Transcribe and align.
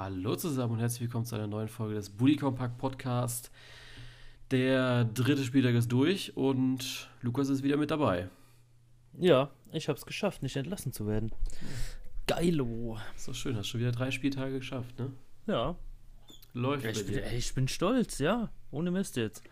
Hallo 0.00 0.36
zusammen 0.36 0.74
und 0.74 0.78
herzlich 0.78 1.00
willkommen 1.00 1.24
zu 1.24 1.34
einer 1.34 1.48
neuen 1.48 1.66
Folge 1.66 1.96
des 1.96 2.08
Bully 2.08 2.36
Compact 2.36 2.78
Podcast. 2.78 3.50
Der 4.52 5.04
dritte 5.04 5.42
Spieltag 5.42 5.74
ist 5.74 5.88
durch 5.88 6.36
und 6.36 7.10
Lukas 7.20 7.48
ist 7.48 7.64
wieder 7.64 7.76
mit 7.76 7.90
dabei. 7.90 8.28
Ja, 9.18 9.50
ich 9.72 9.88
habe 9.88 9.98
es 9.98 10.06
geschafft, 10.06 10.44
nicht 10.44 10.54
entlassen 10.54 10.92
zu 10.92 11.08
werden. 11.08 11.32
Geilo. 12.28 12.96
So 13.16 13.32
schön, 13.32 13.56
hast 13.56 13.66
schon 13.66 13.80
wieder 13.80 13.90
drei 13.90 14.12
Spieltage 14.12 14.58
geschafft, 14.58 14.96
ne? 15.00 15.10
Ja. 15.48 15.74
Läuft 16.52 16.84
ja 16.84 16.90
ich, 16.90 17.04
bin, 17.04 17.18
ey, 17.18 17.36
ich 17.36 17.52
bin 17.54 17.66
stolz, 17.66 18.20
ja. 18.20 18.52
Ohne 18.70 18.92
Mist 18.92 19.16
jetzt. 19.16 19.42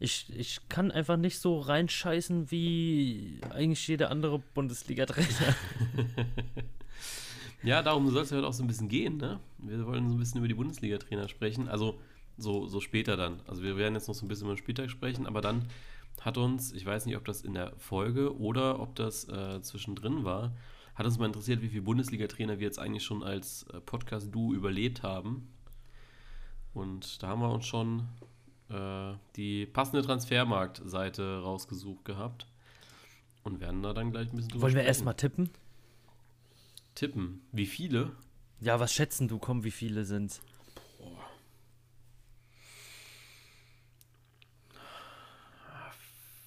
Ich, 0.00 0.26
ich 0.36 0.68
kann 0.68 0.90
einfach 0.90 1.16
nicht 1.16 1.38
so 1.38 1.60
reinscheißen 1.60 2.50
wie 2.50 3.38
eigentlich 3.50 3.86
jeder 3.86 4.10
andere 4.10 4.40
Bundesliga-Trainer. 4.40 5.54
Ja, 7.62 7.82
darum 7.82 8.08
soll 8.10 8.22
es 8.22 8.30
ja 8.30 8.38
heute 8.38 8.46
auch 8.46 8.52
so 8.52 8.62
ein 8.62 8.66
bisschen 8.66 8.88
gehen, 8.88 9.16
ne? 9.18 9.38
Wir 9.58 9.86
wollen 9.86 10.08
so 10.08 10.14
ein 10.16 10.18
bisschen 10.18 10.38
über 10.38 10.48
die 10.48 10.54
Bundesliga-Trainer 10.54 11.28
sprechen. 11.28 11.68
Also 11.68 11.98
so, 12.38 12.66
so 12.66 12.80
später 12.80 13.16
dann. 13.16 13.40
Also 13.46 13.62
wir 13.62 13.76
werden 13.76 13.94
jetzt 13.94 14.08
noch 14.08 14.14
so 14.14 14.24
ein 14.24 14.28
bisschen 14.28 14.46
über 14.46 14.54
den 14.54 14.58
Spieltag 14.58 14.90
sprechen, 14.90 15.26
aber 15.26 15.40
dann 15.40 15.66
hat 16.20 16.38
uns, 16.38 16.72
ich 16.72 16.84
weiß 16.86 17.06
nicht, 17.06 17.16
ob 17.16 17.24
das 17.24 17.42
in 17.42 17.54
der 17.54 17.72
Folge 17.76 18.38
oder 18.38 18.80
ob 18.80 18.94
das 18.94 19.28
äh, 19.28 19.60
zwischendrin 19.62 20.24
war, 20.24 20.52
hat 20.94 21.06
uns 21.06 21.18
mal 21.18 21.26
interessiert, 21.26 21.62
wie 21.62 21.68
viele 21.68 21.82
Bundesliga-Trainer 21.82 22.58
wir 22.58 22.66
jetzt 22.66 22.78
eigentlich 22.78 23.04
schon 23.04 23.22
als 23.22 23.64
äh, 23.72 23.80
Podcast-Duo 23.80 24.52
überlebt 24.54 25.02
haben. 25.02 25.48
Und 26.74 27.22
da 27.22 27.28
haben 27.28 27.40
wir 27.40 27.50
uns 27.50 27.66
schon 27.66 28.08
äh, 28.68 29.12
die 29.36 29.66
passende 29.66 30.02
Transfermarkt-Seite 30.02 31.40
rausgesucht 31.42 32.04
gehabt. 32.04 32.46
Und 33.42 33.60
werden 33.60 33.82
da 33.82 33.94
dann 33.94 34.10
gleich 34.10 34.28
ein 34.30 34.36
bisschen 34.36 34.50
drüber 34.50 34.62
Wollen 34.62 34.74
wir 34.74 34.80
sprechen. 34.82 34.88
erstmal 34.88 35.14
tippen? 35.14 35.50
Tippen? 36.94 37.42
Wie 37.52 37.66
viele? 37.66 38.12
Ja, 38.60 38.78
was 38.80 38.92
schätzen 38.92 39.28
du? 39.28 39.38
Komm, 39.38 39.64
wie 39.64 39.70
viele 39.70 40.04
sind's? 40.04 40.40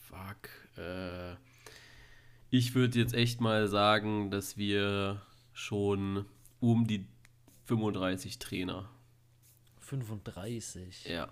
Fuck. 0.07 0.49
Äh, 0.77 1.35
ich 2.49 2.75
würde 2.75 2.99
jetzt 2.99 3.13
echt 3.13 3.41
mal 3.41 3.67
sagen, 3.67 4.31
dass 4.31 4.57
wir 4.57 5.21
schon 5.53 6.25
um 6.59 6.87
die 6.87 7.07
35 7.65 8.39
Trainer. 8.39 8.89
35. 9.79 11.05
Ja. 11.05 11.29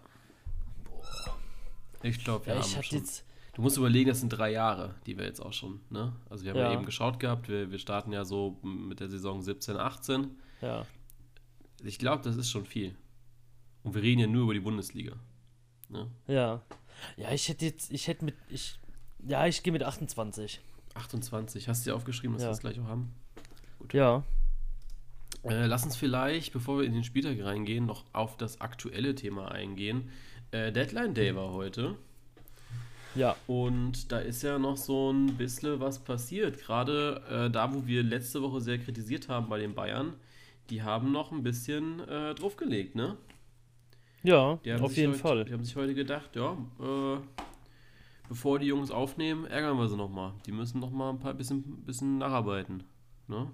Ich 2.04 2.24
glaube, 2.24 2.46
wir 2.48 2.54
Ja, 2.56 2.62
haben 2.62 2.68
ich 2.70 2.78
hatte 2.78 2.88
schon. 2.88 2.98
jetzt. 3.00 3.26
Du 3.54 3.62
musst 3.62 3.78
überlegen, 3.78 4.10
das 4.10 4.20
sind 4.22 4.30
drei 4.30 4.52
Jahre, 4.52 4.96
die 5.06 5.18
wir 5.18 5.26
jetzt 5.26 5.42
auch 5.42 5.52
schon, 5.52 5.82
ne? 5.90 6.14
Also 6.30 6.46
wir 6.46 6.52
haben 6.52 6.60
ja, 6.60 6.68
Ja. 6.70 6.74
eben 6.74 6.86
geschaut 6.86 7.20
gehabt, 7.20 7.50
wir, 7.50 7.70
wir 7.72 7.80
starten 7.80 8.14
ja 8.14 8.24
so 8.24 8.58
mit 8.64 9.00
der 9.02 9.10
Saison 9.10 9.42
17, 9.42 9.76
18. 9.78 10.32
Ja. 10.62 10.86
Ich 11.84 12.00
glaube, 12.00 12.24
das 12.24 12.38
ist 12.38 12.50
schon 12.50 12.66
viel. 12.66 12.96
Und 13.84 13.94
wir 13.96 14.02
reden 14.04 14.22
ja 14.22 14.28
nur 14.28 14.44
über 14.44 14.54
die 14.54 14.60
Bundesliga. 14.62 15.16
Ne? 15.90 16.08
Ja. 16.28 16.62
Ja, 17.18 17.32
ich 17.32 17.50
hätte 17.50 17.66
jetzt. 17.66 17.92
Ich 17.92 18.08
hätte 18.08 18.24
mit. 18.26 18.36
Ich, 18.50 18.80
ja, 19.28 19.46
ich 19.48 19.64
gehe 19.64 19.74
mit 19.74 19.84
28. 19.84 20.62
28. 20.94 21.68
Hast 21.68 21.86
du 21.86 21.90
dir 21.90 21.96
aufgeschrieben, 21.96 22.34
dass 22.36 22.44
Ja. 22.44 22.48
wir 22.50 22.52
das 22.52 22.60
gleich 22.60 22.80
auch 22.80 22.88
haben? 22.88 23.12
Ja. 23.92 24.24
Äh, 25.44 25.66
lass 25.66 25.84
uns 25.84 25.96
vielleicht, 25.96 26.54
bevor 26.54 26.78
wir 26.80 26.86
in 26.86 26.94
den 26.94 27.04
Spieltag 27.04 27.44
reingehen, 27.44 27.86
noch 27.88 28.06
auf 28.14 28.38
das 28.38 28.62
aktuelle 28.62 29.16
Thema 29.16 29.50
eingehen. 29.52 30.10
Äh, 30.52 30.72
Deadline 30.72 31.14
Day 31.16 31.36
war 31.36 31.52
heute 31.52 31.98
Ja. 33.16 33.36
und 33.48 34.12
da 34.12 34.20
ist 34.20 34.42
ja 34.42 34.58
noch 34.58 34.78
so 34.78 35.12
ein 35.12 35.38
bisschen 35.38 35.80
was 35.80 36.00
passiert. 36.00 36.60
Gerade 36.60 37.22
äh, 37.30 37.50
da, 37.50 37.74
wo 37.74 37.86
wir 37.86 38.04
letzte 38.04 38.42
Woche 38.42 38.62
sehr 38.62 38.78
kritisiert 38.78 39.28
haben 39.30 39.50
bei 39.50 39.60
den 39.60 39.74
Bayern, 39.76 40.14
die 40.70 40.82
haben 40.84 41.12
noch 41.12 41.32
ein 41.32 41.44
bisschen 41.44 42.00
äh, 42.08 42.34
draufgelegt, 42.36 42.96
ne? 42.96 43.18
Ja, 44.24 44.60
auf 44.80 44.96
jeden 44.96 45.14
heute, 45.14 45.20
Fall. 45.20 45.46
Die 45.46 45.54
haben 45.54 45.64
sich 45.64 45.76
heute 45.76 45.94
gedacht, 45.96 46.36
ja, 46.36 46.54
äh, 46.80 47.18
bevor 48.30 48.60
die 48.60 48.68
Jungs 48.68 48.92
aufnehmen, 48.92 49.46
ärgern 49.46 49.78
wir 49.78 49.88
sie 49.88 49.98
nochmal. 49.98 50.34
Die 50.46 50.52
müssen 50.52 50.80
nochmal 50.80 51.12
ein 51.12 51.20
paar 51.20 51.34
bisschen, 51.34 51.84
bisschen 51.84 52.20
nacharbeiten, 52.20 52.84
ne? 53.28 53.48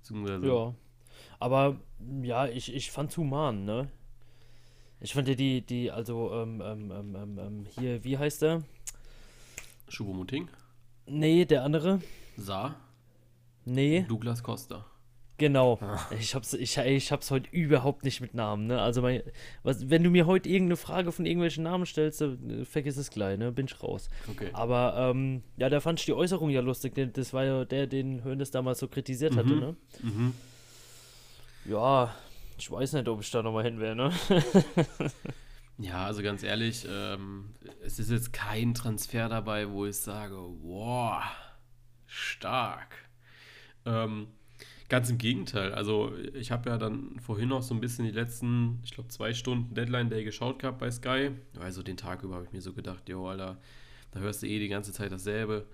Beziehungsweise, 0.00 0.46
Ja. 0.46 0.74
Aber 1.38 1.76
ja, 2.22 2.46
ich, 2.46 2.74
ich 2.74 2.90
fand's 2.90 3.16
human, 3.16 3.64
ne? 3.64 3.88
Ich 5.00 5.14
fand 5.14 5.28
ja 5.28 5.34
die, 5.34 5.62
die, 5.62 5.90
also, 5.90 6.30
ähm, 6.34 6.60
ähm, 6.64 6.90
ähm, 6.90 7.16
ähm, 7.16 7.38
ähm, 7.38 7.66
hier, 7.78 8.04
wie 8.04 8.18
heißt 8.18 8.42
der? 8.42 8.62
Schubomoting, 9.88 10.48
Nee, 11.06 11.44
der 11.44 11.64
andere? 11.64 12.00
Saar, 12.36 12.76
Nee, 13.64 14.04
Douglas 14.08 14.42
Costa. 14.42 14.84
genau. 15.38 15.78
Ah. 15.80 15.98
Ich 16.18 16.34
hab's, 16.34 16.52
ich, 16.54 16.76
ich 16.76 17.12
hab's 17.12 17.30
heute 17.30 17.48
überhaupt 17.50 18.04
nicht 18.04 18.20
mit 18.20 18.34
Namen, 18.34 18.66
ne? 18.66 18.80
Also, 18.80 19.00
mein, 19.02 19.22
was, 19.62 19.88
wenn 19.90 20.02
du 20.04 20.10
mir 20.10 20.26
heute 20.26 20.48
irgendeine 20.48 20.76
Frage 20.76 21.12
von 21.12 21.24
irgendwelchen 21.26 21.64
Namen 21.64 21.86
stellst, 21.86 22.20
äh, 22.22 22.64
vergiss 22.64 22.96
es 22.96 23.10
gleich, 23.10 23.38
ne? 23.38 23.50
Bin 23.52 23.66
ich 23.66 23.82
raus. 23.82 24.08
Okay. 24.30 24.50
Aber, 24.52 24.94
ähm, 24.96 25.42
ja, 25.56 25.68
da 25.70 25.80
fand 25.80 25.98
ich 25.98 26.04
die 26.06 26.12
Äußerung 26.12 26.50
ja 26.50 26.60
lustig. 26.60 26.94
denn 26.94 27.12
Das 27.12 27.32
war 27.32 27.44
ja 27.44 27.64
der, 27.64 27.86
den 27.86 28.22
Hönes 28.22 28.50
damals 28.50 28.78
so 28.78 28.86
kritisiert 28.88 29.34
hatte, 29.36 29.48
Mhm. 29.48 29.58
ne? 29.60 29.76
Mhm. 30.02 30.34
Ja, 31.64 32.14
ich 32.60 32.70
weiß 32.70 32.92
nicht, 32.92 33.08
ob 33.08 33.22
ich 33.22 33.30
da 33.30 33.42
nochmal 33.42 33.64
hin 33.64 33.80
wäre, 33.80 33.96
ne? 33.96 34.12
Ja, 35.82 36.04
also 36.04 36.22
ganz 36.22 36.42
ehrlich, 36.42 36.86
ähm, 36.86 37.54
es 37.82 37.98
ist 37.98 38.10
jetzt 38.10 38.34
kein 38.34 38.74
Transfer 38.74 39.30
dabei, 39.30 39.70
wo 39.70 39.86
ich 39.86 39.96
sage, 39.96 40.36
wow, 40.36 41.22
stark. 42.04 42.94
Ähm, 43.86 44.26
ganz 44.90 45.08
im 45.08 45.16
Gegenteil. 45.16 45.72
Also 45.72 46.12
ich 46.34 46.50
habe 46.50 46.68
ja 46.68 46.76
dann 46.76 47.18
vorhin 47.20 47.48
noch 47.48 47.62
so 47.62 47.72
ein 47.72 47.80
bisschen 47.80 48.04
die 48.04 48.10
letzten, 48.10 48.80
ich 48.84 48.90
glaube, 48.90 49.08
zwei 49.08 49.32
Stunden 49.32 49.72
Deadline 49.72 50.10
Day 50.10 50.22
geschaut 50.22 50.58
gehabt 50.58 50.80
bei 50.80 50.90
Sky. 50.90 51.30
Also 51.58 51.82
den 51.82 51.96
Tag 51.96 52.22
über 52.24 52.34
habe 52.34 52.44
ich 52.44 52.52
mir 52.52 52.60
so 52.60 52.74
gedacht, 52.74 53.08
jo, 53.08 53.26
Alter, 53.26 53.56
da 54.10 54.20
hörst 54.20 54.42
du 54.42 54.48
eh 54.48 54.58
die 54.58 54.68
ganze 54.68 54.92
Zeit 54.92 55.12
dasselbe. 55.12 55.66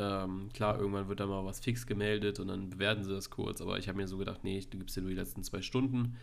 Ähm, 0.00 0.48
klar, 0.54 0.78
irgendwann 0.78 1.08
wird 1.08 1.20
da 1.20 1.26
mal 1.26 1.44
was 1.44 1.60
fix 1.60 1.86
gemeldet 1.86 2.40
und 2.40 2.48
dann 2.48 2.70
bewerten 2.70 3.04
sie 3.04 3.12
das 3.12 3.28
kurz. 3.28 3.60
Aber 3.60 3.78
ich 3.78 3.86
habe 3.86 3.98
mir 3.98 4.08
so 4.08 4.16
gedacht, 4.16 4.40
nee, 4.42 4.58
du 4.70 4.78
gibst 4.78 4.96
dir 4.96 5.02
nur 5.02 5.10
die 5.10 5.16
letzten 5.16 5.44
zwei 5.44 5.60
Stunden. 5.60 6.16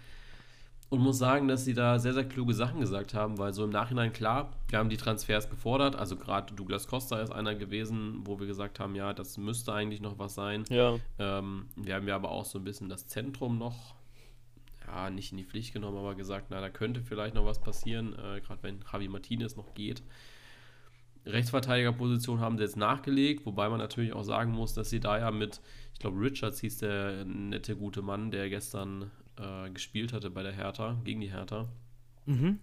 Und 0.90 1.02
muss 1.02 1.18
sagen, 1.18 1.48
dass 1.50 1.66
sie 1.66 1.74
da 1.74 2.00
sehr, 2.00 2.14
sehr 2.14 2.24
kluge 2.24 2.54
Sachen 2.54 2.80
gesagt 2.80 3.14
haben, 3.14 3.38
weil 3.38 3.54
so 3.54 3.64
im 3.66 3.70
Nachhinein 3.70 4.14
klar, 4.14 4.54
wir 4.70 4.80
haben 4.80 4.90
die 4.90 4.98
Transfers 4.98 5.50
gefordert. 5.50 5.96
Also 5.96 6.16
gerade 6.16 6.54
Douglas 6.56 6.88
Costa 6.88 7.20
ist 7.22 7.32
einer 7.32 7.56
gewesen, 7.56 8.22
wo 8.24 8.40
wir 8.40 8.48
gesagt 8.48 8.80
haben, 8.80 8.96
ja, 8.96 9.14
das 9.14 9.38
müsste 9.38 9.74
eigentlich 9.74 10.02
noch 10.02 10.18
was 10.18 10.34
sein. 10.34 10.64
Ja. 10.70 10.98
Ähm, 11.20 11.66
wir 11.76 11.94
haben 11.94 12.08
ja 12.08 12.16
aber 12.16 12.32
auch 12.32 12.46
so 12.46 12.58
ein 12.58 12.64
bisschen 12.64 12.90
das 12.90 13.06
Zentrum 13.06 13.59
noch, 13.59 13.96
ja, 14.88 15.09
nicht 15.09 15.34
in 15.34 15.38
die 15.38 15.44
Pflicht 15.44 15.74
genommen, 15.74 15.98
aber 15.98 16.16
gesagt, 16.16 16.48
na, 16.50 16.62
da 16.62 16.70
könnte 16.70 17.02
vielleicht 17.02 17.36
noch 17.36 17.46
was 17.46 17.59
passieren, 17.59 18.14
äh, 18.14 18.40
gerade 18.40 18.64
wenn 18.64 18.80
Javi 18.92 19.09
Martinez 19.09 19.58
noch 19.58 19.74
geht. 19.74 20.02
Rechtsverteidigerposition 21.28 22.40
haben 22.40 22.58
sie 22.58 22.64
jetzt 22.64 22.78
nachgelegt, 22.78 23.46
wobei 23.46 23.70
man 23.70 23.80
natürlich 23.80 24.14
auch 24.14 24.24
sagen 24.24 24.52
muss, 24.52 24.74
dass 24.74 24.90
sie 24.90 25.00
da 25.00 25.18
ja 25.18 25.32
mit, 25.32 25.62
ich 25.94 26.00
glaube, 26.00 26.20
Richards 26.20 26.60
hieß 26.62 26.78
der 26.78 27.26
nette 27.26 27.76
gute 27.76 28.02
Mann, 28.02 28.32
der 28.32 28.50
gestern 28.50 29.12
äh, 29.38 29.70
gespielt 29.70 30.14
hatte 30.14 30.30
bei 30.30 30.44
der 30.44 30.54
Hertha, 30.54 31.00
gegen 31.04 31.22
die 31.22 31.32
Hertha. 31.32 31.68
Mhm. 32.26 32.60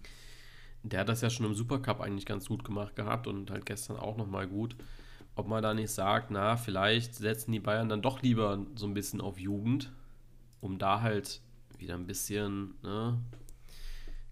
Der 0.83 1.01
hat 1.01 1.09
das 1.09 1.21
ja 1.21 1.29
schon 1.29 1.45
im 1.45 1.55
Supercup 1.55 1.99
eigentlich 1.99 2.25
ganz 2.25 2.47
gut 2.47 2.63
gemacht 2.63 2.95
gehabt 2.95 3.27
und 3.27 3.49
halt 3.49 3.65
gestern 3.65 3.97
auch 3.97 4.17
nochmal 4.17 4.47
gut. 4.47 4.75
Ob 5.35 5.47
man 5.47 5.61
da 5.61 5.73
nicht 5.73 5.91
sagt, 5.91 6.31
na, 6.31 6.55
vielleicht 6.55 7.15
setzen 7.15 7.51
die 7.51 7.59
Bayern 7.59 7.89
dann 7.89 8.01
doch 8.01 8.21
lieber 8.21 8.65
so 8.75 8.85
ein 8.85 8.93
bisschen 8.93 9.19
auf 9.19 9.39
Jugend, 9.39 9.91
um 10.61 10.77
da 10.77 11.01
halt 11.01 11.41
wieder 11.77 11.95
ein 11.95 12.07
bisschen, 12.07 12.75
ne, 12.83 13.19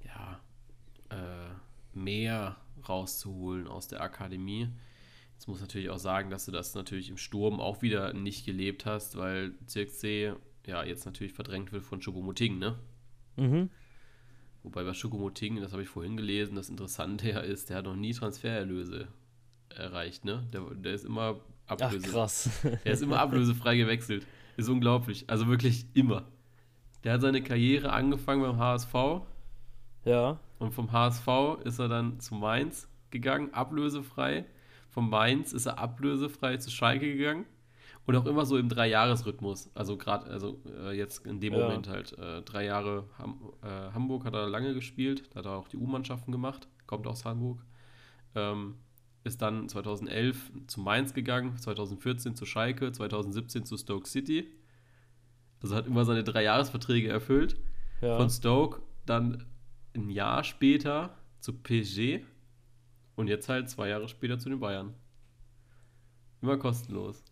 ja, 0.05 0.39
äh, 1.09 1.97
mehr 1.97 2.55
rauszuholen 2.89 3.67
aus 3.67 3.87
der 3.87 4.01
Akademie. 4.01 4.69
Jetzt 5.33 5.47
muss 5.47 5.61
natürlich 5.61 5.89
auch 5.89 5.99
sagen, 5.99 6.29
dass 6.29 6.45
du 6.45 6.51
das 6.51 6.73
natürlich 6.75 7.09
im 7.09 7.17
Sturm 7.17 7.59
auch 7.59 7.81
wieder 7.81 8.13
nicht 8.13 8.45
gelebt 8.45 8.85
hast, 8.85 9.17
weil 9.17 9.53
Zirkzee 9.65 10.33
ja 10.65 10.83
jetzt 10.83 11.05
natürlich 11.05 11.33
verdrängt 11.33 11.71
wird 11.71 11.83
von 11.83 11.99
Choupo-Moting, 11.99 12.59
ne? 12.59 12.79
Mhm. 13.35 13.69
Wobei 14.63 14.83
bei 14.83 14.91
Choupo-Moting, 14.91 15.59
das 15.59 15.73
habe 15.73 15.83
ich 15.83 15.89
vorhin 15.89 16.15
gelesen, 16.15 16.55
das 16.55 16.69
Interessante 16.69 17.29
ja 17.29 17.39
ist, 17.39 17.69
der 17.69 17.77
hat 17.77 17.85
noch 17.85 17.95
nie 17.95 18.13
Transfererlöse 18.13 19.07
erreicht, 19.69 20.23
ne? 20.23 20.47
Der, 20.53 20.61
der 20.75 20.93
ist 20.93 21.03
immer 21.03 21.39
Ach, 21.67 21.71
ablöse. 21.71 22.09
krass. 22.09 22.49
Der 22.85 22.93
ist 22.93 23.01
immer 23.01 23.19
ablösefrei 23.19 23.75
gewechselt. 23.75 24.25
Ist 24.55 24.69
unglaublich. 24.69 25.25
Also 25.27 25.47
wirklich 25.47 25.85
immer. 25.93 26.25
Der 27.03 27.13
hat 27.13 27.21
seine 27.21 27.41
Karriere 27.41 27.91
angefangen 27.91 28.41
beim 28.41 28.57
HSV 28.57 29.23
ja. 30.05 30.39
Und 30.63 30.73
vom 30.73 30.91
HSV 30.91 31.27
ist 31.65 31.79
er 31.79 31.89
dann 31.89 32.19
zu 32.19 32.35
Mainz 32.35 32.87
gegangen, 33.11 33.53
ablösefrei. 33.53 34.45
Vom 34.89 35.09
Mainz 35.09 35.51
ist 35.53 35.65
er 35.65 35.77
ablösefrei 35.77 36.57
zu 36.57 36.71
Schalke 36.71 37.11
gegangen. 37.15 37.45
Und 38.05 38.15
auch 38.15 38.25
immer 38.25 38.45
so 38.45 38.57
im 38.57 38.69
Dreijahresrhythmus. 38.69 39.71
Also 39.75 39.97
gerade, 39.97 40.29
also 40.29 40.61
äh, 40.65 40.91
jetzt 40.97 41.25
in 41.25 41.39
dem 41.39 41.53
Ja. 41.53 41.59
Moment 41.59 41.87
halt. 41.87 42.17
Äh, 42.17 42.41
drei 42.41 42.65
Jahre 42.65 43.05
Ham 43.17 43.53
äh, 43.61 43.67
Hamburg 43.93 44.25
hat 44.25 44.33
er 44.33 44.49
lange 44.49 44.73
gespielt. 44.73 45.29
Da 45.31 45.39
hat 45.39 45.45
er 45.45 45.51
auch 45.53 45.67
die 45.67 45.77
U-Mannschaften 45.77 46.31
gemacht. 46.31 46.67
Kommt 46.85 47.07
aus 47.07 47.23
Hamburg. 47.25 47.63
Ähm, 48.35 48.75
ist 49.23 49.41
dann 49.41 49.69
2011 49.69 50.51
zu 50.67 50.81
Mainz 50.81 51.13
gegangen, 51.13 51.57
2014 51.57 52.35
zu 52.35 52.45
Schalke, 52.45 52.91
2017 52.91 53.65
zu 53.65 53.77
Stoke 53.77 54.07
City. 54.07 54.49
Also 55.61 55.75
hat 55.75 55.87
immer 55.87 56.03
seine 56.03 56.23
drei 56.23 56.43
Jahresverträge 56.43 57.09
erfüllt. 57.09 57.57
Ja. 58.01 58.17
Von 58.17 58.29
Stoke, 58.29 58.81
dann 59.05 59.45
ein 59.95 60.09
Jahr 60.09 60.43
später 60.43 61.15
zu 61.39 61.53
PSG 61.53 62.21
und 63.15 63.27
jetzt 63.27 63.49
halt 63.49 63.69
zwei 63.69 63.89
Jahre 63.89 64.07
später 64.07 64.39
zu 64.39 64.49
den 64.49 64.59
Bayern. 64.59 64.93
Immer 66.41 66.57
kostenlos. 66.57 67.23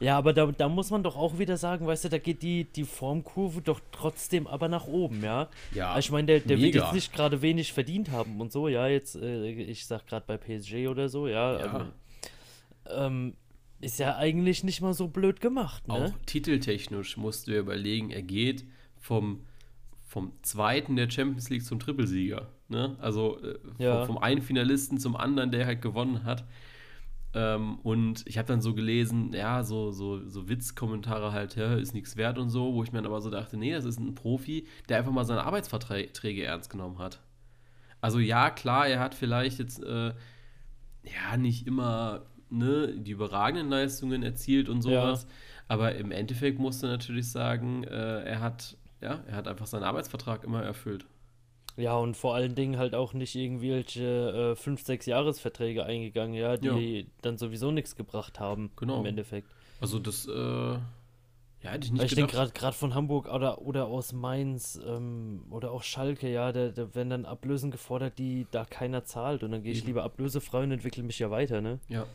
Ja, 0.00 0.18
aber 0.18 0.32
da, 0.32 0.46
da 0.46 0.68
muss 0.68 0.90
man 0.90 1.02
doch 1.02 1.16
auch 1.16 1.38
wieder 1.38 1.56
sagen, 1.56 1.86
weißt 1.86 2.04
du, 2.04 2.08
da 2.08 2.18
geht 2.18 2.42
die, 2.42 2.64
die 2.64 2.84
Formkurve 2.84 3.62
doch 3.62 3.80
trotzdem 3.92 4.46
aber 4.46 4.68
nach 4.68 4.86
oben, 4.86 5.22
ja. 5.22 5.48
Ja, 5.72 5.92
Also 5.92 6.06
ich 6.06 6.10
meine, 6.12 6.26
der, 6.26 6.40
der 6.40 6.58
wird 6.60 6.74
jetzt 6.74 6.92
nicht 6.92 7.12
gerade 7.12 7.42
wenig 7.42 7.72
verdient 7.72 8.10
haben 8.10 8.40
und 8.40 8.52
so, 8.52 8.68
ja, 8.68 8.88
jetzt, 8.88 9.16
äh, 9.16 9.50
ich 9.50 9.86
sag 9.86 10.06
gerade 10.06 10.26
bei 10.26 10.36
PSG 10.36 10.88
oder 10.88 11.08
so, 11.08 11.28
ja. 11.28 11.58
Ja. 11.58 11.80
Ähm, 11.80 11.92
ähm, 12.86 13.34
ist 13.80 13.98
ja 13.98 14.16
eigentlich 14.16 14.64
nicht 14.64 14.80
mal 14.80 14.94
so 14.94 15.08
blöd 15.08 15.40
gemacht, 15.40 15.86
ne? 15.88 15.94
Auch 15.94 16.12
titeltechnisch 16.26 17.16
musst 17.16 17.46
du 17.46 17.56
überlegen, 17.58 18.10
er 18.10 18.22
geht 18.22 18.64
vom, 18.98 19.44
vom 20.14 20.30
zweiten 20.42 20.94
der 20.94 21.10
Champions 21.10 21.50
League 21.50 21.64
zum 21.64 21.80
Trippelsieger. 21.80 22.46
Ne? 22.68 22.94
Also 23.00 23.40
äh, 23.42 23.58
Ja. 23.78 23.98
vom, 23.98 24.14
vom 24.14 24.18
einen 24.18 24.42
Finalisten 24.42 24.98
zum 24.98 25.16
anderen, 25.16 25.50
der 25.50 25.66
halt 25.66 25.82
gewonnen 25.82 26.22
hat. 26.22 26.44
Ähm, 27.34 27.80
und 27.80 28.22
ich 28.28 28.38
habe 28.38 28.46
dann 28.46 28.60
so 28.60 28.74
gelesen, 28.74 29.32
ja, 29.32 29.64
so, 29.64 29.90
so, 29.90 30.24
so 30.28 30.48
Witzkommentare 30.48 31.32
halt, 31.32 31.56
ja, 31.56 31.74
ist 31.74 31.94
nichts 31.94 32.16
wert 32.16 32.38
und 32.38 32.48
so, 32.48 32.74
wo 32.74 32.84
ich 32.84 32.92
mir 32.92 32.98
dann 32.98 33.06
aber 33.06 33.20
so 33.20 33.28
dachte, 33.28 33.56
nee, 33.56 33.72
das 33.72 33.84
ist 33.84 33.98
ein 33.98 34.14
Profi, 34.14 34.68
der 34.88 34.98
einfach 34.98 35.10
mal 35.10 35.24
seine 35.24 35.42
Arbeitsverträge 35.42 36.44
ernst 36.44 36.70
genommen 36.70 36.98
hat. 36.98 37.18
Also 38.00 38.20
ja, 38.20 38.50
klar, 38.50 38.86
er 38.86 39.00
hat 39.00 39.16
vielleicht 39.16 39.58
jetzt 39.58 39.82
äh, 39.82 40.12
ja 41.02 41.36
nicht 41.36 41.66
immer 41.66 42.26
ne, 42.50 42.94
die 42.96 43.10
überragenden 43.10 43.68
Leistungen 43.68 44.22
erzielt 44.22 44.68
und 44.68 44.80
sowas, 44.80 45.26
aber 45.66 45.96
im 45.96 46.12
Endeffekt 46.12 46.60
musst 46.60 46.84
du 46.84 46.86
natürlich 46.86 47.28
sagen, 47.32 47.82
äh, 47.82 48.22
er 48.22 48.38
hat 48.40 48.76
ja, 49.00 49.22
er 49.26 49.36
hat 49.36 49.48
einfach 49.48 49.66
seinen 49.66 49.84
Arbeitsvertrag 49.84 50.44
immer 50.44 50.62
erfüllt. 50.62 51.06
Ja, 51.76 51.96
und 51.96 52.16
vor 52.16 52.34
allen 52.36 52.54
Dingen 52.54 52.78
halt 52.78 52.94
auch 52.94 53.14
nicht 53.14 53.34
irgendwelche 53.34 54.52
äh, 54.52 54.56
5, 54.56 54.84
6 54.84 55.06
Jahresverträge 55.06 55.84
eingegangen, 55.84 56.34
ja, 56.34 56.56
die 56.56 57.08
dann 57.22 57.36
sowieso 57.36 57.72
nichts 57.72 57.96
gebracht 57.96 58.38
haben 58.38 58.70
Genau. 58.76 59.00
im 59.00 59.06
Endeffekt. 59.06 59.48
Also 59.80 59.98
das, 59.98 60.26
äh, 60.28 60.32
ja, 60.32 60.80
hätte 61.62 61.86
ich 61.86 61.92
nicht 61.92 61.98
Weil 62.00 62.06
ich 62.06 62.14
denke 62.14 62.30
gedacht. 62.32 62.54
gerade 62.54 62.76
von 62.76 62.94
Hamburg 62.94 63.26
oder, 63.26 63.60
oder 63.62 63.86
aus 63.86 64.12
Mainz 64.12 64.78
ähm, 64.86 65.46
oder 65.50 65.72
auch 65.72 65.82
Schalke, 65.82 66.30
ja, 66.30 66.52
da, 66.52 66.68
da 66.68 66.94
werden 66.94 67.10
dann 67.10 67.24
Ablösen 67.24 67.72
gefordert, 67.72 68.18
die 68.20 68.46
da 68.52 68.64
keiner 68.64 69.04
zahlt. 69.04 69.42
Und 69.42 69.50
dann 69.50 69.62
gehe 69.64 69.72
ich 69.72 69.78
Eben. 69.78 69.88
lieber 69.88 70.04
ablösefrei 70.04 70.62
und 70.62 70.70
entwickle 70.70 71.02
mich 71.02 71.18
ja 71.18 71.30
weiter, 71.32 71.60
ne? 71.60 71.80
Ja. 71.88 72.06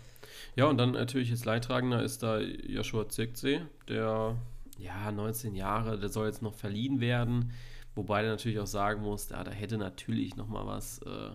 Ja, 0.56 0.66
und 0.68 0.78
dann 0.78 0.92
natürlich 0.92 1.30
jetzt 1.32 1.44
Leidtragender 1.46 2.02
ist 2.02 2.24
da 2.24 2.40
Joshua 2.40 3.10
Zirkzee, 3.10 3.62
der, 3.90 4.36
ja, 4.80 5.12
19 5.12 5.56
Jahre, 5.56 6.00
der 6.00 6.10
soll 6.10 6.28
jetzt 6.28 6.42
noch 6.42 6.54
verliehen 6.54 7.00
werden, 7.00 7.52
wobei 7.96 8.22
der 8.22 8.32
natürlich 8.32 8.60
auch 8.60 8.68
sagen 8.68 9.02
muss, 9.02 9.30
ja, 9.30 9.44
da 9.44 9.52
hätte 9.52 9.78
natürlich 9.78 10.36
noch 10.36 10.48
mal 10.48 10.66
was, 10.66 11.00
äh, 11.00 11.32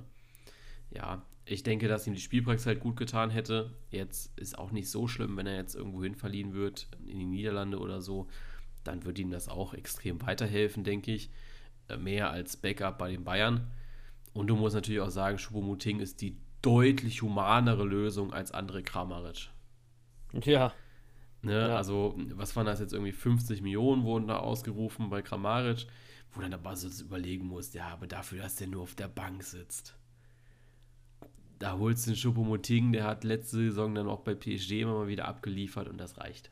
ja, 0.90 1.22
ich 1.46 1.62
denke, 1.62 1.88
dass 1.88 2.06
ihm 2.06 2.14
die 2.14 2.20
Spielpraxis 2.20 2.66
halt 2.66 2.80
gut 2.80 2.96
getan 2.96 3.28
hätte. 3.28 3.74
Jetzt 3.90 4.38
ist 4.38 4.58
auch 4.58 4.70
nicht 4.70 4.90
so 4.90 5.06
schlimm, 5.06 5.36
wenn 5.36 5.46
er 5.46 5.56
jetzt 5.56 5.74
irgendwo 5.74 6.02
hin 6.02 6.14
verliehen 6.14 6.54
wird, 6.54 6.88
in 7.06 7.18
die 7.18 7.26
Niederlande 7.26 7.78
oder 7.78 8.00
so, 8.00 8.28
dann 8.82 9.04
wird 9.04 9.18
ihm 9.18 9.30
das 9.30 9.48
auch 9.48 9.74
extrem 9.74 10.22
weiterhelfen, 10.22 10.84
denke 10.84 11.12
ich. 11.12 11.30
Äh, 11.88 11.98
Mehr 11.98 12.30
als 12.30 12.56
Backup 12.56 12.98
bei 12.98 13.10
den 13.10 13.24
Bayern. 13.24 13.70
Und 14.32 14.46
du 14.46 14.56
musst 14.56 14.74
natürlich 14.74 15.00
auch 15.00 15.10
sagen, 15.10 15.36
Choupo-Moting 15.36 16.00
ist 16.00 16.22
die 16.22 16.38
deutlich 16.62 17.20
humanere 17.20 17.84
Lösung 17.84 18.32
als 18.32 18.54
André 18.54 18.82
Kramaric. 18.82 19.50
Ja, 20.44 20.72
Ne? 21.44 21.68
Ja. 21.68 21.76
Also, 21.76 22.14
was 22.34 22.54
waren 22.56 22.66
das 22.66 22.80
jetzt 22.80 22.92
irgendwie? 22.92 23.12
50 23.12 23.62
Millionen 23.62 24.04
wurden 24.04 24.26
da 24.26 24.38
ausgerufen 24.38 25.10
bei 25.10 25.22
Kramaric, 25.22 25.86
wo 26.32 26.40
dann 26.40 26.54
aber 26.54 26.76
so 26.76 26.88
überlegen 27.04 27.46
musst, 27.46 27.74
ja, 27.74 27.88
aber 27.88 28.06
dafür, 28.06 28.42
dass 28.42 28.56
der 28.56 28.68
nur 28.68 28.82
auf 28.82 28.94
der 28.94 29.08
Bank 29.08 29.42
sitzt. 29.42 29.94
Da 31.58 31.78
holst 31.78 32.06
du 32.06 32.10
den 32.10 32.16
Choupo-Moting, 32.16 32.92
der 32.92 33.04
hat 33.04 33.24
letzte 33.24 33.56
Saison 33.56 33.94
dann 33.94 34.08
auch 34.08 34.20
bei 34.20 34.34
PSG 34.34 34.80
immer 34.82 34.94
mal 34.94 35.08
wieder 35.08 35.26
abgeliefert 35.26 35.88
und 35.88 35.98
das 35.98 36.18
reicht. 36.18 36.50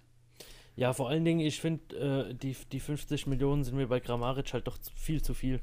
ja, 0.77 0.93
vor 0.93 1.09
allen 1.09 1.25
Dingen, 1.25 1.41
ich 1.41 1.61
finde, 1.61 2.29
äh, 2.31 2.35
die, 2.35 2.57
die 2.71 2.81
50 2.81 3.27
Millionen 3.27 3.65
sind 3.65 3.77
mir 3.77 3.89
bei 3.89 4.01
Grammaric 4.01 4.53
halt 4.53 4.67
doch 4.67 4.79
viel 4.95 5.21
zu 5.23 5.35
viel. 5.35 5.61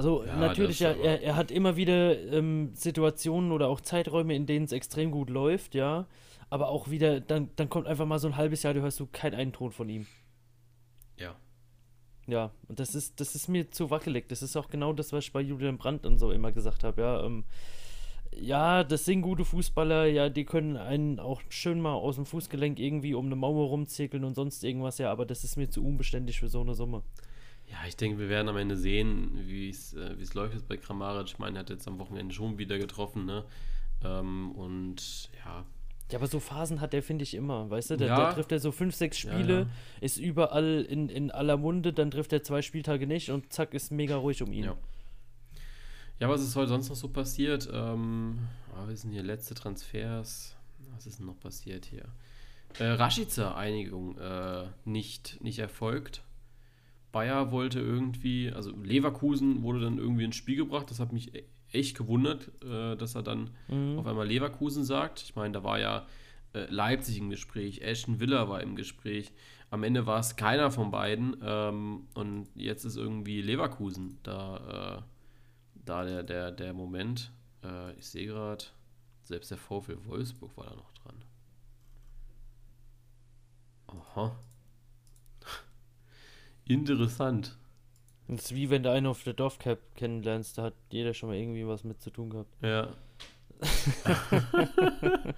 Also 0.00 0.24
Ja, 0.24 0.34
natürlich, 0.36 0.80
ja, 0.80 0.92
er, 0.92 1.20
er 1.20 1.36
hat 1.36 1.50
immer 1.50 1.76
wieder 1.76 2.18
ähm, 2.32 2.70
Situationen 2.72 3.52
oder 3.52 3.68
auch 3.68 3.82
Zeiträume, 3.82 4.34
in 4.34 4.46
denen 4.46 4.64
es 4.64 4.72
extrem 4.72 5.10
gut 5.10 5.28
läuft, 5.28 5.74
ja. 5.74 6.06
Aber 6.48 6.70
auch 6.70 6.88
wieder, 6.88 7.20
dann, 7.20 7.50
dann 7.56 7.68
kommt 7.68 7.86
einfach 7.86 8.06
mal 8.06 8.18
so 8.18 8.26
ein 8.26 8.38
halbes 8.38 8.62
Jahr, 8.62 8.72
du 8.72 8.80
hörst 8.80 8.98
du 8.98 9.06
keinen 9.06 9.34
einen 9.34 9.52
Ton 9.52 9.72
von 9.72 9.90
ihm. 9.90 10.06
Ja. 11.18 11.36
Ja, 12.26 12.50
und 12.66 12.80
das 12.80 12.94
ist, 12.94 13.20
das 13.20 13.34
ist 13.34 13.48
mir 13.48 13.70
zu 13.70 13.90
wackelig. 13.90 14.26
Das 14.30 14.40
ist 14.40 14.56
auch 14.56 14.70
genau 14.70 14.94
das, 14.94 15.12
was 15.12 15.24
ich 15.24 15.34
bei 15.34 15.42
Julian 15.42 15.76
Brandt 15.76 16.06
und 16.06 16.16
so 16.16 16.32
immer 16.32 16.50
gesagt 16.50 16.82
habe, 16.82 17.02
ja. 17.02 17.22
Ähm, 17.22 17.44
ja, 18.34 18.84
das 18.84 19.04
sind 19.04 19.20
gute 19.20 19.44
Fußballer, 19.44 20.06
ja, 20.06 20.30
die 20.30 20.46
können 20.46 20.78
einen 20.78 21.20
auch 21.20 21.42
schön 21.50 21.78
mal 21.78 21.92
aus 21.92 22.16
dem 22.16 22.24
Fußgelenk 22.24 22.78
irgendwie 22.78 23.12
um 23.12 23.26
eine 23.26 23.36
Mauer 23.36 23.68
rumzirkeln 23.68 24.24
und 24.24 24.34
sonst 24.34 24.64
irgendwas, 24.64 24.96
ja, 24.96 25.12
aber 25.12 25.26
das 25.26 25.44
ist 25.44 25.58
mir 25.58 25.68
zu 25.68 25.84
unbeständig 25.84 26.40
für 26.40 26.48
so 26.48 26.62
eine 26.62 26.74
Summe. 26.74 27.02
Ja, 27.70 27.76
ich 27.86 27.96
denke, 27.96 28.18
wir 28.18 28.28
werden 28.28 28.48
am 28.48 28.56
Ende 28.56 28.76
sehen, 28.76 29.30
wie 29.46 29.70
es 29.70 29.94
äh, 29.94 30.14
es 30.20 30.34
läuft 30.34 30.54
jetzt 30.54 30.66
bei 30.68 30.76
Kramaric. 30.76 31.28
Ich 31.28 31.38
meine, 31.38 31.58
er 31.58 31.60
hat 31.60 31.70
jetzt 31.70 31.86
am 31.86 31.98
Wochenende 31.98 32.34
schon 32.34 32.58
wieder 32.58 32.78
getroffen, 32.78 33.24
ne? 33.26 33.44
Ähm, 34.04 34.52
und 34.52 35.30
ja, 35.44 35.64
Ja, 36.10 36.18
aber 36.18 36.26
so 36.26 36.40
Phasen 36.40 36.80
hat 36.80 36.92
der, 36.92 37.02
finde 37.04 37.22
ich, 37.22 37.34
immer, 37.34 37.70
weißt 37.70 37.90
du? 37.90 37.96
Da, 37.96 38.06
Ja. 38.06 38.16
da 38.16 38.32
trifft 38.32 38.50
er 38.50 38.58
so 38.58 38.72
fünf, 38.72 38.94
sechs 38.96 39.22
Ja, 39.22 39.32
Spiele, 39.32 39.58
ja. 39.60 39.66
ist 40.00 40.16
überall 40.18 40.84
in, 40.88 41.08
in 41.08 41.30
aller 41.30 41.56
Munde, 41.56 41.92
dann 41.92 42.10
trifft 42.10 42.32
er 42.32 42.42
zwei 42.42 42.62
Spieltage 42.62 43.06
nicht 43.06 43.30
und 43.30 43.52
zack, 43.52 43.72
ist 43.74 43.92
mega 43.92 44.16
ruhig 44.16 44.42
um 44.42 44.52
ihn. 44.52 44.64
Ja. 44.64 44.76
Ja, 46.18 46.28
was 46.28 46.42
ist 46.42 46.56
heute 46.56 46.68
sonst 46.70 46.88
noch 46.88 46.96
so 46.96 47.08
passiert? 47.08 47.68
Ähm, 47.72 48.40
ah, 48.74 48.84
was 48.88 49.02
sind 49.02 49.12
hier 49.12 49.22
letzte 49.22 49.54
Transfers? 49.54 50.56
Was 50.92 51.06
ist 51.06 51.18
denn 51.20 51.26
noch 51.26 51.38
passiert 51.38 51.84
hier? 51.86 52.04
Äh, 52.78 52.84
Rashica-Einigung 52.90 54.18
äh, 54.18 54.66
nicht, 54.84 55.38
nicht 55.42 55.58
erfolgt. 55.60 56.22
Bayer 57.12 57.50
wollte 57.50 57.80
irgendwie, 57.80 58.50
also 58.52 58.70
Leverkusen 58.82 59.62
wurde 59.62 59.80
dann 59.80 59.98
irgendwie 59.98 60.24
ins 60.24 60.36
Spiel 60.36 60.56
gebracht. 60.56 60.90
Das 60.90 61.00
hat 61.00 61.12
mich 61.12 61.34
e- 61.34 61.44
echt 61.72 61.96
gewundert, 61.96 62.50
äh, 62.64 62.96
dass 62.96 63.14
er 63.14 63.22
dann 63.22 63.50
Mhm. 63.68 63.98
auf 63.98 64.06
einmal 64.06 64.26
Leverkusen 64.28 64.84
sagt. 64.84 65.22
Ich 65.22 65.34
meine, 65.36 65.52
da 65.52 65.64
war 65.64 65.78
ja 65.80 66.06
äh, 66.52 66.66
Leipzig 66.68 67.18
im 67.18 67.30
Gespräch, 67.30 67.80
Ashton 67.82 68.18
Villa 68.20 68.48
war 68.48 68.60
im 68.62 68.74
Gespräch. 68.76 69.32
Am 69.70 69.84
Ende 69.84 70.04
war 70.06 70.18
es 70.18 70.34
keiner 70.34 70.72
von 70.72 70.90
beiden 70.90 71.36
ähm, 71.44 72.08
und 72.14 72.48
jetzt 72.56 72.84
ist 72.84 72.96
irgendwie 72.96 73.40
Leverkusen 73.40 74.18
da, 74.24 74.98
äh, 74.98 75.02
da 75.84 76.04
der, 76.04 76.22
der, 76.24 76.50
der 76.50 76.72
Moment. 76.72 77.30
Äh, 77.62 77.92
ich 77.98 78.06
sehe 78.08 78.26
gerade, 78.26 78.64
selbst 79.22 79.52
der 79.52 79.58
VfL 79.58 79.98
Wolfsburg 80.06 80.56
war 80.56 80.66
da 80.66 80.74
noch 80.74 80.90
dran. 80.94 81.14
Aha. 83.86 84.36
Interessant. 86.70 87.58
Das 88.28 88.44
ist 88.44 88.54
wie 88.54 88.70
wenn 88.70 88.84
du 88.84 88.92
einen 88.92 89.06
auf 89.06 89.24
der 89.24 89.32
Dorfcap 89.32 89.96
kennenlernst, 89.96 90.56
da 90.56 90.62
hat 90.62 90.74
jeder 90.90 91.14
schon 91.14 91.30
mal 91.30 91.36
irgendwie 91.36 91.66
was 91.66 91.82
mit 91.82 92.00
zu 92.00 92.10
tun 92.10 92.30
gehabt. 92.30 92.54
Ja. 92.62 92.92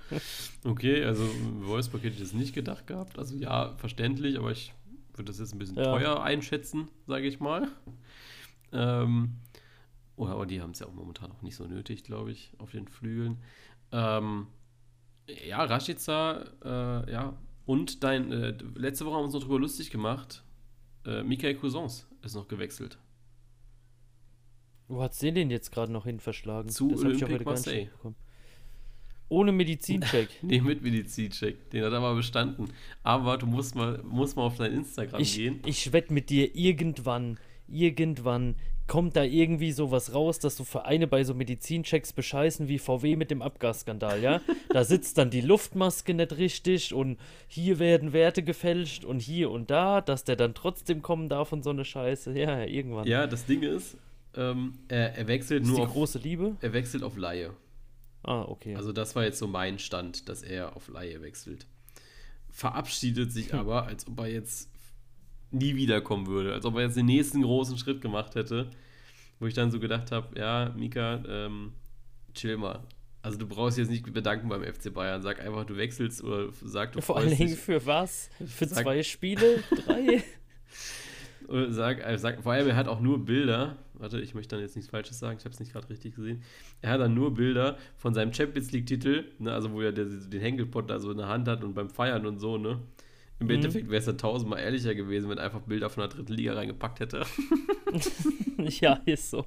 okay, 0.65 1.03
also 1.03 1.25
Wolfsburg 1.62 2.03
hätte 2.03 2.17
ich 2.17 2.21
das 2.21 2.35
nicht 2.35 2.55
gedacht 2.55 2.87
gehabt. 2.87 3.19
Also 3.19 3.35
ja, 3.37 3.75
verständlich, 3.79 4.39
aber 4.39 4.51
ich 4.53 4.75
würde 5.15 5.31
das 5.31 5.39
jetzt 5.39 5.55
ein 5.55 5.59
bisschen 5.59 5.79
Ja. 5.79 5.85
teuer 5.85 6.23
einschätzen, 6.23 6.89
sage 7.07 7.27
ich 7.27 7.41
mal. 7.41 7.67
Ähm, 8.71 9.37
oh, 10.17 10.27
aber 10.27 10.45
die 10.45 10.61
haben 10.61 10.73
es 10.73 10.81
ja 10.81 10.87
auch 10.87 10.93
momentan 10.93 11.33
auch 11.33 11.41
nicht 11.41 11.57
so 11.57 11.67
nötig, 11.67 12.05
glaube 12.05 12.31
ich, 12.31 12.53
auf 12.59 12.73
den 12.73 12.89
Flügeln. 12.89 13.39
Ähm, 13.91 14.49
ja, 15.47 15.65
Rashica, 15.65 16.45
äh, 16.62 17.11
ja. 17.11 17.39
Und 17.65 18.05
dein, 18.05 18.31
äh, 18.33 18.55
letzte 18.75 19.07
Woche 19.07 19.15
haben 19.15 19.23
wir 19.23 19.27
uns 19.27 19.35
noch 19.35 19.45
drüber 19.45 19.61
lustig 19.61 19.91
gemacht. 19.91 20.45
Äh, 21.06 21.23
Michael 21.23 21.54
Cousins 21.56 22.06
ist 22.23 22.35
noch 22.35 22.49
gewechselt. 22.49 22.99
Wo 24.88 25.02
hat's 25.02 25.18
den 25.18 25.35
denn 25.35 25.50
jetzt 25.50 25.73
gerade 25.73 25.90
noch 25.90 26.04
hin 26.04 26.21
verschlagen? 26.21 26.68
Zu 26.68 26.92
auch 26.92 26.99
Olympique 26.99 27.44
Marseille. 27.44 27.88
Ohne 29.28 29.50
Medizincheck. 29.50 30.28
Nee, 30.42 30.61
mit 30.61 30.82
Medizincheck. 30.82 31.71
Den 31.71 31.85
hat 31.85 31.92
er 31.92 32.00
mal 32.00 32.14
bestanden. 32.14 32.68
Aber 33.02 33.38
du 33.38 33.47
musst 33.47 33.75
mal, 33.75 34.02
musst 34.04 34.37
mal 34.37 34.42
auf 34.42 34.59
dein 34.59 34.73
Instagram 34.73 35.21
Ich, 35.23 35.37
gehen. 35.37 35.61
ich 35.64 35.92
wette 35.92 36.12
mit 36.12 36.28
dir, 36.28 36.54
irgendwann, 36.54 37.38
irgendwann 37.66 38.56
kommt 38.92 39.16
da 39.16 39.25
irgendwie 39.25 39.72
sowas 39.72 40.12
raus, 40.12 40.38
dass 40.38 40.58
so 40.58 40.64
Vereine 40.64 41.06
bei 41.06 41.25
so 41.25 41.32
Medizinchecks 41.32 42.12
bescheißen 42.12 42.68
wie 42.68 42.78
VW 42.78 43.16
mit 43.16 43.30
dem 43.30 43.40
Abgasskandal, 43.40 44.20
ja? 44.20 44.42
Da 44.68 44.84
sitzt 44.84 45.16
dann 45.16 45.30
die 45.30 45.40
Luftmaske 45.40 46.12
nicht 46.12 46.37
richtig 46.37 46.92
und 46.92 47.18
hier 47.49 47.78
werden 47.78 48.12
Werte 48.12 48.42
gefälscht 48.42 49.06
und 49.06 49.20
hier 49.20 49.50
und 49.50 49.70
da, 49.70 50.02
dass 50.02 50.25
der 50.25 50.37
dann 50.37 50.52
trotzdem 50.52 51.00
kommen 51.00 51.30
darf 51.30 51.52
und 51.52 51.64
so 51.64 51.70
eine 51.70 51.87
Scheiße. 51.87 52.38
Ja, 52.38 52.64
irgendwann. 52.64 53.06
Ja, 53.06 53.26
das 53.26 53.46
Ding 53.46 53.62
ist, 53.62 53.96
ähm, 54.37 54.75
er, 54.88 55.16
er 55.16 55.26
wechselt 55.26 55.62
ist 55.62 55.68
nur 55.68 55.76
die 55.78 55.82
auf, 55.84 55.92
große 55.92 56.18
Liebe? 56.18 56.56
er 56.61 56.75
wechselt 56.75 57.02
auf 57.02 57.16
Laie. 57.16 57.54
Ah, 58.25 58.42
okay. 58.42 58.76
Also 58.76 58.92
das 58.92 59.16
war 59.16 59.25
jetzt 59.25 59.38
so 59.38 59.46
mein 59.46 59.78
Stand, 59.78 60.28
dass 60.28 60.42
er 60.42 60.76
auf 60.76 60.88
Laie 60.88 61.22
wechselt. 61.22 61.66
verabschiedet 62.50 63.32
sich 63.32 63.54
aber, 63.54 63.87
als 63.87 64.06
ob 64.06 64.18
er 64.18 64.26
jetzt 64.26 64.68
nie 65.52 65.76
wiederkommen 65.76 66.26
würde, 66.26 66.52
als 66.52 66.64
ob 66.64 66.76
er 66.76 66.82
jetzt 66.82 66.97
den 66.97 67.06
nächsten 67.06 67.42
großen 67.42 67.78
Schritt 67.78 68.00
gemacht 68.00 68.35
hätte, 68.35 68.71
wo 69.38 69.47
ich 69.47 69.54
dann 69.54 69.71
so 69.71 69.78
gedacht 69.80 70.12
habe, 70.12 70.38
ja, 70.38 70.73
Mika, 70.76 71.23
ähm, 71.28 71.73
chill 72.35 72.56
mal. 72.56 72.80
Also 73.23 73.38
du 73.38 73.47
brauchst 73.47 73.78
jetzt 73.78 73.90
nicht 73.90 74.11
bedanken 74.12 74.49
beim 74.49 74.64
FC 74.64 74.92
Bayern. 74.92 75.23
Sag 75.23 75.40
einfach, 75.40 75.64
du 75.64 75.76
wechselst 75.76 76.25
oder 76.25 76.49
sag, 76.64 76.92
du 76.92 77.00
Vor 77.00 77.18
allen 77.18 77.37
Dingen 77.37 77.56
für 77.56 77.85
was? 77.87 78.30
Für 78.44 78.66
sag, 78.66 78.82
zwei 78.82 79.02
Spiele? 79.04 79.62
Drei? 79.87 80.25
oder 81.47 81.71
sag, 81.73 82.04
äh, 82.04 82.18
sag, 82.18 82.42
vor 82.42 82.52
allem, 82.52 82.66
er 82.66 82.76
hat 82.76 82.88
auch 82.88 83.00
nur 83.00 83.25
Bilder. 83.25 83.76
Warte, 83.94 84.21
ich 84.21 84.35
möchte 84.35 84.56
dann 84.56 84.64
jetzt 84.64 84.75
nichts 84.75 84.90
Falsches 84.90 85.21
sagen, 85.21 85.38
ich 85.38 85.44
habe 85.44 85.54
es 85.54 85.61
nicht 85.61 85.73
gerade 85.73 85.88
richtig 85.88 86.16
gesehen. 86.16 86.42
Er 86.80 86.90
hat 86.90 87.00
dann 87.00 87.14
nur 87.14 87.32
Bilder 87.32 87.78
von 87.97 88.12
seinem 88.12 88.32
Champions 88.32 88.73
League-Titel, 88.73 89.26
ne, 89.38 89.52
also 89.52 89.71
wo 89.71 89.80
er 89.80 89.92
der, 89.92 90.06
den 90.06 90.40
Henkelpott 90.40 90.90
da 90.90 90.99
so 90.99 91.12
in 91.12 91.18
der 91.18 91.28
Hand 91.28 91.47
hat 91.47 91.62
und 91.62 91.75
beim 91.75 91.90
Feiern 91.90 92.26
und 92.26 92.38
so, 92.38 92.59
ne? 92.59 92.80
Im 93.42 93.49
mhm. 93.49 93.54
Endeffekt 93.54 93.88
wäre 93.90 93.99
es 93.99 94.04
dann 94.04 94.18
tausendmal 94.18 94.61
ehrlicher 94.61 94.94
gewesen, 94.94 95.28
wenn 95.28 95.38
einfach 95.40 95.61
Bilder 95.62 95.90
von 95.90 96.02
der 96.02 96.08
dritten 96.08 96.32
Liga 96.32 96.54
reingepackt 96.54 97.00
hätte. 97.00 97.26
ja, 98.58 99.00
ist 99.04 99.30
so. 99.30 99.44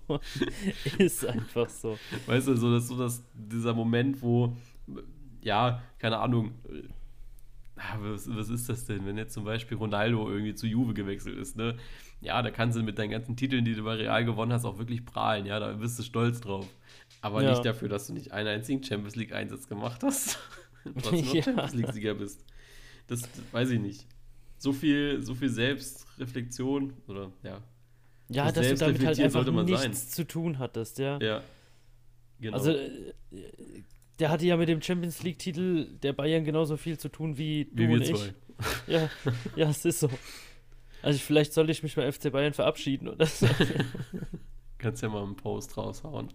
ist 0.98 1.26
einfach 1.26 1.70
so. 1.70 1.98
Weißt 2.28 2.50
du, 2.50 2.58
so, 2.58 2.74
dass, 2.74 2.90
so 2.90 2.98
dass 2.98 3.24
dieser 3.34 3.74
Moment, 3.74 4.22
wo, 4.22 4.54
ja, 5.42 5.82
keine 5.98 6.18
Ahnung, 6.18 6.52
ah, 7.78 7.98
was, 8.02 8.28
was 8.36 8.50
ist 8.50 8.68
das 8.68 8.84
denn, 8.86 9.06
wenn 9.06 9.18
jetzt 9.18 9.34
zum 9.34 9.46
Beispiel 9.46 9.78
Ronaldo 9.78 10.30
irgendwie 10.30 10.56
zu 10.56 10.68
Juve 10.68 10.94
gewechselt 10.94 11.38
ist, 11.38 11.56
ne? 11.56 11.78
Ja, 12.20 12.42
da 12.42 12.52
kannst 12.52 12.78
du 12.78 12.84
mit 12.84 13.00
deinen 13.00 13.12
ganzen 13.12 13.38
Titeln, 13.38 13.64
die 13.64 13.76
du 13.76 13.84
bei 13.84 13.96
Real 13.96 14.26
gewonnen 14.26 14.52
hast, 14.52 14.66
auch 14.66 14.78
wirklich 14.78 15.06
prahlen, 15.06 15.46
ja, 15.46 15.58
da 15.58 15.72
bist 15.72 15.98
du 15.98 16.04
stolz 16.04 16.42
drauf. 16.42 16.68
Aber 17.22 17.42
ja. 17.44 17.52
nicht 17.52 17.64
dafür, 17.64 17.88
dass 17.88 18.08
du 18.08 18.14
nicht 18.14 18.34
einen 18.34 18.50
einzigen 18.50 18.84
Champions 18.84 19.16
League-Einsatz 19.16 19.70
gemacht 19.70 20.04
hast 20.04 20.38
und 20.84 20.96
trotzdem 21.02 21.26
noch 21.26 21.34
ja. 21.34 21.44
Champions 21.44 21.74
League-Sieger 21.76 22.14
bist. 22.16 22.44
Das 23.08 23.24
weiß 23.52 23.70
ich 23.72 23.80
nicht. 23.80 24.06
So 24.58 24.74
viel, 24.74 25.22
so 25.22 25.36
viel 25.36 25.50
Selbstreflexion 25.50 26.94
oder 27.08 27.32
ja, 27.44 27.62
ja, 28.30 28.52
dass 28.52 28.68
du 28.68 28.76
damit 28.76 29.06
halt 29.06 29.20
einfach 29.20 29.46
nichts 29.64 29.82
sein. 29.82 29.94
zu 29.94 30.28
tun 30.28 30.60
hattest, 30.60 30.98
ja. 30.98 31.20
Ja. 31.20 31.44
Genau. 32.40 32.58
Also, 32.58 32.72
äh, 32.72 33.14
der 34.20 34.30
hatte 34.30 34.46
ja 34.46 34.58
mit 34.58 34.68
dem 34.68 34.82
Champions 34.82 35.24
League-Titel 35.24 35.88
der 36.02 36.14
Bayern 36.14 36.44
genauso 36.44 36.78
viel 36.78 36.98
zu 36.98 37.10
tun 37.10 37.38
wie 37.38 37.66
du 37.66 37.88
wie 37.88 37.94
und 37.94 38.02
ich. 38.02 38.16
Zwei. 38.16 38.34
Ja, 38.88 39.10
ja, 39.58 39.70
es 39.70 39.84
ist 39.84 40.00
so. 40.00 40.10
Also, 41.02 41.20
vielleicht 41.20 41.54
sollte 41.54 41.74
ich 41.74 41.84
mich 41.84 41.96
bei 41.96 42.10
FC 42.10 42.32
Bayern 42.32 42.54
verabschieden 42.54 43.10
oder 43.10 43.26
so. 43.26 43.48
Kannst 44.78 45.04
ja 45.04 45.10
mal 45.10 45.24
einen 45.24 45.36
Post 45.36 45.76
raushauen. 45.78 46.30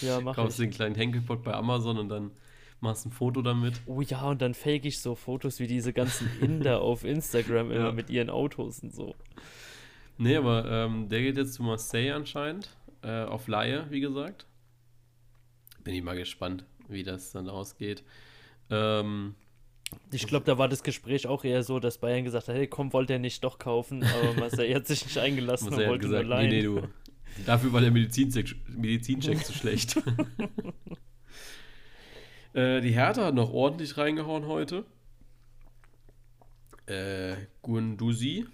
Ja, 0.00 0.20
mach 0.20 0.34
Kaufst 0.34 0.58
ich. 0.58 0.66
den 0.66 0.74
kleinen 0.74 0.94
Henkelpot 0.96 1.44
bei 1.44 1.54
Amazon 1.54 1.98
und 1.98 2.08
dann 2.08 2.32
machst 2.80 3.06
ein 3.06 3.10
Foto 3.10 3.42
damit. 3.42 3.80
Oh 3.86 4.00
ja, 4.00 4.22
und 4.28 4.42
dann 4.42 4.54
fake 4.54 4.84
ich 4.84 5.00
so 5.00 5.14
Fotos 5.14 5.60
wie 5.60 5.66
diese 5.66 5.92
ganzen 5.92 6.28
Inder 6.40 6.80
auf 6.80 7.04
Instagram 7.04 7.70
immer 7.70 7.86
ja. 7.86 7.92
mit 7.92 8.10
ihren 8.10 8.30
Autos 8.30 8.80
und 8.80 8.94
so. 8.94 9.14
Nee, 10.18 10.36
aber 10.36 10.70
ähm, 10.70 11.08
der 11.08 11.22
geht 11.22 11.36
jetzt 11.36 11.54
zu 11.54 11.62
Marseille 11.62 12.14
anscheinend. 12.14 12.76
Äh, 13.02 13.22
auf 13.24 13.48
Laie, 13.48 13.86
wie 13.90 14.00
gesagt. 14.00 14.46
Bin 15.82 15.94
ich 15.94 16.02
mal 16.02 16.16
gespannt, 16.16 16.66
wie 16.88 17.02
das 17.02 17.32
dann 17.32 17.48
ausgeht. 17.48 18.04
Ähm, 18.68 19.34
ich 20.12 20.26
glaube, 20.26 20.44
da 20.44 20.58
war 20.58 20.68
das 20.68 20.82
Gespräch 20.82 21.26
auch 21.26 21.42
eher 21.42 21.62
so, 21.62 21.80
dass 21.80 21.98
Bayern 21.98 22.24
gesagt 22.24 22.48
hat, 22.48 22.54
hey, 22.54 22.66
komm, 22.66 22.92
wollte 22.92 23.14
er 23.14 23.18
nicht 23.18 23.42
doch 23.42 23.58
kaufen, 23.58 24.04
aber 24.04 24.34
Marseille 24.34 24.74
hat 24.74 24.86
sich 24.86 25.04
nicht 25.04 25.18
eingelassen 25.18 25.68
und 25.68 25.76
wollte 25.78 26.06
gesagt, 26.06 26.26
nur 26.26 26.36
leihen. 26.36 26.50
Nee, 26.50 26.56
nee, 26.58 26.62
du. 26.62 26.88
Dafür 27.46 27.72
war 27.72 27.80
der 27.80 27.90
Medizincheck, 27.90 28.54
Medizincheck 28.68 29.44
zu 29.44 29.52
schlecht. 29.52 30.00
äh, 32.52 32.80
die 32.80 32.92
Hertha 32.92 33.26
hat 33.26 33.34
noch 33.34 33.52
ordentlich 33.52 33.96
reingehauen 33.96 34.46
heute. 34.46 34.84
Äh, 36.86 37.36
Guendouzi 37.62 38.46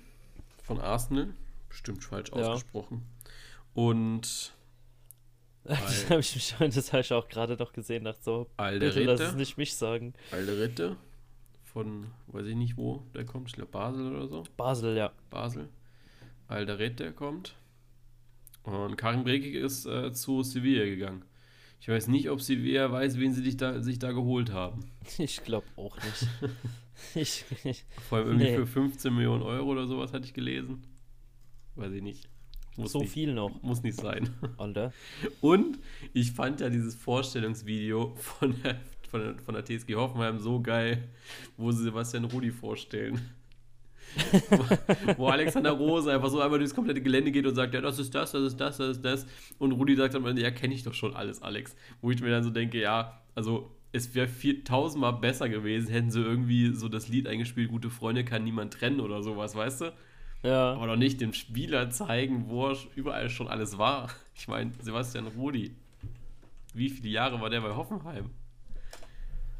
von 0.63 0.81
Arsenal 0.81 1.29
bestimmt 1.69 2.05
falsch 2.05 2.31
ja. 2.31 2.37
ausgesprochen. 2.37 3.03
Und. 3.75 4.53
Das 5.69 6.09
habe 6.11 6.21
ich, 6.21 6.55
hab 6.61 7.01
ich 7.01 7.13
auch 7.13 7.27
gerade 7.27 7.57
noch 7.57 7.73
gesehen, 7.73 8.05
dachte 8.05 8.23
so, 8.23 8.47
Alderete, 8.57 9.01
bitte 9.01 9.11
lass 9.11 9.21
es 9.21 9.35
nicht 9.35 9.59
mich 9.59 9.75
sagen. 9.75 10.15
Alderete 10.31 10.97
von, 11.65 12.07
weiß 12.29 12.47
ich 12.47 12.55
nicht 12.55 12.77
wo 12.77 13.03
der 13.15 13.27
kommt, 13.27 13.49
ich 13.49 13.55
glaube 13.55 13.73
Basel 13.73 14.15
oder 14.15 14.29
so. 14.29 14.45
Basel, 14.57 14.97
ja. 14.97 15.11
Basel. 15.29 15.69
Alderete 16.47 17.13
kommt. 17.13 17.57
Und 18.63 18.97
Karin 18.97 19.25
Brekig 19.25 19.55
ist 19.55 19.87
äh, 19.87 20.13
zu 20.13 20.43
Sevilla 20.43 20.85
gegangen. 20.85 21.25
Ich 21.81 21.89
weiß 21.89 22.09
nicht, 22.09 22.31
ob 22.31 22.41
Sevilla 22.41 22.91
weiß, 22.91 23.19
wen 23.19 23.33
sie 23.33 23.43
dich 23.43 23.57
da, 23.57 23.81
sich 23.81 23.99
da 23.99 24.13
geholt 24.13 24.53
haben. 24.53 24.85
Ich 25.19 25.45
glaube 25.45 25.67
auch 25.77 25.97
nicht. 25.97 26.29
ich, 27.15 27.45
ich, 27.65 27.85
Vor 28.09 28.19
allem 28.19 28.29
irgendwie 28.29 28.47
nee. 28.47 28.57
für 28.57 28.67
15 28.67 29.15
Millionen 29.15 29.43
Euro 29.43 29.71
oder 29.71 29.87
sowas 29.87 30.13
hatte 30.13 30.25
ich 30.25 30.35
gelesen. 30.35 30.83
Weiß 31.77 31.93
ich 31.93 32.03
nicht. 32.03 32.29
Muss 32.77 32.93
so 32.93 33.01
nicht, 33.01 33.13
viel 33.13 33.33
noch. 33.33 33.63
Muss 33.63 33.83
nicht 33.83 33.99
sein. 33.99 34.29
Alter. 34.59 34.93
Und 35.41 35.79
ich 36.13 36.33
fand 36.33 36.61
ja 36.61 36.69
dieses 36.69 36.95
Vorstellungsvideo 36.95 38.15
von 38.17 38.55
der, 38.63 38.81
von 39.09 39.21
der, 39.21 39.39
von 39.39 39.55
der 39.55 39.65
TSG 39.65 39.95
Hoffenheim 39.95 40.39
so 40.39 40.61
geil, 40.61 41.09
wo 41.57 41.73
sie 41.73 41.85
Sebastian 41.85 42.25
Rudi 42.25 42.51
vorstellen. 42.51 43.21
Wo, 44.51 44.65
wo 45.17 45.27
Alexander 45.29 45.73
Rose 45.73 46.13
einfach 46.13 46.29
so 46.29 46.41
einmal 46.41 46.59
durchs 46.59 46.75
komplette 46.75 47.01
Gelände 47.01 47.31
geht 47.31 47.47
und 47.47 47.55
sagt, 47.55 47.75
ja, 47.75 47.81
das 47.81 47.99
ist 47.99 48.15
das, 48.15 48.33
das 48.33 48.43
ist 48.43 48.57
das, 48.61 48.79
das 48.79 48.97
ist 48.97 49.05
das. 49.05 49.27
Und 49.59 49.73
Rudi 49.73 49.97
sagt 49.97 50.15
dann, 50.15 50.37
ja, 50.37 50.51
kenne 50.51 50.75
ich 50.75 50.83
doch 50.83 50.95
schon 50.95 51.15
alles, 51.15 51.43
Alex. 51.43 51.77
Wo 52.01 52.11
ich 52.11 52.21
mir 52.21 52.31
dann 52.31 52.45
so 52.45 52.51
denke, 52.51 52.81
ja, 52.81 53.21
also 53.35 53.71
es 53.93 54.15
wäre 54.15 54.29
tausendmal 54.65 55.15
besser 55.15 55.49
gewesen, 55.49 55.91
hätten 55.91 56.11
sie 56.11 56.21
irgendwie 56.21 56.75
so 56.75 56.89
das 56.89 57.09
Lied 57.09 57.27
eingespielt, 57.27 57.71
gute 57.71 57.91
Freunde 57.91 58.25
kann 58.25 58.45
niemand 58.45 58.75
trennen 58.75 59.01
oder 59.01 59.23
sowas, 59.23 59.55
weißt 59.55 59.81
du? 59.83 59.93
Ja. 60.43 60.75
Aber 60.75 60.87
doch 60.87 60.97
nicht 60.97 61.21
dem 61.21 61.33
Spieler 61.33 61.91
zeigen, 61.91 62.49
wo 62.49 62.69
er 62.69 62.77
überall 62.95 63.31
schon 63.31 63.49
alles 63.49 63.79
war. 63.79 64.11
Ich 64.35 64.49
meine, 64.49 64.73
Sebastian 64.81 65.27
Rudi, 65.29 65.75
wie 66.75 66.91
viele 66.91 67.09
Jahre 67.09 67.41
war 67.41 67.51
der 67.51 67.63
bei 67.63 67.75
Hoffenheim? 67.75 68.31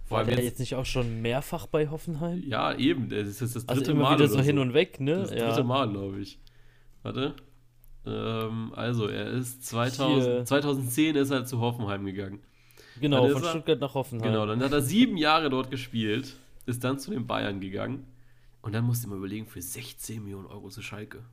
Vor 0.07 0.19
war 0.19 0.25
der 0.25 0.37
jetzt, 0.37 0.45
jetzt 0.45 0.59
nicht 0.61 0.75
auch 0.77 0.87
schon 0.87 1.21
mehrfach 1.21 1.67
bei 1.67 1.89
Hoffenheim? 1.89 2.43
Ja, 2.47 2.75
eben. 2.75 3.09
Das 3.09 3.27
ist 3.27 3.43
das 3.43 3.57
also 3.57 3.67
dritte 3.67 3.81
also 3.81 3.93
immer 3.93 4.03
Mal. 4.03 4.19
wieder 4.19 4.29
so 4.29 4.41
hin 4.41 4.59
und 4.59 4.73
weg, 4.73 5.01
ne? 5.01 5.17
Das 5.17 5.31
dritte 5.31 5.43
ja. 5.43 5.63
Mal, 5.65 5.91
glaube 5.91 6.21
ich. 6.21 6.39
Warte. 7.03 7.35
Ähm, 8.07 8.73
also, 8.75 9.09
er 9.09 9.31
ist 9.31 9.67
2000, 9.67 10.47
2010 10.47 11.17
ist 11.17 11.31
er 11.31 11.45
zu 11.45 11.61
Hoffenheim 11.61 12.07
gegangen. 12.07 12.41
Genau, 13.01 13.29
von 13.29 13.43
Stuttgart 13.43 13.81
nach 13.81 13.95
Hoffenheim. 13.95 14.31
Genau, 14.31 14.47
dann 14.47 14.63
hat 14.63 14.73
er 14.73 14.81
sieben 14.81 15.17
Jahre 15.17 15.51
dort 15.51 15.71
gespielt, 15.71 16.37
ist 16.67 16.85
dann 16.85 16.99
zu 16.99 17.11
den 17.11 17.27
Bayern 17.27 17.61
gegangen 17.61 18.07
und 18.63 18.75
dann 18.75 18.85
musst 18.85 19.05
du 19.05 19.09
mal 19.09 19.19
überlegen, 19.19 19.47
für 19.47 19.61
16 19.61 20.23
Millionen 20.23 20.47
Euro 20.47 20.69
zu 20.69 20.83
Schalke. 20.83 21.25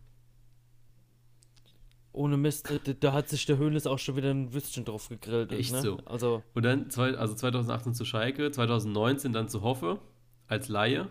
Ohne 2.13 2.37
Mist, 2.37 2.69
da, 2.69 2.93
da 2.93 3.13
hat 3.13 3.27
sich 3.27 3.45
der 3.47 3.57
Höhles 3.57 3.87
auch 3.87 3.97
schon 3.97 4.15
wieder 4.15 4.29
ein 4.29 4.53
Würstchen 4.53 4.85
drauf 4.85 5.09
gegrillt. 5.09 5.51
Echt 5.51 5.73
ne? 5.73 5.81
so. 5.81 5.97
Also, 6.05 6.43
und 6.53 6.63
dann, 6.63 6.87
also 6.95 7.33
2018 7.33 7.95
zu 7.95 8.05
Schalke, 8.05 8.51
2019 8.51 9.33
dann 9.33 9.49
zu 9.49 9.63
Hoffe 9.63 9.99
als 10.47 10.69
Laie. 10.69 11.09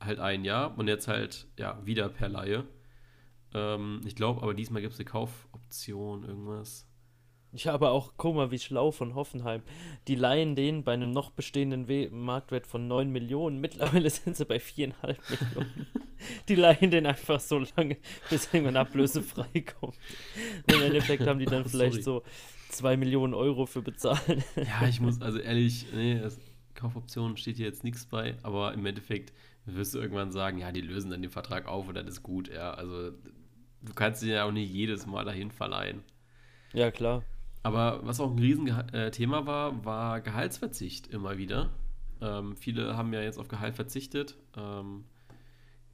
Halt 0.00 0.20
ein 0.20 0.44
Jahr 0.44 0.78
und 0.78 0.86
jetzt 0.86 1.08
halt, 1.08 1.48
ja, 1.58 1.84
wieder 1.84 2.08
per 2.08 2.28
Laie. 2.28 2.64
Ähm, 3.52 4.00
ich 4.04 4.14
glaube, 4.14 4.42
aber 4.42 4.54
diesmal 4.54 4.80
gibt 4.82 4.94
es 4.94 5.00
eine 5.00 5.06
Kaufoption, 5.06 6.22
irgendwas. 6.22 6.87
Ich 7.58 7.66
habe 7.66 7.90
auch, 7.90 8.12
guck 8.16 8.36
mal, 8.36 8.52
wie 8.52 8.58
schlau 8.60 8.92
von 8.92 9.16
Hoffenheim. 9.16 9.62
Die 10.06 10.14
leihen 10.14 10.54
den 10.54 10.84
bei 10.84 10.92
einem 10.92 11.10
noch 11.10 11.32
bestehenden 11.32 11.88
We 11.88 12.08
Marktwert 12.08 12.68
von 12.68 12.86
9 12.86 13.10
Millionen. 13.10 13.60
Mittlerweile 13.60 14.08
sind 14.10 14.36
sie 14.36 14.44
bei 14.44 14.58
4,5 14.58 14.94
Millionen. 15.28 15.86
die 16.48 16.54
leihen 16.54 16.92
den 16.92 17.04
einfach 17.04 17.40
so 17.40 17.58
lange, 17.76 17.96
bis 18.30 18.48
irgendwann 18.54 18.76
Ablöse 18.76 19.24
freikommt. 19.24 19.96
Im 20.68 20.82
Endeffekt 20.82 21.26
haben 21.26 21.40
die 21.40 21.46
dann 21.46 21.64
vielleicht 21.68 22.04
Sorry. 22.04 22.22
so 22.68 22.76
2 22.76 22.96
Millionen 22.96 23.34
Euro 23.34 23.66
für 23.66 23.82
bezahlen. 23.82 24.44
ja, 24.54 24.86
ich 24.86 25.00
muss, 25.00 25.20
also 25.20 25.40
ehrlich, 25.40 25.86
nee, 25.92 26.22
Kaufoption 26.76 27.36
steht 27.36 27.56
hier 27.56 27.66
jetzt 27.66 27.82
nichts 27.82 28.06
bei, 28.06 28.36
aber 28.44 28.72
im 28.72 28.86
Endeffekt 28.86 29.32
wirst 29.66 29.94
du 29.94 29.98
irgendwann 29.98 30.30
sagen, 30.30 30.58
ja, 30.58 30.70
die 30.70 30.80
lösen 30.80 31.10
dann 31.10 31.22
den 31.22 31.32
Vertrag 31.32 31.66
auf 31.66 31.88
und 31.88 31.96
dann 31.96 32.06
ist 32.06 32.22
gut, 32.22 32.48
ja. 32.54 32.70
Also 32.70 33.10
du 33.82 33.94
kannst 33.96 34.22
ihn 34.22 34.28
ja 34.28 34.44
auch 34.44 34.52
nicht 34.52 34.72
jedes 34.72 35.06
Mal 35.06 35.24
dahin 35.24 35.50
verleihen. 35.50 36.04
Ja, 36.72 36.92
klar. 36.92 37.24
Aber 37.62 38.06
was 38.06 38.20
auch 38.20 38.30
ein 38.30 38.38
Riesenthema 38.38 39.46
war, 39.46 39.84
war 39.84 40.20
Gehaltsverzicht 40.20 41.08
immer 41.08 41.38
wieder. 41.38 41.70
Ähm, 42.20 42.56
viele 42.56 42.96
haben 42.96 43.12
ja 43.12 43.22
jetzt 43.22 43.38
auf 43.38 43.48
Gehalt 43.48 43.76
verzichtet, 43.76 44.36
ähm, 44.56 45.04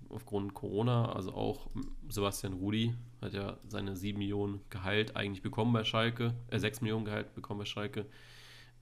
aufgrund 0.09 0.55
Corona. 0.55 1.13
Also 1.13 1.35
auch 1.35 1.69
Sebastian 2.09 2.55
Rudi 2.55 2.95
hat 3.21 3.35
ja 3.35 3.59
seine 3.69 3.97
7 3.97 4.19
Millionen 4.19 4.61
Gehalt 4.71 5.17
eigentlich 5.17 5.43
bekommen 5.43 5.73
bei 5.73 5.85
Schalke, 5.85 6.35
äh, 6.49 6.59
6 6.59 6.81
Millionen 6.81 7.05
Gehalt 7.05 7.35
bekommen 7.35 7.61
bei 7.61 7.67
Schalke. 7.67 8.07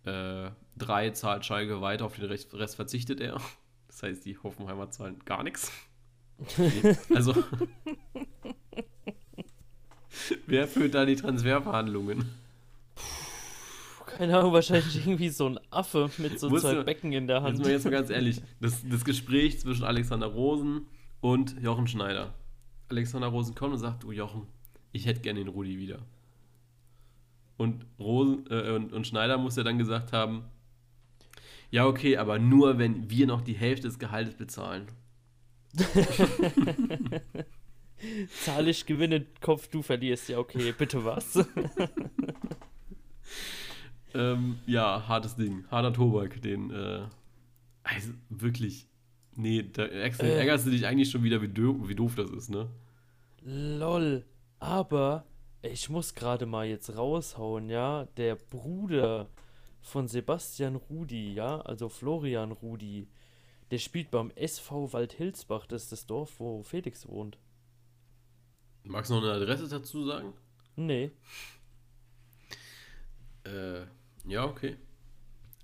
Äh, 0.04 0.50
drei 0.76 1.10
zahlt 1.10 1.44
Schalke 1.44 1.80
weiter, 1.80 2.04
auf 2.04 2.16
den 2.16 2.24
Rest, 2.24 2.52
Rest 2.54 2.76
verzichtet 2.76 3.20
er. 3.20 3.40
Das 3.88 4.02
heißt, 4.04 4.24
die 4.24 4.38
Hoffenheimer 4.38 4.90
zahlen 4.90 5.18
gar 5.26 5.42
nichts. 5.42 5.70
also, 7.14 7.34
wer 10.46 10.66
führt 10.66 10.94
da 10.94 11.04
die 11.04 11.16
Transferverhandlungen? 11.16 12.24
Keine 14.22 14.38
Ahnung, 14.38 14.52
wahrscheinlich 14.52 15.04
irgendwie 15.04 15.30
so 15.30 15.48
ein 15.48 15.58
Affe 15.72 16.08
mit 16.18 16.38
so 16.38 16.48
zwei 16.56 16.74
du- 16.74 16.84
Becken 16.84 17.10
in 17.12 17.26
der 17.26 17.42
Hand. 17.42 17.58
Jetzt 17.58 17.64
mal, 17.64 17.72
jetzt 17.72 17.84
mal 17.84 17.90
ganz 17.90 18.08
ehrlich, 18.08 18.40
das, 18.60 18.88
das 18.88 19.04
Gespräch 19.04 19.58
zwischen 19.58 19.82
Alexander 19.82 20.28
Rosen 20.28 20.86
und 21.20 21.60
Jochen 21.60 21.88
Schneider. 21.88 22.32
Alexander 22.88 23.26
Rosen 23.26 23.56
kommt 23.56 23.72
und 23.72 23.80
sagt, 23.80 24.04
du 24.04 24.12
Jochen, 24.12 24.46
ich 24.92 25.06
hätte 25.06 25.22
gerne 25.22 25.40
den 25.40 25.48
Rudi 25.48 25.76
wieder. 25.76 25.98
Und, 27.56 27.84
Rosen, 27.98 28.44
äh, 28.48 28.70
und, 28.70 28.92
und 28.92 29.08
Schneider 29.08 29.38
muss 29.38 29.56
ja 29.56 29.64
dann 29.64 29.78
gesagt 29.78 30.12
haben, 30.12 30.44
ja 31.72 31.84
okay, 31.84 32.16
aber 32.16 32.38
nur 32.38 32.78
wenn 32.78 33.10
wir 33.10 33.26
noch 33.26 33.40
die 33.40 33.54
Hälfte 33.54 33.88
des 33.88 33.98
Gehaltes 33.98 34.36
bezahlen. 34.36 34.86
Zahl 38.44 38.68
ich 38.68 38.86
gewinne, 38.86 39.26
Kopf, 39.40 39.66
du 39.66 39.82
verlierst. 39.82 40.28
Ja, 40.28 40.38
okay, 40.38 40.72
bitte 40.78 41.04
was? 41.04 41.44
Ähm, 44.14 44.58
ja, 44.66 45.06
hartes 45.08 45.36
Ding, 45.36 45.64
harter 45.70 45.92
Tobak, 45.92 46.40
den, 46.42 46.70
äh, 46.70 47.06
also 47.82 48.12
wirklich, 48.28 48.86
nee, 49.36 49.62
da 49.62 49.84
ärgerst, 49.86 50.22
Äh. 50.22 50.36
ärgerst 50.38 50.66
du 50.66 50.70
dich 50.70 50.86
eigentlich 50.86 51.10
schon 51.10 51.22
wieder, 51.22 51.40
wie, 51.42 51.46
doof- 51.48 51.88
wie 51.88 51.94
doof 51.94 52.14
das 52.16 52.30
ist, 52.30 52.50
ne? 52.50 52.68
Lol. 53.44 54.24
Aber 54.60 55.24
ich 55.62 55.88
muss 55.88 56.14
gerade 56.14 56.46
mal 56.46 56.66
jetzt 56.66 56.96
raushauen, 56.96 57.68
ja. 57.68 58.06
Der 58.16 58.36
Bruder 58.36 59.28
von 59.80 60.06
Sebastian 60.08 60.76
Rudi, 60.76 61.32
ja, 61.34 61.60
also 61.62 61.88
Florian 61.88 62.52
Rudi, 62.52 63.08
der 63.70 63.78
spielt 63.78 64.10
beim 64.10 64.30
SV 64.36 64.92
Waldhilsbach, 64.92 65.66
das 65.66 65.84
ist 65.84 65.92
das 65.92 66.06
Dorf, 66.06 66.38
wo 66.38 66.62
Felix 66.62 67.08
wohnt. 67.08 67.38
Magst 68.84 69.10
du 69.10 69.14
noch 69.14 69.22
eine 69.22 69.32
Adresse 69.32 69.68
dazu 69.68 70.04
sagen? 70.04 70.34
Nee. 70.76 71.10
Äh, 73.44 73.86
ja, 74.24 74.44
okay. 74.44 74.76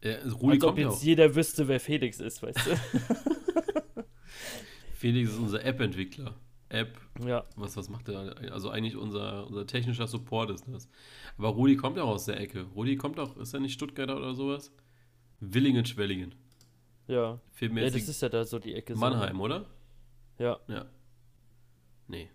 Äh, 0.01 0.17
Rudi 0.27 0.55
Als 0.55 0.63
ob 0.65 0.69
kommt 0.69 0.79
ja 0.79 0.85
jetzt 0.85 0.99
auch. 0.99 1.03
jeder 1.03 1.35
wüsste, 1.35 1.67
wer 1.69 1.81
Felix 1.81 2.21
ist, 2.21 2.43
weißt 2.43 2.59
Felix 4.95 5.31
ist 5.31 5.39
unser 5.39 5.65
App-Entwickler. 5.65 6.35
App, 6.71 6.99
du? 7.15 7.29
ja. 7.29 7.47
was, 7.57 7.77
was 7.77 7.89
macht 7.89 8.09
der? 8.09 8.37
Also 8.53 8.69
eigentlich 8.69 8.97
unser, 8.97 9.47
unser 9.47 9.67
technischer 9.67 10.07
Support 10.07 10.51
ist 10.51 10.65
das. 10.69 10.89
Aber 11.39 11.49
Rudi 11.49 11.77
kommt 11.77 11.99
auch 11.99 12.09
aus 12.09 12.27
der 12.27 12.39
Ecke. 12.39 12.67
Rudi 12.75 12.97
kommt 12.97 13.19
auch, 13.19 13.37
ist 13.39 13.55
er 13.55 13.61
nicht 13.61 13.73
Stuttgarter 13.73 14.17
oder 14.17 14.35
sowas? 14.35 14.71
Willingen, 15.41 15.87
Schwellingen. 15.87 16.35
Ja. 17.07 17.41
Fehlt 17.53 17.73
mir 17.73 17.85
Ja, 17.85 17.91
das 17.91 18.07
ist 18.07 18.21
ja 18.21 18.29
da 18.29 18.45
so 18.45 18.59
die 18.59 18.75
Ecke. 18.75 18.95
so. 18.95 19.01
Mannheim, 19.01 19.41
oder? 19.41 19.65
Ja. 20.39 20.59
Ja. 20.69 20.87
Nee. 22.07 22.29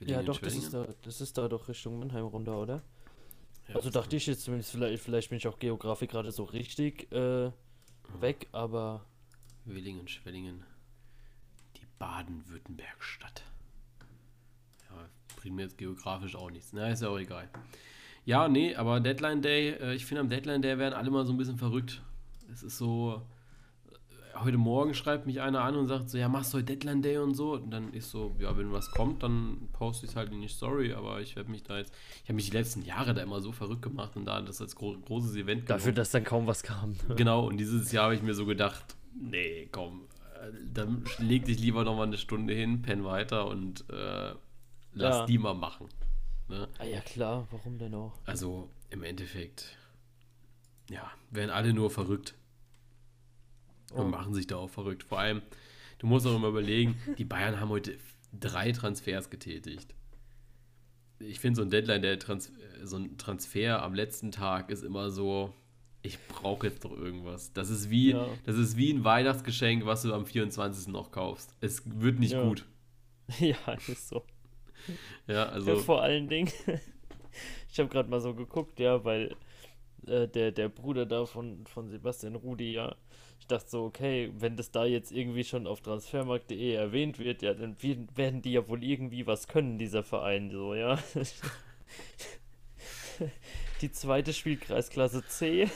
Ja, 0.00 0.22
doch, 0.22 0.38
das 0.38 0.56
ist, 0.56 0.74
da, 0.74 0.88
das 1.02 1.20
ist 1.20 1.38
da 1.38 1.48
doch 1.48 1.68
Richtung 1.68 2.00
Mannheim 2.00 2.24
runter, 2.24 2.58
oder? 2.60 2.82
Ja, 3.68 3.76
Also 3.76 3.90
dachte 3.90 4.16
ich 4.16 4.26
jetzt 4.26 4.42
zumindest, 4.42 4.70
vielleicht, 4.70 5.02
vielleicht 5.02 5.28
bin 5.30 5.38
ich 5.38 5.48
auch 5.48 5.58
Geografie 5.58 6.06
gerade 6.06 6.30
so 6.32 6.44
richtig 6.44 7.10
äh, 7.12 7.50
weg, 8.20 8.48
aber 8.52 9.04
Willingen, 9.64 10.06
Schwellingen. 10.08 10.62
Die 11.76 11.86
Baden-Württemberg-Stadt. 11.98 13.42
Ja, 14.90 15.08
bringt 15.36 15.56
mir 15.56 15.62
jetzt 15.62 15.78
geografisch 15.78 16.36
auch 16.36 16.50
nichts. 16.50 16.72
Na, 16.72 16.88
ist 16.88 17.00
ja 17.02 17.08
auch 17.08 17.18
egal. 17.18 17.48
Ja, 18.26 18.48
nee, 18.48 18.74
aber 18.74 19.00
Deadline 19.00 19.40
Day, 19.42 19.70
äh, 19.70 19.94
ich 19.94 20.04
finde 20.04 20.20
am 20.20 20.28
Deadline 20.28 20.60
Day 20.62 20.78
werden 20.78 20.94
alle 20.94 21.10
mal 21.10 21.24
so 21.24 21.32
ein 21.32 21.38
bisschen 21.38 21.56
verrückt. 21.56 22.02
Es 22.52 22.62
ist 22.62 22.76
so, 22.76 23.22
heute 24.42 24.56
Morgen 24.58 24.94
schreibt 24.94 25.26
mich 25.26 25.40
einer 25.40 25.62
an 25.62 25.76
und 25.76 25.86
sagt 25.86 26.10
so, 26.10 26.18
ja, 26.18 26.28
machst 26.28 26.52
du 26.52 26.58
heute 26.58 26.66
Deadline 26.66 27.02
Day 27.02 27.18
und 27.18 27.34
so. 27.34 27.52
Und 27.54 27.70
dann 27.70 27.92
ist 27.92 28.10
so, 28.10 28.34
ja, 28.38 28.56
wenn 28.56 28.72
was 28.72 28.90
kommt, 28.90 29.22
dann 29.22 29.68
poste 29.72 30.06
ich 30.06 30.12
es 30.12 30.16
halt 30.16 30.32
in 30.32 30.40
die 30.40 30.48
Story, 30.48 30.92
aber 30.92 31.20
ich 31.20 31.36
werde 31.36 31.50
mich 31.50 31.62
da 31.62 31.78
jetzt, 31.78 31.94
ich 32.22 32.28
habe 32.28 32.34
mich 32.34 32.46
die 32.46 32.56
letzten 32.56 32.82
Jahre 32.82 33.14
da 33.14 33.22
immer 33.22 33.40
so 33.40 33.52
verrückt 33.52 33.82
gemacht 33.82 34.16
und 34.16 34.24
da 34.24 34.40
das 34.40 34.60
als 34.60 34.74
gro 34.76 34.96
großes 34.98 35.36
Event 35.36 35.68
dafür, 35.70 35.92
dass 35.92 36.10
dann 36.10 36.24
kaum 36.24 36.46
was 36.46 36.62
kam. 36.62 36.96
Genau, 37.16 37.46
und 37.46 37.56
dieses 37.58 37.92
Jahr 37.92 38.04
habe 38.04 38.14
ich 38.14 38.22
mir 38.22 38.34
so 38.34 38.46
gedacht, 38.46 38.84
nee, 39.14 39.68
komm, 39.70 40.02
äh, 40.42 40.50
dann 40.72 41.04
leg 41.18 41.44
dich 41.44 41.58
lieber 41.60 41.84
noch 41.84 41.96
mal 41.96 42.04
eine 42.06 42.18
Stunde 42.18 42.54
hin, 42.54 42.82
penn 42.82 43.04
weiter 43.04 43.46
und 43.46 43.84
äh, 43.90 44.32
lass 44.92 45.18
Ja. 45.18 45.26
die 45.26 45.38
mal 45.38 45.54
machen. 45.54 45.88
Ne? 46.48 46.68
Ah 46.78 46.84
ja, 46.84 47.00
klar, 47.00 47.46
warum 47.50 47.78
denn 47.78 47.94
auch? 47.94 48.12
Also 48.26 48.68
im 48.90 49.02
Endeffekt, 49.02 49.76
ja, 50.90 51.10
werden 51.30 51.50
alle 51.50 51.72
nur 51.72 51.90
verrückt 51.90 52.34
und 53.94 54.10
machen 54.10 54.34
sich 54.34 54.46
da 54.46 54.56
auch 54.56 54.70
verrückt. 54.70 55.02
Vor 55.04 55.18
allem, 55.18 55.42
du 55.98 56.06
musst 56.06 56.26
auch 56.26 56.34
immer 56.36 56.48
überlegen, 56.48 56.96
die 57.18 57.24
Bayern 57.24 57.60
haben 57.60 57.68
heute 57.70 57.96
drei 58.38 58.72
Transfers 58.72 59.30
getätigt. 59.30 59.94
Ich 61.20 61.40
finde 61.40 61.56
so 61.56 61.62
ein 61.62 61.70
Deadline, 61.70 62.02
der 62.02 62.18
Trans 62.18 62.52
so 62.82 62.96
ein 62.96 63.16
Transfer 63.16 63.82
am 63.82 63.94
letzten 63.94 64.30
Tag 64.32 64.70
ist 64.70 64.82
immer 64.84 65.10
so, 65.10 65.54
ich 66.02 66.18
brauche 66.28 66.66
jetzt 66.66 66.84
doch 66.84 66.92
irgendwas. 66.92 67.52
Das 67.54 67.70
ist 67.70 67.88
wie, 67.88 68.10
Ja. 68.10 68.26
das 68.44 68.56
ist 68.58 68.76
wie 68.76 68.92
ein 68.92 69.04
Weihnachtsgeschenk, 69.04 69.86
was 69.86 70.02
du 70.02 70.12
am 70.12 70.26
24. 70.26 70.88
noch 70.88 71.10
kaufst. 71.12 71.54
Es 71.60 71.82
wird 71.86 72.18
nicht 72.18 72.32
Ja. 72.32 72.42
gut. 72.42 72.66
ja, 73.38 73.56
ist 73.88 74.08
so. 74.08 74.22
Ja, 75.26 75.34
Ja, 75.34 75.44
also 75.46 75.76
vor 75.76 76.02
allen 76.02 76.28
Dingen, 76.28 76.52
ich 77.72 77.78
habe 77.78 77.88
gerade 77.88 78.10
mal 78.10 78.20
so 78.20 78.34
geguckt, 78.34 78.78
ja, 78.80 79.02
weil 79.04 79.34
äh, 80.06 80.28
der, 80.28 80.52
der 80.52 80.68
Bruder 80.68 81.06
da 81.06 81.24
von, 81.24 81.64
von 81.66 81.88
Sebastian 81.88 82.34
Rudi, 82.34 82.72
ja, 82.74 82.94
ich 83.44 83.48
dachte 83.48 83.68
so, 83.68 83.84
okay, 83.84 84.32
wenn 84.38 84.56
das 84.56 84.70
da 84.70 84.86
jetzt 84.86 85.12
irgendwie 85.12 85.44
schon 85.44 85.66
auf 85.66 85.82
transfermarkt.de 85.82 86.72
erwähnt 86.72 87.18
wird, 87.18 87.42
ja, 87.42 87.52
dann 87.52 87.76
werden- 87.82 88.40
die 88.40 88.52
ja 88.52 88.66
wohl 88.66 88.82
irgendwie 88.82 89.26
was 89.26 89.48
können, 89.48 89.76
dieser 89.76 90.02
Verein, 90.02 90.50
so, 90.50 90.74
ja. 90.74 90.98
Die 93.82 93.92
zweite 93.92 94.32
spielt 94.32 94.62
Kreisklasse 94.62 95.22
C, 95.26 95.68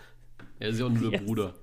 er 0.58 0.68
ist 0.68 0.78
ja 0.78 0.84
auch 0.86 0.90
nur 0.90 1.10
der. 1.10 1.18
Bruder. 1.20 1.54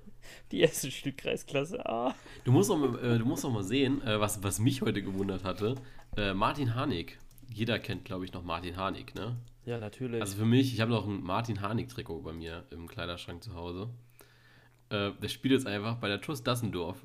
die 0.51 0.61
erste 0.61 0.89
spielt 0.89 1.17
Kreisklasse 1.19 1.85
A. 1.85 2.15
Du 2.45 2.51
musst 2.51 2.71
auch 2.71 2.77
mal, 2.77 2.97
äh, 3.03 3.19
du 3.19 3.25
musst 3.25 3.45
auch 3.45 3.51
mal 3.51 3.63
sehen, 3.63 4.01
äh, 4.01 4.19
was, 4.19 4.41
was 4.41 4.59
mich 4.59 4.81
heute 4.81 5.03
gewundert 5.03 5.43
hatte. 5.43 5.75
Äh, 6.17 6.33
Martin 6.33 6.73
Harnik. 6.73 7.19
Jeder 7.47 7.77
kennt, 7.77 8.05
glaube 8.05 8.25
ich, 8.25 8.33
noch 8.33 8.43
Martin 8.43 8.75
Harnik, 8.75 9.13
ne? 9.13 9.37
Ja, 9.65 9.77
natürlich. 9.77 10.19
Also 10.19 10.35
für 10.37 10.45
mich, 10.45 10.73
ich 10.73 10.81
habe 10.81 10.91
noch 10.91 11.07
ein 11.07 11.21
Martin 11.21 11.61
Harnik-Trikot 11.61 12.21
bei 12.23 12.33
mir 12.33 12.65
im 12.71 12.87
Kleiderschrank 12.87 13.43
zu 13.43 13.53
Hause. 13.53 13.89
Äh, 14.93 15.11
der 15.19 15.27
spielt 15.27 15.53
jetzt 15.53 15.65
einfach 15.65 15.95
bei 15.95 16.07
der 16.07 16.21
TuS 16.21 16.43
Dassendorf. 16.43 17.03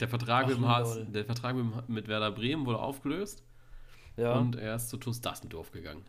Der 0.00 0.08
Vertrag, 0.08 0.46
Ach, 0.46 0.48
mit, 0.48 1.06
dem 1.06 1.12
der 1.12 1.24
Vertrag 1.26 1.54
mit, 1.54 1.88
mit 1.88 2.08
Werder 2.08 2.30
Bremen 2.30 2.64
wurde 2.64 2.78
aufgelöst 2.78 3.44
ja, 4.16 4.32
und 4.38 4.56
er 4.56 4.76
ist 4.76 4.88
zu 4.88 4.96
TuS 4.96 5.20
Dassendorf 5.20 5.70
gegangen. 5.70 6.04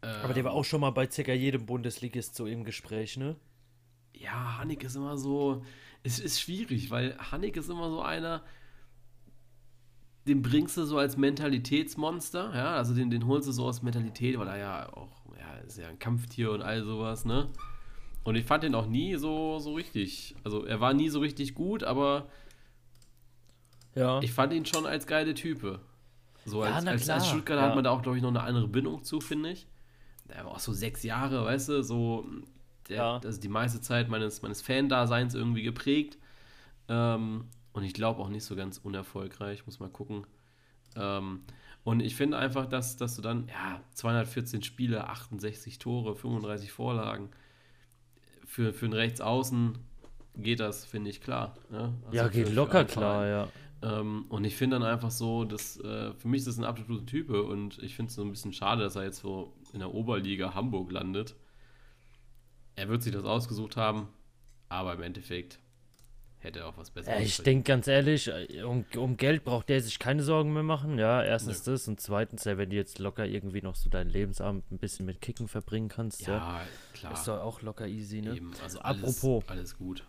aber 0.00 0.34
der 0.34 0.44
war 0.44 0.52
auch 0.52 0.64
schon 0.64 0.80
mal 0.80 0.90
bei 0.90 1.08
circa 1.08 1.32
jedem 1.32 1.66
Bundesligist 1.66 2.34
so 2.34 2.46
im 2.46 2.64
Gespräch, 2.64 3.16
ne? 3.16 3.36
Ja, 4.12 4.58
Hannig 4.58 4.82
ist 4.82 4.96
immer 4.96 5.16
so. 5.16 5.64
Es 6.02 6.18
ist 6.18 6.40
schwierig, 6.40 6.90
weil 6.90 7.16
Hannig 7.18 7.56
ist 7.56 7.68
immer 7.68 7.90
so 7.90 8.02
einer, 8.02 8.42
den 10.28 10.42
bringst 10.42 10.76
du 10.76 10.84
so 10.84 10.98
als 10.98 11.16
Mentalitätsmonster, 11.16 12.54
ja, 12.54 12.74
also 12.76 12.94
den, 12.94 13.10
den 13.10 13.26
holst 13.26 13.48
du 13.48 13.52
so 13.52 13.64
aus 13.64 13.82
Mentalität, 13.82 14.38
weil 14.38 14.46
er 14.48 14.58
ja 14.58 14.92
auch, 14.92 15.10
ja, 15.38 15.54
ist 15.66 15.78
ja 15.78 15.88
ein 15.88 15.98
Kampftier 15.98 16.52
und 16.52 16.62
all 16.62 16.84
sowas, 16.84 17.24
ne? 17.24 17.48
Und 18.24 18.34
ich 18.36 18.44
fand 18.44 18.62
den 18.62 18.74
auch 18.74 18.86
nie 18.86 19.16
so, 19.16 19.58
so 19.58 19.72
richtig. 19.74 20.34
Also 20.44 20.64
er 20.64 20.80
war 20.80 20.92
nie 20.92 21.08
so 21.08 21.20
richtig 21.20 21.54
gut, 21.54 21.82
aber 21.82 22.28
Ja. 23.94 24.20
ich 24.20 24.32
fand 24.32 24.52
ihn 24.52 24.66
schon 24.66 24.86
als 24.86 25.06
geile 25.06 25.34
Type. 25.34 25.80
So 26.44 26.64
Ja, 26.64 26.74
als, 26.74 27.08
als, 27.08 27.28
Stuttgarter 27.28 27.62
ja. 27.62 27.68
hat 27.68 27.74
man 27.74 27.84
da 27.84 27.90
auch, 27.90 28.02
glaube 28.02 28.16
ich, 28.16 28.22
noch 28.22 28.30
eine 28.30 28.42
andere 28.42 28.68
Bindung 28.68 29.02
zu, 29.02 29.20
finde 29.20 29.50
ich. 29.50 29.66
Der 30.28 30.44
war 30.44 30.52
auch 30.52 30.58
so 30.58 30.72
sechs 30.72 31.02
Jahre, 31.02 31.44
weißt 31.44 31.68
du, 31.70 31.82
so 31.82 32.26
der, 32.88 32.96
Ja. 32.96 33.16
also 33.18 33.40
die 33.40 33.48
meiste 33.48 33.80
Zeit 33.80 34.08
meines, 34.08 34.42
meines 34.42 34.62
Fan-Daseins 34.62 35.34
irgendwie 35.34 35.62
geprägt. 35.62 36.18
Ähm, 36.88 37.46
und 37.78 37.84
ich 37.84 37.94
glaube 37.94 38.20
auch 38.20 38.28
nicht 38.28 38.44
so 38.44 38.56
ganz 38.56 38.78
unerfolgreich, 38.78 39.64
muss 39.66 39.78
mal 39.80 39.88
gucken. 39.88 40.26
Ähm, 40.96 41.40
und 41.84 42.00
ich 42.00 42.16
finde 42.16 42.36
einfach, 42.36 42.66
dass, 42.66 42.96
dass 42.96 43.14
du 43.16 43.22
dann, 43.22 43.46
ja, 43.48 43.80
214 43.94 44.62
Spiele, 44.62 45.08
68 45.08 45.78
Tore, 45.78 46.16
35 46.16 46.72
Vorlagen, 46.72 47.30
für, 48.44 48.72
für 48.72 48.86
einen 48.86 48.94
Rechtsaußen 48.94 49.78
geht 50.36 50.60
das, 50.60 50.84
finde 50.84 51.10
ich, 51.10 51.20
klar. 51.20 51.54
Ne? 51.70 51.94
Also 52.06 52.16
ja, 52.16 52.24
für- 52.24 52.30
geht 52.30 52.48
für 52.48 52.54
locker 52.54 52.78
einen 52.80 52.88
klar, 52.88 53.26
ja. 53.26 53.48
Ähm, 53.80 54.24
und 54.28 54.44
ich 54.44 54.56
finde 54.56 54.78
dann 54.80 54.88
einfach 54.88 55.12
so, 55.12 55.44
dass 55.44 55.78
äh, 55.78 56.12
für 56.14 56.26
mich 56.28 56.40
ist 56.40 56.48
das 56.48 56.58
ein 56.58 56.64
absoluter 56.64 57.06
Type 57.06 57.42
und 57.44 57.78
ich 57.80 57.94
finde 57.94 58.08
es 58.10 58.16
so 58.16 58.22
ein 58.22 58.30
bisschen 58.30 58.52
schade, 58.52 58.82
dass 58.82 58.96
er 58.96 59.04
jetzt 59.04 59.20
so 59.20 59.54
in 59.72 59.78
der 59.78 59.94
Oberliga 59.94 60.54
Hamburg 60.54 60.90
landet. 60.90 61.36
Er 62.74 62.88
wird 62.88 63.02
sich 63.04 63.12
das 63.12 63.24
ausgesucht 63.24 63.76
haben, 63.76 64.08
aber 64.68 64.94
im 64.94 65.02
Endeffekt 65.02 65.60
hätte 66.40 66.64
auch 66.66 66.76
was 66.76 66.90
Besseres. 66.90 67.18
Ja, 67.18 67.24
ich 67.24 67.42
denke 67.42 67.64
ganz 67.64 67.86
ehrlich, 67.86 68.28
äh, 68.28 68.62
um, 68.62 68.84
um 68.96 69.16
Geld 69.16 69.44
braucht 69.44 69.68
der 69.68 69.80
sich 69.80 69.98
keine 69.98 70.22
Sorgen 70.22 70.52
mehr 70.52 70.62
machen. 70.62 70.98
Ja, 70.98 71.22
erstens 71.22 71.62
das 71.62 71.88
und 71.88 72.00
zweitens, 72.00 72.44
ja, 72.44 72.56
wenn 72.58 72.70
du 72.70 72.76
jetzt 72.76 72.98
locker 72.98 73.26
irgendwie 73.26 73.62
noch 73.62 73.74
so 73.76 73.90
deinen 73.90 74.10
Lebensabend 74.10 74.70
ein 74.70 74.78
bisschen 74.78 75.06
mit 75.06 75.20
Kicken 75.20 75.48
verbringen 75.48 75.88
kannst, 75.88 76.26
ja, 76.26 76.36
Ja, 76.36 76.60
klar. 76.94 77.12
ist 77.12 77.26
doch 77.28 77.40
auch 77.40 77.62
locker 77.62 77.86
easy, 77.86 78.20
ne? 78.20 78.36
Eben, 78.36 78.52
also 78.62 78.78
alles, 78.80 79.22
Apropos. 79.22 79.48
alles 79.48 79.76
gut. 79.76 80.04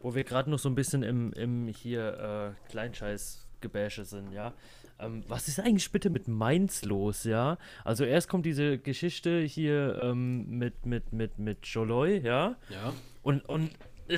Wo 0.00 0.14
wir 0.14 0.24
gerade 0.24 0.50
noch 0.50 0.58
so 0.58 0.68
ein 0.68 0.74
bisschen 0.74 1.02
im, 1.02 1.32
im 1.32 1.68
hier 1.68 2.54
äh, 2.66 2.70
Kleinscheiß 2.70 3.46
Gebäsche 3.60 4.04
sind, 4.04 4.32
ja. 4.32 4.52
Ähm, 4.98 5.24
was 5.28 5.48
ist 5.48 5.60
eigentlich 5.60 5.90
bitte 5.92 6.08
mit 6.10 6.28
Mainz 6.28 6.84
los, 6.84 7.24
ja? 7.24 7.58
Also 7.84 8.04
erst 8.04 8.28
kommt 8.28 8.46
diese 8.46 8.78
Geschichte 8.78 9.40
hier 9.40 10.00
ähm, 10.02 10.46
mit, 10.58 10.86
mit, 10.86 11.12
mit, 11.12 11.38
mit 11.38 11.66
Joloy, 11.66 12.18
ja? 12.20 12.56
Ja. 12.70 12.92
Und, 13.22 13.46
und 13.48 13.70
äh, 13.72 13.74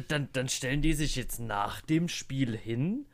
dann, 0.08 0.28
dann 0.32 0.48
stellen 0.48 0.82
die 0.82 0.92
sich 0.92 1.16
jetzt 1.16 1.40
nach 1.40 1.80
dem 1.80 2.08
Spiel 2.08 2.56
hin 2.56 3.06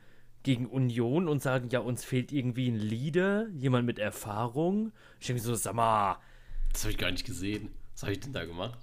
gegen 0.43 0.67
Union 0.67 1.27
und 1.27 1.41
sagen, 1.41 1.69
ja, 1.69 1.79
uns 1.79 2.05
fehlt 2.05 2.31
irgendwie 2.31 2.69
ein 2.69 2.77
Leader, 2.77 3.47
jemand 3.49 3.85
mit 3.85 3.97
Erfahrung. 3.97 4.91
Ich 5.19 5.27
denke 5.27 5.41
so, 5.41 5.55
sag 5.55 5.73
mal, 5.73 6.19
Das 6.71 6.83
habe 6.83 6.91
ich 6.91 6.97
gar 6.97 7.11
nicht 7.11 7.25
gesehen. 7.25 7.69
Was 7.93 8.03
habe 8.03 8.13
ich 8.13 8.19
denn 8.19 8.33
da 8.33 8.45
gemacht? 8.45 8.77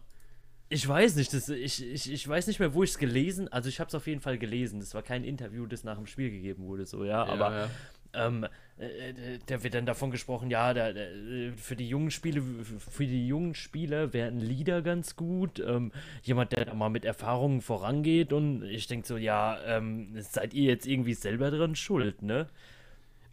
ich 0.73 0.89
weiß 0.89 1.17
nicht, 1.17 1.35
das, 1.35 1.51
ich, 1.51 1.85
ich, 1.85 2.11
ich 2.11 2.27
weiß 2.27 2.47
nicht 2.47 2.59
mehr, 2.59 2.73
wo 2.73 2.83
ich 2.83 2.91
es 2.91 2.99
gelesen, 2.99 3.47
also 3.49 3.69
ich 3.69 3.79
habe 3.79 3.89
es 3.89 3.95
auf 3.95 4.07
jeden 4.07 4.23
Fall 4.23 4.39
gelesen. 4.39 4.81
Das 4.81 4.95
war 4.95 5.03
kein 5.03 5.23
Interview, 5.23 5.67
das 5.67 5.85
nach 5.85 5.97
dem 5.97 6.07
Spiel 6.07 6.31
gegeben 6.31 6.65
wurde, 6.65 6.87
so, 6.87 7.05
ja, 7.05 7.25
aber 7.25 7.69
ja. 8.15 8.27
ähm, 8.27 8.47
äh, 8.83 9.39
da 9.47 9.63
wird 9.63 9.75
dann 9.75 9.87
davon 9.87 10.11
gesprochen, 10.11 10.51
ja, 10.51 10.75
da, 10.75 10.93
da, 10.93 11.01
für 11.57 11.77
die 11.77 11.89
jungen 11.89 12.11
Spiele, 12.11 12.43
für 12.65 13.07
die 13.07 13.27
jungen 13.27 13.55
Spieler 13.55 14.13
wäre 14.13 14.29
ein 14.29 14.41
Leader 14.41 14.83
ganz 14.83 15.17
gut, 15.17 15.61
ähm, 15.61 15.93
jemand, 16.23 16.53
der 16.53 16.65
da 16.67 16.75
mal 16.75 16.89
mit 16.89 17.05
Erfahrungen 17.05 17.61
vorangeht 17.61 18.33
und 18.33 18.63
ich 18.65 18.87
denke 18.87 19.07
so, 19.07 19.17
ja, 19.17 19.59
ähm, 19.67 20.15
seid 20.21 20.55
ihr 20.55 20.65
jetzt 20.65 20.87
irgendwie 20.87 21.15
selber 21.15 21.51
dran 21.51 21.75
schuld, 21.77 22.23
ne? 22.23 22.47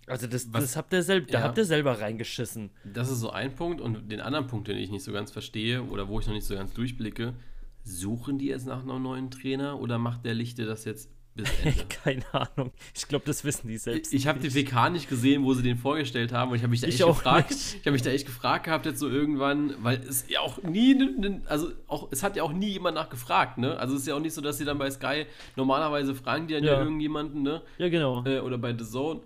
Also 0.07 0.25
das, 0.25 0.51
Was- 0.53 0.63
das 0.63 0.75
habt 0.75 0.91
ihr 0.93 1.03
selber, 1.03 1.27
da 1.31 1.39
Ja. 1.39 1.43
habt 1.45 1.57
ihr 1.59 1.65
selber 1.65 1.99
reingeschissen. 2.01 2.71
Das 2.83 3.11
ist 3.11 3.19
so 3.19 3.29
ein 3.29 3.53
Punkt. 3.55 3.79
Und 3.79 4.11
den 4.11 4.21
anderen 4.21 4.47
Punkt, 4.47 4.67
den 4.67 4.77
ich 4.77 4.89
nicht 4.89 5.03
so 5.03 5.11
ganz 5.11 5.29
verstehe 5.31 5.83
oder 5.83 6.07
wo 6.07 6.19
ich 6.19 6.25
noch 6.25 6.33
nicht 6.33 6.47
so 6.47 6.55
ganz 6.55 6.73
durchblicke, 6.73 7.33
suchen 7.83 8.39
die 8.39 8.47
jetzt 8.47 8.65
nach 8.65 8.81
einem 8.81 9.03
neuen 9.03 9.29
Trainer 9.29 9.79
oder 9.79 9.99
macht 9.99 10.25
der 10.25 10.33
Lichte 10.33 10.65
das 10.65 10.83
jetzt 10.85 11.11
bis 11.35 11.49
Ende? 11.63 11.85
Keine 12.03 12.23
Ahnung. 12.33 12.71
Ich 12.95 13.07
glaube, 13.07 13.25
das 13.25 13.43
wissen 13.43 13.67
die 13.67 13.77
selbst. 13.77 14.13
Ich 14.13 14.27
habe 14.27 14.39
die. 14.39 14.49
PK 14.49 14.89
nicht 14.89 15.07
gesehen, 15.09 15.43
wo 15.43 15.53
sie 15.53 15.63
den 15.63 15.77
vorgestellt 15.77 16.31
haben 16.33 16.51
und 16.51 16.57
ich 16.57 16.63
habe 16.63 16.71
mich 16.71 16.81
da 16.81 16.87
echt 16.87 16.97
gefragt, 17.05 17.51
nicht. 17.51 17.75
ich 17.75 17.79
habe 17.81 17.91
mich 17.91 18.01
da 18.01 18.09
echt 18.09 18.25
gefragt 18.25 18.65
gehabt 18.65 18.85
jetzt 18.85 18.99
so 18.99 19.07
irgendwann, 19.09 19.73
weil 19.83 19.99
es 19.99 20.25
ja 20.27 20.41
auch 20.41 20.61
nie, 20.63 20.97
also 21.45 21.71
auch 21.87 22.09
es 22.11 22.23
hat 22.23 22.35
ja 22.35 22.43
auch 22.43 22.51
nie 22.53 22.69
jemand 22.69 22.95
nachgefragt, 22.95 23.57
ne? 23.57 23.77
Also 23.77 23.95
es 23.95 24.01
ist 24.01 24.07
ja 24.07 24.15
auch 24.15 24.19
nicht 24.19 24.33
so, 24.33 24.41
dass 24.41 24.57
sie 24.57 24.65
dann 24.65 24.77
bei 24.77 24.89
Sky 24.91 25.25
normalerweise 25.55 26.15
fragen 26.15 26.47
die 26.47 26.53
dann 26.55 26.63
ja, 26.63 26.73
Ja. 26.73 26.79
irgendjemanden, 26.79 27.41
ne? 27.43 27.61
Ja, 27.77 27.89
genau. 27.89 28.23
Äh, 28.25 28.39
oder 28.39 28.57
bei 28.57 28.75
The 28.77 28.85
Zone, 28.85 29.21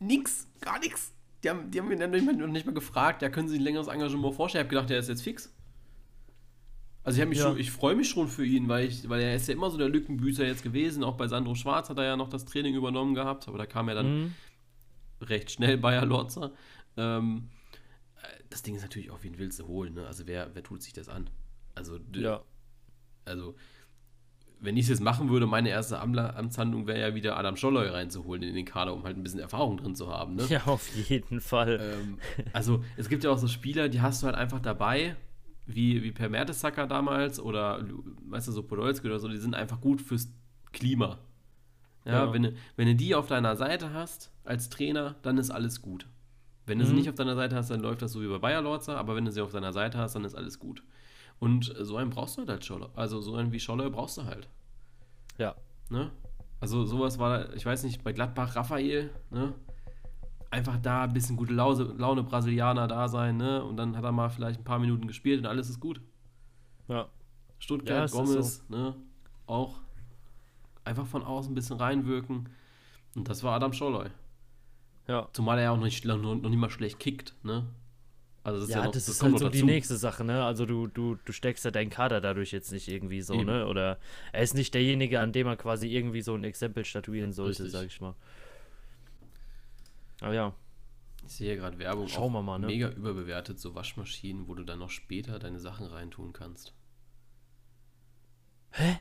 nix, 0.00 0.46
gar 0.60 0.78
nix. 0.78 1.12
Die 1.42 1.50
haben, 1.50 1.70
die 1.70 1.78
haben 1.80 1.92
ihn 1.92 1.98
dann 2.00 2.10
noch 2.10 2.46
nicht 2.48 2.64
mal 2.66 2.72
gefragt, 2.74 3.22
ja, 3.22 3.28
können 3.28 3.48
sie 3.48 3.56
ein 3.58 3.62
längeres 3.62 3.86
Engagement 3.88 4.34
vorstellen? 4.34 4.62
Ich 4.62 4.66
habe 4.66 4.74
gedacht, 4.76 4.90
der 4.90 4.98
ist 4.98 5.08
jetzt 5.08 5.22
fix. 5.22 5.52
Also 7.04 7.22
ich, 7.22 7.38
Ja. 7.38 7.44
schon, 7.50 7.58
ich 7.58 7.70
freue 7.70 7.94
mich 7.94 8.08
schon 8.08 8.28
für 8.28 8.44
ihn, 8.44 8.66
weil, 8.68 8.86
ich, 8.88 9.08
weil 9.08 9.20
er 9.20 9.34
ist 9.36 9.46
ja 9.46 9.54
immer 9.54 9.70
so 9.70 9.76
der 9.78 9.88
Lückenbüßer 9.90 10.44
jetzt 10.46 10.62
gewesen. 10.62 11.04
Auch 11.04 11.16
bei 11.16 11.28
Sandro 11.28 11.54
Schwarz 11.54 11.90
hat 11.90 11.98
er 11.98 12.04
ja 12.04 12.16
noch 12.16 12.28
das 12.30 12.44
Training 12.46 12.74
übernommen 12.74 13.14
gehabt, 13.14 13.46
aber 13.46 13.58
da 13.58 13.66
kam 13.66 13.88
ja 13.88 13.94
dann 13.94 14.22
Mhm. 14.24 14.34
recht 15.20 15.50
schnell 15.50 15.76
Bayer 15.78 16.06
Lorzer. 16.06 16.52
Ähm, 16.96 17.48
äh, 18.22 18.42
das 18.50 18.62
Ding 18.62 18.74
ist 18.74 18.82
natürlich 18.82 19.10
auch, 19.10 19.18
wen 19.22 19.38
willst 19.38 19.60
du 19.60 19.66
holen, 19.66 19.94
ne? 19.94 20.06
Also 20.06 20.26
wer, 20.26 20.54
wer 20.54 20.62
tut 20.62 20.82
sich 20.82 20.92
das 20.94 21.08
an? 21.08 21.28
Also, 21.74 21.98
Ja. 22.14 22.42
also 23.26 23.54
wenn 24.60 24.76
ich 24.78 24.84
es 24.84 24.88
jetzt 24.90 25.00
machen 25.02 25.28
würde, 25.28 25.46
meine 25.46 25.68
erste 25.68 26.00
Amtshandlung 26.00 26.86
wäre 26.86 26.98
ja 27.00 27.14
wieder 27.14 27.36
Adam 27.36 27.54
Scholloy 27.56 27.86
reinzuholen 27.88 28.42
in 28.44 28.54
den 28.54 28.64
Kader, 28.64 28.94
um 28.94 29.02
halt 29.02 29.14
ein 29.18 29.22
bisschen 29.22 29.40
Erfahrung 29.40 29.76
drin 29.76 29.94
zu 29.94 30.08
haben. 30.08 30.36
Ne? 30.36 30.46
Ja, 30.48 30.64
auf 30.64 30.88
jeden 30.88 31.42
Fall. 31.42 31.78
Ähm, 31.82 32.18
also 32.54 32.82
es 32.96 33.10
gibt 33.10 33.24
ja 33.24 33.30
auch 33.30 33.36
so 33.36 33.46
Spieler, 33.48 33.90
die 33.90 34.00
hast 34.00 34.22
du 34.22 34.26
halt 34.26 34.36
einfach 34.36 34.60
dabei, 34.60 35.16
wie, 35.66 36.02
wie 36.02 36.12
Per 36.12 36.28
Mertesacker 36.28 36.86
damals 36.86 37.40
oder, 37.40 37.84
weißt 38.28 38.48
du, 38.48 38.52
so 38.52 38.62
Podolski 38.62 39.06
oder 39.06 39.18
so, 39.18 39.28
die 39.28 39.38
sind 39.38 39.54
einfach 39.54 39.80
gut 39.80 40.00
fürs 40.02 40.28
Klima. 40.72 41.18
Ja, 42.04 42.26
Ja. 42.26 42.32
Wenn, 42.32 42.42
du, 42.44 42.54
wenn 42.76 42.86
du 42.88 42.94
die 42.94 43.14
auf 43.14 43.28
deiner 43.28 43.56
Seite 43.56 43.92
hast 43.92 44.30
als 44.44 44.68
Trainer, 44.68 45.16
dann 45.22 45.38
ist 45.38 45.50
alles 45.50 45.80
gut. 45.80 46.06
Wenn 46.66 46.78
du 46.78 46.84
sie 46.84 46.92
Mhm. 46.92 46.98
nicht 46.98 47.08
auf 47.08 47.14
deiner 47.14 47.34
Seite 47.36 47.56
hast, 47.56 47.70
dann 47.70 47.80
läuft 47.80 48.02
das 48.02 48.12
so 48.12 48.22
wie 48.22 48.28
bei 48.28 48.38
Bayer 48.38 48.62
Lorzer, 48.62 48.96
aber 48.98 49.16
wenn 49.16 49.24
du 49.24 49.30
sie 49.32 49.40
auf 49.40 49.52
deiner 49.52 49.72
Seite 49.72 49.98
hast, 49.98 50.14
dann 50.14 50.24
ist 50.24 50.34
alles 50.34 50.58
gut. 50.58 50.82
Und 51.38 51.74
so 51.80 51.96
einen 51.96 52.10
brauchst 52.10 52.36
du 52.36 52.40
halt 52.40 52.50
als 52.50 52.64
Scholler. 52.66 52.90
Also 52.94 53.20
so 53.20 53.34
einen 53.34 53.52
wie 53.52 53.60
Scholler 53.60 53.90
brauchst 53.90 54.16
du 54.18 54.24
halt. 54.24 54.48
ja. 55.38 55.54
Ne? 55.90 56.10
Also 56.60 56.84
sowas 56.86 57.18
war, 57.18 57.52
ich 57.54 57.66
weiß 57.66 57.82
nicht, 57.84 58.02
bei 58.02 58.12
Gladbach 58.14 58.56
Raphael, 58.56 59.10
ne? 59.30 59.52
Einfach 60.54 60.76
da 60.80 61.02
ein 61.02 61.12
bisschen 61.12 61.36
gute 61.36 61.52
Lause, 61.52 61.94
Laune 61.98 62.22
Brasilianer 62.22 62.86
da 62.86 63.08
sein, 63.08 63.36
ne? 63.36 63.64
Und 63.64 63.76
dann 63.76 63.96
hat 63.96 64.04
er 64.04 64.12
mal 64.12 64.28
vielleicht 64.30 64.60
ein 64.60 64.64
paar 64.64 64.78
Minuten 64.78 65.08
gespielt 65.08 65.40
und 65.40 65.46
alles 65.46 65.68
ist 65.68 65.80
gut. 65.80 66.00
Ja. 66.86 66.94
Ja, 66.96 67.08
Stuttgart, 67.58 68.04
ist 68.04 68.12
Gomez, 68.12 68.64
ne? 68.68 68.94
Auch 69.46 69.80
einfach 70.84 71.06
von 71.06 71.24
außen 71.24 71.50
ein 71.50 71.54
bisschen 71.56 71.76
reinwirken. 71.78 72.48
Und 73.16 73.28
das 73.28 73.42
war 73.42 73.54
Adam 73.54 73.72
Scholloy. 73.72 74.10
Ja. 75.08 75.28
Zumal 75.32 75.58
er 75.58 75.64
ja 75.64 75.70
auch 75.72 75.76
noch 75.76 75.84
nicht, 75.84 76.04
noch, 76.04 76.16
noch 76.18 76.34
nicht 76.48 76.56
mal 76.58 76.70
schlecht 76.70 77.00
kickt, 77.00 77.34
ne? 77.42 77.66
Also 78.44 78.60
das 78.60 78.68
ist 78.68 78.74
Ja, 78.74 78.80
ja, 78.80 78.84
noch, 78.86 78.92
das 78.92 79.08
ist 79.08 79.18
kommt 79.18 79.32
halt 79.32 79.38
so 79.40 79.44
noch 79.46 79.52
die 79.52 79.58
dazu. 79.58 79.66
nächste 79.66 79.96
Sache, 79.96 80.22
ne? 80.22 80.44
Also 80.44 80.66
du, 80.66 80.86
du, 80.86 81.16
du 81.24 81.32
steckst 81.32 81.64
ja 81.64 81.70
deinen 81.72 81.90
Kader 81.90 82.20
dadurch 82.20 82.52
jetzt 82.52 82.70
nicht 82.70 82.86
irgendwie 82.88 83.22
so, 83.22 83.34
Eben. 83.34 83.46
ne? 83.46 83.66
Oder 83.66 83.98
er 84.32 84.42
ist 84.42 84.54
nicht 84.54 84.72
derjenige, 84.74 85.18
an 85.18 85.32
dem 85.32 85.46
man 85.46 85.56
quasi 85.58 85.88
irgendwie 85.88 86.20
so 86.22 86.34
ein 86.34 86.44
Exempel 86.44 86.84
statuieren 86.84 87.32
sollte, 87.32 87.64
Richtig. 87.64 87.72
sag 87.72 87.86
ich 87.86 88.00
mal. 88.00 88.14
Aber 90.24 90.34
ja, 90.34 90.54
Ich 91.26 91.32
sehe 91.34 91.48
hier 91.48 91.56
gerade 91.56 91.78
Werbung. 91.78 92.08
Schauen 92.08 92.32
wir 92.32 92.42
mal, 92.42 92.58
ne? 92.58 92.66
Mega 92.66 92.88
überbewertet, 92.90 93.58
so 93.58 93.74
Waschmaschinen, 93.74 94.48
wo 94.48 94.54
du 94.54 94.64
dann 94.64 94.78
noch 94.78 94.90
später 94.90 95.38
deine 95.38 95.58
Sachen 95.60 95.86
reintun 95.86 96.32
kannst. 96.32 96.74
Hä? 98.72 98.98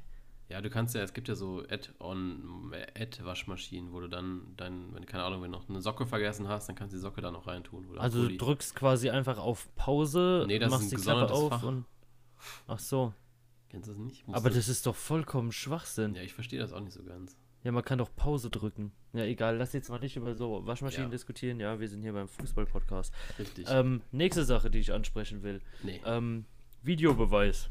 Ja, 0.50 0.62
du 0.62 0.70
kannst 0.70 0.94
ja, 0.94 1.02
es 1.02 1.14
gibt 1.14 1.28
ja 1.30 1.36
so 1.36 1.62
Add-on, 1.68 2.72
Add-Waschmaschinen, 2.96 3.92
wo 3.92 4.00
du 4.02 4.08
dann, 4.08 4.54
dein, 4.58 4.94
wenn, 4.94 5.06
keine 5.06 5.24
Ahnung, 5.24 5.42
wenn 5.42 5.52
du 5.52 5.58
noch 5.58 5.68
eine 5.70 5.82
Socke 5.82 6.06
vergessen 6.06 6.48
hast, 6.48 6.68
dann 6.70 6.76
kannst 6.76 6.94
du 6.94 6.98
die 6.98 7.02
Socke 7.02 7.22
da 7.22 7.32
noch 7.32 7.48
reintun. 7.48 7.86
Oder 7.88 8.02
also 8.02 8.28
du 8.28 8.38
drückst 8.38 8.76
quasi 8.76 9.10
einfach 9.10 9.38
auf 9.40 9.74
Pause, 9.76 10.44
Nee, 10.48 10.60
das 10.60 10.68
ist 10.68 10.72
machst 10.72 10.94
ein 10.94 10.98
die 10.98 11.02
Klappe 11.04 11.34
auf 11.34 11.50
Fach. 11.50 11.64
und. 11.64 11.86
Ach 12.68 12.80
so. 12.80 13.14
Kennst 13.70 13.88
du 13.88 13.94
das 13.94 14.00
nicht? 14.00 14.28
Musst 14.28 14.38
Aber 14.38 14.50
du- 14.50 14.56
das 14.56 14.68
ist 14.68 14.86
doch 14.86 14.96
vollkommen 14.96 15.52
Schwachsinn. 15.52 16.14
Ja, 16.14 16.22
ich 16.22 16.34
verstehe 16.34 16.60
das 16.60 16.74
auch 16.74 16.82
nicht 16.82 16.94
so 16.94 17.04
ganz. 17.04 17.36
Ja, 17.64 17.72
man 17.72 17.84
kann 17.86 17.98
doch 17.98 18.14
Pause 18.16 18.50
drücken. 18.50 18.92
Ja, 19.14 19.24
egal, 19.24 19.56
lass 19.58 19.72
jetzt 19.74 19.90
mal 19.90 20.00
nicht 20.00 20.18
über 20.18 20.36
so 20.36 20.66
Waschmaschinen 20.66 21.08
Ja. 21.08 21.12
diskutieren. 21.12 21.60
Ja, 21.62 21.80
wir 21.80 21.88
sind 21.88 22.02
hier 22.02 22.12
beim 22.14 22.28
Fußball-Podcast. 22.28 23.14
Richtig. 23.40 23.68
Ähm, 23.70 24.02
nächste 24.12 24.44
Sache, 24.44 24.70
die 24.70 24.80
ich 24.80 24.92
ansprechen 24.92 25.44
will. 25.44 25.62
nee. 25.82 26.02
Ähm, 26.06 26.46
Videobeweis. 26.82 27.70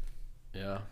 ja, 0.53 0.85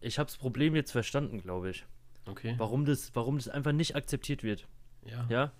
Ich 0.00 0.18
habe 0.18 0.26
das 0.26 0.36
Problem 0.36 0.74
jetzt 0.74 0.90
verstanden, 0.90 1.40
glaube 1.40 1.70
ich. 1.70 1.86
okay. 2.26 2.54
Warum 2.58 2.84
das, 2.84 3.14
warum 3.14 3.36
das 3.38 3.48
einfach 3.48 3.72
nicht 3.72 3.94
akzeptiert 3.94 4.42
wird. 4.42 4.66
Ja. 5.04 5.26
Ja, 5.28 5.52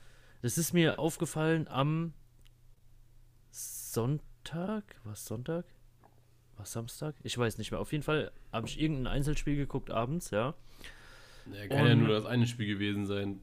das 0.42 0.58
ist 0.58 0.72
mir 0.72 0.98
aufgefallen 0.98 1.68
am 1.68 2.12
Sonntag. 3.50 4.96
Was 5.04 5.24
Sonntag? 5.24 5.64
Was 6.56 6.72
Samstag? 6.72 7.14
Ich 7.22 7.38
weiß 7.38 7.58
nicht 7.58 7.70
mehr. 7.70 7.78
Auf 7.80 7.92
jeden 7.92 8.02
Fall 8.02 8.32
habe 8.52 8.66
ich 8.66 8.80
irgendein 8.80 9.06
Einzelspiel 9.06 9.54
geguckt 9.56 9.90
abends, 9.92 10.30
ja. 10.30 10.54
Ja, 11.52 11.66
kann 11.68 11.86
ja 11.86 11.92
Und- 11.92 11.98
nur 12.00 12.08
das 12.08 12.26
eine 12.26 12.46
Spiel 12.46 12.66
gewesen 12.66 13.06
sein. 13.06 13.40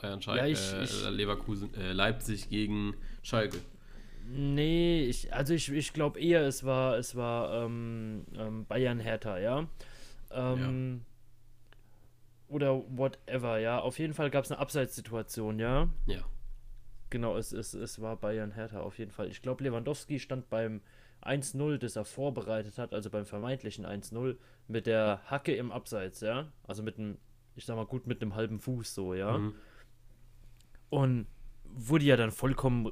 Bayern 0.00 0.22
Schalke, 0.22 0.40
Ja, 0.40 0.46
ich- 0.46 0.72
äh, 0.72 0.84
ich- 0.84 1.10
Leverkusen, 1.10 1.74
äh, 1.74 1.92
Leipzig 1.92 2.48
gegen 2.48 2.94
Schalke. 3.22 3.58
Nee, 4.32 5.04
ich, 5.04 5.32
also 5.34 5.52
ich, 5.54 5.70
ich 5.70 5.92
glaube 5.92 6.20
eher, 6.20 6.42
es 6.46 6.64
war, 6.64 6.96
es 6.96 7.16
war 7.16 7.64
ähm, 7.66 8.24
ähm, 8.34 8.64
Bayern 8.66 9.00
Hertha, 9.00 9.38
ja. 9.38 9.66
Ähm, 10.30 11.02
Oder 12.48 12.82
whatever, 12.96 13.58
ja. 13.58 13.78
Auf 13.80 13.98
jeden 13.98 14.14
Fall 14.14 14.30
gab 14.30 14.44
es 14.44 14.50
eine 14.50 14.60
Abseitssituation, 14.60 15.58
ja. 15.58 15.88
Ja. 16.06 16.22
Genau, 17.10 17.36
es, 17.36 17.52
es, 17.52 17.74
es 17.74 18.00
war 18.00 18.16
Bayern 18.16 18.52
Hertha 18.52 18.80
auf 18.80 18.98
jeden 18.98 19.10
Fall. 19.10 19.28
Ich 19.28 19.42
glaube, 19.42 19.62
Lewandowski 19.64 20.18
stand 20.18 20.48
beim 20.50 20.80
1-0, 21.22 21.78
das 21.78 21.96
er 21.96 22.04
vorbereitet 22.04 22.78
hat, 22.78 22.92
also 22.94 23.10
beim 23.10 23.26
vermeintlichen 23.26 23.84
1-0, 23.84 24.36
mit 24.68 24.86
der 24.86 25.20
Hacke 25.26 25.54
im 25.54 25.70
Abseits, 25.72 26.20
ja. 26.20 26.48
Also 26.64 26.82
mit 26.82 26.98
einem, 26.98 27.18
ich 27.60 27.66
sag 27.66 27.76
mal 27.76 27.84
gut, 27.86 28.06
mit 28.06 28.22
einem 28.22 28.34
halben 28.34 28.58
Fuß 28.58 28.94
so, 28.94 29.12
ja. 29.14 29.36
Mhm. 29.38 29.54
Und 30.88 31.26
wurde 31.64 32.04
ja 32.06 32.16
dann 32.16 32.30
vollkommen 32.32 32.90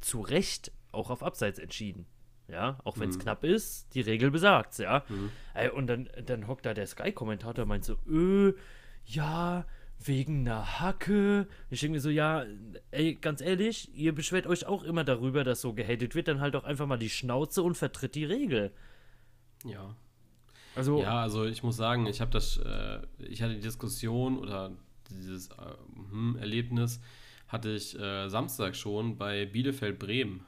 zu 0.00 0.20
Recht 0.20 0.72
auch 0.90 1.10
auf 1.10 1.22
Abseits 1.22 1.58
entschieden. 1.58 2.06
Ja, 2.48 2.80
auch 2.84 2.98
wenn 2.98 3.08
es 3.08 3.16
Mhm. 3.16 3.20
knapp 3.22 3.44
ist, 3.44 3.94
die 3.94 4.00
Regel 4.00 4.30
besagt's, 4.32 4.78
ja. 4.78 5.04
Mhm. 5.08 5.30
Ey, 5.54 5.70
und 5.70 5.86
dann, 5.86 6.08
dann 6.26 6.48
hockt 6.48 6.66
da 6.66 6.74
der 6.74 6.86
Sky-Kommentator 6.86 7.62
und 7.62 7.68
meint 7.68 7.84
so, 7.84 7.96
öh, 8.06 8.52
ja, 9.06 9.64
wegen 10.04 10.40
einer 10.40 10.80
Hacke. 10.80 11.46
Ich 11.70 11.80
denke 11.80 11.94
mir 11.94 12.00
so, 12.00 12.10
ja, 12.10 12.44
ey, 12.90 13.14
ganz 13.14 13.40
ehrlich, 13.40 13.94
ihr 13.94 14.12
beschwert 14.12 14.48
euch 14.48 14.66
auch 14.66 14.82
immer 14.82 15.04
darüber, 15.04 15.44
dass 15.44 15.60
so 15.60 15.72
gehatet 15.72 16.16
wird, 16.16 16.26
dann 16.26 16.40
halt 16.40 16.54
doch 16.54 16.64
einfach 16.64 16.86
mal 16.86 16.98
die 16.98 17.10
Schnauze 17.10 17.62
und 17.62 17.76
vertritt 17.76 18.16
die 18.16 18.24
Regel. 18.24 18.72
Ja. 19.64 19.94
Also, 20.74 21.02
Ja, 21.02 21.22
also 21.22 21.44
ich 21.44 21.62
muss 21.62 21.76
sagen, 21.76 22.06
ich 22.06 22.20
habe 22.20 22.30
das, 22.30 22.56
äh, 22.56 23.00
ich 23.18 23.42
hatte 23.42 23.54
die 23.54 23.60
Diskussion 23.60 24.38
oder 24.38 24.72
dieses 25.10 25.48
äh, 25.48 25.54
hm, 26.10 26.36
Erlebnis 26.38 27.00
hatte 27.48 27.70
ich 27.70 27.98
äh, 27.98 28.28
Samstag 28.28 28.74
schon 28.74 29.18
bei 29.18 29.44
Bielefeld 29.44 29.98
Bremen. 29.98 30.46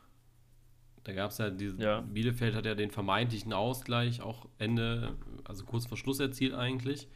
Da 1.04 1.12
gab 1.12 1.30
es 1.30 1.38
ja 1.38 1.50
diesen, 1.50 1.80
Ja. 1.80 2.00
Bielefeld 2.00 2.54
hat 2.54 2.64
ja 2.64 2.74
den 2.74 2.90
vermeintlichen 2.90 3.52
Ausgleich 3.52 4.22
auch 4.22 4.46
Ende, 4.58 5.14
also 5.44 5.64
kurz 5.64 5.84
vor 5.86 5.98
Schluss 5.98 6.18
erzielt 6.18 6.54
eigentlich. 6.54 7.08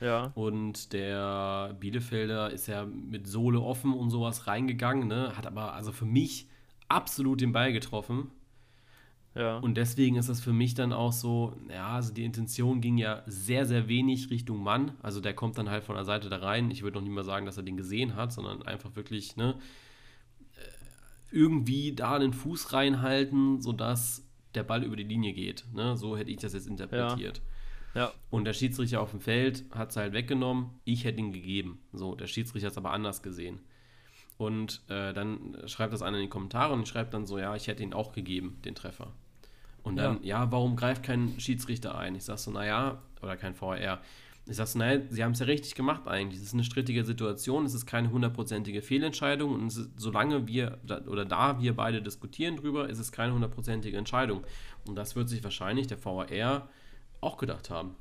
Ja. 0.00 0.32
Und 0.34 0.92
der 0.92 1.76
Bielefelder 1.78 2.50
ist 2.50 2.66
ja 2.66 2.84
mit 2.84 3.26
Sohle 3.26 3.60
offen 3.60 3.94
und 3.94 4.10
sowas 4.10 4.46
reingegangen, 4.46 5.08
ne? 5.08 5.36
Hat 5.36 5.46
aber 5.46 5.74
also 5.74 5.92
für 5.92 6.04
mich 6.04 6.48
absolut 6.88 7.40
den 7.40 7.52
Ball 7.52 7.72
getroffen. 7.72 8.30
Ja. 9.34 9.58
Und 9.58 9.76
deswegen 9.76 10.16
ist 10.16 10.28
das 10.28 10.40
für 10.40 10.52
mich 10.52 10.74
dann 10.74 10.92
auch 10.92 11.12
so, 11.12 11.54
ja, 11.70 11.90
also 11.90 12.12
die 12.12 12.24
Intention 12.24 12.80
ging 12.80 12.98
ja 12.98 13.22
sehr, 13.26 13.66
sehr 13.66 13.88
wenig 13.88 14.30
Richtung 14.30 14.62
Mann. 14.62 14.92
Also 15.02 15.20
der 15.20 15.34
kommt 15.34 15.58
dann 15.58 15.70
halt 15.70 15.84
von 15.84 15.94
der 15.94 16.04
Seite 16.04 16.28
da 16.28 16.38
rein. 16.38 16.70
Ich 16.70 16.82
würde 16.82 16.96
noch 16.96 17.04
nicht 17.04 17.14
mal 17.14 17.24
sagen, 17.24 17.46
dass 17.46 17.56
er 17.56 17.62
den 17.62 17.76
gesehen 17.76 18.16
hat, 18.16 18.32
sondern 18.32 18.62
einfach 18.62 18.96
wirklich, 18.96 19.36
ne, 19.36 19.58
äh, 20.56 21.36
irgendwie 21.36 21.94
da 21.94 22.18
den 22.18 22.32
Fuß 22.32 22.72
reinhalten, 22.72 23.60
sodass 23.60 24.24
der 24.54 24.64
Ball 24.64 24.82
über 24.82 24.96
die 24.96 25.04
Linie 25.04 25.32
geht. 25.34 25.64
Ne? 25.72 25.96
So 25.96 26.16
hätte 26.16 26.30
ich 26.30 26.38
das 26.38 26.54
jetzt 26.54 26.66
interpretiert. 26.66 27.40
ja. 27.94 28.12
Und 28.30 28.44
der 28.44 28.54
Schiedsrichter 28.54 29.00
auf 29.00 29.10
dem 29.10 29.20
Feld 29.20 29.64
hat 29.70 29.90
es 29.90 29.96
halt 29.96 30.14
weggenommen. 30.14 30.70
Ich 30.84 31.04
hätte 31.04 31.20
ihn 31.20 31.32
gegeben. 31.32 31.80
So, 31.92 32.14
der 32.14 32.26
Schiedsrichter 32.26 32.66
hat 32.66 32.72
es 32.72 32.78
aber 32.78 32.92
anders 32.92 33.22
gesehen. 33.22 33.60
Und 34.38 34.82
äh, 34.88 35.12
dann 35.12 35.56
schreibt 35.66 35.92
das 35.92 36.00
einer 36.00 36.16
in 36.16 36.22
die 36.22 36.28
Kommentare 36.30 36.72
und 36.72 36.86
schreibt 36.88 37.12
dann 37.12 37.26
so, 37.26 37.38
ja, 37.38 37.54
ich 37.56 37.66
hätte 37.66 37.82
ihn 37.82 37.92
auch 37.92 38.12
gegeben, 38.12 38.58
den 38.64 38.74
Treffer. 38.76 39.12
Und 39.82 39.96
dann, 39.96 40.22
ja, 40.22 40.50
warum 40.52 40.76
greift 40.76 41.02
kein 41.02 41.38
Schiedsrichter 41.40 41.96
ein? 41.98 42.14
Ich 42.14 42.24
sag 42.24 42.38
so, 42.38 42.50
naja, 42.52 43.02
oder 43.20 43.36
kein 43.36 43.54
VR. 43.54 44.00
Ich 44.46 44.56
sag 44.56 44.66
so, 44.68 44.78
naja, 44.78 45.00
sie 45.10 45.24
haben 45.24 45.32
es 45.32 45.40
ja 45.40 45.46
richtig 45.46 45.74
gemacht 45.74 46.06
eigentlich. 46.06 46.40
Es 46.40 46.46
ist 46.46 46.54
eine 46.54 46.64
strittige 46.64 47.04
Situation, 47.04 47.64
es 47.66 47.74
ist 47.74 47.84
keine 47.86 48.10
hundertprozentige 48.10 48.80
Fehlentscheidung 48.80 49.54
und 49.54 49.66
ist, 49.66 49.90
solange 49.96 50.46
wir, 50.46 50.78
da- 50.86 51.02
oder 51.06 51.24
da 51.24 51.60
wir 51.60 51.74
beide 51.74 52.00
diskutieren 52.00 52.56
drüber, 52.56 52.88
ist 52.88 52.98
es 52.98 53.10
keine 53.12 53.34
hundertprozentige 53.34 53.96
Entscheidung. 53.96 54.44
Und 54.86 54.94
das 54.94 55.16
wird 55.16 55.28
sich 55.28 55.42
wahrscheinlich 55.42 55.86
der 55.88 55.98
VR 55.98 56.68
auch 57.20 57.36
gedacht 57.38 57.70
haben. 57.70 57.96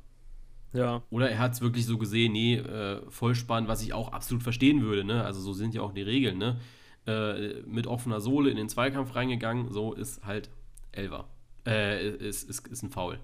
Ja. 0.78 1.02
Oder 1.10 1.32
er 1.32 1.40
hat 1.40 1.54
es 1.54 1.62
wirklich 1.62 1.86
so 1.88 1.98
gesehen, 1.98 2.34
nee, 2.34 2.56
äh, 2.56 3.02
Vollspann, 3.10 3.68
was 3.68 3.82
ich 3.82 3.94
auch 3.94 4.12
absolut 4.12 4.44
verstehen 4.44 4.84
würde, 4.84 5.04
ne? 5.04 5.24
Also 5.24 5.42
so 5.42 5.54
sind 5.54 5.74
ja 5.74 5.82
auch 5.82 5.92
die 5.92 6.04
Regeln, 6.04 6.38
ne? 6.38 6.60
Äh, 7.08 7.62
mit 7.66 7.88
offener 7.88 8.20
Sohle 8.20 8.52
in 8.52 8.58
den 8.58 8.70
Zweikampf 8.70 9.16
reingegangen, 9.16 9.72
so 9.72 9.94
ist 9.94 10.24
halt 10.24 10.52
Elver. 10.92 11.28
Äh, 11.66 12.10
ist, 12.10 12.48
ist, 12.48 12.68
ist 12.68 12.84
ein 12.84 12.92
Foul. 12.92 13.20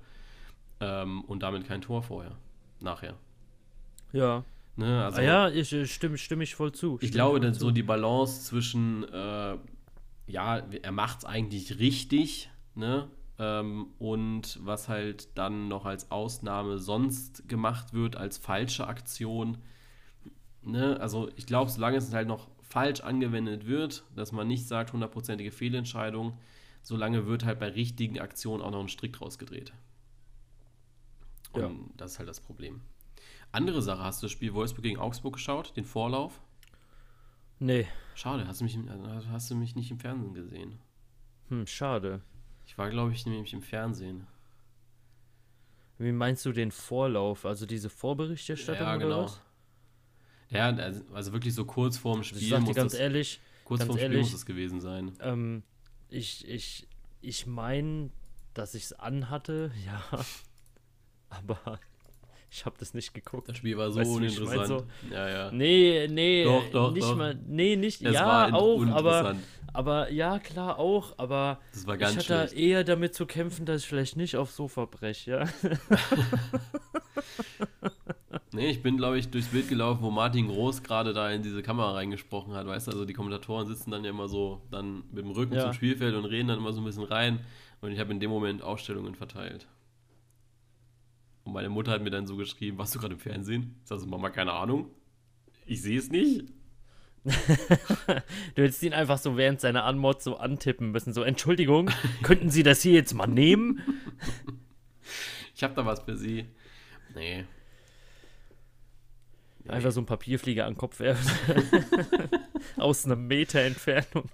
Ähm, 0.80 1.24
und 1.26 1.44
damit 1.44 1.68
kein 1.68 1.82
Tor 1.82 2.02
vorher. 2.02 2.36
Nachher. 2.80 3.16
Ja. 4.12 4.44
Ne? 4.76 5.04
Also 5.06 5.20
ah, 5.20 5.24
ja, 5.24 5.50
ich 5.50 5.72
äh, 5.74 5.86
stimme, 5.86 6.18
stimme 6.18 6.44
ich 6.44 6.56
voll 6.56 6.72
zu. 6.72 6.96
ich 6.96 7.10
Stimme 7.10 7.12
glaube, 7.12 7.40
dass 7.40 7.60
so 7.60 7.70
die 7.70 7.84
Balance 7.84 8.46
zwischen, 8.46 9.04
äh, 9.04 9.58
ja, 10.26 10.58
er 10.58 10.92
macht 10.92 11.20
es 11.20 11.26
eigentlich 11.26 11.78
richtig, 11.78 12.50
ne? 12.74 13.10
Ähm, 13.40 13.88
und 13.98 14.60
was 14.64 14.90
halt 14.90 15.38
dann 15.38 15.68
noch 15.68 15.86
als 15.86 16.12
Ausnahme 16.12 16.78
sonst 16.78 17.48
gemacht 17.50 17.94
wird, 17.94 18.16
als 18.16 18.38
falsche 18.38 18.88
Aktion. 18.88 19.58
Ne? 20.62 21.00
Also 21.00 21.30
ich 21.36 21.46
glaube, 21.46 21.72
solange 21.72 21.98
es 21.98 22.14
halt 22.14 22.28
noch 22.28 22.50
falsch 22.62 23.02
angewendet 23.02 23.66
wird, 23.66 24.04
dass 24.16 24.32
man 24.32 24.48
nicht 24.48 24.68
sagt, 24.68 24.94
hundertprozentige 24.94 25.52
Fehlentscheidung, 25.52 26.38
solange 26.82 27.26
wird 27.26 27.44
halt 27.46 27.60
bei 27.60 27.70
richtigen 27.70 28.20
Aktionen 28.20 28.62
auch 28.62 28.72
noch 28.72 28.82
ein 28.82 28.88
Strick 28.90 29.14
draus 29.14 29.38
gedreht. 29.40 29.74
Und 31.54 31.62
Ja. 31.62 31.72
das 31.98 32.14
ist 32.14 32.20
halt 32.20 32.30
das 32.30 32.40
Problem. 32.40 32.82
Andere 33.52 33.82
Sache, 33.82 34.04
hast 34.04 34.22
du 34.22 34.26
das 34.26 34.32
Spiel 34.32 34.54
Wolfsburg 34.54 34.84
gegen 34.84 35.00
Augsburg 35.00 35.34
geschaut, 35.34 35.76
den 35.78 35.86
Vorlauf? 35.86 36.42
Nee. 37.60 37.88
Schade, 38.16 38.48
hast 38.48 38.62
du 38.62 38.66
mich, 38.66 38.78
hast 39.32 39.52
du 39.52 39.56
mich 39.56 39.76
nicht 39.76 39.92
im 39.92 40.00
Fernsehen 40.00 40.34
gesehen. 40.34 40.80
Hm, 41.50 41.68
schade. 41.68 42.22
Ich 42.74 42.78
war, 42.80 42.90
glaube 42.90 43.12
ich, 43.14 43.24
nämlich 43.28 43.54
im 43.54 43.62
Fernsehen. 43.62 44.26
Wie 46.00 46.12
meinst 46.12 46.44
du 46.44 46.52
den 46.52 46.72
Vorlauf? 46.72 47.46
Also 47.46 47.68
diese 47.68 47.88
Vorberichterstattung 47.88 48.88
Ja, 48.88 48.96
genau. 48.96 49.32
Ja, 50.50 50.70
also, 50.70 51.04
also 51.14 51.34
wirklich 51.34 51.54
so 51.54 51.66
kurz 51.66 52.00
vorm 52.00 52.22
Also 52.22 52.30
Spiel 52.30 52.42
ich 52.42 52.50
sag 52.50 52.62
dir 52.62 52.66
muss 52.66 52.76
ganz 52.76 52.94
das, 52.94 53.00
ehrlich, 53.00 53.40
kurz 53.64 53.82
ganz 53.82 53.88
vorm 53.90 54.00
Spiel 54.00 54.10
ehrlich, 54.14 54.26
muss 54.26 54.34
es 54.34 54.48
gewesen 54.48 54.82
sein. 54.82 55.14
ähm, 55.20 55.62
ich, 56.10 56.48
ich, 56.48 56.88
ich 57.22 57.46
meine, 57.46 58.10
dass 58.56 58.74
ich 58.74 58.86
es 58.86 58.94
anhatte, 58.94 59.72
ja. 59.86 60.26
Aber 61.30 61.80
ich 62.54 62.66
habe 62.66 62.76
das 62.80 62.94
nicht 62.94 63.14
geguckt. 63.14 63.50
Das 63.50 63.58
Spiel 63.58 63.78
war 63.78 63.90
so 63.92 64.00
Weißt 64.00 64.16
du, 64.16 64.22
wie 64.22 64.26
ich 64.28 64.40
mein, 64.40 64.48
uninteressant. 64.50 64.86
ja, 65.12 65.30
ja. 65.30 65.52
Nee, 65.52 66.08
nee, 66.10 66.44
Doch, 66.44 66.70
doch, 66.72 66.92
nicht 66.94 67.04
doch. 67.04 67.16
mal, 67.18 67.38
nee, 67.48 67.76
nicht, 67.76 68.02
Es 68.04 68.14
ja, 68.14 68.46
auch, 68.48 68.54
aber, 68.54 68.74
uninteressant. 68.76 69.40
aber, 69.74 70.12
ja, 70.12 70.40
klar, 70.40 70.78
auch, 70.80 71.14
aber 71.18 71.60
Das 71.74 71.88
war 71.88 71.96
ich 71.96 72.04
hatte 72.04 72.22
schlecht. 72.22 72.54
eher 72.54 72.84
damit 72.84 73.16
zu 73.16 73.26
kämpfen, 73.26 73.66
dass 73.66 73.82
ich 73.82 73.88
vielleicht 73.88 74.16
nicht 74.18 74.38
aufs 74.38 74.56
Sofa 74.56 74.86
breche, 74.86 75.32
ja. 75.32 75.46
Nee, 78.56 78.68
ich 78.70 78.84
bin, 78.84 78.98
glaube 78.98 79.18
ich, 79.18 79.30
durchs 79.32 79.48
Bild 79.48 79.68
gelaufen, 79.68 80.04
wo 80.04 80.12
Martin 80.12 80.48
Groß 80.48 80.84
gerade 80.84 81.12
da 81.14 81.32
in 81.32 81.42
diese 81.42 81.64
Kamera 81.64 81.94
reingesprochen 81.94 82.54
hat. 82.54 82.68
Weißt 82.68 82.86
du, 82.86 82.92
also 82.92 83.04
die 83.06 83.14
Kommentatoren 83.14 83.66
sitzen 83.66 83.90
dann 83.90 84.04
ja 84.04 84.12
immer 84.12 84.28
so 84.28 84.62
dann 84.70 85.04
mit 85.12 85.26
dem 85.26 85.32
Rücken 85.32 85.56
Ja. 85.56 85.64
zum 85.64 85.74
Spielfeld 85.74 86.14
und 86.14 86.26
reden 86.26 86.50
dann 86.50 86.60
immer 86.60 86.72
so 86.72 86.80
ein 86.80 86.86
bisschen 86.86 87.04
rein. 87.04 87.40
Und 87.82 87.92
ich 87.92 88.00
habe 88.00 88.12
in 88.12 88.20
dem 88.20 88.30
Moment 88.30 88.62
Ausstellungen 88.62 89.16
verteilt. 89.16 89.68
Und 91.44 91.54
meine 91.54 91.70
Mutter 91.70 91.92
hat 91.92 92.02
mir 92.02 92.10
dann 92.10 92.28
so 92.28 92.36
geschrieben, 92.36 92.78
warst 92.78 92.96
du 92.96 93.00
gerade 93.00 93.14
im 93.14 93.20
Fernsehen? 93.20 93.76
Ich 93.82 93.90
sag 93.90 94.00
so, 94.00 94.08
Mama, 94.08 94.30
keine 94.30 94.54
Ahnung. 94.54 94.90
Ich 95.66 95.82
sehe 95.82 95.98
es 95.98 96.10
nicht. 96.10 96.46
Du 98.56 98.62
hättest 98.62 98.84
ihn 98.84 98.94
einfach 98.94 99.18
so 99.18 99.38
während 99.38 99.62
seiner 99.62 99.86
Anmod 99.86 100.22
so 100.22 100.38
antippen 100.38 100.92
müssen, 100.92 101.14
so, 101.14 101.24
Entschuldigung, 101.24 101.90
könnten 102.22 102.50
Sie 102.50 102.64
das 102.64 102.82
hier 102.82 102.94
jetzt 102.94 103.14
mal 103.14 103.28
nehmen? 103.28 103.82
Ich 105.56 105.64
habe 105.64 105.74
da 105.74 105.86
was 105.86 106.02
für 106.02 106.18
Sie. 106.18 106.46
Nee. 107.16 107.46
Nee. 109.64 109.70
Einfach 109.70 109.92
so 109.92 110.02
ein 110.02 110.06
Papierflieger 110.06 110.66
an 110.66 110.74
den 110.74 110.78
Kopf 110.78 111.00
werfen. 111.00 111.32
Aus 112.78 113.06
einem 113.06 113.28
Meter 113.28 113.62
Entfernung. 113.62 114.30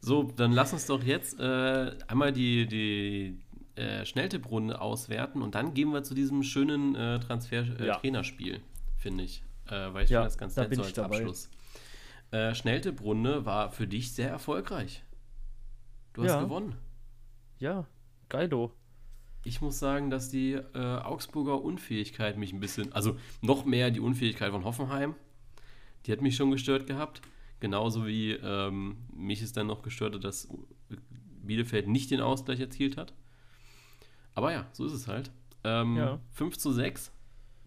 So, 0.00 0.24
dann 0.24 0.52
lass 0.52 0.74
uns 0.74 0.86
doch 0.86 1.02
jetzt 1.02 1.40
äh, 1.40 1.92
einmal 2.06 2.32
die, 2.32 2.66
die 2.66 3.38
äh, 3.76 4.04
Schnelltipprunde 4.04 4.80
auswerten 4.80 5.42
und 5.42 5.54
dann 5.54 5.74
gehen 5.74 5.92
wir 5.92 6.02
zu 6.02 6.14
diesem 6.14 6.42
schönen 6.42 6.94
äh, 6.94 7.12
Ja. 7.14 7.18
Transfer-Trainerspiel, 7.18 8.60
finde 8.96 9.24
ich. 9.24 9.42
Äh, 9.66 9.92
weil 9.92 10.04
ich 10.04 10.10
Ja, 10.10 10.20
finde 10.20 10.26
das 10.28 10.38
ganz 10.38 10.54
da 10.54 10.62
nett 10.62 10.74
so 10.76 10.82
als 10.82 10.92
dabei. 10.94 11.16
Abschluss. 11.18 11.50
Äh, 12.30 12.54
Schnelltipprunde 12.54 13.44
war 13.46 13.70
für 13.70 13.86
dich 13.86 14.12
sehr 14.12 14.30
erfolgreich. 14.30 15.02
Du 16.12 16.22
hast 16.22 16.30
Ja. 16.30 16.40
gewonnen. 16.42 16.74
Ja, 17.58 17.86
geilo. 18.28 18.72
Ich 19.44 19.60
muss 19.60 19.78
sagen, 19.78 20.10
dass 20.10 20.28
die 20.30 20.52
äh, 20.54 20.78
Augsburger 20.78 21.62
Unfähigkeit 21.62 22.36
mich 22.36 22.52
ein 22.52 22.58
bisschen, 22.60 22.92
also 22.92 23.16
noch 23.42 23.64
mehr 23.64 23.90
die 23.92 24.00
Unfähigkeit 24.00 24.50
von 24.50 24.64
Hoffenheim, 24.64 25.14
die 26.04 26.12
hat 26.12 26.20
mich 26.20 26.34
schon 26.36 26.50
gestört 26.50 26.86
gehabt. 26.86 27.22
Genauso 27.60 28.06
wie 28.06 28.32
ähm, 28.32 28.96
mich 29.14 29.40
es 29.42 29.52
dann 29.52 29.66
noch 29.68 29.82
gestört 29.82 30.14
hat, 30.14 30.24
dass 30.24 30.48
Bielefeld 31.42 31.86
nicht 31.88 32.10
den 32.10 32.20
Ausgleich 32.20 32.60
erzielt 32.60 32.96
hat. 32.96 33.14
Aber 34.36 34.52
ja, 34.52 34.66
so 34.72 34.86
ist 34.86 34.92
es 34.92 35.08
halt. 35.08 35.32
Ähm, 35.64 35.96
Ja. 35.96 36.20
5 36.30 36.56
zu 36.58 36.70
6 36.70 37.10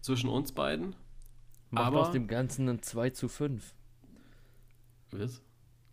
zwischen 0.00 0.30
uns 0.30 0.52
beiden. 0.52 0.96
Macht 1.70 1.86
Aber- 1.88 2.00
aus 2.00 2.12
dem 2.12 2.26
Ganzen 2.26 2.66
ein 2.68 2.80
2 2.82 3.10
zu 3.10 3.28
5. 3.28 3.74
Was? 5.10 5.42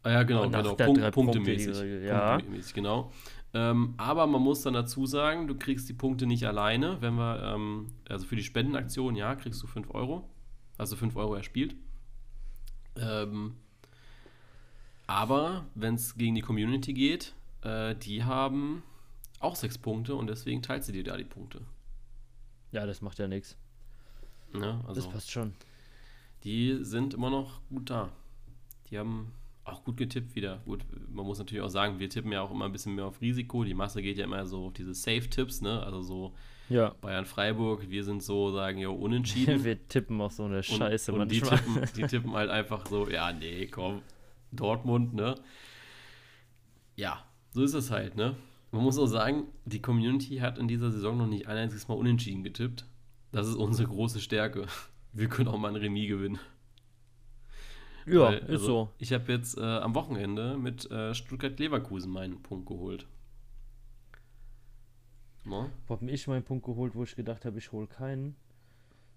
Ah 0.03 0.11
ja, 0.11 0.23
genau, 0.23 0.45
Oh, 0.45 0.49
genau. 0.49 0.75
Punkt, 0.75 1.11
punktemäßig. 1.11 1.65
Punkte, 1.73 2.05
ja. 2.05 2.35
Punktemäßig, 2.37 2.73
genau. 2.73 3.11
Ähm, 3.53 3.95
aber 3.97 4.27
man 4.27 4.41
muss 4.41 4.61
dann 4.61 4.73
dazu 4.73 5.05
sagen, 5.05 5.47
du 5.47 5.55
kriegst 5.57 5.89
die 5.89 5.93
Punkte 5.93 6.25
nicht 6.27 6.45
alleine. 6.47 7.01
Wenn 7.01 7.15
wir, 7.15 7.41
ähm, 7.43 7.87
also 8.07 8.25
für 8.25 8.35
die 8.35 8.43
Spendenaktion, 8.43 9.15
ja, 9.15 9.35
kriegst 9.35 9.61
du 9.63 9.67
5 9.67 9.89
Euro. 9.93 10.29
Also 10.77 10.95
5 10.95 11.15
Euro 11.15 11.35
erspielt. 11.35 11.75
Ähm, 12.95 13.55
aber 15.07 15.65
wenn 15.75 15.95
es 15.95 16.15
gegen 16.15 16.35
die 16.35 16.41
Community 16.41 16.93
geht, 16.93 17.33
äh, 17.63 17.95
die 17.95 18.23
haben 18.23 18.83
auch 19.39 19.55
6 19.55 19.77
Punkte 19.79 20.15
und 20.15 20.27
deswegen 20.27 20.61
teilst 20.61 20.89
du 20.89 20.93
dir 20.93 21.03
da 21.03 21.17
die 21.17 21.23
Punkte. 21.23 21.61
Ja, 22.71 22.85
das 22.85 23.01
macht 23.01 23.19
ja 23.19 23.27
nichts. 23.27 23.55
Ne? 24.53 24.81
Also, 24.87 25.01
Das 25.01 25.09
passt 25.09 25.31
schon. 25.31 25.53
die 26.43 26.79
sind 26.81 27.13
immer 27.13 27.29
noch 27.29 27.61
gut 27.69 27.89
da. 27.89 28.09
Die 28.89 28.97
haben 28.97 29.31
auch 29.65 29.83
gut 29.83 29.97
getippt 29.97 30.33
wieder. 30.35 30.61
Gut, 30.65 30.85
man 31.11 31.25
muss 31.25 31.39
natürlich 31.39 31.61
auch 31.61 31.69
sagen, 31.69 31.99
wir 31.99 32.09
tippen 32.09 32.31
ja 32.31 32.41
auch 32.41 32.51
immer 32.51 32.65
ein 32.65 32.71
bisschen 32.71 32.95
mehr 32.95 33.05
auf 33.05 33.19
Risiko. 33.21 33.63
Die 33.65 33.73
Masse 33.73 34.01
geht 34.01 34.17
ja 34.17 34.23
immer 34.23 34.45
so 34.45 34.67
auf 34.67 34.73
diese 34.73 34.93
Safe-Tipps, 34.93 35.61
ne? 35.61 35.83
Also 35.83 36.01
so 36.01 36.33
Ja. 36.69 36.95
Bayern-Freiburg, 37.01 37.89
wir 37.89 38.03
sind 38.05 38.23
so, 38.23 38.51
sagen 38.51 38.77
ja, 38.79 38.87
unentschieden. 38.89 39.63
Wir 39.65 39.85
tippen 39.89 40.19
auch 40.21 40.31
so 40.31 40.45
eine 40.45 40.63
Scheiße 40.63 41.11
und, 41.13 41.21
und 41.21 41.31
die, 41.31 41.41
tippen, 41.41 41.81
die 41.97 42.03
tippen 42.07 42.31
halt 42.33 42.49
einfach 42.49 42.85
so, 42.87 43.09
ja, 43.09 43.33
nee, 43.33 43.67
komm, 43.67 44.01
Dortmund, 44.53 45.13
ne? 45.13 45.35
Ja, 46.95 47.25
so 47.51 47.61
ist 47.63 47.73
es 47.73 47.91
halt, 47.91 48.15
ne? 48.15 48.35
Man 48.71 48.83
muss 48.83 48.97
auch 48.99 49.07
sagen, 49.07 49.45
die 49.65 49.81
Community 49.81 50.37
hat 50.37 50.57
in 50.57 50.67
dieser 50.67 50.91
Saison 50.91 51.17
noch 51.17 51.27
nicht 51.27 51.47
ein 51.47 51.57
einziges 51.57 51.87
Mal 51.87 51.95
unentschieden 51.95 52.43
getippt. 52.43 52.85
Das 53.31 53.47
ist 53.47 53.55
unsere 53.55 53.87
große 53.87 54.19
Stärke. 54.19 54.67
Wir 55.13 55.29
können 55.29 55.47
auch 55.47 55.57
mal 55.57 55.69
ein 55.69 55.75
Remis 55.75 56.07
gewinnen. 56.09 56.39
Ja, 58.05 58.21
Weil, 58.21 58.37
ist 58.39 58.49
also, 58.49 58.65
so. 58.65 58.89
Ich 58.99 59.11
habe 59.13 59.31
jetzt 59.31 59.57
äh, 59.57 59.61
am 59.61 59.93
Wochenende 59.95 60.57
mit 60.57 60.89
äh, 60.91 61.13
Stuttgart-Leverkusen 61.13 62.11
meinen 62.11 62.41
Punkt 62.41 62.67
geholt. 62.67 63.05
No? 65.43 65.69
Wo 65.87 65.93
hab 65.95 66.01
ich 66.03 66.27
meinen 66.27 66.43
Punkt 66.43 66.65
geholt, 66.65 66.93
wo 66.95 67.03
ich 67.03 67.15
gedacht 67.15 67.45
habe, 67.45 67.57
ich 67.57 67.71
hole 67.71 67.87
keinen? 67.87 68.35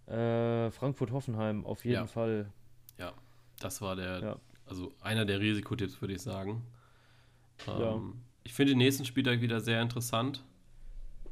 Äh, 0.07 0.71
Frankfurt-Hoffenheim, 0.71 1.65
auf 1.67 1.85
jeden 1.85 1.95
Ja. 1.97 2.07
Fall. 2.07 2.53
Ja, 2.99 3.13
das 3.61 3.81
war 3.81 3.97
der, 3.97 4.21
Ja. 4.21 4.37
also 4.67 4.93
einer 5.01 5.25
der 5.25 5.41
Risikotipps, 5.41 6.01
würde 6.01 6.15
ich 6.15 6.23
sagen. 6.23 6.63
Ähm, 7.69 7.79
Ja. 7.81 8.03
Ich 8.44 8.55
finde 8.55 8.72
den 8.72 8.79
nächsten 8.79 9.05
Spieltag 9.05 9.40
wieder 9.40 9.61
sehr 9.61 9.81
interessant. 9.83 10.44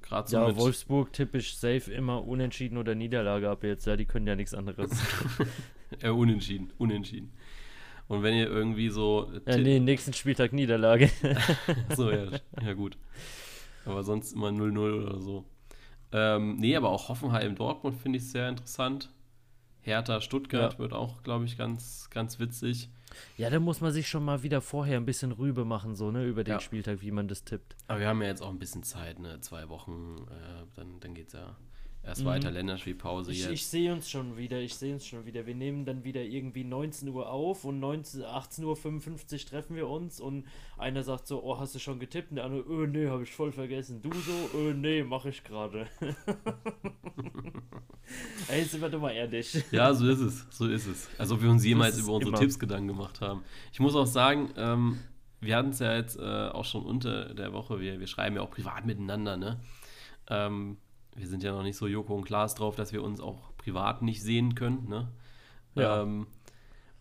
Gerade 0.03 0.29
so 0.29 0.37
Ja, 0.37 0.57
Wolfsburg 0.57 1.13
typisch 1.13 1.57
safe 1.57 1.91
immer 1.93 2.27
unentschieden 2.27 2.79
oder 2.79 2.95
Niederlage 2.95 3.51
ab 3.51 3.65
jetzt. 3.65 3.87
Ja, 3.87 3.97
die 3.97 4.07
können 4.07 4.27
ja 4.27 4.37
nichts 4.37 4.55
anderes. 4.55 4.91
äh, 6.01 6.11
unentschieden, 6.11 6.73
unentschieden. 6.79 7.33
Und 8.09 8.23
wenn 8.23 8.35
ihr 8.35 8.49
irgendwie 8.49 8.89
so. 8.89 9.31
ja, 9.47 9.59
nee, 9.59 9.81
nächsten 9.81 10.13
Spieltag 10.13 10.53
Niederlage. 10.53 11.11
So, 11.95 12.11
ja, 12.11 12.27
ja, 12.63 12.73
gut. 12.73 12.97
Aber 13.85 14.03
sonst 14.03 14.33
immer 14.33 14.49
0-0 14.49 14.79
oder 14.79 15.21
so. 15.21 15.45
Ähm, 16.13 16.57
nee, 16.57 16.75
aber 16.75 16.91
auch 16.91 17.09
Hoffenheim 17.09 17.55
Dortmund 17.55 18.01
finde 18.01 18.19
ich 18.19 18.31
sehr 18.31 18.49
interessant. 18.49 19.11
Hertha 19.81 20.21
Stuttgart 20.21 20.75
Ja. 20.75 20.79
wird 20.79 20.93
auch, 20.93 21.23
glaube 21.23 21.45
ich, 21.45 21.59
ganz, 21.59 22.09
ganz 22.11 22.39
witzig. 22.39 22.89
Ja, 23.37 23.51
da 23.51 23.59
muss 23.61 23.81
man 23.81 23.93
sich 23.93 24.09
schon 24.09 24.25
mal 24.25 24.43
wieder 24.43 24.61
vorher 24.61 24.97
ein 24.99 25.07
bisschen 25.07 25.33
Rübe 25.33 25.65
machen, 25.65 25.95
so, 25.97 26.11
ne, 26.11 26.25
über 26.25 26.45
den 26.45 26.55
Ja. 26.55 26.61
Spieltag, 26.61 27.01
wie 27.03 27.11
man 27.11 27.29
das 27.29 27.45
tippt. 27.45 27.77
Aber 27.87 28.01
wir 28.01 28.09
haben 28.09 28.21
ja 28.23 28.29
jetzt 28.29 28.43
auch 28.43 28.51
ein 28.51 28.59
bisschen 28.59 28.83
Zeit, 28.83 29.19
ne? 29.19 29.41
Zwei 29.41 29.69
Wochen, 29.69 30.17
äh, 30.31 30.67
dann, 30.77 31.01
dann 31.01 31.15
geht 31.15 31.29
es 31.29 31.33
ja 31.35 31.57
erst 32.09 32.23
Mhm. 32.23 32.27
weiter. 32.27 32.51
Länderspielpause 32.51 33.31
Ich, 33.33 33.41
jetzt. 33.43 33.51
ich 33.53 33.67
sehe 33.67 33.93
uns 33.93 34.11
schon 34.11 34.37
wieder, 34.37 34.61
ich 34.61 34.75
sehe 34.75 34.95
uns 34.95 35.07
schon 35.07 35.25
wieder. 35.27 35.47
Wir 35.47 35.55
nehmen 35.55 35.85
dann 35.85 36.03
wieder 36.05 36.23
irgendwie 36.23 36.65
19 36.65 37.09
Uhr 37.11 37.31
auf 37.31 37.65
und 37.65 37.79
19, 37.81 38.23
18.55 38.23 39.45
Uhr 39.45 39.51
treffen 39.51 39.77
wir 39.77 39.89
uns 39.89 40.21
und 40.21 40.47
einer 40.77 41.03
sagt 41.03 41.27
so, 41.27 41.43
oh, 41.43 41.59
hast 41.59 41.75
du 41.75 41.79
schon 41.79 41.99
getippt? 42.01 42.31
Und 42.31 42.37
der 42.37 42.45
andere, 42.47 42.63
öh, 42.63 42.87
nee, 42.87 43.07
habe 43.09 43.23
ich 43.23 43.33
voll 43.33 43.53
vergessen. 43.53 44.01
Du 44.03 44.11
so, 44.13 44.59
öh, 44.59 44.75
nee, 44.75 45.03
mache 45.05 45.29
ich 45.29 45.45
gerade. 45.45 45.87
Ey, 48.49 48.65
sind 48.65 48.81
wir 48.81 48.89
doch 48.89 49.01
mal 49.01 49.11
ehrlich. 49.11 49.63
Ja, 49.71 49.93
so 49.93 50.09
ist 50.09 50.21
es, 50.21 50.47
so 50.51 50.67
ist 50.67 50.87
es. 50.87 51.09
Als 51.19 51.31
ob 51.31 51.43
wir 51.43 51.51
uns 51.51 51.65
jemals 51.65 51.99
über 51.99 52.13
unsere 52.13 52.31
immer. 52.31 52.39
Tipps 52.41 52.59
Gedanken 52.59 52.89
gemacht 52.89 53.21
haben. 53.21 53.43
Ich 53.73 53.81
muss 53.81 53.95
auch 53.95 54.07
sagen, 54.07 54.51
ähm, 54.57 54.99
wir 55.41 55.57
hatten 55.57 55.71
es 55.71 55.79
ja 55.79 55.95
jetzt 55.95 56.17
äh, 56.19 56.23
auch 56.23 56.65
schon 56.65 56.85
unter 56.85 57.35
der 57.35 57.53
Woche, 57.53 57.81
wir, 57.81 58.01
wir 58.01 58.07
schreiben 58.07 58.37
ja 58.37 58.43
auch 58.43 58.51
privat 58.51 58.87
miteinander, 58.87 59.37
ne? 59.37 59.61
Ähm, 60.31 60.79
wir 61.19 61.27
sind 61.27 61.43
ja 61.43 61.53
noch 61.53 61.63
nicht 61.63 61.77
so 61.77 61.87
Joko 61.87 62.15
und 62.15 62.25
Klaas 62.25 62.55
drauf, 62.55 62.77
dass 62.77 62.93
wir 62.93 63.03
uns 63.03 63.21
auch 63.21 63.57
privat 63.57 64.03
nicht 64.03 64.23
sehen 64.23 64.55
können, 64.55 64.89
ne? 64.89 65.09
Ja. 65.75 66.03
Ähm, 66.03 66.27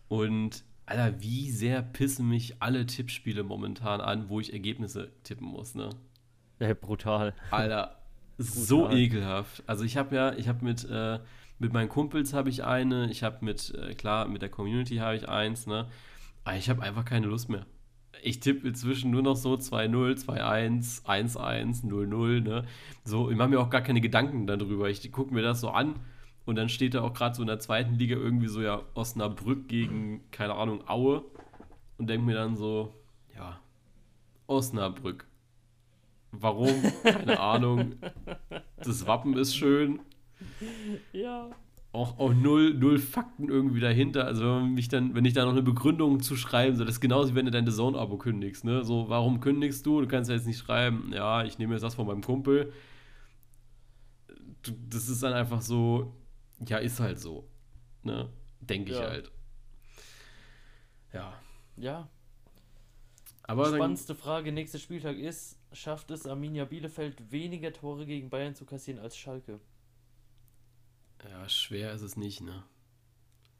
und, 0.08 0.64
Alter, 0.86 1.20
wie 1.20 1.50
sehr 1.50 1.82
pissen 1.82 2.28
mich 2.28 2.62
alle 2.62 2.86
Tippspiele 2.86 3.42
momentan 3.42 4.00
an, 4.00 4.28
wo 4.28 4.40
ich 4.40 4.52
Ergebnisse 4.52 5.12
tippen 5.22 5.46
muss, 5.46 5.74
ne? 5.74 5.90
Ja, 6.60 6.74
brutal. 6.74 7.34
Alter, 7.50 7.98
so 8.38 8.82
Brutal. 8.82 8.98
ekelhaft. 8.98 9.62
Also 9.66 9.84
ich 9.84 9.96
habe 9.96 10.14
ja, 10.14 10.32
ich 10.34 10.48
habe 10.48 10.64
mit, 10.64 10.88
äh, 10.90 11.18
mit 11.58 11.72
meinen 11.72 11.88
Kumpels 11.88 12.32
habe 12.32 12.48
ich 12.50 12.64
eine, 12.64 13.10
ich 13.10 13.22
habe 13.22 13.44
mit, 13.44 13.74
äh, 13.74 13.94
klar, 13.94 14.28
mit 14.28 14.42
der 14.42 14.48
Community 14.48 14.96
habe 14.96 15.16
ich 15.16 15.28
eins, 15.28 15.66
ne? 15.66 15.88
Aber 16.44 16.56
ich 16.56 16.70
habe 16.70 16.82
einfach 16.82 17.04
keine 17.04 17.26
Lust 17.26 17.48
mehr. 17.48 17.66
Ich 18.22 18.40
tippe 18.40 18.68
inzwischen 18.68 19.10
nur 19.10 19.22
noch 19.22 19.36
so 19.36 19.54
2-0, 19.54 20.24
2-1, 20.24 21.04
1-1, 21.04 21.84
0-0, 21.84 22.40
ne? 22.40 22.64
So, 23.04 23.30
ich 23.30 23.36
mache 23.36 23.48
mir 23.48 23.60
auch 23.60 23.70
gar 23.70 23.80
keine 23.80 24.00
Gedanken 24.00 24.46
darüber. 24.46 24.88
Ich 24.88 25.10
gucke 25.12 25.32
mir 25.32 25.42
das 25.42 25.60
so 25.60 25.70
an 25.70 25.96
und 26.46 26.56
dann 26.56 26.68
steht 26.68 26.94
da 26.94 27.02
auch 27.02 27.12
gerade 27.12 27.34
so 27.34 27.42
in 27.42 27.48
der 27.48 27.60
zweiten 27.60 27.94
Liga 27.94 28.16
irgendwie 28.16 28.48
so 28.48 28.60
ja 28.60 28.82
Osnabrück 28.94 29.68
gegen, 29.68 30.22
keine 30.30 30.54
Ahnung, 30.54 30.88
Aue 30.88 31.24
und 31.98 32.08
denke 32.08 32.26
mir 32.26 32.34
dann 32.34 32.56
so, 32.56 32.94
ja, 33.36 33.60
Osnabrück. 34.46 35.26
Warum? 36.32 36.82
Keine 37.02 37.38
Ahnung. 37.40 37.96
Das 38.76 39.06
Wappen 39.06 39.36
ist 39.36 39.56
schön. 39.56 40.00
Ja. 41.12 41.50
Auch, 41.98 42.16
auch 42.20 42.32
null, 42.32 42.74
null 42.74 43.00
Fakten 43.00 43.48
irgendwie 43.48 43.80
dahinter. 43.80 44.24
Also 44.24 44.44
wenn 44.44 44.74
mich 44.74 44.86
dann, 44.88 45.16
wenn 45.16 45.24
ich 45.24 45.32
da 45.32 45.44
noch 45.44 45.50
eine 45.50 45.62
Begründung 45.62 46.20
zu 46.20 46.36
schreiben, 46.36 46.76
so 46.76 46.84
das 46.84 46.94
ist 46.94 47.00
genauso 47.00 47.32
wie 47.32 47.34
wenn 47.34 47.46
du 47.46 47.50
dein 47.50 47.68
Zone-Abo 47.68 48.18
kündigst, 48.18 48.64
ne? 48.64 48.84
So, 48.84 49.08
warum 49.08 49.40
kündigst 49.40 49.84
du? 49.84 50.00
Du 50.00 50.06
kannst 50.06 50.30
ja 50.30 50.36
jetzt 50.36 50.46
nicht 50.46 50.58
schreiben, 50.58 51.10
ja, 51.12 51.42
ich 51.42 51.58
nehme 51.58 51.74
jetzt 51.74 51.82
das 51.82 51.96
von 51.96 52.06
meinem 52.06 52.22
Kumpel. 52.22 52.72
Das 54.88 55.08
ist 55.08 55.24
dann 55.24 55.32
einfach 55.32 55.60
so, 55.60 56.14
ja, 56.68 56.78
ist 56.78 57.00
halt 57.00 57.18
so. 57.18 57.48
Ne? 58.04 58.28
Denke 58.60 58.92
ich 58.92 58.98
Ja. 58.98 59.08
halt. 59.08 59.32
Ja. 61.12 61.32
Ja. 61.78 62.08
Aber 63.42 63.64
dann, 63.64 63.74
Spannendste 63.74 64.14
Frage, 64.14 64.52
nächster 64.52 64.78
Spieltag 64.78 65.16
ist, 65.16 65.58
schafft 65.72 66.12
es 66.12 66.28
Arminia 66.28 66.64
Bielefeld 66.64 67.32
weniger 67.32 67.72
Tore 67.72 68.06
gegen 68.06 68.30
Bayern 68.30 68.54
zu 68.54 68.64
kassieren 68.64 69.00
als 69.00 69.16
Schalke? 69.16 69.58
Ja, 71.28 71.48
schwer 71.48 71.92
ist 71.92 72.02
es 72.02 72.16
nicht, 72.16 72.40
ne? 72.40 72.62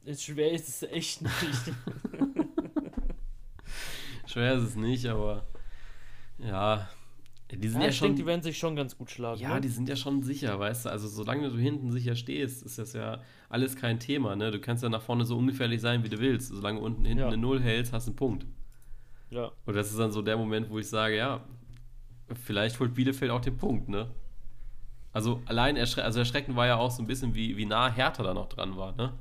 Ist 0.05 0.23
schwer, 0.25 0.53
ist 0.53 0.68
es 0.68 0.83
echt 0.85 1.23
nicht. 1.23 1.33
Schwer 4.27 4.55
ist 4.55 4.62
es 4.62 4.77
nicht, 4.77 5.07
aber 5.07 5.47
ja, 6.38 6.88
die 7.51 7.66
sind 7.68 7.81
ja, 7.81 7.87
ja, 7.87 7.90
ich 7.90 7.97
schon. 7.97 8.09
denke, 8.09 8.23
die 8.23 8.27
werden 8.27 8.42
sich 8.42 8.59
schon 8.59 8.77
ganz 8.77 8.97
gut 8.97 9.11
schlagen. 9.11 9.40
ja, 9.40 9.55
ne? 9.55 9.61
die 9.62 9.68
sind 9.68 9.88
ja 9.88 9.97
schon 9.97 10.23
sicher, 10.23 10.59
weißt 10.59 10.85
du. 10.85 10.90
Also 10.90 11.09
solange 11.09 11.49
du 11.51 11.57
hinten 11.57 11.90
sicher 11.90 12.14
stehst, 12.14 12.62
ist 12.62 12.79
das 12.79 12.92
ja 12.92 13.23
alles 13.49 13.75
kein 13.77 13.99
Thema, 13.99 14.37
ne? 14.37 14.51
Du 14.51 14.61
kannst 14.61 14.83
ja 14.83 14.90
nach 14.90 15.01
vorne 15.03 15.25
so 15.25 15.37
ungefährlich 15.38 15.81
sein, 15.81 16.05
wie 16.05 16.11
du 16.11 16.18
willst. 16.18 16.49
Solange 16.49 16.79
du 16.81 16.85
unten 16.85 17.05
hinten 17.07 17.21
Ja. 17.21 17.27
eine 17.29 17.38
Null 17.38 17.61
hältst, 17.62 17.92
hast 17.94 18.07
du 18.07 18.11
einen 18.11 18.16
Punkt. 18.16 18.47
ja. 19.31 19.51
Und 19.64 19.75
das 19.75 19.90
ist 19.90 19.99
dann 19.99 20.12
so 20.12 20.21
der 20.21 20.37
Moment, 20.37 20.68
wo 20.68 20.79
ich 20.79 20.88
sage, 20.88 21.16
ja, 21.16 21.42
vielleicht 22.44 22.79
holt 22.81 22.94
Bielefeld 22.94 23.31
auch 23.31 23.40
den 23.40 23.57
Punkt, 23.57 23.88
ne? 23.88 24.11
Also 25.18 25.42
allein 25.46 25.74
erschre 25.74 26.04
also 26.04 26.20
erschreckend 26.20 26.54
war 26.54 26.68
ja 26.68 26.76
auch 26.76 26.92
so 26.92 27.02
ein 27.02 27.09
bisschen, 27.09 27.35
wie, 27.35 27.57
wie 27.57 27.66
nah 27.66 27.90
Hertha 27.90 28.22
da 28.22 28.35
noch 28.35 28.48
dran 28.48 28.76
war, 28.76 28.94
ne? 28.94 29.12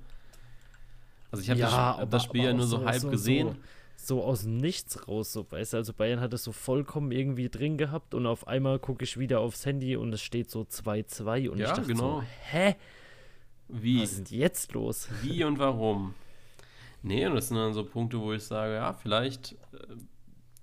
Also 1.31 1.41
ich 1.41 1.49
habe 1.49 1.59
das, 1.59 1.71
hab 1.71 2.11
das 2.11 2.23
Spiel 2.23 2.43
ja 2.43 2.53
nur 2.53 2.67
so, 2.67 2.85
halb 2.85 3.09
gesehen. 3.09 3.57
So, 3.95 4.17
so 4.19 4.23
aus 4.23 4.43
dem 4.43 4.57
Nichts 4.57 5.07
raus, 5.07 5.33
so 5.33 5.43
weißt 5.49 5.73
du, 5.73 5.77
also 5.77 5.93
Bayern 5.93 6.19
hat 6.19 6.31
es 6.33 6.43
so 6.43 6.51
vollkommen 6.51 7.11
irgendwie 7.11 7.49
drin 7.49 7.79
gehabt 7.79 8.13
und 8.13 8.27
auf 8.27 8.47
einmal 8.47 8.77
gucke 8.77 9.05
ich 9.05 9.17
wieder 9.17 9.39
aufs 9.39 9.65
Handy 9.65 9.95
und 9.97 10.13
es 10.13 10.21
steht 10.21 10.51
so 10.51 10.61
2-2 10.61 11.49
und 11.49 11.57
Ja, 11.57 11.65
ich 11.65 11.71
dachte 11.71 11.87
genau. 11.87 12.19
so, 12.19 12.23
hä? 12.51 12.75
Wie? 13.67 14.03
Was 14.03 14.11
ist 14.11 14.29
denn 14.29 14.37
jetzt 14.37 14.73
los? 14.73 15.09
Wie 15.23 15.43
und 15.45 15.57
warum? 15.57 16.13
Nee, 17.01 17.25
und 17.25 17.33
das 17.33 17.47
sind 17.47 17.57
dann 17.57 17.73
so 17.73 17.83
Punkte, 17.83 18.21
wo 18.21 18.33
ich 18.33 18.43
sage, 18.43 18.75
ja, 18.75 18.93
vielleicht, 18.93 19.53
äh, 19.73 19.95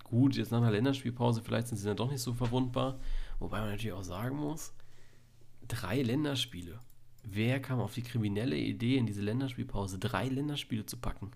gut, 0.04 0.36
jetzt 0.36 0.52
nach 0.52 0.58
einer 0.58 0.70
Länderspielpause, 0.70 1.42
vielleicht 1.42 1.66
sind 1.66 1.78
sie 1.78 1.88
dann 1.88 1.96
doch 1.96 2.08
nicht 2.12 2.22
so 2.22 2.32
verwundbar. 2.34 3.00
Wobei 3.40 3.58
man 3.58 3.70
natürlich 3.70 3.94
auch 3.94 4.04
sagen 4.04 4.36
muss, 4.36 4.72
drei 5.68 6.02
Länderspiele. 6.02 6.80
Wer 7.22 7.60
kam 7.60 7.80
auf 7.80 7.94
die 7.94 8.02
kriminelle 8.02 8.56
Idee, 8.56 8.96
in 8.96 9.06
diese 9.06 9.22
Länderspielpause 9.22 9.98
drei 9.98 10.28
Länderspiele 10.28 10.84
zu 10.84 10.98
packen? 10.98 11.30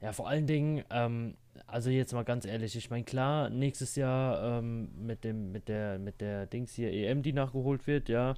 Ja, 0.00 0.12
vor 0.12 0.28
allen 0.28 0.46
Dingen, 0.46 0.82
ähm, 0.90 1.36
also 1.66 1.90
jetzt 1.90 2.12
mal 2.12 2.24
ganz 2.24 2.44
ehrlich, 2.44 2.74
ich 2.74 2.90
meine, 2.90 3.04
klar, 3.04 3.50
nächstes 3.50 3.94
Jahr 3.94 4.58
ähm, 4.58 4.88
mit 5.06 5.22
dem, 5.24 5.52
mit 5.52 5.68
der, 5.68 5.98
mit 5.98 6.20
der 6.20 6.46
Dings 6.46 6.74
hier 6.74 6.92
EM, 6.92 7.22
die 7.22 7.32
nachgeholt 7.32 7.86
wird, 7.86 8.08
ja. 8.08 8.34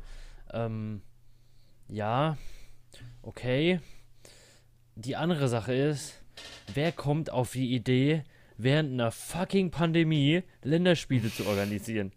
Ähm, 0.52 1.00
ja, 1.88 2.36
okay. 3.22 3.80
Die 4.96 5.16
andere 5.16 5.48
Sache 5.48 5.74
ist, 5.74 6.22
wer 6.72 6.92
kommt 6.92 7.30
auf 7.30 7.52
die 7.52 7.74
Idee, 7.74 8.24
während 8.56 8.92
einer 8.92 9.10
fucking 9.10 9.70
Pandemie 9.70 10.42
Länderspiele 10.62 11.30
zu 11.30 11.46
organisieren? 11.46 12.12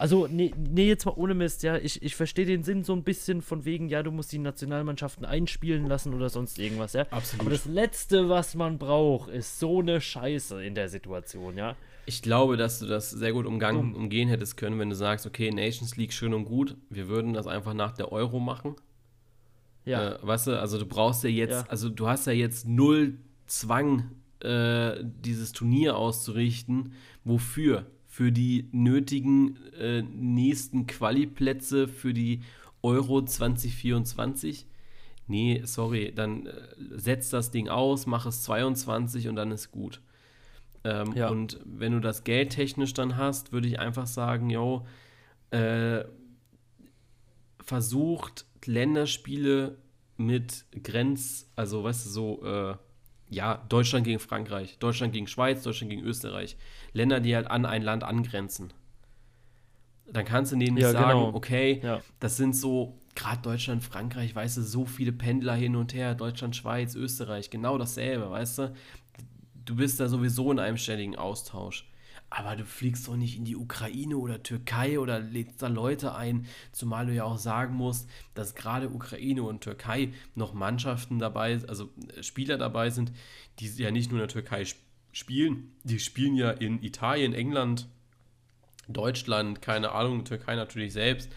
Also, 0.00 0.26
nee, 0.26 0.52
nee, 0.56 0.88
jetzt 0.88 1.04
mal 1.04 1.12
ohne 1.16 1.34
Mist, 1.34 1.62
ja. 1.62 1.76
Ich, 1.76 2.00
ich 2.02 2.16
verstehe 2.16 2.46
den 2.46 2.62
Sinn 2.64 2.84
so 2.84 2.94
ein 2.94 3.02
bisschen 3.04 3.42
von 3.42 3.64
wegen, 3.66 3.88
ja, 3.90 4.02
du 4.02 4.10
musst 4.10 4.32
die 4.32 4.38
Nationalmannschaften 4.38 5.26
einspielen 5.26 5.86
lassen 5.86 6.14
oder 6.14 6.30
sonst 6.30 6.58
irgendwas, 6.58 6.94
ja. 6.94 7.02
Absolut. 7.10 7.42
Aber 7.42 7.50
das 7.50 7.66
Letzte, 7.66 8.28
was 8.30 8.54
man 8.54 8.78
braucht, 8.78 9.28
ist 9.30 9.58
so 9.58 9.80
eine 9.80 10.00
Scheiße 10.00 10.64
in 10.64 10.74
der 10.74 10.88
Situation, 10.88 11.56
ja. 11.58 11.76
Ich 12.06 12.22
glaube, 12.22 12.56
dass 12.56 12.78
du 12.78 12.86
das 12.86 13.10
sehr 13.10 13.32
gut 13.32 13.44
umgang, 13.44 13.76
Dumm. 13.76 13.94
umgehen 13.94 14.28
hättest 14.30 14.56
können, 14.56 14.78
wenn 14.78 14.88
du 14.88 14.96
sagst, 14.96 15.26
okay, 15.26 15.50
Nations 15.50 15.96
League 15.96 16.14
schön 16.14 16.32
und 16.32 16.46
gut, 16.46 16.76
wir 16.88 17.08
würden 17.08 17.34
das 17.34 17.46
einfach 17.46 17.74
nach 17.74 17.92
der 17.92 18.10
Euro 18.10 18.40
machen. 18.40 18.76
Ja, 19.84 20.12
Äh, 20.14 20.18
weißt 20.26 20.46
du, 20.46 20.58
also 20.60 20.78
du 20.78 20.86
brauchst 20.86 21.24
ja 21.24 21.30
jetzt, 21.30 21.52
Ja. 21.52 21.64
also 21.68 21.88
du 21.90 22.08
hast 22.08 22.26
ja 22.26 22.32
jetzt 22.32 22.66
null 22.66 23.18
Zwang, 23.46 24.12
äh, 24.40 24.94
dieses 25.04 25.52
Turnier 25.52 25.96
auszurichten. 25.96 26.94
Wofür? 27.24 27.84
Für 28.20 28.32
die 28.32 28.68
nötigen 28.72 29.56
äh, 29.78 30.02
nächsten 30.02 30.86
Quali-Plätze 30.86 31.88
für 31.88 32.12
die 32.12 32.42
Euro 32.82 33.24
2024? 33.24 34.66
Nee, 35.26 35.62
sorry, 35.64 36.12
dann 36.14 36.44
äh, 36.44 36.52
setz 36.96 37.30
das 37.30 37.50
Ding 37.50 37.70
aus, 37.70 38.04
mach 38.04 38.26
es 38.26 38.42
22 38.42 39.28
und 39.28 39.36
dann 39.36 39.50
ist 39.52 39.70
gut. 39.70 40.02
Ähm, 40.84 41.14
Ja. 41.14 41.30
Und 41.30 41.60
wenn 41.64 41.92
du 41.92 42.00
das 42.00 42.22
Geld 42.22 42.50
technisch 42.50 42.92
dann 42.92 43.16
hast, 43.16 43.52
würde 43.52 43.68
ich 43.68 43.80
einfach 43.80 44.06
sagen, 44.06 44.50
yo, 44.50 44.86
äh, 45.50 46.04
versucht 47.64 48.44
Länderspiele 48.66 49.78
mit 50.18 50.66
Grenz, 50.82 51.50
also 51.56 51.84
weißt 51.84 52.04
du, 52.04 52.10
so, 52.10 52.44
äh, 52.44 52.74
ja, 53.30 53.64
Deutschland 53.68 54.04
gegen 54.04 54.18
Frankreich, 54.18 54.78
Deutschland 54.78 55.12
gegen 55.12 55.26
Schweiz, 55.28 55.62
Deutschland 55.62 55.90
gegen 55.90 56.02
Österreich. 56.04 56.56
Länder, 56.92 57.20
die 57.20 57.34
halt 57.34 57.50
an 57.50 57.64
ein 57.64 57.82
Land 57.82 58.02
angrenzen. 58.02 58.72
Dann 60.12 60.24
kannst 60.24 60.50
du 60.52 60.56
denen 60.56 60.74
nicht 60.74 60.82
Ja, 60.82 60.90
sagen, 60.90 61.20
genau. 61.20 61.34
okay, 61.34 61.80
ja. 61.82 62.00
das 62.18 62.36
sind 62.36 62.56
so 62.56 62.98
gerade 63.14 63.42
Deutschland, 63.42 63.84
Frankreich, 63.84 64.34
weißt 64.34 64.56
du, 64.56 64.62
so 64.62 64.84
viele 64.84 65.12
Pendler 65.12 65.54
hin 65.54 65.76
und 65.76 65.94
her, 65.94 66.14
Deutschland, 66.14 66.56
Schweiz, 66.56 66.94
Österreich, 66.94 67.50
genau 67.50 67.78
dasselbe, 67.78 68.30
weißt 68.30 68.58
du. 68.58 68.74
Du 69.64 69.76
bist 69.76 70.00
da 70.00 70.08
sowieso 70.08 70.50
in 70.50 70.58
einem 70.58 70.76
ständigen 70.78 71.16
Austausch. 71.16 71.89
Aber 72.32 72.54
du 72.54 72.64
fliegst 72.64 73.08
doch 73.08 73.16
nicht 73.16 73.36
in 73.36 73.44
die 73.44 73.56
Ukraine 73.56 74.16
oder 74.16 74.42
Türkei 74.42 75.00
oder 75.00 75.18
lädst 75.18 75.60
da 75.62 75.66
Leute 75.66 76.14
ein, 76.14 76.46
zumal 76.70 77.06
du 77.06 77.12
ja 77.12 77.24
auch 77.24 77.38
sagen 77.38 77.74
musst, 77.74 78.08
dass 78.34 78.54
gerade 78.54 78.88
Ukraine 78.88 79.42
und 79.42 79.62
Türkei 79.62 80.12
noch 80.36 80.54
Mannschaften 80.54 81.18
dabei, 81.18 81.60
also 81.66 81.90
äh, 82.16 82.22
Spieler 82.22 82.56
dabei 82.56 82.90
sind, 82.90 83.10
die 83.58 83.66
ja 83.82 83.90
nicht 83.90 84.10
nur 84.12 84.20
in 84.20 84.28
der 84.28 84.32
Türkei 84.32 84.64
spielen, 85.12 85.72
die 85.82 85.98
spielen 85.98 86.36
ja 86.36 86.52
in 86.52 86.80
Italien, 86.84 87.32
England, 87.34 87.88
Deutschland, 88.86 89.60
keine 89.60 89.90
Ahnung, 89.92 90.24
Türkei 90.24 90.54
natürlich 90.54 90.92
selbst. 90.92 91.30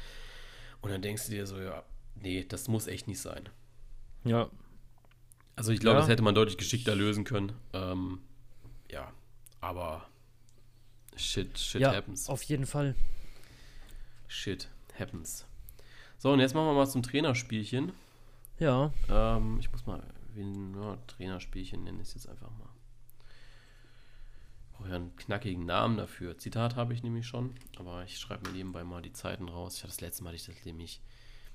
Und 0.82 0.92
dann 0.92 1.02
denkst 1.02 1.26
du 1.26 1.32
dir 1.32 1.48
so, 1.48 1.60
ja, 1.60 1.84
nee, 2.16 2.46
das 2.48 2.68
muss 2.68 2.86
echt 2.88 3.08
nicht 3.08 3.20
sein. 3.20 3.50
Ja. 4.26 4.50
Also 5.56 5.72
ich 5.72 5.80
glaube, 5.80 5.96
Ja. 5.96 6.02
das 6.02 6.10
hätte 6.10 6.24
man 6.24 6.36
deutlich 6.36 6.58
geschickter 6.58 6.96
lösen 6.96 7.24
können. 7.24 7.52
Ähm, 7.74 8.20
ja, 8.92 9.12
aber 9.62 10.06
shit, 11.16 11.58
shit 11.58 11.82
ja, 11.82 11.94
happens. 11.94 12.30
auf 12.30 12.44
jeden 12.44 12.66
Fall. 12.66 12.96
Shit 14.28 14.68
happens. 14.98 15.46
So, 16.18 16.32
und 16.32 16.40
jetzt 16.40 16.54
machen 16.56 16.68
wir 16.68 16.74
mal 16.74 16.88
zum 16.88 17.04
Trainerspielchen. 17.04 17.92
Ja, 18.60 18.94
Ähm, 19.10 19.58
ich 19.60 19.72
muss 19.72 19.86
mal, 19.86 20.02
ja, 20.36 20.98
Trainerspielchen 21.08 21.84
nenne 21.84 22.02
ich 22.02 22.10
es 22.10 22.14
jetzt 22.16 22.30
einfach 22.30 22.50
mal. 22.52 22.70
Ich 24.72 24.78
brauche 24.78 24.90
ja 24.90 24.96
einen 24.96 25.16
knackigen 25.16 25.66
Namen 25.66 25.98
dafür. 25.98 26.38
Zitat 26.38 26.76
habe 26.76 26.94
ich 26.94 27.04
nämlich 27.04 27.28
schon, 27.28 27.54
aber 27.78 28.04
ich 28.04 28.18
schreibe 28.18 28.50
mir 28.50 28.56
nebenbei 28.56 28.84
mal 28.84 29.02
die 29.02 29.14
Zeiten 29.14 29.50
raus. 29.50 29.76
Ich 29.78 29.84
hatte 29.84 29.92
das 29.92 30.02
letzte 30.02 30.24
Mal, 30.24 30.30
hatte 30.30 30.38
ich 30.38 30.46
das 30.46 30.66
nämlich. 30.66 31.02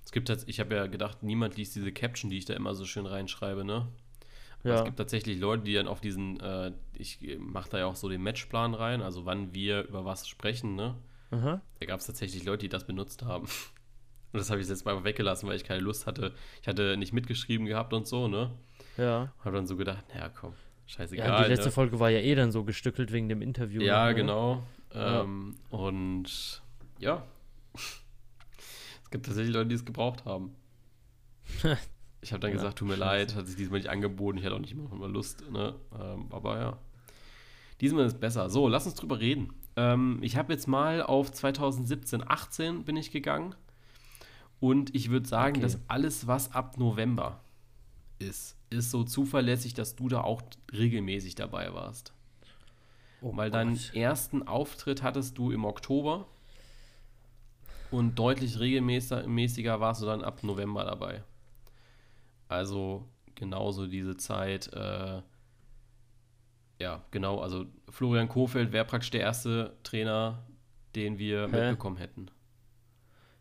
Es 0.04 0.12
gibt 0.12 0.28
jetzt, 0.28 0.48
ich 0.48 0.61
habe 0.61 0.74
ja 0.74 0.86
gedacht, 0.86 1.22
niemand 1.22 1.56
liest 1.56 1.74
diese 1.74 1.92
Caption, 1.92 2.30
die 2.30 2.38
ich 2.38 2.44
da 2.44 2.54
immer 2.54 2.74
so 2.74 2.84
schön 2.84 3.06
reinschreibe, 3.06 3.64
ne? 3.64 3.88
Aber 4.64 4.74
Es 4.74 4.78
ja, 4.80 4.84
gibt 4.84 4.96
tatsächlich 4.96 5.38
Leute, 5.38 5.64
die 5.64 5.74
dann 5.74 5.88
auf 5.88 6.00
diesen, 6.00 6.40
äh, 6.40 6.72
ich 6.94 7.20
mache 7.38 7.70
da 7.70 7.78
ja 7.78 7.86
auch 7.86 7.96
so 7.96 8.09
den 8.09 8.22
Matchplan 8.22 8.74
rein, 8.74 9.02
also 9.02 9.24
wann 9.24 9.54
wir 9.54 9.86
über 9.86 10.04
was 10.04 10.26
sprechen, 10.26 10.74
ne? 10.74 10.96
aha. 11.30 11.61
Da 11.78 11.86
gab 11.86 12.00
es 12.00 12.06
tatsächlich 12.06 12.44
Leute, 12.44 12.61
die 12.62 12.68
das 12.68 12.86
benutzt 12.86 13.22
haben. 13.24 13.46
Und 14.32 14.38
das 14.40 14.50
habe 14.50 14.61
ich 14.61 14.68
jetzt 14.68 14.84
mal 14.84 15.04
weggelassen, 15.04 15.48
weil 15.48 15.56
ich 15.56 15.64
keine 15.64 15.80
Lust 15.80 16.06
hatte. 16.06 16.34
Ich 16.61 16.68
hatte 16.68 16.96
nicht 16.98 17.14
mitgeschrieben 17.14 17.66
gehabt 17.66 17.94
und 17.94 18.06
so, 18.06 18.28
ne? 18.28 18.50
Ja. 18.98 19.32
Habe 19.42 19.56
dann 19.56 19.66
so 19.66 19.74
gedacht, 19.74 20.04
naja, 20.12 20.28
komm, 20.28 20.50
Ja, 20.52 20.56
scheißegal. 20.86 21.44
die 21.44 21.48
letzte 21.48 21.68
ne? 21.68 21.72
Folge 21.72 21.98
war 21.98 22.11
ja 22.11 22.18
eh 22.18 22.34
dann 22.34 22.52
so 22.52 22.62
gestückelt 22.64 23.11
wegen 23.11 23.30
dem 23.30 23.40
Interview. 23.40 23.80
Ja, 23.80 24.06
ne? 24.09 24.14
genau. 24.14 24.62
Ja. 24.92 25.22
Ähm, 25.22 25.56
und 25.70 26.62
ja, 26.98 27.24
es 27.74 29.11
gibt 29.11 29.24
tatsächlich 29.24 29.54
Leute, 29.54 29.68
die 29.70 29.76
es 29.76 29.84
gebraucht 29.86 30.26
haben. 30.26 30.54
Ich 32.20 32.32
habe 32.32 32.40
dann 32.40 32.50
Ja, 32.50 32.52
gesagt, 32.52 32.78
tut 32.78 32.88
mir 32.88 32.96
scheiße. 32.96 33.00
leid, 33.28 33.34
hat 33.34 33.46
sich 33.46 33.56
diesmal 33.56 33.78
nicht 33.80 33.90
angeboten, 33.90 34.38
ich 34.38 34.44
hatte 34.44 34.54
auch 34.56 34.60
nicht 34.60 34.72
immer 34.72 35.08
Lust, 35.08 35.48
ne? 35.50 35.76
Ähm, 35.98 36.26
aber 36.30 36.58
ja. 36.58 36.78
Diesmal 37.80 38.06
ist 38.06 38.20
besser. 38.20 38.50
So, 38.50 38.68
lass 38.68 38.86
uns 38.86 38.94
drüber 38.96 39.20
reden. 39.20 39.52
Ähm, 39.76 40.18
ich 40.22 40.36
habe 40.36 40.52
jetzt 40.52 40.66
mal 40.68 41.02
auf 41.02 41.30
2017, 41.32 42.28
18 42.28 42.84
bin 42.84 42.96
ich 42.96 43.10
gegangen. 43.12 43.54
Und 44.60 44.94
ich 44.94 45.10
würde 45.10 45.28
sagen, 45.28 45.60
Okay. 45.60 45.60
dass 45.60 45.78
alles, 45.88 46.26
was 46.26 46.52
ab 46.52 46.78
November 46.78 47.40
ist, 48.18 48.56
ist 48.70 48.90
so 48.90 49.04
zuverlässig, 49.04 49.74
dass 49.74 49.96
du 49.96 50.08
da 50.08 50.22
auch 50.22 50.42
regelmäßig 50.72 51.36
dabei 51.36 51.74
warst. 51.74 52.12
Oh 53.20 53.36
Weil 53.36 53.50
deinen 53.50 53.76
Gott. 53.76 53.94
ersten 53.94 54.46
Auftritt 54.46 55.02
hattest 55.02 55.38
du 55.38 55.50
im 55.50 55.64
Oktober 55.64 56.26
und 57.90 58.18
deutlich 58.18 58.58
regelmäßiger 58.58 59.80
warst 59.80 60.02
du 60.02 60.06
dann 60.06 60.22
ab 60.24 60.42
November 60.42 60.84
dabei. 60.84 61.22
Also 62.49 63.09
genauso 63.34 63.86
diese 63.86 64.16
Zeit, 64.16 64.72
äh, 64.72 65.22
ja, 66.80 67.05
genau, 67.11 67.40
also 67.40 67.66
Florian 67.90 68.28
Kofeld 68.28 68.72
wäre 68.72 68.84
praktisch 68.84 69.11
der 69.11 69.20
erste 69.22 69.76
Trainer, 69.82 70.46
den 70.94 71.18
wir 71.18 71.42
Hä? 71.42 71.49
mitbekommen 71.49 71.96
hätten. 71.96 72.30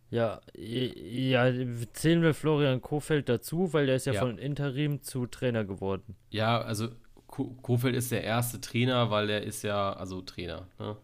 Ja, 0.10 0.40
ja, 0.56 1.52
zählen 1.94 2.22
wir 2.22 2.34
Florian 2.34 2.82
Kofeld 2.82 3.28
dazu, 3.28 3.74
weil 3.74 3.86
der 3.88 3.98
ist 3.98 4.06
ja, 4.06 4.14
Ja. 4.14 4.22
von 4.22 4.38
Interim 4.38 5.02
zu 5.04 5.26
Trainer 5.28 5.66
geworden. 5.66 6.16
Ja, 6.30 6.62
also 6.62 6.90
Ko 7.28 7.50
Kofeld 7.62 7.94
ist 7.96 8.12
der 8.12 8.24
erste 8.24 8.62
Trainer, 8.62 9.12
weil 9.12 9.30
er 9.30 9.44
ist 9.44 9.64
ja, 9.64 9.92
also 9.94 10.22
Trainer, 10.22 10.68
ne? 10.80 10.96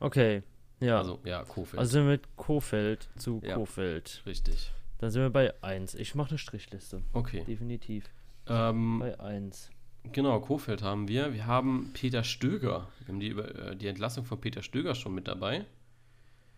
Okay, 0.00 0.42
ja. 0.80 0.98
Also, 0.98 1.20
ja, 1.24 1.44
Kofeld. 1.44 1.78
Also 1.80 2.02
mit 2.02 2.36
Kofeld 2.36 3.08
zu 3.16 3.40
Ja. 3.42 3.54
Kofeld. 3.54 4.22
richtig. 4.26 4.70
Dann 5.02 5.10
sind 5.10 5.20
wir 5.22 5.30
bei 5.30 5.52
1. 5.64 5.96
Ich 5.96 6.14
mache 6.14 6.28
eine 6.30 6.38
Strichliste. 6.38 7.02
Okay. 7.12 7.42
Definitiv. 7.44 8.04
Ähm, 8.46 9.00
Bei 9.00 9.18
1. 9.18 9.68
Genau, 10.12 10.38
Kofeld 10.38 10.82
haben 10.84 11.08
wir. 11.08 11.34
Wir 11.34 11.44
haben 11.48 11.90
Peter 11.92 12.22
Stöger. 12.22 12.86
Wir 13.00 13.08
haben 13.08 13.18
die, 13.18 13.30
äh, 13.30 13.74
die 13.74 13.88
Entlassung 13.88 14.24
von 14.24 14.40
Peter 14.40 14.62
Stöger 14.62 14.94
schon 14.94 15.12
mit 15.12 15.26
dabei. 15.26 15.64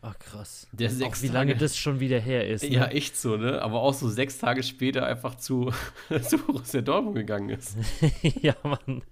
Ach 0.02 0.18
krass. 0.18 0.66
Der 0.72 0.90
Auch 0.90 0.92
sechs 0.92 1.22
wie 1.22 1.28
lange 1.28 1.52
Tage- 1.52 1.64
das 1.64 1.78
schon 1.78 2.00
wieder 2.00 2.20
her 2.20 2.46
ist. 2.46 2.64
Ne? 2.64 2.68
Ja, 2.68 2.84
echt 2.88 3.16
so, 3.16 3.38
ne? 3.38 3.62
Aber 3.62 3.80
auch 3.80 3.94
so 3.94 4.10
sechs 4.10 4.36
Tage 4.36 4.62
später 4.62 5.06
einfach 5.06 5.36
zu, 5.36 5.72
zu 6.28 6.36
Borussia 6.36 6.82
Dortmund 6.82 7.16
gegangen 7.16 7.48
ist. 7.48 7.78
ja, 8.42 8.54
Mann. 8.62 9.02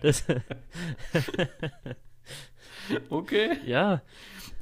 Das, 0.00 0.24
Okay. 3.10 3.58
ja, 3.66 4.00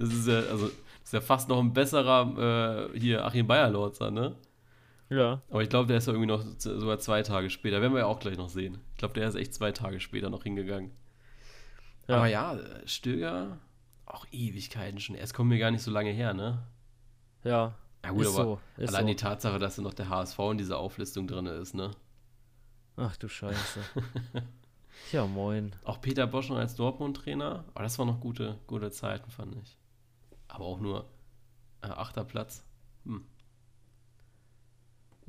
Das 0.01 0.13
ist 0.13 0.27
ja, 0.27 0.41
also, 0.41 0.69
ist 1.07 1.13
ja 1.13 1.21
fast 1.21 1.49
noch 1.49 1.61
ein 1.61 1.73
besserer 1.73 2.91
äh, 2.93 2.99
hier 2.99 3.25
Achim 3.25 3.47
Bayerlorzer, 3.47 4.11
ne? 4.11 4.35
ja. 5.09 5.41
Aber 5.51 5.63
ich 5.63 5.69
glaube, 5.69 5.87
der 5.87 5.99
ist 5.99 6.09
ja 6.09 6.13
irgendwie 6.13 6.27
noch 6.27 6.45
sogar 6.59 6.99
zwei 6.99 7.23
Tage 7.23 7.49
später. 7.49 7.81
Werden 7.81 7.93
wir 7.93 8.01
ja 8.01 8.07
auch 8.07 8.19
gleich 8.19 8.37
noch 8.37 8.49
sehen. 8.49 8.81
Ich 8.91 8.99
glaube, 8.99 9.15
der 9.15 9.29
ist 9.29 9.37
echt 9.37 9.55
zwei 9.55 9.71
Tage 9.71 10.01
später 10.01 10.31
noch 10.31 10.43
hingegangen. 10.43 10.91
Ja. 12.09 12.17
Aber 12.17 12.27
ja, 12.27 12.57
äh, 12.57 12.89
Stöger, 12.89 13.59
auch 14.05 14.27
Ewigkeiten 14.33 14.99
schon. 14.99 15.15
Es 15.15 15.33
kommt 15.33 15.49
mir 15.49 15.61
gar 15.61 15.71
nicht 15.71 15.83
so 15.83 15.93
lange 15.93 16.11
her, 16.11 16.35
ne? 16.35 16.67
Ja. 17.45 17.77
Ja 18.05 18.11
gut, 18.11 18.23
ist 18.23 18.35
aber 18.35 18.45
so. 18.45 18.61
Ist 18.77 18.89
allein 18.89 19.05
so. 19.05 19.09
die 19.11 19.17
Tatsache, 19.17 19.61
dass 19.61 19.77
da 19.77 19.83
noch 19.83 19.95
der 19.95 20.09
HSV 20.09 20.39
in 20.51 20.59
dieser 20.59 20.79
Auflistung 20.79 21.29
drin 21.29 21.47
ist, 21.47 21.73
ne? 21.73 21.93
Ach 22.97 23.17
du 23.17 23.29
Scheiße. 23.29 23.79
ja, 25.13 25.25
moin. 25.25 25.73
Auch 25.85 26.01
Peter 26.01 26.27
Bosch 26.27 26.49
noch 26.49 26.57
als 26.57 26.75
Dortmund-Trainer. 26.75 27.65
Aber 27.75 27.85
das 27.85 27.97
waren 27.97 28.09
noch 28.09 28.19
gute, 28.19 28.59
gute 28.67 28.91
Zeiten, 28.91 29.31
fand 29.31 29.55
ich. 29.63 29.79
Aber 30.57 30.65
auch 30.65 30.81
nur 30.81 31.05
äh, 31.83 31.89
achter 31.89 32.25
Platz. 32.25 32.65
Hm. 33.05 33.23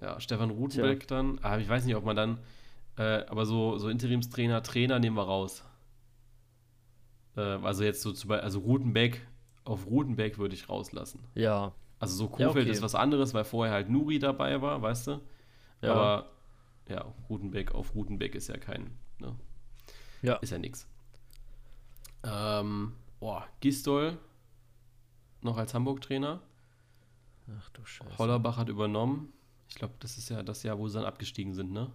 Ja, 0.02 0.20
Stefan 0.22 0.52
Rutenbeck 0.52 1.06
dann. 1.08 1.40
Aber 1.40 1.60
ich 1.60 1.68
weiß 1.68 1.84
nicht, 1.86 1.96
ob 1.96 2.06
man 2.06 2.16
dann. 2.16 2.40
Äh, 2.98 3.26
aber 3.28 3.46
so, 3.46 3.78
so 3.78 3.90
Interimstrainer, 3.90 4.64
Trainer 4.64 5.00
nehmen 5.00 5.18
wir 5.18 5.24
raus. 5.24 5.64
Äh, 7.36 7.42
also 7.42 7.84
jetzt 7.84 8.02
so 8.02 8.14
zu, 8.14 8.28
bei- 8.30 8.40
also 8.40 8.60
Rutenbeck, 8.60 9.28
auf 9.66 9.86
Rutenbeck 9.88 10.38
würde 10.38 10.56
ich 10.56 10.70
rauslassen. 10.70 11.20
Ja. 11.36 11.74
Also 12.00 12.16
so 12.16 12.24
Ja, 12.38 12.48
Kofeld 12.48 12.68
okay. 12.68 12.72
ist 12.72 12.82
was 12.82 12.96
anderes, 12.96 13.34
weil 13.34 13.44
vorher 13.44 13.74
halt 13.74 13.90
Nuri 13.90 14.18
dabei 14.20 14.62
war, 14.62 14.82
weißt 14.82 15.08
du? 15.08 15.22
Ja. 15.82 15.92
Aber 15.94 16.30
ja, 16.88 17.06
Rutenbeck 17.30 17.76
auf 17.76 17.94
Rutenbeck 17.96 18.34
ist 18.34 18.48
ja 18.48 18.58
kein, 18.58 18.98
ne? 19.20 19.36
Ja. 20.22 20.36
Ist 20.38 20.52
ja 20.52 20.58
nix. 20.58 20.88
Ähm, 22.24 22.94
boah, 23.20 23.46
Gistol 23.60 24.18
noch 25.48 25.58
als 25.58 25.74
Hamburg-Trainer. 25.74 26.40
Ach 27.60 27.70
du 27.72 27.84
Scheiße. 27.86 28.18
Hollerbach 28.18 28.58
hat 28.58 28.70
übernommen. 28.70 29.34
Ich 29.70 29.76
glaube, 29.76 29.96
das 30.00 30.18
ist 30.18 30.30
ja 30.30 30.44
das 30.44 30.64
Jahr, 30.64 30.78
wo 30.78 30.88
sie 30.88 30.96
dann 31.00 31.06
abgestiegen 31.08 31.54
sind, 31.54 31.72
ne? 31.72 31.92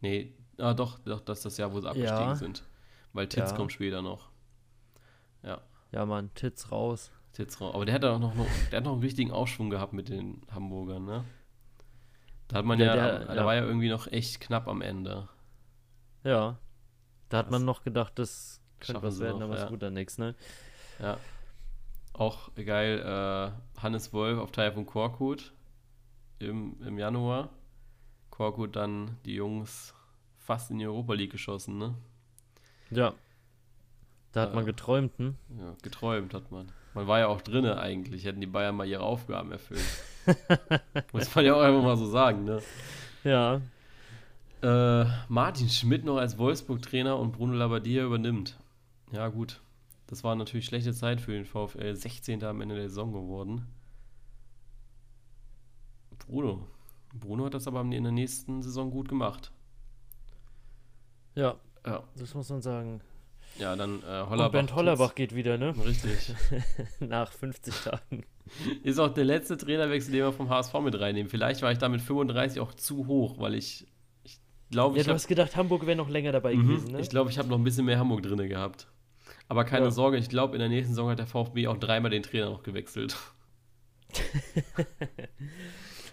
Nee, 0.00 0.34
ah 0.58 0.74
doch, 0.74 0.98
doch, 1.00 1.20
das 1.20 1.38
ist 1.38 1.44
das 1.44 1.56
Jahr, 1.58 1.72
wo 1.72 1.80
sie 1.80 1.88
abgestiegen 1.88 2.28
Ja. 2.28 2.34
sind. 2.34 2.64
Weil 3.12 3.28
Titz 3.28 3.50
Ja. 3.50 3.56
kommt 3.56 3.72
später 3.72 4.02
noch. 4.02 4.30
Ja, 5.42 5.60
Ja, 5.92 6.06
Mann, 6.06 6.32
Tits 6.34 6.70
raus. 6.72 7.10
Titz 7.32 7.60
raus. 7.60 7.74
Aber 7.74 7.84
der 7.84 7.94
hat 7.94 8.04
auch 8.04 8.18
noch, 8.18 8.34
noch, 8.34 8.46
der 8.70 8.78
hat 8.78 8.84
noch 8.84 8.92
einen 8.92 9.02
richtigen 9.02 9.30
Aufschwung 9.30 9.68
gehabt 9.70 9.92
mit 9.92 10.08
den 10.08 10.40
Hamburgern, 10.50 11.04
ne? 11.04 11.24
Da 12.48 12.56
hat 12.58 12.64
man 12.64 12.78
Ja, 12.78 12.86
ja, 12.86 12.94
der- 12.94 13.24
da 13.26 13.34
ja. 13.34 13.44
war 13.46 13.54
ja 13.54 13.62
irgendwie 13.64 13.88
noch 13.90 14.06
echt 14.06 14.40
knapp 14.40 14.68
am 14.68 14.80
Ende. 14.82 15.28
Ja. 16.24 16.58
Da 17.28 17.38
hat 17.38 17.46
Krass. 17.46 17.52
man 17.52 17.64
noch 17.64 17.82
gedacht, 17.82 18.18
das 18.18 18.60
könnte 18.80 19.02
was 19.02 19.20
werden, 19.20 19.38
noch, 19.38 19.46
aber 19.46 19.56
ja. 19.56 19.64
es 19.64 19.68
gut 19.70 19.82
dann 19.82 19.94
nix, 19.94 20.18
ne? 20.18 20.34
Ja. 20.98 21.18
Auch 22.14 22.50
geil, 22.54 22.98
äh, 23.00 23.80
Hannes 23.80 24.12
Wolf 24.12 24.38
auf 24.38 24.52
Teil 24.52 24.72
von 24.72 24.84
Korkut 24.86 25.52
im, 26.38 26.76
im 26.86 26.98
Januar. 26.98 27.48
Korkut 28.30 28.76
dann 28.76 29.16
die 29.24 29.34
Jungs 29.34 29.94
fast 30.38 30.70
in 30.70 30.78
die 30.78 30.86
Europa 30.86 31.14
League 31.14 31.32
geschossen, 31.32 31.78
ne? 31.78 31.94
Ja. 32.90 33.14
Da 34.32 34.42
hat 34.42 34.50
Ja. 34.50 34.54
man 34.54 34.66
geträumt, 34.66 35.16
hm? 35.18 35.36
Ja, 35.58 35.74
geträumt 35.82 36.34
hat 36.34 36.50
man. 36.50 36.70
Man 36.94 37.06
war 37.06 37.18
ja 37.20 37.28
auch 37.28 37.40
drinne 37.40 37.78
eigentlich, 37.80 38.24
hätten 38.26 38.40
die 38.42 38.46
Bayern 38.46 38.76
mal 38.76 38.86
ihre 38.86 39.02
Aufgaben 39.02 39.50
erfüllt. 39.52 39.80
Muss 41.12 41.34
man 41.34 41.44
ja 41.46 41.54
auch 41.54 41.62
einfach 41.62 41.82
mal 41.82 41.96
so 41.96 42.06
sagen, 42.06 42.44
ne? 42.44 42.60
Ja. 43.24 43.60
Äh, 44.62 45.06
Martin 45.28 45.68
Schmidt 45.70 46.04
noch 46.04 46.18
als 46.18 46.36
Wolfsburg-Trainer 46.36 47.18
und 47.18 47.32
Bruno 47.32 47.54
Labbadia 47.54 48.04
übernimmt. 48.04 48.58
Ja, 49.10 49.28
gut. 49.28 49.60
Das 50.12 50.22
war 50.24 50.34
natürlich 50.34 50.66
schlechte 50.66 50.92
Zeit 50.92 51.22
für 51.22 51.32
den 51.32 51.46
VfL. 51.46 51.94
16. 51.96 52.44
am 52.44 52.60
Ende 52.60 52.74
der 52.74 52.90
Saison 52.90 53.14
geworden. 53.14 53.66
Bruno. 56.26 56.66
Bruno 57.14 57.46
hat 57.46 57.54
das 57.54 57.66
aber 57.66 57.80
in 57.80 57.90
der 58.02 58.12
nächsten 58.12 58.60
Saison 58.60 58.90
gut 58.90 59.08
gemacht. 59.08 59.52
Ja, 61.34 61.56
Ja, 61.86 62.02
das 62.14 62.34
muss 62.34 62.50
man 62.50 62.60
sagen. 62.60 63.00
ja 63.58 63.74
dann 63.74 64.02
äh, 64.02 64.20
Und 64.20 64.28
Hollerbach. 64.28 64.50
Bernd 64.52 64.74
Hollerbach 64.74 65.14
geht 65.14 65.34
wieder, 65.34 65.56
ne? 65.56 65.74
Richtig. 65.82 66.34
Nach 67.00 67.32
50 67.32 67.74
Tagen. 67.74 68.26
Ist 68.82 68.98
auch 68.98 69.14
der 69.14 69.24
letzte 69.24 69.56
Trainerwechsel, 69.56 70.12
den 70.12 70.24
wir 70.24 70.32
vom 70.32 70.50
HSV 70.50 70.74
mit 70.80 71.00
reinnehmen. 71.00 71.30
Vielleicht 71.30 71.62
war 71.62 71.72
ich 71.72 71.78
da 71.78 71.88
mit 71.88 72.02
35 72.02 72.60
auch 72.60 72.74
zu 72.74 73.06
hoch, 73.06 73.38
weil 73.40 73.54
ich, 73.54 73.86
ich 74.24 74.38
glaube, 74.70 74.96
Ja, 74.96 75.00
ich 75.00 75.06
du 75.06 75.08
habe 75.12 75.14
hast 75.14 75.26
gedacht, 75.26 75.56
Hamburg 75.56 75.86
wäre 75.86 75.96
noch 75.96 76.10
länger 76.10 76.32
dabei 76.32 76.54
Mhm. 76.54 76.68
gewesen, 76.68 76.92
ne? 76.92 77.00
Ich 77.00 77.08
glaube, 77.08 77.30
ich 77.30 77.38
habe 77.38 77.48
noch 77.48 77.56
ein 77.56 77.64
bisschen 77.64 77.86
mehr 77.86 77.98
Hamburg 77.98 78.22
drin 78.22 78.36
gehabt. 78.46 78.88
Aber 79.48 79.64
keine 79.64 79.86
Ja. 79.86 79.90
Sorge, 79.90 80.16
ich 80.16 80.28
glaube, 80.28 80.54
in 80.54 80.60
der 80.60 80.68
nächsten 80.68 80.94
Saison 80.94 81.10
hat 81.10 81.18
der 81.18 81.26
VfB 81.26 81.66
auch 81.66 81.76
dreimal 81.76 82.10
den 82.10 82.22
Trainer 82.22 82.50
noch 82.50 82.62
gewechselt. 82.62 83.16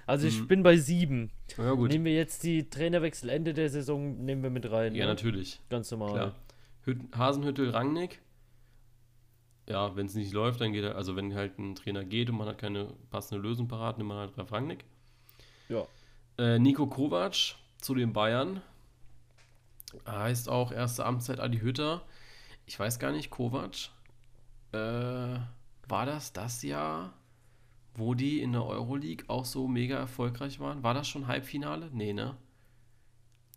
also 0.06 0.28
ich 0.28 0.40
Mhm. 0.42 0.48
bin 0.48 0.64
bei 0.64 0.78
sieben. 0.78 1.32
Ja, 1.58 1.72
gut. 1.74 1.92
Nehmen 1.92 2.06
wir 2.06 2.14
jetzt 2.14 2.44
die 2.44 2.70
Trainerwechsel 2.70 3.30
Ende 3.30 3.54
der 3.54 3.70
Saison, 3.70 4.24
nehmen 4.26 4.44
wir 4.44 4.50
mit 4.50 4.70
rein. 4.72 4.96
ja, 4.96 5.06
ne? 5.06 5.12
natürlich. 5.12 5.60
Ganz 5.70 5.92
normal. 5.92 6.14
Klar. 6.14 6.36
Hüt 6.84 7.02
Hasenhüttel, 7.16 7.70
Rangnick. 7.70 8.22
Ja, 9.68 9.96
wenn 9.96 10.08
es 10.08 10.16
nicht 10.16 10.34
läuft, 10.34 10.62
dann 10.62 10.74
geht 10.74 10.84
er, 10.84 10.96
also 10.96 11.16
wenn 11.16 11.36
halt 11.36 11.60
ein 11.60 11.76
Trainer 11.76 12.04
geht 12.04 12.30
und 12.30 12.38
man 12.38 12.48
hat 12.48 12.58
keine 12.58 12.94
passende 13.12 13.42
Lösung 13.48 13.68
parat, 13.68 13.98
nimmt 14.00 14.08
man 14.08 14.18
halt 14.18 14.36
Ralf 14.38 14.52
Rangnick. 14.52 14.84
Ja. 15.68 15.86
Äh, 16.40 16.58
Nico 16.58 16.88
Kovac 16.88 17.36
zu 17.78 17.94
den 17.94 18.12
Bayern. 18.12 18.62
Heißt 20.08 20.50
auch 20.50 20.72
erste 20.72 21.06
Amtszeit 21.06 21.40
Adi 21.40 21.60
Hütter. 21.60 22.02
Ich 22.70 22.80
weiß 22.80 23.00
gar 23.00 23.12
nicht, 23.12 23.32
Kovac. 23.32 23.90
Äh, 24.74 24.78
war 24.78 26.06
das 26.06 26.34
das 26.34 26.62
Jahr, 26.62 27.16
wo 27.96 28.14
die 28.14 28.44
in 28.44 28.52
der 28.52 28.64
Euroleague 28.64 29.28
auch 29.28 29.44
so 29.44 29.68
mega 29.68 29.98
erfolgreich 29.98 30.60
waren? 30.60 30.84
War 30.84 30.94
das 30.94 31.08
schon 31.08 31.26
Halbfinale? 31.26 31.90
Nee, 31.92 32.14
ne? 32.14 32.38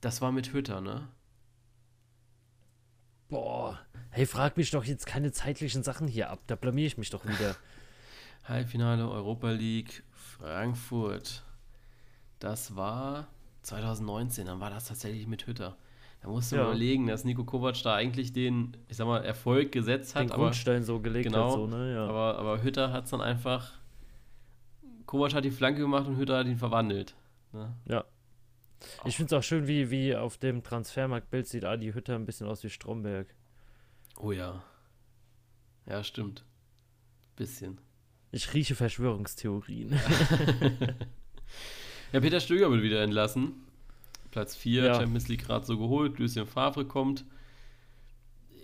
Das 0.01 0.23
war 0.23 0.33
mit 0.33 0.55
Hütter, 0.55 0.81
ne? 0.81 1.09
Boah. 3.29 3.79
Hey, 4.09 4.25
frag 4.25 4.57
mich 4.57 4.71
doch 4.71 4.85
jetzt 4.85 5.05
keine 5.05 5.31
zeitlichen 5.31 5.83
Sachen 5.83 6.09
hier 6.09 6.31
ab. 6.31 6.41
Da 6.47 6.57
blamier 6.57 6.87
ich 6.87 6.97
mich 6.97 7.11
doch 7.11 7.27
wieder. 7.27 7.55
Halbfinale 8.45 9.07
Europa 9.11 9.51
League 9.51 10.05
Frankfurt. 10.11 11.45
Das 12.39 12.77
war 12.77 13.29
2019, 13.61 14.47
dann 14.47 14.61
war 14.61 14.71
das 14.71 14.87
tatsächlich 14.87 15.27
mit 15.27 15.47
Hütter. 15.47 15.77
Da 16.23 16.29
musst 16.29 16.53
du 16.53 16.57
Ja. 16.57 16.63
überlegen, 16.63 17.07
dass 17.09 17.25
Nico 17.25 17.45
Kovac 17.45 17.83
da 17.83 17.95
eigentlich 17.95 18.33
den, 18.33 18.77
ich 18.89 18.97
sag 18.97 19.07
mal, 19.07 19.25
Erfolg 19.25 19.73
gesetzt 19.73 20.15
Den 20.15 20.25
hat, 20.25 20.33
aber, 20.33 20.45
Grundstein 20.45 20.85
so 20.85 21.01
gelegt 21.01 21.27
genau, 21.27 21.47
hat, 21.47 21.53
so, 21.55 21.67
ne? 21.67 21.95
Ja. 21.95 22.07
aber, 22.07 22.39
aber 22.39 22.63
Hütter 22.63 22.93
hat 22.93 23.05
es 23.05 23.11
dann 23.11 23.21
einfach. 23.21 23.73
Kovac 25.07 25.35
hat 25.35 25.45
die 25.45 25.51
Flanke 25.51 25.81
gemacht 25.81 26.07
und 26.07 26.17
Hütter 26.17 26.39
hat 26.39 26.47
ihn 26.47 26.57
verwandelt. 26.57 27.15
Ne? 27.53 27.75
ja. 27.87 28.05
Ich 29.05 29.17
finde 29.17 29.35
es 29.35 29.39
auch 29.39 29.45
schön, 29.45 29.69
wie, 29.69 29.91
wie 29.91 30.17
auf 30.17 30.39
dem 30.39 30.63
Transfermarktbild 30.65 31.47
sieht 31.47 31.65
Adi 31.65 31.93
Hütter 31.93 32.17
ein 32.17 32.25
bisschen 32.25 32.49
aus 32.49 32.65
wie 32.65 32.71
Stromberg. 32.71 33.33
Oh 34.19 34.33
ja. 34.33 34.63
Ja, 35.87 36.03
stimmt. 36.03 36.45
Bisschen. 37.37 37.79
Ich 38.33 38.55
rieche 38.55 38.75
Verschwörungstheorien. 38.75 39.99
Ja, 42.13 42.21
Peter 42.21 42.41
Stöger 42.41 42.71
wird 42.71 42.83
wieder 42.83 43.03
entlassen. 43.03 43.55
Platz 44.33 44.57
4, 44.57 44.85
Ja. 44.85 44.95
Champions 44.97 45.29
League 45.29 45.45
gerade 45.47 45.65
so 45.65 45.79
geholt. 45.79 46.19
Lucien 46.19 46.47
Favre 46.47 46.85
kommt. 46.85 47.25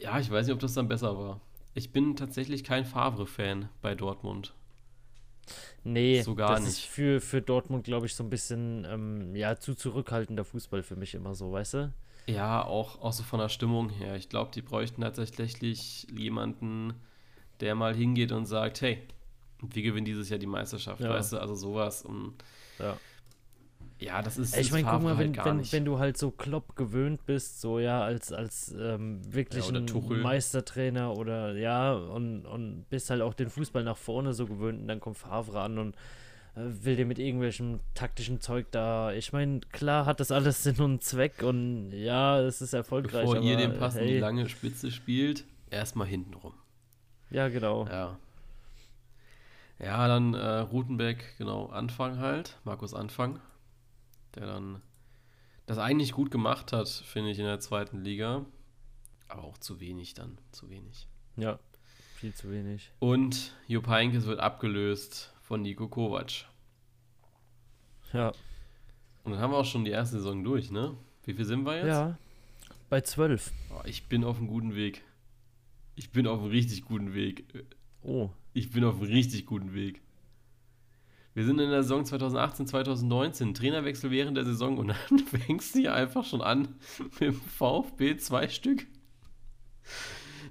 Ja, 0.01 0.19
ich 0.19 0.29
weiß 0.31 0.47
nicht, 0.47 0.55
ob 0.55 0.61
das 0.61 0.75
dann 0.75 0.89
besser 0.89 1.17
war. 1.17 1.41
Ich 1.75 1.93
bin 1.93 2.17
tatsächlich 2.17 2.65
kein 2.65 2.85
Favre-Fan 2.85 3.69
bei 3.83 3.95
Dortmund. 3.95 4.53
Nee, 5.85 6.21
So 6.23 6.35
gar 6.35 6.51
das 6.51 6.61
ist 6.63 6.67
nicht. 6.77 6.87
für, 6.89 7.21
für 7.21 7.41
Dortmund, 7.41 7.85
glaube 7.85 8.07
ich, 8.07 8.15
so 8.15 8.23
ein 8.25 8.31
bisschen 8.31 8.85
ähm, 8.91 9.35
ja, 9.35 9.57
zu 9.59 9.75
zurückhaltender 9.75 10.45
Fußball 10.45 10.83
für 10.83 10.97
mich 10.97 11.15
immer 11.15 11.35
so, 11.35 11.53
weißt 11.53 11.75
du? 11.75 11.93
Ja, 12.27 12.63
auch, 12.65 13.01
auch 13.01 13.13
so 13.13 13.23
von 13.23 13.39
der 13.41 13.49
Stimmung 13.49 13.89
her. 13.89 14.17
Ich 14.17 14.29
glaube, 14.29 14.51
die 14.55 14.61
bräuchten 14.61 15.01
tatsächlich 15.01 16.07
jemanden, 16.15 16.93
der 17.61 17.75
mal 17.75 17.95
hingeht 17.95 18.33
und 18.33 18.45
sagt, 18.45 18.83
hey, 18.83 18.99
wir 19.63 19.83
gewinnen 19.83 20.05
dieses 20.05 20.29
Jahr 20.29 20.39
die 20.39 20.47
Meisterschaft, 20.47 21.01
Ja. 21.01 21.09
weißt 21.11 21.33
du, 21.33 21.39
also 21.41 21.55
sowas. 21.55 22.03
Und 22.03 22.35
Ja. 22.79 22.97
Ja, 23.99 24.23
das 24.23 24.39
ist, 24.39 24.57
Ich 24.57 24.71
meine, 24.71 24.89
guck 24.89 25.03
mal, 25.03 25.17
halt 25.17 25.27
wenn, 25.27 25.33
gar 25.33 25.47
wenn, 25.47 25.73
wenn 25.73 25.85
du 25.85 25.99
halt 25.99 26.17
so 26.17 26.31
Klopp 26.31 26.77
gewöhnt 26.77 27.27
bist, 27.27 27.61
so 27.61 27.79
ja, 27.81 28.03
als, 28.03 28.33
als 28.33 28.75
ähm, 28.79 29.21
wirklich 29.33 29.69
Ja. 29.71 29.81
Meistertrainer 29.81 31.17
oder 31.17 31.57
ja, 31.57 31.93
und, 31.95 32.47
und 32.47 32.87
bist 32.91 33.11
halt 33.11 33.23
auch 33.23 33.35
den 33.35 33.51
Fußball 33.51 33.83
nach 33.83 33.97
vorne 33.97 34.35
so 34.35 34.47
gewöhnt 34.47 34.81
und 34.81 34.89
dann 34.89 35.01
kommt 35.01 35.19
Favre 35.19 35.61
an 35.61 35.79
und 35.79 35.97
äh, 36.55 36.61
will 36.85 36.97
dir 36.97 37.07
mit 37.07 37.19
irgendwelchem 37.19 37.81
taktischen 37.95 38.41
Zeug 38.41 38.67
da. 38.71 39.13
Ich 39.13 39.33
meine, 39.33 39.61
klar 39.73 40.07
hat 40.07 40.21
das 40.21 40.31
alles 40.31 40.63
Sinn 40.63 40.81
und 40.81 41.03
Zweck 41.03 41.43
und 41.43 41.91
ja, 41.93 42.41
es 42.41 42.61
ist 42.61 42.73
erfolgreich. 42.75 43.27
Bevor 43.29 43.43
ihr 43.43 43.57
aber, 43.59 43.67
den 43.67 43.79
Pass 43.79 43.97
in 43.97 44.07
die 44.07 44.19
lange 44.19 44.49
Spitze 44.49 44.93
spielt, 44.93 45.45
erstmal 45.71 46.07
hinten 46.07 46.35
rum. 46.35 46.55
Ja, 47.31 47.49
genau. 47.49 47.87
Ja. 47.87 48.17
Ja, 49.81 50.09
dann 50.09 50.35
äh, 50.35 50.59
Rutenbeck, 50.59 51.37
genau, 51.39 51.67
Anfang 51.67 52.19
halt, 52.19 52.57
Markus 52.65 52.95
Anfang, 52.95 53.39
der 54.35 54.47
dann 54.47 54.81
das 55.67 55.79
eigentlich 55.79 56.13
gut 56.13 56.31
gemacht 56.31 56.73
hat, 56.73 56.89
finde 56.89 57.31
ich, 57.31 57.39
in 57.39 57.45
der 57.45 57.61
zweiten 57.61 58.03
Liga. 58.03 58.45
Aber 59.29 59.45
auch 59.45 59.59
zu 59.59 59.81
wenig 59.81 60.15
dann, 60.15 60.39
zu 60.53 60.71
wenig. 60.71 61.07
Ja, 61.37 61.59
viel 62.17 62.33
zu 62.35 62.51
wenig. 62.51 62.91
Und 62.99 63.55
Jupp 63.67 63.87
Heynckes 63.89 64.25
wird 64.27 64.41
abgelöst 64.41 65.33
von 65.43 65.63
Nico 65.63 65.89
Kovac. 65.89 66.47
Ja, 68.13 68.33
Und 69.25 69.33
dann 69.33 69.41
haben 69.41 69.53
wir 69.53 69.59
auch 69.59 69.65
schon 69.67 69.85
die 69.85 69.91
erste 69.91 70.17
Saison 70.17 70.43
durch, 70.43 70.71
ne? 70.71 70.97
Wie 71.25 71.35
viel 71.35 71.45
sind 71.45 71.65
wir 71.65 71.77
jetzt? 71.77 71.87
ja. 71.89 72.19
Bei 72.89 73.03
zwölf. 73.03 73.53
Oh, 73.71 73.83
ich 73.85 74.07
bin 74.07 74.25
auf 74.25 74.39
einem 74.39 74.47
guten 74.47 74.75
Weg. 74.75 75.05
Ich 75.95 76.11
bin 76.11 76.27
auf 76.27 76.41
einem 76.41 76.49
richtig 76.49 76.87
guten 76.87 77.13
Weg. 77.13 77.45
Oh, 78.03 78.31
Ich 78.55 78.71
bin 78.71 78.83
auf 78.85 78.95
einem 78.95 79.11
richtig 79.11 79.45
guten 79.45 79.75
Weg. 79.75 80.01
Wir 81.39 81.45
sind 81.45 81.61
in 81.61 81.71
der 81.71 81.85
Saison 81.85 82.05
2018, 82.05 82.67
2019. 82.67 83.55
Trainerwechsel 83.55 84.11
während 84.11 84.37
der 84.37 84.45
Saison 84.45 84.77
und 84.77 84.89
dann 84.89 85.19
fängst 85.47 85.73
du 85.73 85.79
hier 85.79 85.95
einfach 85.95 86.25
schon 86.25 86.41
an 86.41 86.75
mit 86.99 87.21
dem 87.21 87.35
VfB 87.35 88.17
zwei 88.17 88.49
Stück. 88.49 88.89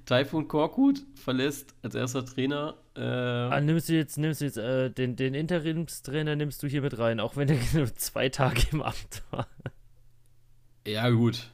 Taifun 0.05 0.47
Korkut 0.47 1.03
verlässt 1.15 1.75
als 1.81 1.93
erster 1.93 2.25
Trainer. 2.25 2.77
Äh, 2.95 3.01
Ah, 3.01 3.59
nimmst 3.59 3.89
du 3.89 3.95
jetzt, 3.95 4.17
nimmst 4.17 4.39
du 4.39 4.45
jetzt 4.45 4.55
äh, 4.55 4.89
den, 4.89 5.17
den 5.17 5.33
Interimstrainer 5.33 6.37
nimmst 6.37 6.63
du 6.63 6.67
hier 6.67 6.81
mit 6.81 6.97
rein, 6.97 7.19
auch 7.19 7.35
wenn 7.35 7.49
er 7.49 7.57
nur 7.73 7.93
zwei 7.95 8.29
Tage 8.29 8.61
im 8.71 8.81
Amt 8.81 9.23
war. 9.29 9.49
ja, 10.87 11.09
gut. 11.09 11.51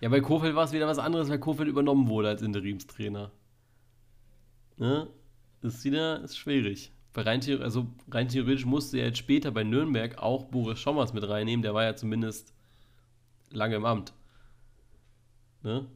Ja, 0.00 0.08
bei 0.08 0.20
Kofeld 0.20 0.56
war 0.56 0.64
es 0.64 0.72
wieder 0.72 0.88
was 0.88 0.98
anderes, 0.98 1.28
weil 1.28 1.38
Kofeld 1.38 1.68
übernommen 1.68 2.08
wurde 2.08 2.30
als 2.30 2.42
Interimstrainer. 2.42 3.30
Ne? 4.78 5.06
Ist 5.62 5.84
wieder 5.84 6.24
ist 6.24 6.36
schwierig. 6.36 6.90
Weil 7.12 7.24
rein, 7.24 7.40
also 7.60 7.88
rein 8.10 8.28
theoretisch 8.28 8.64
musste 8.66 8.98
er 8.98 9.06
jetzt 9.06 9.18
später 9.18 9.50
bei 9.50 9.64
Nürnberg 9.64 10.18
auch 10.18 10.44
Boris 10.44 10.78
Schommers 10.78 11.12
mit 11.12 11.28
reinnehmen. 11.28 11.62
Der 11.62 11.74
war 11.74 11.82
ja 11.82 11.96
zumindest 11.96 12.54
lange 13.50 13.76
im 13.76 13.84
Amt. 13.84 14.12
Ne? 15.62 15.86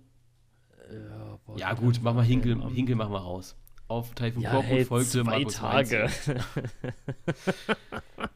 Ja, 0.92 1.38
boah, 1.46 1.58
Ja, 1.58 1.72
gut, 1.74 2.00
mach 2.02 2.14
mal 2.14 2.24
Hinkel? 2.24 2.60
Hinkel 2.70 2.96
mach 2.96 3.08
mal 3.08 3.18
raus. 3.18 3.56
Auf 3.86 4.14
Taifun 4.14 4.42
Ja, 4.42 4.50
Korkut 4.50 4.70
hey, 4.70 4.84
folgte 4.84 5.10
zwei 5.10 5.22
Markus 5.22 5.54
Tage. 5.54 6.10
Tage. 6.24 6.44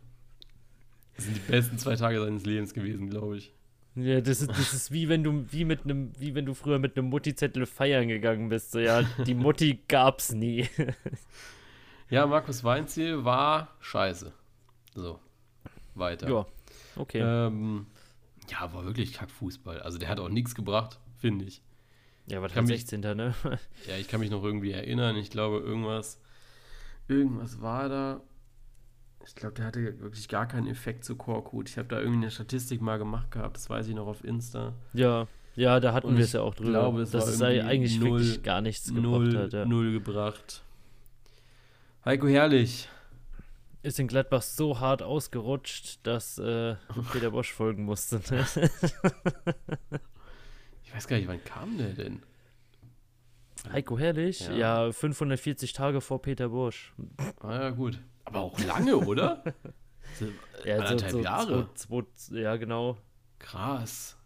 Das 1.17 1.25
sind 1.25 1.37
die 1.37 1.51
besten 1.51 1.79
zwei 1.79 1.97
Tage 1.97 2.21
seines 2.21 2.47
Lebens 2.47 2.73
gewesen, 2.73 3.11
glaube 3.11 3.39
ich. 3.39 3.53
Ja, 3.97 4.21
das 4.21 4.41
ist, 4.41 4.51
das 4.51 4.73
ist 4.73 4.93
wie 4.93 5.09
wenn 5.09 5.25
du 5.25 5.47
wie 5.51 5.65
mit 5.65 5.83
einem, 5.83 6.13
wie 6.17 6.37
wenn 6.37 6.47
du 6.47 6.55
früher 6.55 6.79
mit 6.79 6.97
einem 6.97 7.09
Mutti-Zettel 7.09 7.67
feiern 7.67 8.07
gegangen 8.07 8.49
bist. 8.51 8.71
So, 8.71 8.79
ja, 8.79 9.03
die 9.27 9.35
Mutti 9.35 9.81
gab's 9.89 10.33
nie. 10.33 10.69
Ja, 12.11 12.27
Markus 12.27 12.65
Weinziel 12.65 13.25
war 13.25 13.69
scheiße. 13.81 14.33
So, 14.95 15.19
weiter. 15.95 16.29
ja, 16.29 16.47
okay. 16.97 17.21
Ähm, 17.21 17.87
ja, 18.51 18.73
war 18.73 18.85
wirklich 18.85 19.13
Kackfußball. 19.13 19.81
Also 19.81 19.99
der 19.99 20.09
hat 20.09 20.19
auch 20.21 20.29
nichts 20.31 20.55
gebracht, 20.55 20.99
finde 21.19 21.45
ich. 21.45 21.63
ja, 22.27 22.41
was 22.43 22.53
kann 22.53 22.65
hat 22.65 22.71
mich- 22.71 22.81
16. 22.87 23.01
ne? 23.01 23.35
Ja, 23.87 23.97
ich 23.99 24.09
kann 24.09 24.21
mich 24.21 24.31
noch 24.31 24.43
irgendwie 24.43 24.73
erinnern. 24.73 25.17
Ich 25.17 25.31
glaube, 25.31 25.59
irgendwas, 25.59 26.21
irgendwas 27.09 27.61
war 27.61 27.89
da. 27.89 28.21
Ich 29.27 29.35
glaube, 29.35 29.55
der 29.57 29.67
hatte 29.67 30.01
wirklich 30.01 30.29
gar 30.29 30.47
keinen 30.47 30.67
Effekt 30.69 31.05
zu 31.05 31.15
Korkut. 31.17 31.69
Ich 31.69 31.77
habe 31.77 31.89
da 31.89 31.99
irgendwie 32.01 32.19
eine 32.23 32.31
Statistik 32.31 32.81
mal 32.81 32.99
gemacht 32.99 33.31
gehabt. 33.31 33.57
Das 33.59 33.69
weiß 33.69 33.87
ich 33.89 33.95
noch 33.95 34.07
auf 34.07 34.25
Insta. 34.25 34.73
ja, 34.95 35.27
ja, 35.57 35.81
da 35.81 35.93
hatten 35.93 36.11
wir 36.13 36.19
ich 36.21 36.27
es 36.27 36.33
ja 36.35 36.41
auch 36.43 36.55
drüber. 36.55 36.71
glaube, 36.71 37.03
es 37.03 37.11
dass 37.11 37.27
war 37.43 37.51
es 37.51 37.65
eigentlich 37.67 37.99
null- 37.99 38.21
wirklich 38.21 38.43
gar 38.45 38.61
nichts 38.61 38.87
gebracht 38.95 39.03
Null, 39.03 39.37
hat. 39.39 39.53
Ja. 39.53 39.65
null 39.67 39.93
gebracht. 39.93 40.63
Heiko 42.05 42.27
Herrlich. 42.29 42.89
Ist 43.83 43.99
in 43.99 44.09
Gladbach 44.09 44.43
so 44.43 44.81
hart 44.81 45.03
ausgerutscht, 45.03 46.01
dass 46.03 46.39
äh, 46.39 46.77
Peter 47.13 47.31
Bosch 47.31 47.53
folgen 47.53 47.85
musste. 47.85 48.21
Ne? 48.31 48.47
Ich 50.85 50.95
weiß 50.95 51.07
gar 51.07 51.19
nicht, 51.19 51.29
wann 51.29 51.45
kam 51.45 51.77
der 51.77 51.91
denn? 51.91 52.23
Heiko 53.71 53.99
Herrlich? 53.99 54.49
Ja. 54.49 54.87
Ja. 54.87 54.93
540 54.93 55.75
Tage 55.75 56.01
vor 56.01 56.23
Peter 56.23 56.49
Bosch. 56.49 56.95
Ah 57.41 57.53
ja, 57.53 57.71
gut. 57.71 58.01
Aber 58.25 58.41
auch 58.41 58.59
lange, 58.61 58.97
oder? 58.97 59.45
Ja, 60.65 60.79
so, 60.79 60.83
Anderthalb 60.85 61.13
so 61.13 61.21
Jahre. 61.21 61.69
Zwei, 61.75 62.03
zwei, 62.17 62.39
ja, 62.39 62.57
genau. 62.57 62.97
Krass. 63.39 64.17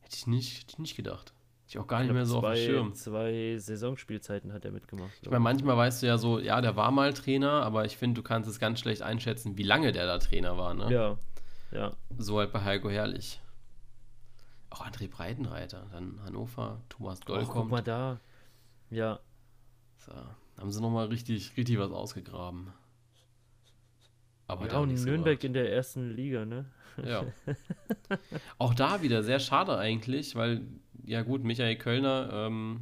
Hätte 0.00 0.16
ich 0.16 0.26
nicht, 0.26 0.62
hätte 0.62 0.72
ich 0.72 0.78
nicht 0.78 0.96
gedacht. 0.96 1.34
Ich 1.70 1.78
auch 1.78 1.86
gar 1.86 2.00
nicht 2.00 2.08
Ich 2.08 2.14
mehr 2.14 2.26
so 2.26 2.38
auf 2.38 2.42
dem 2.42 2.48
zwei, 2.48 2.56
Schirm. 2.56 2.94
Zwei 2.94 3.56
Saisonspielzeiten 3.56 4.52
hat 4.52 4.64
er 4.64 4.72
mitgemacht. 4.72 5.12
Ich 5.22 5.30
meine, 5.30 5.38
manchmal 5.38 5.76
weißt 5.76 6.02
du 6.02 6.08
ja 6.08 6.18
so, 6.18 6.40
ja, 6.40 6.60
der 6.60 6.74
war 6.74 6.90
mal 6.90 7.12
Trainer, 7.14 7.62
aber 7.62 7.84
ich 7.84 7.96
finde, 7.96 8.20
du 8.20 8.24
kannst 8.24 8.50
es 8.50 8.58
ganz 8.58 8.80
schlecht 8.80 9.02
einschätzen, 9.02 9.56
wie 9.56 9.62
lange 9.62 9.92
der 9.92 10.04
da 10.06 10.18
Trainer 10.18 10.58
war, 10.58 10.74
ne? 10.74 10.92
Ja, 10.92 11.16
ja. 11.70 11.92
So 12.18 12.38
halt 12.38 12.50
bei 12.50 12.64
Heiko 12.64 12.90
Herrlich. 12.90 13.40
Auch 14.70 14.84
André 14.84 15.08
Breitenreiter, 15.08 15.86
dann 15.92 16.20
Hannover, 16.24 16.80
Thomas 16.88 17.20
Doll 17.20 17.44
guck 17.44 17.52
kommt. 17.52 17.70
mal 17.70 17.82
da. 17.82 18.18
Ja, 18.90 19.20
So, 19.98 20.12
haben 20.58 20.72
sie 20.72 20.80
nochmal 20.80 21.06
richtig, 21.06 21.56
richtig 21.56 21.78
was 21.78 21.92
ausgegraben. 21.92 22.72
Aber 24.50 24.66
ja 24.68 24.78
und 24.78 24.92
Nürnberg 24.92 25.38
gebracht. 25.38 25.44
in 25.44 25.52
der 25.52 25.72
ersten 25.72 26.10
Liga, 26.10 26.44
ne? 26.44 26.66
Ja. 27.04 27.24
Auch 28.58 28.74
da 28.74 29.02
wieder 29.02 29.22
sehr 29.22 29.38
schade 29.38 29.78
eigentlich, 29.78 30.34
weil, 30.34 30.62
ja 31.04 31.22
gut, 31.22 31.44
Michael 31.44 31.76
Kölner, 31.76 32.30
ähm, 32.32 32.80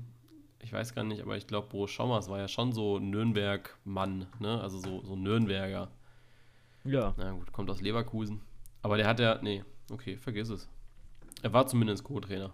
ich 0.62 0.72
weiß 0.72 0.94
gar 0.94 1.04
nicht, 1.04 1.22
aber 1.22 1.36
ich 1.36 1.46
glaube, 1.46 1.68
Boris 1.68 1.90
Schommers 1.90 2.28
war 2.28 2.38
ja 2.38 2.48
schon 2.48 2.72
so 2.72 2.98
Nürnberg-Mann, 2.98 4.26
ne? 4.38 4.60
Also 4.60 4.78
so, 4.78 5.02
so 5.04 5.14
Nürnberger. 5.14 5.90
Ja. 6.84 7.14
Na 7.16 7.32
gut, 7.32 7.52
kommt 7.52 7.70
aus 7.70 7.80
Leverkusen. 7.80 8.40
Aber 8.82 8.96
der 8.96 9.06
hat 9.06 9.20
ja, 9.20 9.38
nee, 9.42 9.62
okay, 9.90 10.16
vergiss 10.16 10.48
es. 10.48 10.68
Er 11.42 11.52
war 11.52 11.66
zumindest 11.66 12.04
Co-Trainer. 12.04 12.52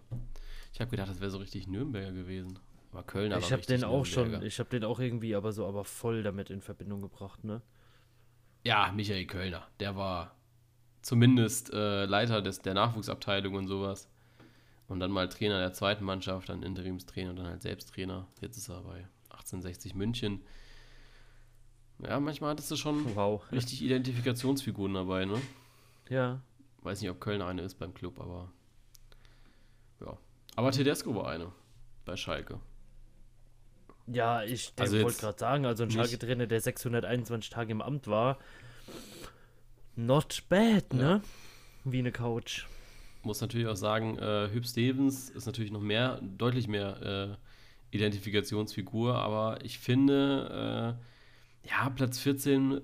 Ich 0.73 0.81
habe 0.81 0.91
gedacht, 0.91 1.09
das 1.09 1.21
wäre 1.21 1.31
so 1.31 1.39
richtig 1.39 1.69
Nürnberger 1.69 2.13
gewesen. 2.13 2.59
Aber 2.93 3.05
Kölner 3.05 3.39
Ich 3.39 3.53
habe 3.53 3.63
den 3.63 3.85
auch 3.85 4.05
schon, 4.05 4.25
Nürnberger. 4.25 4.47
ich 4.47 4.59
habe 4.59 4.71
den 4.71 4.85
auch 4.85 4.99
irgendwie 4.99 5.35
aber 5.35 5.53
so 5.53 5.67
aber 5.67 5.85
voll 5.85 6.23
damit 6.23 6.51
in 6.51 6.61
Verbindung 6.61 7.01
gebracht, 7.01 7.45
ne? 7.45 7.63
Ja, 8.65 8.91
Michael 8.93 9.27
Kölner. 9.27 9.67
Der 9.79 9.95
war 9.97 10.35
zumindest 11.03 11.73
äh, 11.73 12.07
Leiter 12.07 12.41
des, 12.43 12.61
der 12.61 12.75
Nachwuchsabteilung 12.75 13.55
und 13.55 13.69
sowas. 13.69 14.09
Und 14.89 15.01
dann 15.01 15.11
mal 15.11 15.29
Trainer 15.29 15.59
der 15.59 15.73
zweiten 15.73 16.05
Mannschaft, 16.05 16.49
dann 16.49 16.63
Interimstrainer 16.63 17.31
und 17.31 17.37
dann 17.37 17.47
halt 17.47 17.63
selbst 17.63 17.91
Trainer. 17.95 18.27
Jetzt 18.41 18.57
ist 18.57 18.69
er 18.69 18.83
bei 18.83 19.07
1860 19.31 19.95
München. 19.95 20.43
Ja, 22.01 22.19
manchmal 22.21 22.51
hattest 22.51 22.71
du 22.71 22.77
schon 22.77 23.15
Wow. 23.15 23.43
richtig 23.53 23.83
Identifikationsfiguren 23.83 24.95
dabei, 24.95 25.25
ne? 25.27 25.41
Ja. 26.09 26.41
Weiß 26.83 27.01
nicht, 27.01 27.11
ob 27.11 27.21
Kölner 27.21 27.47
eine 27.47 27.63
ist 27.63 27.77
beim 27.79 27.95
Club, 27.95 28.21
aber 28.21 28.51
ja. 30.01 30.19
Aber 30.57 30.71
Tedesco 30.71 31.15
war 31.15 31.29
eine 31.29 31.53
bei 32.05 32.17
Schalke. 32.17 32.61
Ja, 34.07 34.43
ich 34.43 34.73
Also 34.79 35.01
wollte 35.03 35.19
gerade 35.21 35.39
sagen, 35.39 35.67
also 35.67 35.85
ein 35.85 35.89
nicht- 35.89 35.97
Schalke-Trainer, 35.97 36.47
der 36.47 36.61
621 36.61 37.51
Tage 37.51 37.73
im 37.73 37.81
Amt 37.81 38.07
war, 38.07 38.39
not 39.97 40.43
bad, 40.49 40.93
ne? 40.93 41.23
Wie 41.85 41.99
eine 41.99 42.13
Couch. 42.13 42.67
Muss 43.23 43.41
natürlich 43.41 43.67
auch 43.67 43.77
sagen, 43.77 44.19
äh, 44.19 44.51
Hüb 44.53 44.67
Stevens 44.67 45.31
ist 45.31 45.47
natürlich 45.47 45.73
noch 45.73 45.81
mehr, 45.81 46.21
deutlich 46.23 46.69
mehr 46.69 47.39
äh, 47.41 47.97
Identifikationsfigur, 47.97 49.15
aber 49.15 49.65
ich 49.65 49.79
finde, 49.79 50.99
äh, 51.65 51.69
ja, 51.69 51.89
Platz 51.91 52.19
14 52.19 52.81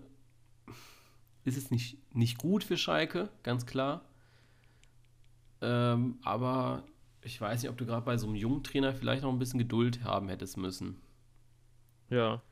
ist 1.45 1.59
es 1.59 1.71
nicht, 1.71 1.99
nicht 2.15 2.39
gut 2.39 2.65
für 2.65 2.77
Schalke, 2.79 3.29
ganz 3.43 3.67
klar. 3.67 4.03
Ähm, 5.61 6.19
aber 6.23 6.85
ich 7.23 7.39
weiß 7.39 7.61
nicht, 7.63 7.71
ob 7.71 7.77
du 7.77 7.85
gerade 7.85 8.07
bei 8.07 8.17
so 8.17 8.27
einem 8.27 8.37
jungen 8.37 8.63
Trainer 8.63 8.95
vielleicht 8.95 9.23
noch 9.23 9.33
ein 9.33 9.39
bisschen 9.39 9.59
Geduld 9.59 10.05
haben 10.05 10.29
hättest 10.29 10.57
müssen. 10.57 10.97
Ja. 12.11 12.43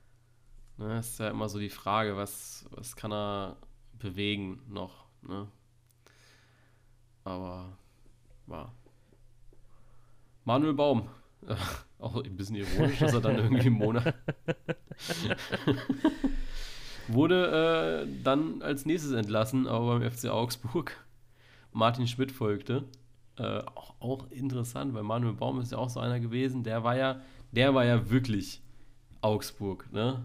Ne, 0.77 0.89
das 0.89 1.09
ist 1.11 1.19
ja 1.19 1.29
immer 1.29 1.49
so 1.49 1.59
die 1.59 1.71
Frage, 1.71 2.17
was, 2.17 2.67
was 2.71 2.95
kann 2.95 3.13
er 3.13 3.57
bewegen 3.99 4.63
noch, 4.69 5.07
ne? 5.23 5.49
Aber 7.25 7.77
war. 8.47 8.73
Manuel 10.45 10.75
Baum. 10.75 11.09
Auch 11.99 12.23
ein 12.23 12.37
bisschen 12.37 12.57
ironisch, 12.57 13.01
dass 13.01 13.13
er 13.13 13.21
dann 13.21 13.37
irgendwie 13.37 13.67
im 13.67 13.75
Monat. 13.75 14.15
Wurde 17.09 18.07
äh, 18.07 18.23
dann 18.23 18.63
als 18.63 18.87
nächstes 18.87 19.13
entlassen, 19.13 19.67
aber 19.67 19.99
beim 19.99 20.11
FC 20.11 20.27
Augsburg. 20.27 21.05
Martin 21.73 22.07
Schmidt 22.07 22.31
folgte. 22.31 22.85
Äh, 23.37 23.63
auch, 23.75 23.95
auch 24.01 24.31
interessant, 24.31 24.95
weil 24.95 25.03
Manuel 25.03 25.35
Baum 25.35 25.61
ist 25.61 25.73
ja 25.73 25.79
auch 25.79 25.91
so 25.91 26.01
einer 26.01 26.21
gewesen, 26.21 26.63
der 26.63 26.85
war 26.85 26.97
ja, 26.97 27.21
der 27.53 27.75
war 27.75 27.85
ja 27.85 28.11
wirklich 28.11 28.63
Augsburg, 29.21 29.93
ne? 29.93 30.25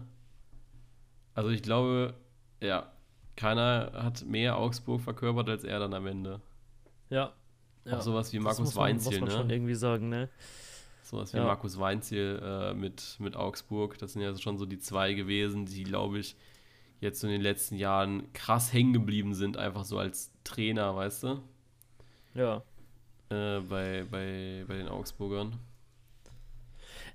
Also 1.34 1.50
ich 1.50 1.62
glaube, 1.62 2.14
ja, 2.60 2.92
keiner 3.36 3.92
hat 3.94 4.24
mehr 4.24 4.56
Augsburg 4.56 5.00
verkörpert 5.00 5.48
als 5.48 5.64
er 5.64 5.78
dann 5.80 5.94
am 5.94 6.06
Ende. 6.06 6.40
Ja. 7.10 7.32
ja. 7.84 7.96
Auch 7.96 8.02
sowas 8.02 8.32
wie 8.32 8.36
Das 8.36 8.44
Markus 8.44 8.60
muss 8.66 8.74
man, 8.74 8.84
Weinziel, 8.84 9.20
muss 9.20 9.28
man 9.28 9.38
schon 9.38 9.46
ne? 9.48 9.54
irgendwie 9.54 9.74
sagen, 9.74 10.08
ne? 10.08 10.28
Sowas 11.02 11.32
wie 11.32 11.38
Ja. 11.38 11.44
Markus 11.44 11.78
Weinziel 11.78 12.40
äh, 12.42 12.74
mit, 12.74 13.16
mit 13.18 13.36
Augsburg. 13.36 13.98
Das 13.98 14.12
sind 14.12 14.22
ja 14.22 14.36
schon 14.38 14.58
so 14.58 14.66
die 14.66 14.78
zwei 14.78 15.14
gewesen, 15.14 15.66
die, 15.66 15.84
glaube 15.84 16.18
ich, 16.18 16.36
jetzt 17.00 17.22
in 17.24 17.30
den 17.30 17.42
letzten 17.42 17.76
Jahren 17.76 18.32
krass 18.32 18.72
hängen 18.72 18.92
geblieben 18.92 19.34
sind, 19.34 19.56
einfach 19.56 19.84
so 19.84 19.98
als 19.98 20.32
Trainer, 20.44 20.94
weißt 20.96 21.24
du? 21.24 21.42
Ja. 22.34 22.62
Äh, 23.28 23.60
bei, 23.60 24.06
bei, 24.10 24.64
bei 24.66 24.76
den 24.76 24.88
Augsburgern. 24.88 25.58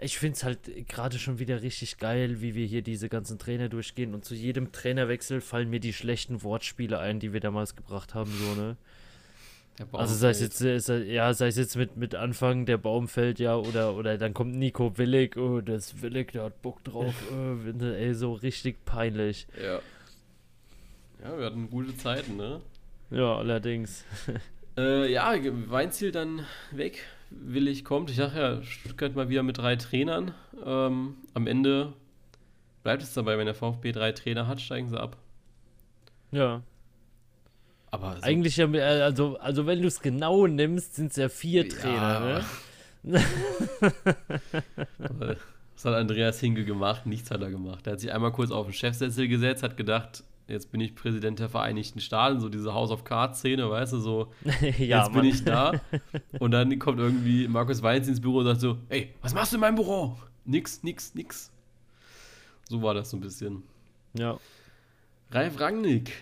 Ich 0.02 0.18
finde 0.18 0.36
es 0.38 0.44
halt 0.44 0.88
gerade 0.88 1.20
schon 1.20 1.40
wieder 1.40 1.62
richtig 1.62 1.98
geil, 1.98 2.42
wie 2.42 2.56
wir 2.56 2.66
hier 2.66 2.82
diese 2.82 3.10
ganzen 3.10 3.38
Trainer 3.38 3.68
durchgehen 3.68 4.14
und 4.14 4.24
zu 4.24 4.34
jedem 4.34 4.72
Trainerwechsel 4.72 5.42
fallen 5.42 5.70
mir 5.70 5.80
die 5.82 5.92
schlechten 5.94 6.42
Wortspiele 6.42 7.00
ein, 7.00 7.20
die 7.20 7.34
wir 7.34 7.42
damals 7.42 7.76
gebracht 7.76 8.14
haben, 8.14 8.32
so, 8.32 8.56
ne? 8.62 8.78
Also 9.94 10.14
sei 10.14 10.30
es 10.32 10.42
jetzt, 10.42 10.62
äh, 10.62 11.04
ja, 11.06 11.34
sei 11.34 11.48
es 11.48 11.56
jetzt 11.58 11.78
mit, 11.78 11.96
mit 11.96 12.14
Anfang, 12.14 12.66
der 12.66 12.78
Baum 12.78 13.08
fällt 13.08 13.40
ja, 13.40 13.56
oder, 13.56 13.96
oder 13.96 14.18
dann 14.18 14.34
kommt 14.34 14.56
Nico 14.56 14.98
Willig, 14.98 15.38
oh, 15.38 15.62
das 15.62 16.02
Willig, 16.02 16.34
der 16.34 16.44
hat 16.44 16.62
Bock 16.62 16.84
drauf, 16.84 17.14
du- 17.32 17.96
ey, 17.98 18.14
so 18.14 18.34
richtig 18.34 18.84
peinlich. 18.86 19.48
Ja. 19.62 19.80
Ja, 21.24 21.38
wir 21.38 21.46
hatten 21.46 21.70
gute 21.70 21.96
Zeiten, 21.98 22.38
ne? 22.38 22.62
Ja, 23.12 23.38
allerdings. 23.38 24.06
Äh, 24.78 25.12
ja, 25.12 25.34
Weinziel 25.70 26.14
dann 26.14 26.46
weg. 26.72 27.04
Willig 27.30 27.86
kommt. 27.86 28.10
Ich 28.10 28.16
sag 28.16 28.36
ja, 28.36 28.62
Stuttgart 28.64 29.16
mal 29.16 29.30
wieder 29.30 29.44
mit 29.44 29.58
drei 29.58 29.76
Trainern. 29.76 30.34
Ähm, 30.66 31.18
am 31.34 31.48
Ende 31.48 31.94
bleibt 32.84 33.04
es 33.04 33.14
dabei, 33.14 33.38
wenn 33.38 33.46
der 33.46 33.56
VfB 33.56 33.92
drei 33.92 34.12
Trainer 34.12 34.48
hat, 34.48 34.62
steigen 34.62 34.90
sie 34.90 35.00
ab. 35.00 35.18
Ja. 36.32 36.64
Aber 37.92 38.18
so, 38.18 38.24
Eigentlich 38.24 38.58
ja, 38.58 38.68
also, 38.68 39.38
also 39.38 39.66
wenn 39.66 39.82
du 39.82 39.88
es 39.88 40.02
genau 40.02 40.48
nimmst, 40.48 40.96
sind 40.96 41.12
es 41.12 41.18
ja 41.18 41.30
vier 41.30 41.68
Trainer, 41.68 42.20
ne? 42.20 42.46
was 45.04 45.86
hat 45.86 45.94
Andreas 45.96 46.40
Hinke 46.40 46.66
gemacht? 46.66 47.06
Nichts 47.06 47.32
hat 47.32 47.42
er 47.42 47.50
gemacht. 47.50 47.88
Er 47.88 47.94
hat 47.94 48.00
sich 48.00 48.12
einmal 48.12 48.32
kurz 48.32 48.52
auf 48.52 48.68
den 48.68 48.74
Chefsessel 48.74 49.28
gesetzt, 49.28 49.64
hat 49.64 49.78
gedacht, 49.78 50.24
jetzt 50.50 50.72
bin 50.72 50.82
ich 50.82 50.96
Präsident 50.96 51.40
der 51.40 51.50
Vereinigten 51.50 52.00
Staaten, 52.00 52.40
so 52.40 52.50
diese 52.50 52.74
House 52.74 52.92
of 52.92 53.04
Cards 53.04 53.40
Szene, 53.40 53.70
weißt 53.70 53.94
du, 53.94 54.00
so, 54.00 54.34
ja, 54.78 55.02
jetzt 55.02 55.14
bin 55.14 55.24
ich 55.24 55.44
da. 55.44 55.80
Und 56.40 56.52
dann 56.52 56.78
kommt 56.80 57.00
irgendwie 57.00 57.48
Markus 57.48 57.82
Weinz 57.82 58.08
ins 58.08 58.20
Büro 58.20 58.40
und 58.40 58.46
sagt 58.46 58.62
so, 58.62 58.78
ey, 58.90 59.14
was 59.22 59.34
machst 59.34 59.52
du 59.52 59.58
in 59.58 59.62
meinem 59.62 59.76
Büro? 59.76 60.18
Nix, 60.46 60.84
nix, 60.84 61.14
nix. 61.14 61.52
So 62.68 62.82
war 62.82 62.94
das 62.94 63.12
so 63.12 63.18
ein 63.18 63.22
bisschen. 63.22 63.64
Ja. 64.14 64.38
Ralf 65.32 65.60
Rangnick, 65.60 66.14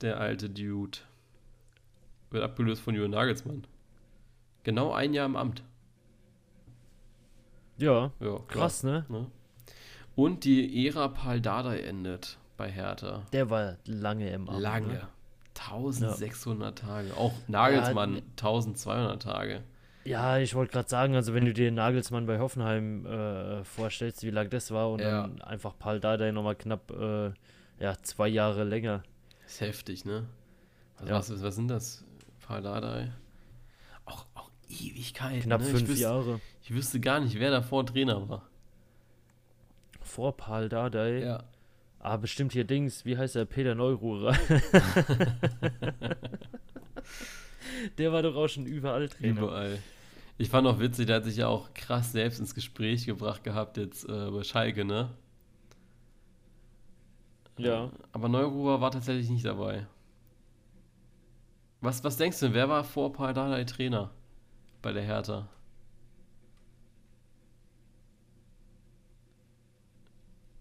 der 0.00 0.18
alte 0.18 0.50
Dude, 0.50 0.98
wird 2.30 2.42
abgelöst 2.42 2.82
von 2.82 2.94
Jürgen 2.94 3.12
Nagelsmann. 3.12 3.64
Genau 4.64 4.92
ein 4.92 5.14
Jahr 5.14 5.26
im 5.26 5.36
Amt. 5.36 5.62
Ja, 7.78 8.10
Ja, 8.20 8.38
krass, 8.48 8.82
ne? 8.82 9.04
Ne? 9.08 9.26
Und 10.16 10.44
die 10.44 10.86
Ära 10.86 11.08
Paul 11.08 11.40
Dardai 11.40 11.80
endet 11.80 12.38
bei 12.56 12.70
Hertha. 12.70 13.22
Der 13.32 13.50
war 13.50 13.76
lange 13.84 14.30
im 14.30 14.48
Amt. 14.48 14.60
Lange. 14.60 14.86
Ne? 14.88 15.08
1600 15.58 16.78
Tage. 16.78 17.16
Auch 17.16 17.32
Nagelsmann 17.48 18.16
Ja, 18.16 18.22
1200 18.32 19.22
Tage. 19.22 19.62
Ja, 20.04 20.38
ich 20.38 20.54
wollte 20.54 20.72
gerade 20.72 20.88
sagen, 20.88 21.14
also 21.16 21.34
wenn 21.34 21.44
du 21.46 21.52
dir 21.52 21.72
Nagelsmann 21.72 22.26
bei 22.26 22.38
Hoffenheim 22.38 23.04
äh, 23.06 23.64
vorstellst, 23.64 24.22
wie 24.22 24.30
lang 24.30 24.50
das 24.50 24.70
war 24.70 24.90
und 24.90 25.00
Ja. 25.00 25.22
dann 25.22 25.42
einfach 25.42 25.74
Paul 25.78 25.98
Dardai 25.98 26.30
nochmal 26.30 26.54
knapp 26.54 26.90
äh, 26.92 27.32
ja, 27.80 27.96
zwei 28.02 28.28
Jahre 28.28 28.64
länger. 28.64 29.02
Ist 29.46 29.60
heftig, 29.60 30.04
ne? 30.04 30.26
Also 30.98 31.12
Ja. 31.12 31.18
was, 31.18 31.42
was 31.42 31.54
sind 31.56 31.68
das? 31.68 32.04
Paul 32.46 32.62
Dardai? 32.62 33.10
Auch, 34.04 34.26
auch 34.34 34.50
Ewigkeiten. 34.68 35.40
Knapp 35.40 35.60
ne? 35.62 35.66
fünf 35.66 35.82
ich 35.82 35.88
wüsste, 35.88 36.02
Jahre. 36.02 36.40
Ich 36.62 36.72
wüsste 36.72 37.00
gar 37.00 37.18
nicht, 37.20 37.38
wer 37.40 37.50
davor 37.50 37.84
Trainer 37.84 38.28
war. 38.28 38.42
Vor 40.02 40.36
Paul 40.36 40.68
Dardai. 40.68 41.18
Ja. 41.20 41.42
Ah, 41.98 42.16
bestimmt 42.16 42.52
hier 42.52 42.64
Dings, 42.64 43.04
wie 43.04 43.16
heißt 43.18 43.36
er? 43.36 43.44
Peter 43.46 43.74
Neururer. 43.74 44.36
Der 47.98 48.12
war 48.12 48.22
doch 48.22 48.36
auch 48.36 48.48
schon 48.48 48.66
überall 48.66 49.08
Trainer. 49.08 49.40
Überall. 49.40 49.78
Ich 50.38 50.50
fand 50.50 50.66
auch 50.66 50.78
witzig, 50.78 51.06
der 51.06 51.16
hat 51.16 51.24
sich 51.24 51.36
ja 51.36 51.48
auch 51.48 51.72
krass 51.72 52.12
selbst 52.12 52.38
ins 52.40 52.54
Gespräch 52.54 53.06
gebracht 53.06 53.42
gehabt 53.42 53.78
jetzt 53.78 54.06
äh, 54.08 54.30
bei 54.30 54.42
Schalke, 54.42 54.84
ne? 54.84 55.10
Ja. 57.56 57.90
Aber 58.12 58.28
Neururer 58.28 58.80
war 58.80 58.90
tatsächlich 58.90 59.30
nicht 59.30 59.46
dabei. 59.46 59.86
Was, 61.80 62.04
was 62.04 62.16
denkst 62.18 62.40
du, 62.40 62.52
wer 62.52 62.68
war 62.68 62.84
vor 62.84 63.12
Pardadei 63.12 63.64
Trainer 63.64 64.10
bei 64.82 64.92
der 64.92 65.02
Hertha? 65.02 65.48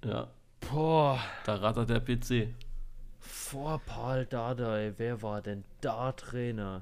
Ja, 0.05 0.29
Boah, 0.71 1.19
da 1.45 1.55
rattert 1.55 1.89
der 1.89 1.99
PC. 1.99 2.49
vor 3.19 3.79
Paul 3.85 4.25
Dardai, 4.25 4.93
wer 4.97 5.21
war 5.21 5.41
denn 5.41 5.63
da 5.81 6.11
Trainer? 6.11 6.81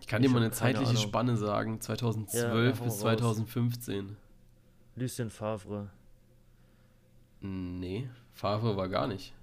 Ich 0.00 0.06
kann 0.06 0.22
Ich 0.22 0.28
dir 0.28 0.34
mal 0.34 0.40
eine 0.42 0.50
zeitliche 0.50 0.90
Ahnung. 0.90 1.02
Spanne 1.02 1.36
sagen, 1.36 1.80
2012 1.80 2.78
Ja, 2.78 2.84
bis 2.84 2.92
raus. 2.94 3.00
2015. 3.00 4.16
Lucien 4.96 5.30
Favre. 5.30 5.90
Nee, 7.40 8.08
Favre 8.32 8.76
war 8.76 8.88
gar 8.88 9.06
nicht. 9.06 9.34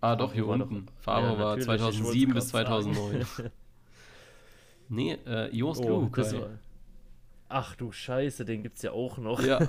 Ah, 0.00 0.16
doch, 0.16 0.32
hier 0.34 0.46
war 0.46 0.58
doch- 0.58 0.66
unten. 0.70 0.86
Favre 1.00 1.32
Ja, 1.32 1.38
war 1.38 1.56
natürlich, 1.56 1.60
ich 1.60 1.66
2007 1.66 2.34
bis 2.34 2.52
wollt's 2.52 2.68
grad 2.68 2.82
sagen. 2.84 2.94
2009. 2.94 3.50
nee, 4.88 5.12
äh, 5.26 5.54
Jost 5.56 5.82
Oh, 5.84 6.10
war, 6.12 6.48
ach 7.48 7.74
du 7.76 7.90
Scheiße, 7.92 8.44
den 8.44 8.62
gibt's 8.62 8.82
ja 8.82 8.92
auch 8.92 9.16
noch. 9.18 9.40
Ja, 9.42 9.58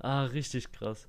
Ah, 0.00 0.24
richtig 0.24 0.70
krass. 0.72 1.08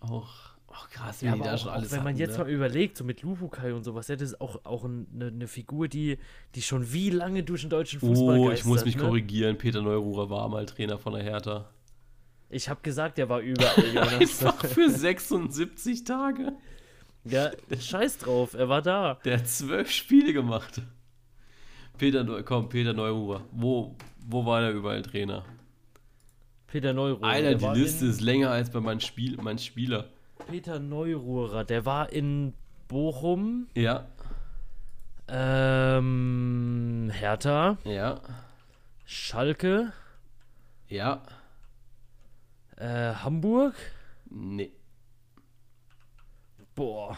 auch, 0.00 0.28
auch 0.66 0.88
krass, 0.90 1.22
wie 1.22 1.26
Ja, 1.26 1.34
die 1.34 1.42
da 1.42 1.54
auch, 1.54 1.58
schon 1.58 1.70
alles 1.70 1.90
wenn 1.92 1.98
man 1.98 2.08
hatten, 2.08 2.18
jetzt 2.18 2.38
ne? 2.38 2.44
mal 2.44 2.50
überlegt, 2.50 2.96
so 2.96 3.04
mit 3.04 3.22
Luhukai 3.22 3.72
und 3.72 3.84
sowas, 3.84 4.08
ja, 4.08 4.16
das 4.16 4.30
ist 4.30 4.40
auch, 4.40 4.64
auch 4.64 4.84
eine, 4.84 5.06
eine 5.28 5.48
Figur, 5.48 5.88
die, 5.88 6.18
die 6.54 6.62
schon 6.62 6.92
wie 6.92 7.10
lange 7.10 7.42
durch 7.42 7.62
den 7.62 7.70
deutschen 7.70 8.00
Fußball 8.00 8.38
Oh, 8.38 8.50
ich 8.50 8.64
muss 8.64 8.84
mich 8.84 8.96
ne? 8.96 9.02
korrigieren. 9.02 9.58
Peter 9.58 9.82
Neururer 9.82 10.30
war 10.30 10.48
mal 10.48 10.66
Trainer 10.66 10.98
von 10.98 11.14
der 11.14 11.22
Hertha. 11.22 11.68
Ich 12.50 12.68
habe 12.68 12.80
gesagt, 12.82 13.18
der 13.18 13.28
war 13.28 13.40
überall. 13.40 13.98
Einfach 14.20 14.64
für 14.66 14.88
76 14.90 16.04
Tage. 16.04 16.52
ja, 17.24 17.50
scheiß 17.76 18.18
drauf, 18.18 18.54
er 18.54 18.68
war 18.68 18.82
da. 18.82 19.14
Der 19.24 19.38
hat 19.38 19.48
zwölf 19.48 19.90
Spiele 19.90 20.32
gemacht. 20.32 20.82
Peter, 21.98 22.42
komm, 22.42 22.68
Peter 22.68 22.92
Neururer. 22.92 23.44
Wo, 23.52 23.96
wo 24.26 24.44
war 24.44 24.60
der 24.60 24.72
überall 24.72 25.02
Trainer? 25.02 25.44
Peter 26.74 26.92
Neururer. 26.92 27.22
Alter, 27.22 27.54
der 27.54 27.72
die 27.72 27.80
Liste 27.80 28.04
in, 28.04 28.10
ist 28.10 28.20
länger 28.20 28.50
als 28.50 28.68
bei 28.68 28.80
meinem 28.80 28.98
Spiel, 28.98 29.36
mein 29.40 29.60
Spieler. 29.60 30.08
Peter 30.48 30.80
Neururer, 30.80 31.62
der 31.62 31.86
war 31.86 32.12
in 32.12 32.52
Bochum, 32.88 33.68
Ja, 33.76 34.08
ähm, 35.28 37.12
Hertha, 37.14 37.78
ja, 37.84 38.20
Schalke, 39.04 39.92
ja. 40.88 41.22
äh, 42.76 43.14
Hamburg. 43.14 43.76
Nee. 44.28 44.72
Boah, 46.74 47.16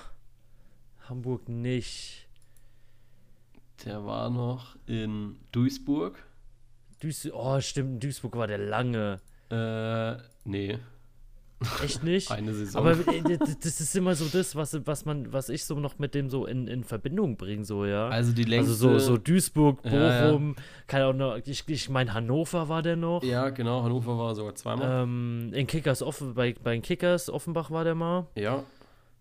Hamburg 1.08 1.48
nicht. 1.48 2.28
Der 3.86 4.04
war 4.04 4.28
noch 4.28 4.76
in 4.84 5.38
Duisburg. 5.50 6.22
Duis 7.00 7.26
oh, 7.32 7.58
stimmt, 7.62 7.94
in 7.94 8.00
Duisburg 8.00 8.36
war 8.36 8.48
der 8.48 8.58
lange. 8.58 9.22
Äh, 9.50 10.16
nee. 10.44 10.78
Echt 11.82 12.02
nicht? 12.04 12.30
Eine 12.30 12.52
Saison. 12.52 12.80
Aber 12.86 12.92
äh, 12.92 13.38
das 13.38 13.80
ist 13.80 13.96
immer 13.96 14.14
so 14.14 14.26
das, 14.26 14.54
was, 14.56 14.78
was 14.86 15.04
man, 15.06 15.32
was 15.32 15.48
ich 15.48 15.64
so 15.64 15.78
noch 15.80 15.98
mit 15.98 16.14
dem 16.14 16.28
so 16.28 16.44
in, 16.44 16.66
in 16.66 16.84
Verbindung 16.84 17.36
bringe, 17.36 17.64
so, 17.64 17.86
ja. 17.86 18.08
also 18.08 18.32
die 18.32 18.44
längste. 18.44 18.72
Also 18.72 18.98
so, 18.98 18.98
so 18.98 19.16
Duisburg, 19.16 19.78
Ja, 19.84 19.92
ja. 19.92 20.30
Bochum, 20.30 20.56
kann 20.86 21.02
auch 21.02 21.14
noch, 21.14 21.38
ich, 21.46 21.64
ich 21.66 21.88
meine 21.88 22.12
Hannover 22.12 22.68
war 22.68 22.82
der 22.82 22.96
noch. 22.96 23.22
Ja, 23.22 23.48
genau. 23.50 23.82
Hannover 23.82 24.18
war 24.18 24.34
sogar 24.34 24.54
zweimal. 24.54 25.04
Ähm, 25.04 25.50
in 25.54 25.66
Kickers 25.66 26.02
offen, 26.02 26.34
bei, 26.34 26.54
bei 26.62 26.72
den 26.72 26.82
Kickers 26.82 27.30
Offenbach 27.30 27.70
war 27.70 27.84
der 27.84 27.94
mal. 27.94 28.26
ja. 28.34 28.64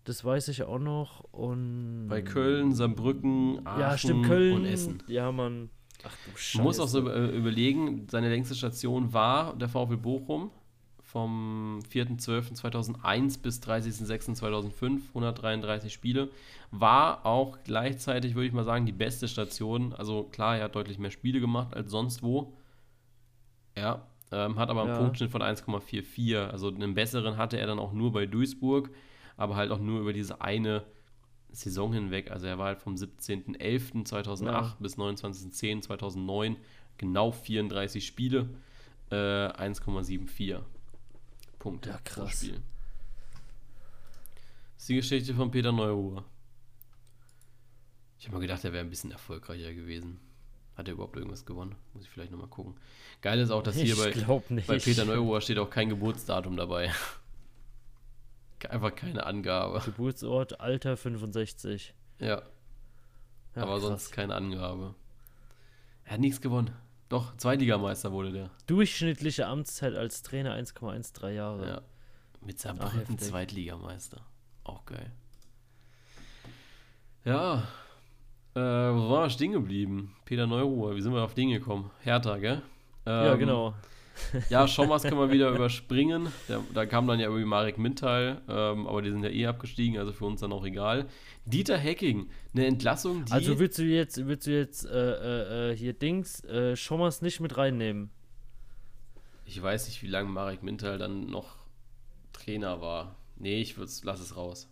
Das 0.04 0.24
weiß 0.24 0.46
ich 0.48 0.62
auch 0.62 0.78
noch. 0.78 1.24
Und 1.32 2.06
Bei 2.08 2.22
Köln, 2.22 2.72
Saarbrücken, 2.72 3.66
Aachen 3.66 3.80
ja, 3.80 3.98
stimmt, 3.98 4.26
Köln 4.26 4.54
und 4.54 4.64
Essen. 4.64 5.02
Ja, 5.08 5.32
Mann. 5.32 5.68
Ach 6.04 6.14
du 6.24 6.36
Scheiße. 6.36 6.58
Man 6.58 6.64
muss 6.64 6.80
auch 6.80 6.88
so 6.88 7.00
überlegen, 7.00 8.06
seine 8.10 8.28
längste 8.28 8.54
Station 8.54 9.12
war 9.12 9.54
der 9.56 9.68
VfL 9.68 9.96
Bochum 9.96 10.50
vom 11.02 11.80
4.12.2001 11.92 13.40
bis 13.40 13.62
30.06.2005, 13.62 15.00
133 15.08 15.92
Spiele. 15.92 16.28
War 16.72 17.24
auch 17.24 17.58
gleichzeitig, 17.64 18.34
würde 18.34 18.48
ich 18.48 18.52
mal 18.52 18.64
sagen, 18.64 18.86
die 18.86 18.92
beste 18.92 19.28
Station. 19.28 19.92
Also 19.94 20.24
klar, 20.24 20.58
er 20.58 20.64
hat 20.64 20.74
deutlich 20.74 20.98
mehr 20.98 21.10
Spiele 21.12 21.40
gemacht 21.40 21.74
als 21.74 21.90
sonst 21.90 22.22
wo. 22.22 22.52
Ja, 23.76 24.02
ähm, 24.32 24.58
hat 24.58 24.68
aber 24.68 24.82
einen 24.82 24.90
Ja. 24.90 24.98
Punktschnitt 24.98 25.30
von 25.30 25.42
1,44. 25.42 26.48
Also 26.50 26.68
einen 26.68 26.94
besseren 26.94 27.36
hatte 27.36 27.58
er 27.58 27.66
dann 27.66 27.78
auch 27.78 27.92
nur 27.92 28.12
bei 28.12 28.26
Duisburg, 28.26 28.90
aber 29.36 29.56
halt 29.56 29.70
auch 29.70 29.78
nur 29.78 30.00
über 30.00 30.12
diese 30.12 30.40
eine 30.40 30.82
Saison 31.56 31.92
hinweg. 31.92 32.30
Also 32.30 32.46
er 32.46 32.58
war 32.58 32.66
halt 32.66 32.80
vom 32.80 32.94
17.11.2008 32.94 34.44
Ja. 34.46 34.76
bis 34.78 34.96
29.10.2009 34.96 36.56
genau 36.98 37.32
34 37.32 38.06
Spiele, 38.06 38.48
äh, 39.10 39.14
1,74 39.16 40.60
Punkte 41.58 41.90
Ja, 41.90 41.96
pro 42.04 42.22
krass. 42.22 42.36
Spiel. 42.42 42.60
Das 44.74 44.82
ist 44.82 44.88
die 44.88 44.94
Geschichte 44.96 45.34
von 45.34 45.50
Peter 45.50 45.72
Neuruhr. 45.72 46.24
Ich 48.18 48.26
habe 48.26 48.36
mal 48.36 48.40
gedacht, 48.40 48.64
er 48.64 48.72
wäre 48.72 48.84
ein 48.84 48.90
bisschen 48.90 49.10
erfolgreicher 49.12 49.72
gewesen. 49.72 50.18
Hat 50.76 50.88
er 50.88 50.94
überhaupt 50.94 51.16
irgendwas 51.16 51.46
gewonnen? 51.46 51.74
Muss 51.94 52.04
ich 52.04 52.10
vielleicht 52.10 52.32
nochmal 52.32 52.48
gucken. 52.48 52.74
Geil 53.22 53.38
ist 53.40 53.50
auch, 53.50 53.62
dass 53.62 53.76
hier 53.76 53.96
bei, 53.96 54.12
bei 54.66 54.78
Peter 54.78 55.04
Neuruhr 55.06 55.40
steht 55.40 55.58
auch 55.58 55.70
kein 55.70 55.88
Geburtsdatum 55.88 56.56
dabei. 56.56 56.92
Einfach 58.70 58.94
keine 58.94 59.24
Angabe. 59.26 59.80
Geburtsort, 59.84 60.60
Alter 60.60 60.96
65. 60.96 61.94
Ja, 62.20 62.26
Ja, 63.54 63.62
aber 63.62 63.72
krass. 63.72 63.82
sonst 63.82 64.12
keine 64.12 64.34
Angabe. 64.34 64.94
Er 66.04 66.12
hat 66.14 66.20
nichts 66.20 66.40
gewonnen. 66.40 66.70
Doch, 67.08 67.36
Zweitligameister 67.36 68.10
wurde 68.12 68.32
der. 68.32 68.50
Durchschnittliche 68.66 69.46
Amtszeit 69.46 69.94
als 69.94 70.22
Trainer 70.22 70.54
1,13 70.56 71.28
Jahre. 71.30 71.68
Ja. 71.68 71.82
Mit 72.40 72.58
Saarbrücken. 72.58 73.18
Zweitligameister. 73.18 74.20
Auch 74.64 74.84
geil. 74.86 75.10
Ja. 77.24 77.64
Äh, 78.54 78.60
wo 78.60 79.10
waren 79.10 79.24
wir 79.24 79.30
stehen 79.30 79.52
geblieben? 79.52 80.16
Peter 80.24 80.46
Neuruhr, 80.46 80.96
wie 80.96 81.00
sind 81.02 81.12
wir 81.12 81.22
auf 81.22 81.34
den 81.34 81.50
gekommen? 81.50 81.90
Hertha, 82.00 82.38
gell? 82.38 82.62
Ja, 83.04 83.32
Ähm, 83.32 83.38
genau. 83.38 83.74
Ja, 84.50 84.66
Schommers 84.66 85.02
können 85.02 85.18
wir 85.18 85.30
wieder 85.30 85.50
überspringen. 85.50 86.28
Der, 86.48 86.60
da 86.74 86.86
kam 86.86 87.06
dann 87.06 87.18
ja 87.20 87.26
irgendwie 87.26 87.44
Marek 87.44 87.78
Mintal, 87.78 88.40
ähm, 88.48 88.86
aber 88.86 89.02
die 89.02 89.10
sind 89.10 89.22
ja 89.22 89.30
eh 89.30 89.46
abgestiegen, 89.46 89.98
also 89.98 90.12
für 90.12 90.24
uns 90.24 90.40
dann 90.40 90.52
auch 90.52 90.64
egal. 90.64 91.06
Dieter 91.44 91.78
Hecking, 91.78 92.28
eine 92.54 92.66
Entlassung, 92.66 93.24
die. 93.24 93.32
Also 93.32 93.58
willst 93.58 93.78
du 93.78 93.84
jetzt, 93.84 94.26
willst 94.26 94.46
du 94.46 94.56
jetzt 94.56 94.84
äh, 94.86 94.90
äh, 94.90 95.72
äh, 95.72 95.76
hier 95.76 95.92
Dings, 95.92 96.42
äh, 96.44 96.76
Schommers 96.76 97.22
nicht 97.22 97.40
mit 97.40 97.56
reinnehmen? 97.56 98.10
ich 99.46 99.62
weiß 99.62 99.86
nicht, 99.86 100.02
wie 100.02 100.08
lange 100.08 100.28
Marek 100.28 100.62
Mintal 100.62 100.98
dann 100.98 101.30
noch 101.30 101.56
Trainer 102.32 102.80
war. 102.80 103.16
Nee, 103.36 103.60
ich 103.60 103.78
würd's, 103.78 104.02
lass 104.04 104.20
es 104.20 104.36
raus. 104.36 104.68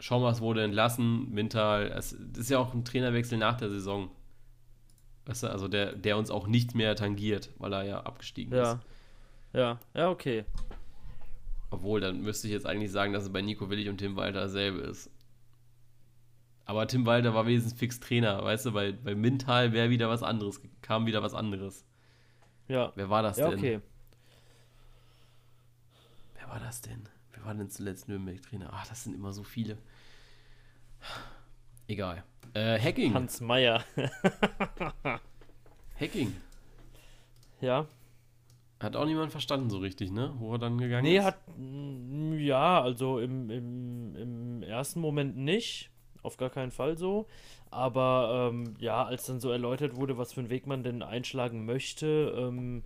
Schommers 0.00 0.40
wurde 0.40 0.62
entlassen, 0.62 1.30
Mintal, 1.32 1.86
es, 1.88 2.16
das 2.18 2.44
ist 2.44 2.50
ja 2.50 2.58
auch 2.58 2.72
ein 2.72 2.84
Trainerwechsel 2.84 3.38
nach 3.38 3.56
der 3.56 3.70
Saison. 3.70 4.10
Weißt 5.26 5.42
du, 5.42 5.50
also 5.50 5.68
der, 5.68 5.94
der 5.94 6.18
uns 6.18 6.30
auch 6.30 6.46
nicht 6.46 6.74
mehr 6.74 6.96
tangiert, 6.96 7.50
weil 7.58 7.72
er 7.72 7.84
ja 7.84 8.00
abgestiegen 8.02 8.52
ist. 8.52 8.58
Ja. 8.58 8.80
Ja, 9.52 9.78
ja, 9.94 10.10
okay. 10.10 10.44
Obwohl, 11.70 12.00
dann 12.00 12.20
müsste 12.22 12.46
ich 12.48 12.52
jetzt 12.52 12.66
eigentlich 12.66 12.90
sagen, 12.90 13.12
dass 13.12 13.22
es 13.24 13.32
bei 13.32 13.40
Nico 13.40 13.70
Willig 13.70 13.88
und 13.88 13.98
Tim 13.98 14.16
Walter 14.16 14.40
dasselbe 14.40 14.80
ist. 14.80 15.10
Aber 16.66 16.86
Tim 16.88 17.06
Walter 17.06 17.34
war 17.34 17.46
wenigstens 17.46 17.74
fix 17.74 18.00
Trainer, 18.00 18.42
weißt 18.42 18.66
du, 18.66 18.72
bei, 18.72 18.92
bei 18.92 19.14
Mintal 19.14 19.72
wäre 19.72 19.90
wieder 19.90 20.08
was 20.08 20.22
anderes, 20.22 20.60
kam 20.82 21.06
wieder 21.06 21.22
was 21.22 21.34
anderes. 21.34 21.84
Ja. 22.68 22.92
Wer 22.94 23.10
war 23.10 23.22
das 23.22 23.36
Ja, 23.36 23.50
denn? 23.50 23.58
okay. 23.58 23.80
Wer 26.34 26.48
war 26.48 26.58
das 26.60 26.80
denn? 26.80 27.08
Wer 27.32 27.44
war 27.44 27.54
denn 27.54 27.68
zuletzt 27.70 28.08
Nürnberg-Trainer? 28.08 28.70
Ach, 28.72 28.86
das 28.86 29.04
sind 29.04 29.14
immer 29.14 29.32
so 29.32 29.42
viele. 29.42 29.78
Egal. 31.88 32.22
Äh, 32.54 32.78
Hacking. 32.78 33.14
Hans 33.14 33.40
Meyer. 33.40 33.82
Hacking. 36.00 36.34
ja. 37.60 37.86
Hat 38.80 38.96
auch 38.96 39.06
niemand 39.06 39.32
verstanden 39.32 39.70
so 39.70 39.78
richtig, 39.78 40.10
ne? 40.10 40.34
Wo 40.38 40.52
er 40.52 40.58
dann 40.58 40.76
gegangen 40.78 41.04
Nee, 41.04 41.18
ist. 41.18 41.24
hat. 41.24 41.36
mm, 41.56 42.34
Ja, 42.38 42.82
also 42.82 43.18
im, 43.18 43.48
im, 43.50 44.16
im 44.16 44.62
ersten 44.62 45.00
Moment 45.00 45.36
nicht. 45.36 45.90
Auf 46.22 46.36
gar 46.36 46.50
keinen 46.50 46.70
Fall 46.70 46.98
so. 46.98 47.26
Aber 47.70 48.50
ähm, 48.52 48.74
ja, 48.78 49.04
als 49.04 49.26
dann 49.26 49.40
so 49.40 49.50
erläutert 49.50 49.96
wurde, 49.96 50.18
was 50.18 50.32
für 50.32 50.40
einen 50.40 50.50
Weg 50.50 50.66
man 50.66 50.82
denn 50.82 51.02
einschlagen 51.02 51.64
möchte, 51.64 52.34
ähm, 52.36 52.82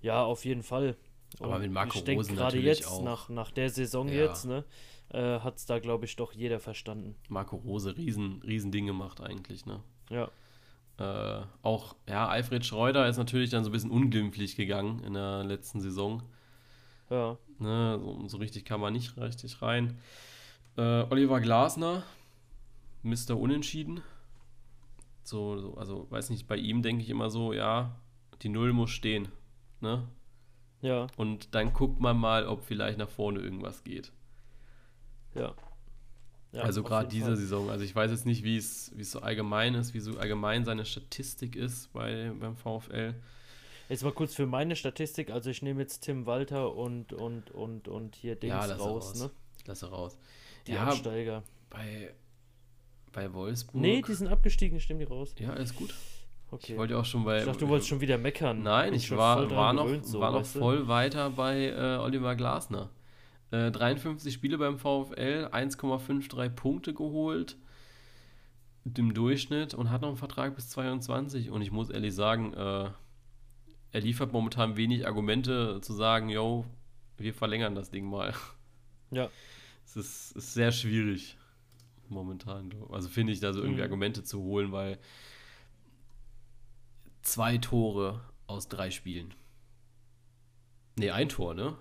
ja, 0.00 0.22
auf 0.22 0.44
jeden 0.44 0.62
Fall. 0.62 0.96
Aber 1.40 1.58
mit 1.58 1.72
Marco 1.72 1.98
ich 1.98 2.04
denke 2.04 2.24
gerade 2.26 2.56
natürlich 2.56 2.78
jetzt, 2.80 2.88
auch. 2.88 3.02
nach, 3.02 3.28
nach 3.28 3.50
der 3.50 3.70
Saison 3.70 4.08
Ja. 4.08 4.14
jetzt, 4.26 4.44
ne, 4.44 4.64
äh, 5.12 5.40
hat 5.40 5.56
es 5.58 5.66
da, 5.66 5.78
glaube 5.78 6.04
ich, 6.04 6.16
doch 6.16 6.32
jeder 6.32 6.58
verstanden. 6.60 7.14
Marco 7.28 7.56
Rose, 7.56 7.96
riesen, 7.96 8.42
riesen 8.42 8.72
Ding 8.72 8.86
gemacht 8.86 9.20
eigentlich, 9.20 9.66
ne? 9.66 9.80
Ja. 10.10 10.30
Äh, 10.98 11.44
auch, 11.62 11.96
ja, 12.08 12.28
Alfred 12.28 12.64
Schreuder 12.64 13.08
ist 13.08 13.16
natürlich 13.16 13.50
dann 13.50 13.64
so 13.64 13.70
ein 13.70 13.72
bisschen 13.72 13.90
unglimpflich 13.90 14.56
gegangen 14.56 15.02
in 15.04 15.14
der 15.14 15.44
letzten 15.44 15.80
Saison. 15.80 16.22
Ja. 17.10 17.36
Ne, 17.58 17.98
so, 18.00 18.28
so 18.28 18.36
richtig 18.38 18.64
kam 18.64 18.80
man 18.80 18.92
nicht 18.92 19.16
richtig 19.18 19.60
rein. 19.62 19.98
Äh, 20.76 21.04
Oliver 21.10 21.40
Glasner, 21.40 22.02
Mr. 23.02 23.38
Unentschieden. 23.38 24.00
So, 25.24 25.58
so, 25.58 25.74
also 25.76 26.10
weiß 26.10 26.30
nicht, 26.30 26.48
bei 26.48 26.56
ihm 26.56 26.82
denke 26.82 27.02
ich 27.02 27.10
immer 27.10 27.30
so, 27.30 27.52
ja, 27.52 27.94
die 28.42 28.48
Null 28.48 28.72
muss 28.72 28.90
stehen. 28.90 29.28
Ne? 29.80 30.08
Ja, 30.80 31.06
Und 31.16 31.54
dann 31.54 31.72
guckt 31.72 32.00
man 32.00 32.18
mal, 32.18 32.46
ob 32.46 32.64
vielleicht 32.64 32.98
nach 32.98 33.08
vorne 33.08 33.40
irgendwas 33.40 33.84
geht. 33.84 34.10
Ja. 35.34 35.54
ja 36.52 36.62
also 36.62 36.82
gerade 36.82 37.08
diese 37.08 37.26
Fall. 37.26 37.36
Saison. 37.36 37.70
Also 37.70 37.84
ich 37.84 37.94
weiß 37.94 38.10
jetzt 38.10 38.26
nicht, 38.26 38.44
wie 38.44 38.56
es 38.56 38.86
so 39.00 39.20
allgemein 39.20 39.74
ist, 39.74 39.94
wie 39.94 40.00
so 40.00 40.18
allgemein 40.18 40.64
seine 40.64 40.84
Statistik 40.84 41.56
ist 41.56 41.92
bei, 41.92 42.32
beim 42.38 42.56
VfL. 42.56 43.14
Jetzt 43.88 44.04
mal 44.04 44.12
kurz 44.12 44.34
für 44.34 44.46
meine 44.46 44.76
Statistik. 44.76 45.30
Also 45.30 45.50
ich 45.50 45.62
nehme 45.62 45.80
jetzt 45.80 46.00
Tim 46.00 46.24
Walter 46.26 46.74
und, 46.74 47.12
und, 47.12 47.50
und, 47.50 47.88
und 47.88 48.16
hier 48.16 48.36
Dings 48.36 48.52
Ja, 48.52 48.74
raus, 48.76 49.10
raus. 49.10 49.20
ne? 49.20 49.30
Lass 49.66 49.82
er 49.82 49.88
raus. 49.90 50.18
Die 50.66 50.72
ja, 50.72 50.84
Absteiger. 50.84 51.42
bei, 51.68 52.14
bei 53.12 53.32
Wolfsburg. 53.32 53.80
Nee, 53.80 54.02
die 54.02 54.14
sind 54.14 54.28
abgestiegen, 54.28 54.80
stimmen 54.80 55.00
die 55.00 55.06
raus. 55.06 55.34
ja, 55.38 55.50
alles 55.50 55.74
gut. 55.74 55.94
Okay. 56.50 56.72
Ich 56.72 56.78
wollte 56.78 56.98
auch 56.98 57.04
schon 57.04 57.24
bei. 57.24 57.38
Ich 57.38 57.44
dachte, 57.46 57.60
du 57.60 57.68
wolltest 57.68 57.88
schon 57.88 58.00
wieder 58.02 58.18
meckern. 58.18 58.62
Nein, 58.62 58.92
ich 58.92 59.10
war, 59.10 59.50
war 59.50 59.72
noch, 59.72 59.86
gewöhnt 59.86 60.06
so, 60.06 60.20
war 60.20 60.32
noch 60.32 60.42
du? 60.42 60.58
voll 60.58 60.86
weiter 60.86 61.30
bei 61.30 61.68
äh, 61.68 61.96
Oliver 61.96 62.36
Glasner. 62.36 62.90
Äh, 63.52 63.70
53 63.70 64.32
Spiele 64.34 64.58
beim 64.58 64.78
VfL, 64.78 65.48
1,53 65.52 66.48
Punkte 66.50 66.92
geholt 66.94 67.56
im 68.96 69.14
Durchschnitt 69.14 69.74
und 69.74 69.90
hat 69.90 70.00
noch 70.02 70.08
einen 70.08 70.16
Vertrag 70.16 70.56
bis 70.56 70.68
22. 70.70 71.50
Und 71.50 71.62
ich 71.62 71.70
muss 71.70 71.88
ehrlich 71.90 72.14
sagen, 72.14 72.52
äh, 72.54 72.90
er 73.92 74.00
liefert 74.00 74.32
momentan 74.32 74.76
wenig 74.76 75.06
Argumente 75.06 75.80
zu 75.82 75.92
sagen, 75.92 76.28
yo, 76.30 76.64
wir 77.18 77.34
verlängern 77.34 77.74
das 77.76 77.90
Ding 77.90 78.06
mal. 78.08 78.34
Ja, 79.10 79.28
Es 79.84 79.96
ist, 79.96 80.32
ist 80.32 80.54
sehr 80.54 80.72
schwierig 80.72 81.36
momentan. 82.08 82.72
Also 82.90 83.08
finde 83.10 83.32
ich 83.34 83.40
da 83.40 83.52
so 83.52 83.60
irgendwie 83.60 83.80
Mhm. 83.80 83.84
Argumente 83.84 84.24
zu 84.24 84.42
holen, 84.42 84.72
weil 84.72 84.98
zwei 87.20 87.58
Tore 87.58 88.22
aus 88.46 88.68
drei 88.68 88.90
Spielen. 88.90 89.34
Nee, 90.96 91.10
ein 91.10 91.28
Tor, 91.28 91.54
ne? 91.54 91.76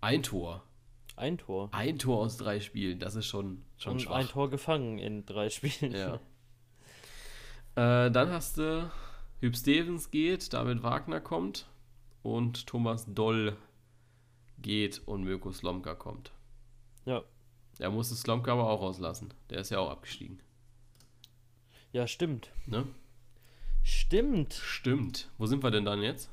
Ein 0.00 0.22
Tor. 0.22 0.64
Ein 1.16 1.38
Tor. 1.38 1.68
Ein 1.72 1.98
Tor 1.98 2.18
aus 2.18 2.36
drei 2.36 2.60
Spielen, 2.60 2.98
das 2.98 3.14
ist 3.14 3.26
schon, 3.26 3.64
schon 3.76 3.94
und 3.94 4.02
schwach. 4.02 4.16
ein 4.16 4.28
Tor 4.28 4.50
gefangen 4.50 4.98
in 4.98 5.24
drei 5.26 5.50
Spielen. 5.50 5.92
Ja. 5.92 6.20
Äh, 7.76 8.12
dann 8.12 8.30
hast 8.30 8.58
du 8.58 8.88
Hüb 9.40 9.56
Stevens 9.56 10.12
geht, 10.12 10.52
David 10.52 10.84
Wagner 10.84 11.20
kommt 11.20 11.66
und 12.22 12.68
Thomas 12.68 13.04
Doll 13.12 13.56
geht 14.58 15.02
und 15.06 15.24
Mirko 15.24 15.50
Slomka 15.50 15.96
kommt. 15.96 16.30
Ja. 17.04 17.24
Er 17.80 17.90
musste 17.90 18.14
Slomka 18.14 18.52
aber 18.52 18.70
auch 18.70 18.80
rauslassen. 18.80 19.34
Der 19.50 19.58
ist 19.58 19.70
ja 19.70 19.80
auch 19.80 19.90
abgestiegen. 19.90 20.40
Ja, 21.92 22.06
stimmt. 22.06 22.50
Ne? 22.66 22.86
Stimmt. 23.82 24.54
Stimmt. 24.54 25.30
Wo 25.36 25.46
sind 25.46 25.62
wir 25.62 25.70
denn 25.70 25.84
dann 25.84 26.00
jetzt? 26.00 26.30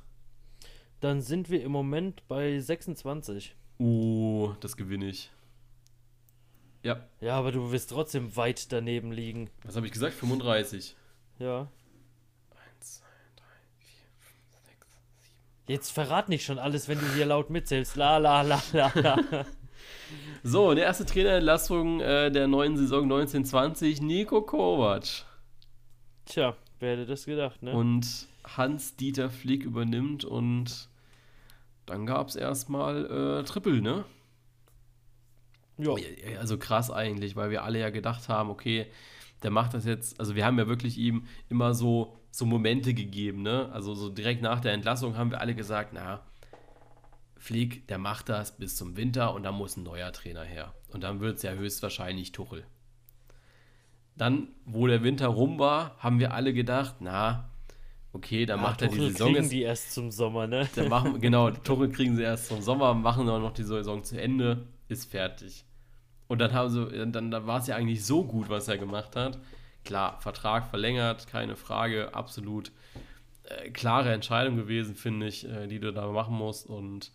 Dann 0.99 1.21
sind 1.21 1.49
wir 1.49 1.63
im 1.63 1.71
Moment 1.71 2.27
bei 2.27 2.59
26. 2.59 3.55
Uh, 3.81 4.53
das 4.59 4.77
gewinne 4.77 5.05
ich. 5.07 5.31
Ja, 6.83 7.03
Ja, 7.19 7.35
aber 7.35 7.51
du 7.51 7.71
wirst 7.71 7.89
trotzdem 7.89 8.35
weit 8.35 8.71
daneben 8.71 9.11
liegen. 9.11 9.49
was 9.63 9.75
habe 9.75 9.85
ich 9.87 9.91
gesagt? 9.91 10.13
35. 10.13 10.95
Ja. 11.39 11.61
1, 11.61 11.69
2, 12.79 13.05
3, 13.37 13.43
4, 13.79 14.07
5, 14.19 14.35
6, 14.65 14.87
7. 15.65 15.73
Jetzt 15.73 15.91
verrat 15.91 16.29
nicht 16.29 16.45
schon 16.45 16.59
alles, 16.59 16.87
wenn 16.87 16.99
du 16.99 17.07
hier 17.13 17.25
laut 17.25 17.49
mitzählst. 17.49 17.95
La 17.95 18.17
la 18.17 18.41
la 18.43 18.61
la 18.73 18.91
la. 18.95 19.17
So, 20.43 20.73
die 20.73 20.81
erste 20.81 21.05
Trainerentlassung 21.05 22.01
äh, 22.01 22.31
der 22.31 22.47
neuen 22.47 22.75
Saison 22.77 23.03
1920, 23.03 24.01
Nico 24.01 24.41
Kovac. 24.41 25.25
Tja, 26.25 26.55
wer 26.79 26.91
hätte 26.93 27.05
das 27.05 27.25
gedacht, 27.25 27.61
ne? 27.61 27.73
Und 27.73 28.27
Hans-Dieter 28.43 29.29
Flick 29.29 29.63
übernimmt 29.63 30.25
und 30.25 30.89
dann 31.85 32.05
gab 32.05 32.27
es 32.27 32.35
erstmal 32.35 33.41
äh, 33.41 33.43
Triple, 33.43 33.81
ne? 33.81 34.05
ja. 35.97 36.39
Also 36.39 36.57
krass 36.57 36.91
eigentlich, 36.91 37.35
weil 37.35 37.49
wir 37.49 37.63
alle 37.63 37.79
ja 37.79 37.89
gedacht 37.89 38.29
haben, 38.29 38.49
okay, 38.49 38.87
der 39.43 39.51
macht 39.51 39.73
das 39.73 39.85
jetzt, 39.85 40.19
also 40.19 40.35
wir 40.35 40.45
haben 40.45 40.59
ja 40.59 40.67
wirklich 40.67 40.97
ihm 40.97 41.25
immer 41.49 41.73
so, 41.73 42.17
so 42.29 42.45
Momente 42.45 42.93
gegeben, 42.93 43.41
ne? 43.41 43.69
Also 43.73 43.95
so 43.95 44.09
direkt 44.09 44.41
nach 44.41 44.59
der 44.59 44.73
Entlassung 44.73 45.17
haben 45.17 45.31
wir 45.31 45.41
alle 45.41 45.55
gesagt, 45.55 45.91
na, 45.93 46.21
Flick, 47.37 47.87
der 47.87 47.97
macht 47.97 48.29
das 48.29 48.55
bis 48.57 48.75
zum 48.75 48.95
Winter 48.95 49.33
und 49.33 49.43
dann 49.43 49.55
muss 49.55 49.75
ein 49.75 49.83
neuer 49.83 50.11
Trainer 50.13 50.43
her. 50.43 50.75
Und 50.89 51.03
dann 51.03 51.19
wird 51.19 51.37
es 51.37 51.43
ja 51.43 51.53
höchstwahrscheinlich 51.53 52.31
Tuchel. 52.31 52.65
Dann, 54.15 54.49
wo 54.65 54.85
der 54.85 55.03
Winter 55.03 55.27
rum 55.27 55.57
war, 55.57 55.97
haben 55.97 56.19
wir 56.19 56.33
alle 56.33 56.53
gedacht, 56.53 56.97
na, 56.99 57.50
okay, 58.13 58.45
dann 58.45 58.59
Ah, 58.59 58.63
macht 58.63 58.81
er 58.81 58.87
die 58.89 58.95
Tuchel 58.97 59.11
Saison 59.11 59.27
kriegen 59.27 59.41
jetzt 59.43 59.51
die 59.51 59.61
erst 59.61 59.93
zum 59.93 60.11
Sommer, 60.11 60.47
ne? 60.47 60.67
dann 60.75 60.89
machen, 60.89 61.21
genau, 61.21 61.49
Tore 61.63 61.89
kriegen 61.89 62.15
sie 62.15 62.23
erst 62.23 62.47
zum 62.47 62.61
Sommer, 62.61 62.93
machen 62.93 63.27
aber 63.29 63.39
noch 63.39 63.53
die 63.53 63.63
Saison 63.63 64.03
zu 64.03 64.19
Ende, 64.19 64.67
ist 64.87 65.09
fertig. 65.09 65.65
Und 66.27 66.39
dann 66.39 66.53
haben 66.53 66.69
sie, 66.69 67.11
dann, 67.11 67.31
dann 67.31 67.47
war 67.47 67.59
es 67.59 67.67
ja 67.67 67.75
eigentlich 67.75 68.05
so 68.05 68.23
gut, 68.23 68.49
was 68.49 68.67
er 68.67 68.77
gemacht 68.77 69.15
hat. 69.15 69.39
Klar, 69.83 70.19
Vertrag 70.21 70.67
verlängert, 70.67 71.27
keine 71.27 71.55
Frage, 71.55 72.13
absolut 72.13 72.71
äh, 73.43 73.69
klare 73.71 74.13
Entscheidung 74.13 74.55
gewesen, 74.55 74.95
finde 74.95 75.27
ich, 75.27 75.47
äh, 75.49 75.67
die 75.67 75.79
du 75.79 75.91
da 75.91 76.07
machen 76.07 76.35
musst 76.35 76.67
und 76.67 77.11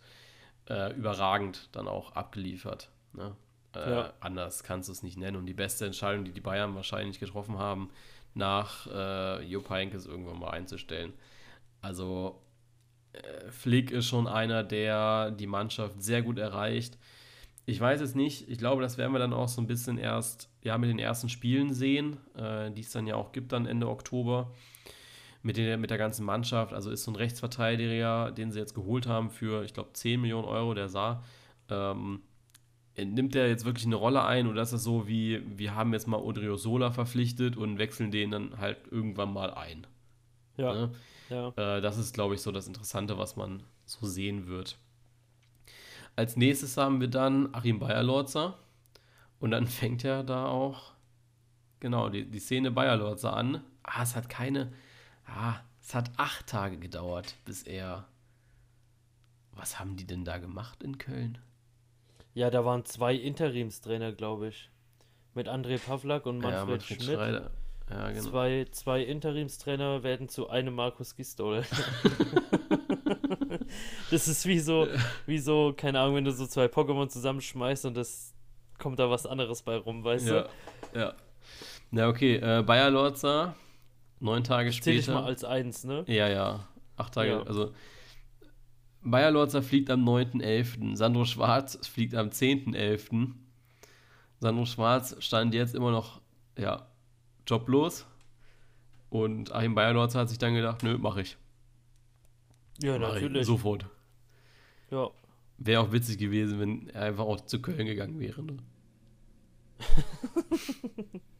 äh, 0.69 0.93
überragend 0.95 1.69
dann 1.71 1.87
auch 1.87 2.11
abgeliefert. 2.13 2.89
Ne? 3.13 3.35
Äh, 3.73 3.89
Ja. 3.89 4.13
Anders 4.19 4.63
kannst 4.63 4.89
du 4.89 4.93
es 4.93 5.01
nicht 5.01 5.17
nennen. 5.17 5.37
Und 5.37 5.45
die 5.45 5.53
beste 5.53 5.85
Entscheidung, 5.85 6.25
die 6.25 6.31
die 6.33 6.41
Bayern 6.41 6.75
wahrscheinlich 6.75 7.19
getroffen 7.19 7.57
haben, 7.57 7.89
nach 8.37 8.87
äh, 8.87 9.43
Jupp 9.43 9.69
Heynckes 9.69 10.05
irgendwann 10.05 10.39
mal 10.39 10.51
einzustellen. 10.51 11.13
Also 11.81 12.41
äh, 13.13 13.49
Flick 13.51 13.91
ist 13.91 14.05
schon 14.05 14.27
einer, 14.27 14.63
der 14.63 15.31
die 15.31 15.47
Mannschaft 15.47 16.01
sehr 16.01 16.21
gut 16.21 16.37
erreicht. 16.37 16.97
Ich 17.65 17.79
weiß 17.81 17.99
es 18.01 18.15
nicht, 18.15 18.49
ich 18.49 18.57
glaube, 18.57 18.81
das 18.81 18.97
werden 18.97 19.11
wir 19.11 19.19
dann 19.19 19.33
auch 19.33 19.49
so 19.49 19.61
ein 19.61 19.67
bisschen 19.67 19.97
erst 19.97 20.49
ja, 20.61 20.77
mit 20.77 20.89
den 20.89 20.99
ersten 20.99 21.27
Spielen 21.27 21.73
sehen, 21.73 22.17
äh, 22.35 22.71
die 22.71 22.81
es 22.81 22.91
dann 22.91 23.07
ja 23.07 23.15
auch 23.15 23.31
gibt 23.31 23.51
dann 23.51 23.65
Ende 23.65 23.89
Oktober 23.89 24.53
mit, 25.41 25.57
den, 25.57 25.79
mit 25.81 25.89
der 25.89 25.97
ganzen 25.97 26.25
Mannschaft. 26.25 26.73
Also 26.73 26.91
ist 26.91 27.03
so 27.03 27.11
ein 27.11 27.15
Rechtsverteidiger, 27.15 28.31
den 28.31 28.51
sie 28.51 28.59
jetzt 28.59 28.73
geholt 28.73 29.07
haben 29.07 29.29
für, 29.29 29.63
ich 29.63 29.73
glaube, 29.73 29.93
10 29.93 30.21
Millionen 30.21 30.47
Euro, 30.47 30.73
der 30.73 30.89
sah. 30.89 31.23
Ähm, 31.69 32.21
nimmt 32.97 33.35
der 33.35 33.47
jetzt 33.49 33.65
wirklich 33.65 33.85
eine 33.85 33.95
Rolle 33.95 34.23
ein 34.23 34.47
oder 34.47 34.61
ist 34.61 34.73
das 34.73 34.83
so 34.83 35.07
wie, 35.07 35.41
wir 35.57 35.75
haben 35.75 35.93
jetzt 35.93 36.07
mal 36.07 36.17
Odriozola 36.19 36.91
verpflichtet 36.91 37.57
und 37.57 37.77
wechseln 37.77 38.11
den 38.11 38.31
dann 38.31 38.57
halt 38.59 38.77
irgendwann 38.91 39.33
mal 39.33 39.53
ein? 39.53 39.85
Ja, 40.57 40.73
Ne? 40.73 40.91
ja. 41.29 41.49
Äh, 41.55 41.81
das 41.81 41.97
ist, 41.97 42.13
glaube 42.13 42.35
ich, 42.35 42.41
so 42.41 42.51
das 42.51 42.67
Interessante, 42.67 43.17
was 43.17 43.35
man 43.35 43.63
so 43.85 44.07
sehen 44.07 44.47
wird. 44.47 44.77
Als 46.15 46.35
nächstes 46.35 46.77
haben 46.77 46.99
wir 46.99 47.07
dann 47.07 47.53
Achim 47.53 47.79
Bayerlorzer. 47.79 48.57
Und 49.39 49.51
dann 49.51 49.67
fängt 49.79 50.03
ja 50.03 50.23
da 50.23 50.47
auch, 50.47 50.93
genau, 51.79 52.09
die, 52.09 52.25
die 52.29 52.39
Szene 52.39 52.71
Bayerlorzer 52.71 53.33
an. 53.35 53.63
Ah, 53.83 54.03
es 54.03 54.15
hat 54.15 54.29
keine, 54.29 54.73
ah, 55.25 55.55
es 55.81 55.95
hat 55.95 56.11
acht 56.17 56.47
Tage 56.47 56.77
gedauert, 56.77 57.35
bis 57.45 57.63
er, 57.63 58.07
was 59.51 59.79
haben 59.79 59.95
die 59.97 60.05
denn 60.07 60.23
da 60.25 60.37
gemacht 60.37 60.83
in 60.83 60.97
Köln? 60.97 61.37
Ja, 62.37 62.51
da 62.51 62.63
waren 62.63 62.85
zwei 62.85 63.15
Interimstrainer, 63.15 64.11
glaube 64.11 64.49
ich. 64.49 64.69
Mit 65.33 65.49
André 65.49 65.79
Pavlak 65.83 66.27
und 66.27 66.37
Manfred, 66.37 66.53
ja, 66.53 66.65
Manfred 66.65 67.01
Schmidt. 67.01 67.17
Schreider. 67.17 67.49
Ja, 67.89 68.11
genau. 68.11 68.29
Zwei, 68.29 68.67
zwei 68.69 69.01
Interimstrainer 69.01 70.03
werden 70.03 70.29
zu 70.29 70.47
einem 70.47 70.75
Markus 70.75 71.15
Gistol. 71.15 71.63
das 74.11 74.27
ist 74.27 74.45
wie 74.45 74.59
so, 74.59 74.87
wie 75.25 75.39
so, 75.39 75.73
keine 75.75 75.99
Ahnung, 75.99 76.17
wenn 76.17 76.25
du 76.25 76.31
so 76.31 76.45
zwei 76.45 76.65
Pokémon 76.65 77.09
zusammenschmeißt 77.09 77.85
und 77.87 77.97
das 77.97 78.35
kommt 78.77 78.99
da 78.99 79.09
was 79.09 79.25
anderes 79.25 79.63
bei 79.63 79.77
rum, 79.77 80.03
weißt 80.03 80.27
Ja, 80.27 80.47
du? 80.93 80.99
ja. 80.99 81.13
Na, 81.89 82.07
okay, 82.07 82.35
äh, 82.35 82.61
Bayerlorzer, 82.61 83.55
neun 84.19 84.43
Tage 84.43 84.69
Zähl 84.69 84.77
später. 84.77 84.99
ich 84.99 85.07
mal 85.07 85.23
als 85.23 85.43
eins, 85.43 85.85
ne? 85.85 86.03
Ja, 86.05 86.27
ja. 86.27 86.67
Acht 86.97 87.15
Tage. 87.15 87.31
Ja. 87.31 87.43
Also 87.47 87.71
Bayer 89.01 89.31
Lorzer 89.31 89.61
fliegt 89.63 89.89
am 89.89 90.03
9.11. 90.07 90.95
Sandro 90.95 91.25
Schwarz 91.25 91.79
fliegt 91.87 92.15
am 92.15 92.29
10.11. 92.29 93.31
Sandro 94.39 94.65
Schwarz 94.65 95.15
stand 95.19 95.53
jetzt 95.53 95.75
immer 95.75 95.91
noch, 95.91 96.21
ja, 96.57 96.87
joblos. 97.47 98.05
Und 99.09 99.53
Achim 99.53 99.75
Bayer 99.75 99.93
Lorzer 99.93 100.19
hat 100.19 100.29
sich 100.29 100.37
dann 100.37 100.53
gedacht, 100.53 100.83
nö, 100.83 100.97
mach 100.97 101.17
ich. 101.17 101.37
Ja, 102.81 102.99
Mach 102.99 103.15
ich. 103.15 103.23
natürlich. 103.23 103.45
Sofort. 103.47 103.85
Ja. 104.91 105.09
Wäre 105.57 105.81
auch 105.81 105.91
witzig 105.91 106.17
gewesen, 106.19 106.59
wenn 106.59 106.89
er 106.89 107.03
einfach 107.03 107.23
auch 107.25 107.41
zu 107.41 107.59
Köln 107.61 107.85
gegangen 107.85 108.19
wäre. 108.19 108.43
Ne? 108.43 108.57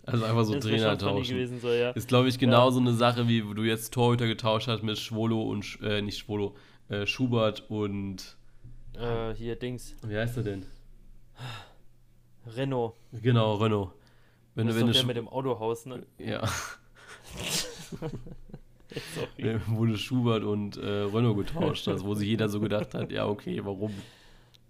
also 0.05 0.23
einfach 0.25 0.43
so 0.45 0.55
das 0.55 0.63
Trainer 0.65 0.97
tauschen. 0.97 1.35
gewesen, 1.35 1.59
so, 1.59 1.69
ja. 1.69 1.91
Ist, 1.91 2.07
glaube 2.07 2.29
ich, 2.29 2.39
genauso 2.39 2.79
eine 2.79 2.93
Sache, 2.93 3.27
wie 3.27 3.47
wo 3.47 3.53
du 3.53 3.63
jetzt 3.63 3.93
Torhüter 3.93 4.27
getauscht 4.27 4.67
hast 4.67 4.81
mit 4.83 4.97
Schwolo 4.97 5.43
und, 5.43 5.77
äh, 5.83 6.01
nicht 6.01 6.17
Schwolo, 6.17 6.55
äh, 6.89 7.05
Schubert 7.05 7.69
und 7.69 8.37
Äh, 8.97 9.33
hier 9.35 9.55
Dings. 9.55 9.95
Wie 10.03 10.17
heißt 10.17 10.37
er 10.37 10.43
denn? 10.43 10.65
Renault. 12.55 12.93
Genau, 13.21 13.55
Renault. 13.55 13.91
Wenn, 14.55 14.67
das 14.67 14.75
du- 14.77 14.79
ist 14.79 14.81
wenn 14.81 14.87
du 14.87 14.93
der 14.93 15.01
Schu- 15.01 15.07
mit 15.07 15.17
dem 15.17 15.27
Autohaus, 15.27 15.85
ne? 15.85 16.03
ja, 16.17 16.41
Sorry. 19.15 19.49
äh, 19.49 19.59
wurde 19.67 19.97
Schubert 19.97 20.43
und 20.43 20.77
äh, 20.77 20.85
Renault 20.85 21.37
getauscht 21.37 21.87
hast, 21.87 22.03
wo 22.05 22.15
sich 22.15 22.27
jeder 22.27 22.47
so 22.49 22.59
gedacht 22.59 22.93
hat, 22.93 23.11
ja, 23.11 23.27
okay, 23.27 23.59
warum? 23.63 23.93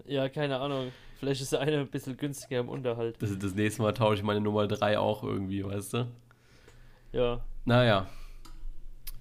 Ja, 0.05 0.27
keine 0.27 0.59
Ahnung. 0.59 0.91
Vielleicht 1.19 1.41
ist 1.41 1.51
der 1.51 1.61
eine 1.61 1.79
ein 1.79 1.87
bisschen 1.87 2.17
günstiger 2.17 2.59
im 2.59 2.69
Unterhalt. 2.69 3.15
Das, 3.21 3.37
das 3.37 3.53
nächste 3.55 3.81
Mal 3.81 3.93
tausche 3.93 4.15
ich 4.15 4.23
meine 4.23 4.41
Nummer 4.41 4.67
3 4.67 4.99
auch 4.99 5.23
irgendwie, 5.23 5.63
weißt 5.65 5.93
du? 5.93 6.07
Ja. 7.11 7.41
Naja. 7.65 8.07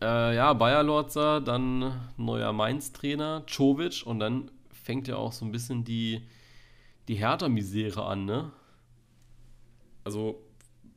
Äh, 0.01 0.37
ja, 0.37 0.53
Bayer 0.53 0.83
Lorzer, 0.83 1.41
dann 1.41 2.11
neuer 2.17 2.53
Mainz-Trainer, 2.53 3.45
Czovic 3.47 4.03
und 4.07 4.19
dann 4.21 4.51
fängt 4.71 5.09
ja 5.09 5.17
auch 5.17 5.33
so 5.33 5.45
ein 5.45 5.53
bisschen 5.53 5.85
die, 5.85 6.23
die 7.09 7.15
Hertha-Misere 7.17 8.05
an, 8.05 8.25
ne? 8.27 8.53
Also, 10.05 10.43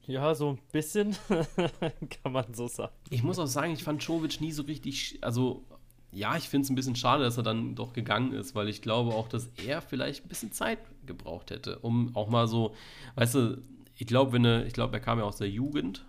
Ja, 0.05 0.35
so 0.35 0.49
ein 0.51 0.59
bisschen 0.71 1.15
kann 2.23 2.31
man 2.31 2.53
so 2.53 2.67
sagen. 2.67 2.93
ich 3.09 3.23
muss 3.23 3.39
auch 3.39 3.47
sagen, 3.47 3.73
ich 3.73 3.83
fand 3.83 4.01
Czovic 4.01 4.41
nie 4.41 4.51
so 4.51 4.63
richtig, 4.63 5.17
also, 5.21 5.65
ja, 6.11 6.35
ich 6.37 6.49
finde 6.49 6.65
es 6.65 6.69
ein 6.71 6.75
bisschen 6.75 6.95
schade, 6.95 7.23
dass 7.23 7.37
er 7.37 7.43
dann 7.43 7.75
doch 7.75 7.93
gegangen 7.93 8.33
ist, 8.33 8.55
weil 8.55 8.67
ich 8.69 8.81
glaube 8.81 9.13
auch, 9.13 9.27
dass 9.29 9.47
er 9.57 9.81
vielleicht 9.81 10.25
ein 10.25 10.29
bisschen 10.29 10.51
Zeit 10.51 10.79
gebraucht 11.05 11.51
hätte, 11.51 11.79
um 11.79 12.15
auch 12.15 12.29
mal 12.29 12.47
so, 12.47 12.75
weißt 13.15 13.35
du, 13.35 13.63
ich 13.95 14.07
glaube, 14.07 14.33
wenn 14.33 14.45
er, 14.45 14.65
ich 14.65 14.73
glaube, 14.73 14.95
er 14.97 14.99
kam 15.01 15.19
ja 15.19 15.25
aus 15.25 15.37
der 15.37 15.49
Jugend, 15.49 16.05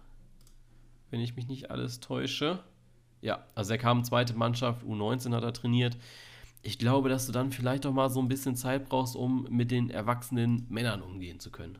wenn 1.10 1.20
ich 1.20 1.36
mich 1.36 1.48
nicht 1.48 1.70
alles 1.70 2.00
täusche. 2.00 2.60
Ja, 3.22 3.44
also 3.54 3.72
er 3.72 3.78
kam 3.78 4.04
zweite 4.04 4.34
Mannschaft, 4.34 4.84
U19 4.84 5.34
hat 5.34 5.42
er 5.42 5.52
trainiert. 5.52 5.96
Ich 6.62 6.78
glaube, 6.78 7.08
dass 7.08 7.26
du 7.26 7.32
dann 7.32 7.52
vielleicht 7.52 7.86
auch 7.86 7.92
mal 7.92 8.10
so 8.10 8.20
ein 8.20 8.28
bisschen 8.28 8.56
Zeit 8.56 8.88
brauchst, 8.88 9.16
um 9.16 9.46
mit 9.50 9.70
den 9.70 9.90
erwachsenen 9.90 10.66
Männern 10.68 11.02
umgehen 11.02 11.40
zu 11.40 11.50
können. 11.50 11.78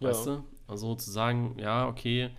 Weißt 0.00 0.26
ja. 0.26 0.36
du? 0.36 0.44
Also 0.66 0.94
zu 0.94 1.10
sagen, 1.10 1.56
ja, 1.58 1.88
okay, 1.88 2.30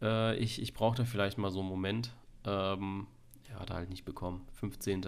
äh, 0.00 0.36
ich, 0.36 0.60
ich 0.60 0.72
brauche 0.72 0.96
da 0.96 1.04
vielleicht 1.04 1.38
mal 1.38 1.50
so 1.50 1.60
einen 1.60 1.68
Moment. 1.68 2.12
Ähm, 2.44 3.06
ja, 3.48 3.60
hat 3.60 3.70
er 3.70 3.76
halt 3.76 3.90
nicht 3.90 4.04
bekommen. 4.04 4.46
15. 4.52 5.02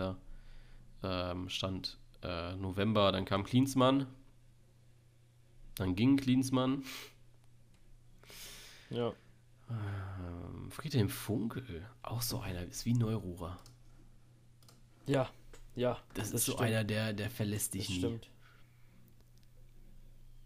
Ähm, 1.02 1.48
stand 1.48 1.98
äh, 2.22 2.54
November, 2.56 3.12
dann 3.12 3.24
kam 3.24 3.44
Klinsmann. 3.44 4.06
Dann 5.76 5.94
ging 5.94 6.16
Klinsmann. 6.16 6.82
Ja. 8.90 9.12
Friedhelm 10.70 11.08
Funkel, 11.08 11.86
auch 12.02 12.22
so 12.22 12.40
einer, 12.40 12.62
ist 12.62 12.84
wie 12.84 12.94
Neururer. 12.94 13.58
Ja. 15.06 15.28
Ja. 15.74 15.98
Das, 16.14 16.32
ist 16.32 16.44
so 16.44 16.52
stimmt. 16.52 16.68
einer, 16.68 16.84
der, 16.84 17.12
der 17.12 17.30
verlässt 17.30 17.74
dich 17.74 17.86
Das 17.86 17.90
nie. 17.90 17.98
stimmt. 17.98 18.30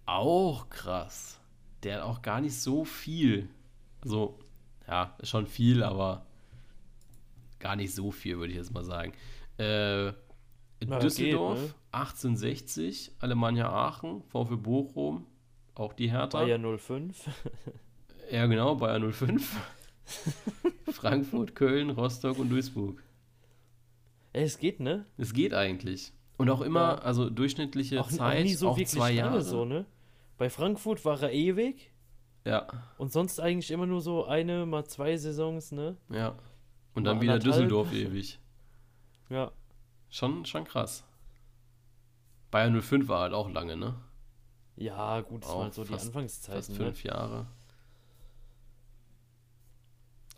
Auch 0.07 0.69
krass. 0.69 1.41
Der 1.83 1.97
hat 1.97 2.03
auch 2.03 2.23
gar 2.23 2.41
nicht 2.41 2.55
so 2.59 2.85
viel. 2.85 3.49
Also, 4.03 4.39
ja, 4.87 5.17
ist 5.19 5.29
schon 5.31 5.47
viel, 5.47 5.83
aber 5.83 6.27
gar 7.59 7.77
nicht 7.77 7.95
so 7.95 8.11
viel, 8.11 8.39
würde 8.39 8.53
ich 8.53 8.59
jetzt 8.59 8.73
mal 8.75 8.85
sagen. 8.85 9.13
Äh, 9.59 10.13
Na, 10.85 10.99
Düsseldorf, 10.99 11.59
geht, 11.61 11.69
ne? 11.69 11.75
1860, 11.93 13.13
Alemannia 13.21 13.71
Aachen, 13.71 14.23
VfB 14.25 14.57
Bochum, 14.57 15.27
auch 15.75 15.93
die 15.93 16.11
Hertha. 16.11 16.41
Bayer 16.41 16.59
05. 16.79 17.29
Ja, 18.31 18.47
genau, 18.47 18.77
Bayern 18.77 19.13
05. 19.13 19.57
Frankfurt, 20.93 21.55
Köln, 21.55 21.91
Rostock 21.91 22.39
und 22.39 22.49
Duisburg. 22.51 23.03
Es 24.33 24.59
geht, 24.59 24.81
ne? 24.81 25.05
Es 25.19 25.33
geht 25.33 25.53
eigentlich. 25.55 26.13
Und 26.39 26.49
auch 26.51 26.61
immer, 26.63 26.81
Ja. 26.81 26.95
also 26.99 27.29
durchschnittliche 27.31 28.01
Auch, 28.01 28.09
Zeit, 28.09 28.39
auch 28.39 28.43
nie 28.43 28.55
so 28.55 28.69
auch 28.71 28.77
wirklich 28.77 28.89
zwei 28.89 29.13
Jahre. 29.13 29.43
so, 29.43 29.65
ne? 29.65 29.85
Bei 30.39 30.49
Frankfurt 30.51 31.05
war 31.05 31.23
er 31.23 31.33
ewig 31.33 31.93
Ja, 32.45 32.67
und 32.99 33.13
sonst 33.13 33.39
eigentlich 33.41 33.71
immer 33.71 33.87
nur 33.87 34.01
so 34.01 34.25
eine, 34.25 34.67
mal 34.67 34.85
zwei 34.87 35.17
Saisons, 35.17 35.73
ne? 35.73 35.97
ja. 36.11 36.35
Und 36.95 37.05
dann 37.05 37.17
Mal 37.17 37.23
wieder 37.23 37.33
anderthalb. 37.35 37.55
Düsseldorf 37.55 37.93
ewig. 37.93 38.39
Ja. 39.31 39.51
Schon, 40.11 40.45
schon 40.45 40.65
krass. 40.65 41.05
Bayern 42.51 42.79
05 42.83 43.09
war 43.09 43.21
halt 43.21 43.33
auch 43.33 43.49
lange, 43.51 43.77
ne? 43.79 43.95
Ja, 44.77 45.21
gut, 45.23 45.43
das 45.45 45.51
Auch 45.51 45.61
waren 45.61 45.73
so 45.73 45.85
die 45.85 45.89
fast- 45.93 46.07
Anfangszeiten, 46.09 46.59
Fast 46.61 46.71
ne? 46.71 46.77
fünf 46.77 47.03
Jahre. 47.05 47.47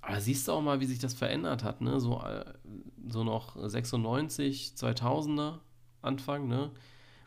Aber 0.06 0.20
siehst 0.20 0.46
du 0.48 0.52
auch 0.52 0.60
mal, 0.60 0.80
wie 0.80 0.86
sich 0.86 0.98
das 0.98 1.14
verändert 1.14 1.64
hat, 1.64 1.80
ne? 1.80 1.98
So, 1.98 2.20
äh, 2.20 2.44
so 3.08 3.24
noch 3.24 3.56
96, 3.56 4.74
2000er 4.76 5.60
Anfang, 6.02 6.46
ne? 6.48 6.70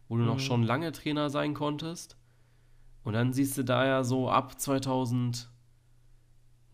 Wo 0.08 0.18
du 0.18 0.24
noch 0.24 0.36
Mhm. 0.36 0.40
schon 0.40 0.64
lange 0.64 0.92
Trainer 0.92 1.30
sein 1.30 1.54
konntest. 1.54 2.18
Und 3.04 3.14
dann 3.14 3.34
siehst 3.34 3.58
du 3.58 3.64
da 3.64 3.86
ja 3.86 4.04
so 4.04 4.30
ab 4.30 4.60
2000, 4.60 5.50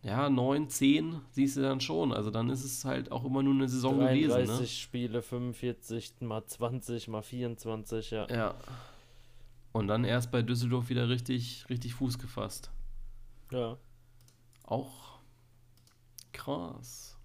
ja, 0.02 0.28
9, 0.28 0.68
10 0.68 1.20
siehst 1.30 1.56
du 1.56 1.62
dann 1.62 1.80
schon. 1.80 2.12
Also 2.12 2.30
dann 2.30 2.50
ist 2.50 2.64
es 2.64 2.84
halt 2.84 3.10
auch 3.10 3.24
immer 3.24 3.42
nur 3.42 3.54
eine 3.54 3.68
Saison 3.68 3.98
33 4.00 4.44
gewesen, 4.46 4.60
ne? 4.60 4.66
Spiele, 4.66 5.22
45, 5.22 6.14
mal 6.20 6.44
20, 6.44 7.08
mal 7.08 7.22
24, 7.22 8.10
ja. 8.10 8.26
Ja. 8.28 8.54
Und 9.72 9.88
dann 9.88 10.04
erst 10.04 10.30
bei 10.30 10.42
Düsseldorf 10.42 10.88
wieder 10.90 11.08
richtig, 11.08 11.64
richtig 11.70 11.94
Fuß 11.94 12.18
gefasst. 12.18 12.70
Ja. 13.50 13.78
Auch 14.64 15.13
krass. 16.34 17.16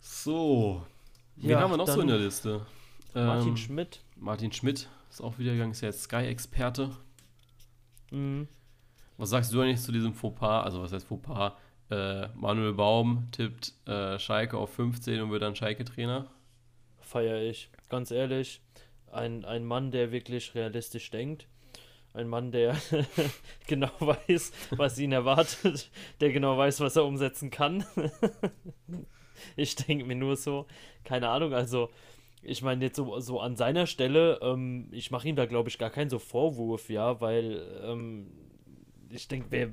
So. 0.00 0.86
Wen 1.36 1.50
Ja, 1.50 1.60
haben 1.60 1.70
wir 1.72 1.76
noch 1.76 1.88
so 1.88 2.00
in 2.00 2.08
der 2.08 2.18
Liste? 2.18 2.66
Martin 3.14 3.48
Ähm, 3.50 3.56
Schmidt. 3.56 4.00
Martin 4.16 4.52
Schmidt 4.52 4.88
ist 5.10 5.20
auch 5.20 5.38
wieder 5.38 5.52
gegangen, 5.52 5.72
ist 5.72 5.80
ja 5.80 5.88
jetzt 5.88 6.02
Sky-Experte. 6.02 6.90
Mhm. 8.10 8.46
Was 9.16 9.30
sagst 9.30 9.52
du 9.52 9.60
eigentlich 9.60 9.80
zu 9.80 9.92
diesem 9.92 10.14
Fauxpas? 10.14 10.64
Also, 10.64 10.82
was 10.82 10.92
heißt 10.92 11.06
Fauxpas? 11.06 11.52
Äh, 11.90 12.28
Manuel 12.36 12.74
Baum 12.74 13.28
tippt 13.32 13.72
äh, 13.86 14.18
Schalke 14.18 14.56
auf 14.56 14.72
15 14.74 15.20
und 15.22 15.30
wird 15.30 15.42
dann 15.42 15.56
Schalke-Trainer. 15.56 16.26
Feier 17.00 17.42
ich. 17.42 17.68
Ganz 17.88 18.12
ehrlich, 18.12 18.60
ein, 19.10 19.44
ein 19.44 19.64
Mann, 19.64 19.90
der 19.90 20.12
wirklich 20.12 20.54
realistisch 20.54 21.10
denkt. 21.10 21.48
Ein 22.12 22.28
Mann, 22.28 22.50
der 22.50 22.76
genau 23.68 23.90
weiß, 24.00 24.52
was 24.70 24.98
ihn 24.98 25.12
erwartet. 25.12 25.90
Der 26.20 26.32
genau 26.32 26.58
weiß, 26.58 26.80
was 26.80 26.96
er 26.96 27.04
umsetzen 27.04 27.50
kann. 27.50 27.84
ich 29.56 29.76
denke 29.76 30.04
mir 30.04 30.16
nur 30.16 30.36
so, 30.36 30.66
keine 31.04 31.28
Ahnung, 31.28 31.54
also 31.54 31.88
ich 32.42 32.62
meine 32.62 32.84
jetzt 32.84 32.96
so, 32.96 33.20
so 33.20 33.38
an 33.40 33.54
seiner 33.54 33.86
Stelle, 33.86 34.40
ähm, 34.42 34.88
ich 34.92 35.10
mache 35.10 35.28
ihm 35.28 35.36
da 35.36 35.46
glaube 35.46 35.68
ich 35.68 35.78
gar 35.78 35.90
keinen 35.90 36.10
so 36.10 36.18
Vorwurf, 36.18 36.88
ja, 36.90 37.20
weil 37.20 37.62
ähm, 37.84 38.26
ich 39.10 39.28
denke, 39.28 39.46
wer, 39.50 39.70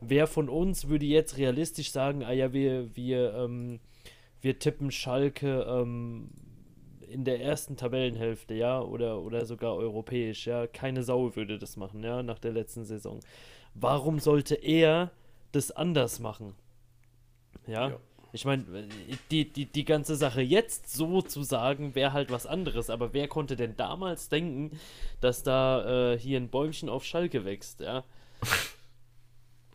wer 0.00 0.26
von 0.26 0.48
uns 0.48 0.88
würde 0.88 1.06
jetzt 1.06 1.38
realistisch 1.38 1.90
sagen, 1.90 2.24
ah 2.24 2.32
ja, 2.32 2.52
wir, 2.52 2.94
wir, 2.96 3.34
ähm, 3.34 3.80
wir 4.40 4.58
tippen 4.58 4.90
Schalke 4.90 5.64
ähm, 5.68 6.30
in 7.12 7.24
der 7.24 7.40
ersten 7.40 7.76
Tabellenhälfte, 7.76 8.54
ja, 8.54 8.80
oder, 8.80 9.20
oder 9.20 9.44
sogar 9.46 9.76
europäisch, 9.76 10.46
ja. 10.46 10.66
Keine 10.66 11.02
Sau 11.02 11.34
würde 11.36 11.58
das 11.58 11.76
machen, 11.76 12.02
ja, 12.02 12.22
nach 12.22 12.38
der 12.38 12.52
letzten 12.52 12.84
Saison. 12.84 13.20
Warum 13.74 14.18
sollte 14.18 14.54
er 14.54 15.10
das 15.52 15.70
anders 15.70 16.20
machen? 16.20 16.54
Ja. 17.66 17.90
Ja. 17.90 17.96
Ich 18.34 18.46
meine, 18.46 18.64
die, 19.30 19.52
die, 19.52 19.66
die 19.66 19.84
ganze 19.84 20.16
Sache 20.16 20.40
jetzt 20.40 20.90
so 20.90 21.20
zu 21.20 21.42
sagen, 21.42 21.94
wäre 21.94 22.14
halt 22.14 22.30
was 22.30 22.46
anderes. 22.46 22.88
Aber 22.88 23.12
wer 23.12 23.28
konnte 23.28 23.56
denn 23.56 23.76
damals 23.76 24.30
denken, 24.30 24.78
dass 25.20 25.42
da 25.42 26.12
äh, 26.12 26.18
hier 26.18 26.40
ein 26.40 26.48
Bäumchen 26.48 26.88
auf 26.88 27.04
Schalke 27.04 27.44
wächst, 27.44 27.80
ja? 27.80 28.04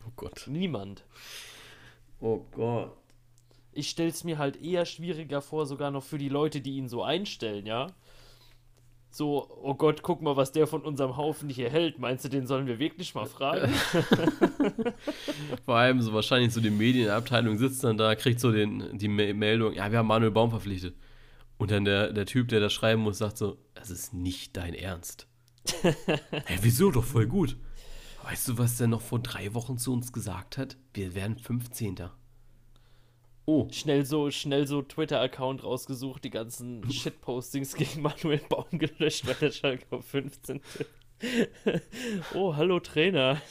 Oh 0.06 0.12
Gott. 0.16 0.46
Niemand. 0.46 1.04
Oh 2.18 2.40
Gott. 2.52 2.96
Ich 3.78 3.88
stelle 3.90 4.10
es 4.10 4.24
mir 4.24 4.38
halt 4.38 4.62
eher 4.62 4.84
schwieriger 4.84 5.40
vor, 5.40 5.66
sogar 5.66 5.90
noch 5.90 6.02
für 6.02 6.18
die 6.18 6.28
Leute, 6.28 6.60
die 6.60 6.76
ihn 6.76 6.88
so 6.88 7.02
einstellen, 7.02 7.66
ja. 7.66 7.88
So, 9.10 9.48
oh 9.62 9.74
Gott, 9.74 10.02
guck 10.02 10.20
mal, 10.20 10.36
was 10.36 10.52
der 10.52 10.66
von 10.66 10.82
unserem 10.82 11.16
Haufen 11.16 11.48
hier 11.48 11.70
hält. 11.70 11.98
Meinst 11.98 12.24
du, 12.24 12.28
den 12.28 12.46
sollen 12.46 12.66
wir 12.66 12.78
wirklich 12.78 13.14
mal 13.14 13.24
fragen? 13.24 13.72
Vor 15.64 15.76
allem 15.76 16.00
so 16.02 16.12
wahrscheinlich 16.12 16.52
so 16.52 16.60
die 16.60 16.70
Medienabteilung 16.70 17.56
sitzt 17.56 17.82
dann 17.84 17.96
da, 17.96 18.14
kriegt 18.14 18.38
so 18.40 18.52
den, 18.52 18.98
die 18.98 19.08
Me- 19.08 19.32
Meldung, 19.32 19.72
ja, 19.72 19.90
wir 19.90 19.98
haben 19.98 20.06
Manuel 20.08 20.30
Baum 20.30 20.50
verpflichtet. 20.50 20.94
Und 21.56 21.70
dann 21.70 21.84
der, 21.84 22.12
der 22.12 22.26
Typ, 22.26 22.48
der 22.48 22.60
das 22.60 22.72
schreiben 22.72 23.02
muss, 23.02 23.18
sagt 23.18 23.38
so, 23.38 23.56
das 23.74 23.90
ist 23.90 24.12
nicht 24.12 24.56
dein 24.56 24.74
Ernst. 24.74 25.26
Hä, 25.82 26.58
wieso? 26.62 26.90
Doch 26.90 27.04
voll 27.04 27.26
gut. 27.26 27.56
Weißt 28.24 28.46
du, 28.48 28.58
was 28.58 28.76
der 28.76 28.88
noch 28.88 29.00
vor 29.00 29.20
drei 29.20 29.54
Wochen 29.54 29.78
zu 29.78 29.92
uns 29.92 30.12
gesagt 30.12 30.58
hat? 30.58 30.76
Wir 30.92 31.14
werden 31.14 31.38
15. 31.38 31.96
Oh, 33.50 33.66
Schnell 33.70 34.04
so, 34.04 34.30
schnell 34.30 34.66
so 34.66 34.82
Twitter-Account 34.82 35.64
rausgesucht, 35.64 36.22
die 36.22 36.28
ganzen 36.28 36.82
Shitpostings 36.92 37.76
gegen 37.76 38.02
Manuel 38.02 38.42
Baum 38.46 38.66
gelöscht, 38.72 39.26
weil 39.26 39.36
der 39.36 39.50
Schalke 39.52 39.86
auf 39.90 40.04
15 40.04 40.60
tippt. 40.76 40.90
oh, 42.34 42.54
hallo 42.56 42.78
Trainer. 42.78 43.40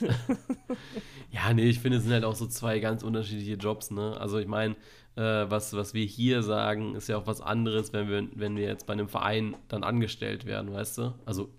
Ja, 1.30 1.52
nee, 1.52 1.68
ich 1.68 1.80
finde, 1.80 1.98
es 1.98 2.04
sind 2.04 2.12
halt 2.12 2.24
auch 2.24 2.34
so 2.36 2.46
zwei 2.46 2.78
ganz 2.78 3.02
unterschiedliche 3.02 3.54
Jobs, 3.54 3.90
ne? 3.90 4.16
Also 4.18 4.38
ich 4.38 4.46
meine, 4.46 4.76
äh, 5.16 5.20
was, 5.50 5.74
was 5.74 5.92
wir 5.92 6.06
hier 6.06 6.42
sagen, 6.42 6.94
ist 6.94 7.08
ja 7.08 7.18
auch 7.18 7.26
was 7.26 7.40
anderes, 7.42 7.92
wenn 7.92 8.08
wir, 8.08 8.28
wenn 8.34 8.56
wir 8.56 8.64
jetzt 8.64 8.86
bei 8.86 8.94
einem 8.94 9.08
Verein 9.08 9.54
dann 9.68 9.82
angestellt 9.82 10.46
werden, 10.46 10.72
weißt 10.72 10.96
du? 10.98 11.14
Also 11.26 11.50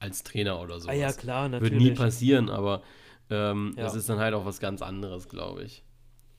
als 0.00 0.22
Trainer 0.22 0.60
oder 0.60 0.80
so. 0.80 0.88
Ah 0.88 0.94
ja, 0.94 1.12
klar, 1.12 1.50
Wird 1.50 1.62
natürlich. 1.62 1.82
nie 1.82 1.90
passieren, 1.90 2.48
aber 2.48 2.80
ähm, 3.28 3.74
Ja. 3.76 3.82
das 3.82 3.96
ist 3.96 4.08
dann 4.08 4.18
halt 4.18 4.34
auch 4.34 4.46
was 4.46 4.60
ganz 4.60 4.80
anderes, 4.82 5.28
glaube 5.28 5.64
ich. 5.64 5.82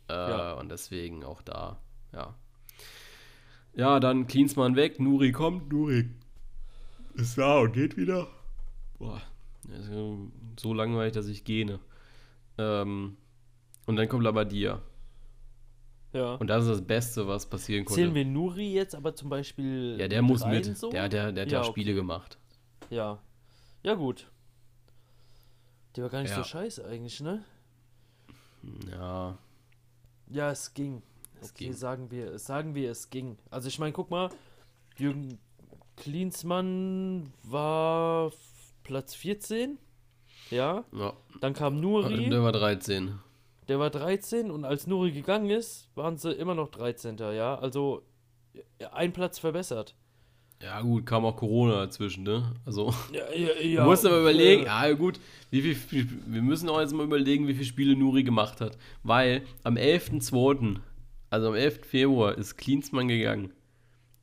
Äh, 0.10 0.14
Ja. 0.14 0.54
Und 0.54 0.70
deswegen 0.70 1.24
auch 1.24 1.42
da, 1.42 1.80
ja. 2.14 2.36
Ja, 3.76 4.00
dann 4.00 4.28
Klinsmann 4.28 4.76
weg, 4.76 5.00
Nuri 5.00 5.32
kommt, 5.32 5.72
Nuri 5.72 6.10
ist 7.14 7.38
da 7.38 7.60
und 7.60 7.74
geht 7.74 7.96
wieder. 7.98 8.28
Boah, 8.98 9.22
so 10.60 10.74
langweilig, 10.74 11.14
dass 11.14 11.28
ich 11.28 11.44
gehe. 11.44 11.80
Ähm, 12.58 13.18
und 13.86 13.96
dann 13.96 14.10
kommt 14.10 14.24
Labadia. 14.24 14.82
Ja. 16.12 16.34
Und 16.36 16.48
das 16.48 16.64
ist 16.64 16.72
das 16.72 16.82
Beste, 16.88 17.28
was 17.28 17.46
passieren 17.48 17.86
konnte. 17.86 18.02
Zählen 18.02 18.16
wir 18.16 18.26
Nuri 18.26 18.74
jetzt 18.74 18.96
aber 18.96 19.16
zum 19.16 19.30
Beispiel. 19.30 19.96
ja, 20.00 20.08
der 20.08 20.22
muss 20.24 20.44
mit. 20.46 20.66
So? 20.78 20.90
Der, 20.90 21.08
der, 21.08 21.32
der 21.32 21.44
hat 21.44 21.52
Ja, 21.52 21.60
ja 21.60 21.64
okay. 21.64 21.72
Spiele 21.72 21.94
gemacht. 21.94 22.38
Ja. 22.90 23.20
Ja, 23.84 23.94
gut. 23.94 24.30
Der 25.96 26.04
war 26.06 26.10
gar 26.12 26.22
nicht 26.22 26.32
Ja. 26.32 26.38
so 26.38 26.44
scheiße 26.44 26.84
eigentlich, 26.86 27.22
ne? 27.22 27.44
Ja, 28.92 29.38
Ja, 30.30 30.52
es 30.52 30.74
ging. 30.74 31.02
Es 31.42 31.52
okay, 31.52 31.66
ging. 31.66 31.74
sagen 31.74 32.12
wir, 32.12 32.38
sagen 32.40 32.76
wir, 32.76 32.92
es 32.92 33.10
ging. 33.10 33.38
Also 33.50 33.68
ich 33.68 33.80
meine, 33.80 33.94
guck 33.94 34.10
mal, 34.10 34.30
Jürgen 34.98 35.40
Klinsmann 35.96 37.34
war 37.44 38.32
Platz 38.84 39.16
14. 39.16 39.78
Ja, 40.52 40.84
ja. 40.94 41.14
dann 41.42 41.54
kam 41.54 41.80
Nuri, 41.80 42.30
Der 42.30 42.42
war 42.42 42.52
13. 42.52 43.20
der 43.68 43.80
war 43.80 43.90
13 43.90 44.50
und 44.50 44.66
als 44.66 44.88
Nuri 44.88 45.12
gegangen 45.12 45.50
ist, 45.50 45.90
waren 45.96 46.18
sie 46.18 46.32
immer 46.32 46.56
noch 46.56 46.70
13. 46.70 47.18
Ja, 47.18 47.56
also 47.56 48.04
ja, 48.80 48.92
ein 48.94 49.14
Platz 49.14 49.40
verbessert. 49.40 49.96
Ja, 50.62 50.82
gut, 50.82 51.06
kam 51.06 51.24
auch 51.26 51.38
Corona 51.38 51.86
dazwischen, 51.86 52.24
ne? 52.24 52.54
Also. 52.66 52.94
Ja, 53.14 53.24
ja, 53.34 53.82
Du 53.84 53.90
musst 53.90 54.06
aber 54.06 54.20
überlegen, 54.20 54.64
äh, 54.64 54.66
ja 54.66 54.92
gut, 54.94 55.20
wie 55.52 55.74
viel, 55.74 56.08
wir 56.28 56.42
müssen 56.42 56.68
auch 56.70 56.82
jetzt 56.82 56.94
mal 56.94 57.06
überlegen, 57.06 57.48
wie 57.48 57.54
viele 57.54 57.66
Spiele 57.66 57.96
Nuri 57.96 58.24
gemacht 58.24 58.60
hat. 58.60 58.78
Weil 59.04 59.44
am 59.64 59.76
11.2., 59.76 60.76
also 61.30 61.48
am 61.48 61.56
11. 61.56 61.80
Februar, 61.86 62.38
ist 62.38 62.58
Klinsmann 62.58 63.08
gegangen. 63.08 63.54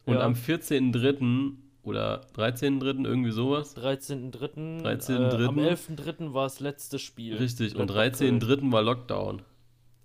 Und 0.05 0.15
Ja. 0.15 0.21
am 0.21 0.35
14.3. 0.35 1.53
oder 1.83 2.27
13.3. 2.37 3.05
irgendwie 3.07 3.31
sowas. 3.31 3.75
13.3. 3.77 4.83
13.3.. 4.83 5.41
Äh, 5.43 5.47
am 5.47 5.59
11.3. 5.59 6.35
war 6.35 6.45
das 6.45 6.61
letzte 6.61 6.99
Spiel. 6.99 7.37
Richtig, 7.37 7.75
und 7.77 7.87
Gladbach 7.91 8.19
Köln. 8.19 8.41
13.3. 8.41 8.73
war 8.73 8.83
Lockdown. 8.83 9.43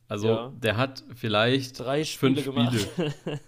Also 0.08 0.28
Ja. 0.28 0.54
der 0.62 0.78
hat 0.78 1.04
vielleicht 1.16 1.80
Drei 1.80 2.04
Spiele 2.04 2.42
fünf 2.42 2.56
gemacht. 2.56 2.80
Spiele. 2.80 3.14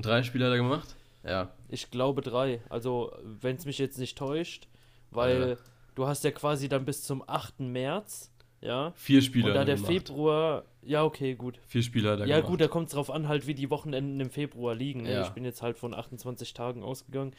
Drei 0.00 0.22
Spiele 0.24 0.44
hat 0.46 0.52
er 0.52 0.58
gemacht? 0.58 0.96
Ja. 1.26 1.50
Ich 1.68 1.90
glaube 1.90 2.22
drei. 2.22 2.60
Also, 2.68 3.12
wenn 3.24 3.56
es 3.56 3.64
mich 3.66 3.78
jetzt 3.78 3.98
nicht 3.98 4.16
täuscht, 4.16 4.68
weil 5.10 5.50
Ja. 5.50 5.56
du 5.94 6.06
hast 6.06 6.24
ja 6.24 6.30
quasi 6.30 6.68
dann 6.68 6.84
bis 6.84 7.02
zum 7.02 7.22
8. 7.26 7.60
März, 7.72 8.30
ja. 8.60 8.92
Vier 8.96 9.22
Spiele 9.22 9.48
Und 9.48 9.54
da 9.54 9.60
er 9.60 9.64
der 9.64 9.74
gemacht. 9.76 9.92
Februar, 9.92 10.64
ja, 10.82 11.02
okay, 11.04 11.34
gut. 11.34 11.58
Vier 11.66 11.82
Spiele 11.82 12.12
hat 12.12 12.20
er 12.20 12.26
Ja, 12.26 12.36
gemacht. 12.36 12.50
gut, 12.50 12.60
da 12.60 12.68
kommt 12.68 12.88
es 12.88 12.94
drauf 12.94 13.10
an, 13.10 13.28
halt, 13.28 13.46
wie 13.46 13.54
die 13.54 13.70
Wochenenden 13.70 14.20
im 14.20 14.30
Februar 14.30 14.74
liegen. 14.74 15.02
Ne? 15.02 15.12
Ja. 15.12 15.22
Ich 15.22 15.30
bin 15.30 15.44
jetzt 15.44 15.62
halt 15.62 15.78
von 15.78 15.94
28 15.94 16.54
Tagen 16.54 16.82
ausgegangen. 16.82 17.34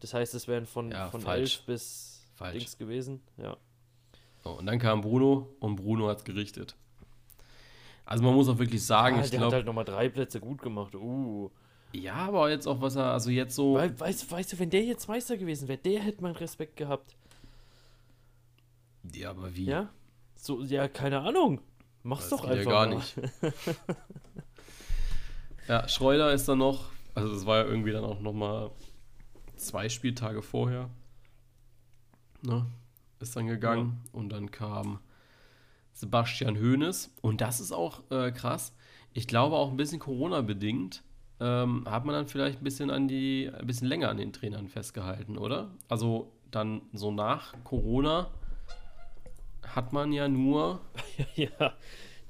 Das 0.00 0.14
heißt, 0.14 0.34
es 0.34 0.48
wären 0.48 0.66
von, 0.66 0.90
Ja, 0.90 1.10
von 1.10 1.20
falsch. 1.20 1.56
11 1.58 1.66
bis 1.66 2.26
Falsch. 2.34 2.58
Dings 2.58 2.78
gewesen. 2.78 3.20
Ja. 3.36 3.56
So, 4.42 4.50
und 4.50 4.66
dann 4.66 4.78
kam 4.78 5.00
Bruno 5.00 5.48
und 5.60 5.76
Bruno 5.76 6.08
hat 6.08 6.18
es 6.18 6.24
gerichtet. 6.24 6.76
Also 8.04 8.22
man 8.22 8.34
muss 8.34 8.48
auch 8.48 8.58
wirklich 8.58 8.84
sagen, 8.84 9.16
Ah, 9.18 9.24
ich 9.24 9.30
der 9.30 9.40
hat 9.40 9.44
glaube, 9.44 9.56
halt 9.56 9.66
nochmal 9.66 9.84
drei 9.86 10.08
Plätze 10.10 10.40
gut 10.40 10.60
gemacht. 10.60 10.94
Uh. 10.94 11.50
Ja, 11.94 12.14
aber 12.14 12.50
jetzt 12.50 12.66
auch, 12.66 12.80
was 12.80 12.96
er, 12.96 13.12
also 13.12 13.30
jetzt 13.30 13.54
so, 13.54 13.74
Weil, 13.74 13.98
weißt, 13.98 14.30
weißt 14.30 14.52
du, 14.52 14.58
wenn 14.58 14.70
der 14.70 14.84
jetzt 14.84 15.08
Meister 15.08 15.36
gewesen 15.36 15.68
wäre, 15.68 15.78
der 15.78 16.00
hätte 16.00 16.22
meinen 16.22 16.36
Respekt 16.36 16.76
gehabt. 16.76 17.14
ja, 19.14 19.30
aber 19.30 19.54
wie? 19.54 19.66
Ja? 19.66 19.90
So, 20.36 20.62
ja, 20.62 20.88
keine 20.88 21.20
Ahnung. 21.20 21.60
Mach's 22.02 22.28
Das 22.28 22.40
doch 22.40 22.48
einfach. 22.48 22.64
ja 22.64 22.70
gar 22.70 22.86
mal. 22.88 22.96
nicht. 22.96 23.16
ja, 25.68 25.88
Schreuder 25.88 26.32
ist 26.32 26.48
dann 26.48 26.58
noch, 26.58 26.90
also 27.14 27.32
das 27.32 27.46
war 27.46 27.58
ja 27.58 27.64
irgendwie 27.64 27.92
dann 27.92 28.04
auch 28.04 28.20
nochmal 28.20 28.70
zwei 29.56 29.88
Spieltage 29.88 30.42
vorher, 30.42 30.90
ne, 32.42 32.66
ist 33.20 33.36
dann 33.36 33.46
gegangen 33.46 34.02
und 34.12 34.30
dann 34.30 34.50
kam 34.50 35.00
Sebastian 35.94 36.58
Hoeneß 36.58 37.10
und 37.22 37.40
das 37.40 37.60
ist 37.60 37.72
auch 37.72 38.02
äh, 38.10 38.32
krass. 38.32 38.74
Ich 39.14 39.26
glaube 39.26 39.56
auch 39.56 39.70
ein 39.70 39.76
bisschen 39.76 40.00
Corona-bedingt 40.00 41.02
ähm, 41.40 41.84
hat 41.88 42.04
man 42.04 42.14
dann 42.14 42.26
vielleicht 42.26 42.60
ein 42.60 42.64
bisschen 42.64 42.90
an 42.90 43.08
die, 43.08 43.50
ein 43.52 43.66
bisschen 43.66 43.88
länger 43.88 44.08
an 44.08 44.16
den 44.16 44.32
Trainern 44.32 44.68
festgehalten, 44.68 45.38
oder? 45.38 45.70
Also 45.88 46.32
dann 46.50 46.82
so 46.92 47.10
nach 47.10 47.54
Corona 47.64 48.30
hat 49.62 49.92
man 49.92 50.12
ja 50.12 50.28
nur 50.28 50.80
Ja, 51.36 51.74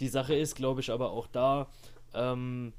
die 0.01 0.09
Sache 0.09 0.35
ist, 0.35 0.57
glaube 0.57 0.81
ich, 0.81 0.91
aber 0.91 1.11
auch 1.11 1.27
da, 1.27 1.69
ähm, 2.15 2.73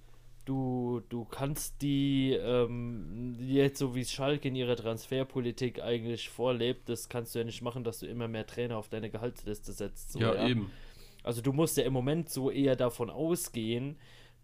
du, 0.45 1.01
du 1.09 1.25
kannst 1.25 1.81
die, 1.81 2.33
ähm, 2.33 3.35
jetzt 3.39 3.79
so 3.79 3.95
wie 3.95 4.01
es 4.01 4.11
Schalke 4.11 4.47
in 4.47 4.55
ihrer 4.55 4.75
Transferpolitik 4.75 5.81
eigentlich 5.81 6.29
vorlebt, 6.29 6.89
das 6.89 7.09
kannst 7.09 7.35
du 7.35 7.39
ja 7.39 7.45
nicht 7.45 7.61
machen, 7.61 7.83
dass 7.83 7.99
du 7.99 8.07
immer 8.07 8.27
mehr 8.27 8.45
Trainer 8.45 8.77
auf 8.77 8.89
deine 8.89 9.09
Gehaltsliste 9.09 9.71
setzt. 9.71 10.11
So, 10.11 10.19
ja, 10.19 10.47
eben. 10.47 10.71
Also 11.23 11.41
du 11.41 11.53
musst 11.53 11.77
ja 11.77 11.83
im 11.83 11.93
Moment 11.93 12.29
so 12.29 12.51
eher 12.51 12.75
davon 12.75 13.09
ausgehen, 13.09 13.97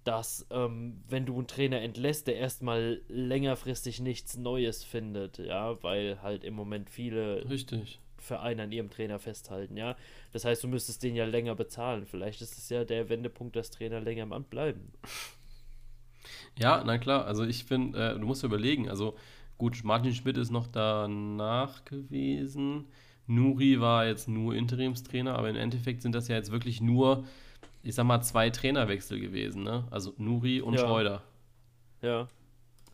dass 0.04 0.48
ähm, 0.50 1.04
wenn 1.08 1.26
du 1.26 1.38
einen 1.38 1.48
Trainer 1.48 1.82
entlässt, 1.82 2.28
der 2.28 2.38
erstmal 2.38 3.02
längerfristig 3.08 4.00
nichts 4.00 4.38
Neues 4.38 4.84
findet, 4.84 5.38
ja, 5.38 5.82
weil 5.84 6.22
halt 6.22 6.44
im 6.44 6.56
Moment 6.56 6.90
viele 6.90 7.48
Richtig. 7.50 8.00
Vereine 8.18 8.64
an 8.64 8.72
ihrem 8.72 8.90
Trainer 8.90 9.20
festhalten, 9.20 9.78
ja. 9.78 9.96
Das 10.32 10.46
heißt, 10.46 10.64
du 10.64 10.68
müsstest 10.68 11.04
den 11.04 11.16
ja 11.16 11.26
länger 11.26 11.56
bezahlen. 11.56 12.06
Vielleicht 12.06 12.42
ist 12.42 12.58
es 12.58 12.70
ja 12.70 12.84
der 12.84 13.10
Wendepunkt, 13.10 13.56
dass 13.56 13.72
Trainer 13.72 14.00
länger 14.00 14.24
im 14.24 14.34
Amt 14.34 14.50
bleiben. 14.50 14.92
Ja, 16.58 16.84
na 16.86 16.98
klar, 16.98 17.26
also 17.26 17.44
ich 17.44 17.64
finde, 17.64 18.14
äh, 18.14 18.20
du 18.20 18.26
musst 18.26 18.44
überlegen, 18.44 18.90
also 18.90 19.16
gut, 19.58 19.84
Martin 19.84 20.14
Schmidt 20.14 20.38
ist 20.38 20.52
noch 20.52 20.68
danach 20.68 21.86
gewesen. 21.86 22.88
Nuri 23.28 23.80
war 23.80 24.06
jetzt 24.06 24.28
nur 24.28 24.56
Interimstrainer, 24.56 25.36
aber 25.36 25.50
im 25.50 25.56
Endeffekt 25.56 26.02
sind 26.02 26.14
das 26.14 26.28
ja 26.28 26.36
jetzt 26.36 26.52
wirklich 26.52 26.82
nur, 26.82 27.26
ich 27.84 27.96
sag 27.96 28.06
mal, 28.06 28.22
zwei 28.22 28.50
Trainerwechsel 28.50 29.20
gewesen, 29.20 29.64
ne? 29.64 29.88
Also 29.92 30.14
Nuri 30.18 30.62
und 30.62 30.74
Ja. 30.76 30.80
Schreuder. 30.80 31.24
Ja, 32.02 32.28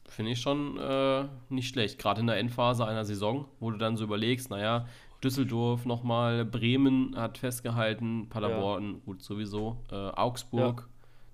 Finde 0.09 0.31
ich 0.31 0.39
schon 0.39 0.77
äh, 0.77 1.25
nicht 1.49 1.67
schlecht. 1.67 1.99
Gerade 1.99 2.21
in 2.21 2.27
der 2.27 2.37
Endphase 2.37 2.85
einer 2.87 3.03
Saison, 3.03 3.45
wo 3.59 3.71
du 3.71 3.77
dann 3.77 3.97
so 3.97 4.05
überlegst, 4.05 4.49
naja, 4.49 4.87
Düsseldorf 5.23 5.85
nochmal, 5.85 6.45
Bremen 6.45 7.15
hat 7.17 7.37
festgehalten, 7.37 8.29
Paderborn, 8.29 9.01
gut 9.03 9.21
sowieso, 9.21 9.83
äh, 9.91 9.95
Augsburg, 9.95 10.87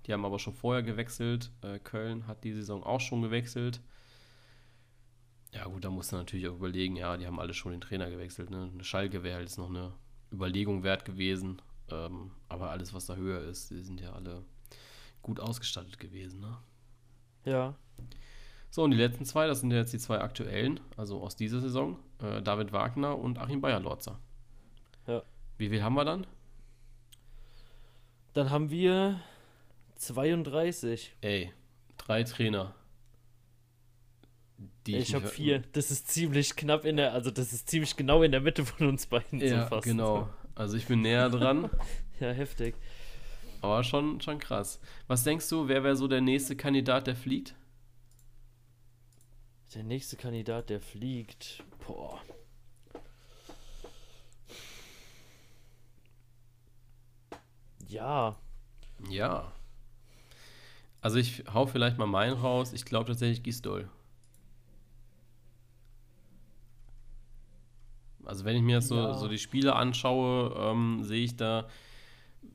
die 0.06 0.14
haben 0.14 0.26
aber 0.26 0.40
schon 0.40 0.54
vorher 0.54 0.82
gewechselt, 0.84 1.52
äh, 1.62 1.80
Köln 1.80 2.26
hat 2.28 2.44
die 2.44 2.54
Saison 2.54 2.84
auch 2.84 3.00
schon 3.02 3.22
gewechselt. 3.22 3.82
Ja 5.54 5.66
gut, 5.66 5.86
da 5.86 5.90
musst 5.92 6.12
du 6.12 6.16
natürlich 6.16 6.48
auch 6.48 6.56
überlegen, 6.56 6.96
ja, 6.96 7.16
die 7.16 7.28
haben 7.28 7.40
alle 7.40 7.54
schon 7.54 7.74
den 7.74 7.82
Trainer 7.82 8.10
gewechselt, 8.10 8.50
ne? 8.50 8.70
Eine 8.74 8.84
Schalke 8.84 9.22
wäre 9.22 9.36
halt 9.36 9.50
jetzt 9.50 9.58
noch 9.60 9.70
eine 9.70 9.94
Überlegung 10.32 10.82
wert 10.84 11.06
gewesen, 11.06 11.62
ähm, 11.94 12.32
aber 12.50 12.70
alles, 12.72 12.94
was 12.94 13.06
da 13.06 13.16
höher 13.16 13.42
ist, 13.42 13.70
die 13.72 13.82
sind 13.82 14.02
ja 14.02 14.14
alle 14.14 14.44
gut 15.22 15.40
ausgestattet 15.40 16.00
gewesen, 16.00 16.40
ne? 16.42 16.58
ja. 17.46 17.76
So, 18.70 18.84
und 18.84 18.90
die 18.90 18.98
letzten 18.98 19.24
zwei, 19.24 19.46
das 19.46 19.60
sind 19.60 19.70
ja 19.70 19.78
jetzt 19.78 19.94
die 19.94 20.00
zwei 20.00 20.20
aktuellen, 20.20 20.80
also 20.98 21.22
aus 21.22 21.36
dieser 21.36 21.60
Saison, 21.62 22.00
äh, 22.20 22.42
David 22.42 22.72
Wagner 22.74 23.16
und 23.20 23.38
Achim 23.38 23.62
Bayerlorzer. 23.62 24.20
Ja. 25.06 25.22
Wie 25.60 25.70
viel 25.70 25.84
haben 25.84 25.94
wir 25.94 26.06
dann? 26.06 26.26
Dann 28.34 28.50
haben 28.50 28.72
wir 28.72 29.20
32. 29.98 31.16
Ey, 31.22 31.54
drei 31.98 32.24
Trainer. 32.24 32.74
Die 34.88 34.98
ich 34.98 35.14
habe 35.14 35.28
vier. 35.28 35.60
Das 35.74 35.92
ist 35.92 36.10
ziemlich 36.10 36.56
knapp 36.56 36.84
in 36.86 36.98
der, 36.98 37.14
also 37.14 37.30
das 37.30 37.54
ist 37.54 37.70
ziemlich 37.70 37.96
genau 37.96 38.24
in 38.24 38.32
der 38.32 38.42
Mitte 38.42 38.66
von 38.66 38.88
uns 38.88 39.06
beiden 39.06 39.40
Ja, 39.40 39.66
zu 39.66 39.68
fassen. 39.70 39.90
genau. 39.90 40.30
Also 40.56 40.78
ich 40.78 40.86
bin 40.88 41.02
näher 41.02 41.30
dran, 41.30 41.70
Ja, 42.20 42.32
heftig. 42.32 42.76
aber 43.62 43.84
schon, 43.84 44.22
schon 44.22 44.38
krass. 44.40 44.80
Was 45.08 45.24
denkst 45.24 45.50
du, 45.50 45.68
wer 45.68 45.84
wäre 45.84 45.96
so 45.96 46.08
der 46.08 46.22
nächste 46.22 46.56
Kandidat, 46.56 47.08
der 47.08 47.16
fliegt? 47.16 47.56
Der 49.74 49.84
nächste 49.84 50.16
Kandidat, 50.16 50.70
der 50.70 50.80
fliegt. 50.80 51.64
Boah. 51.88 52.22
Ja, 57.88 58.36
Ja. 59.10 59.52
Also 61.02 61.18
ich 61.18 61.44
hau 61.54 61.66
vielleicht 61.66 61.98
mal 61.98 62.06
meinen 62.06 62.38
raus. 62.38 62.72
Ich 62.72 62.86
glaube 62.86 63.08
tatsächlich 63.08 63.44
Gisdol. 63.44 63.90
Also 68.26 68.46
wenn 68.46 68.56
ich 68.56 68.62
mir 68.62 68.78
jetzt 68.78 68.88
so, 68.88 68.96
Ja. 68.96 69.14
so 69.14 69.28
die 69.28 69.38
Spiele 69.38 69.76
anschaue, 69.76 70.54
ähm, 70.58 71.04
sehe 71.04 71.24
ich 71.24 71.36
da 71.36 71.68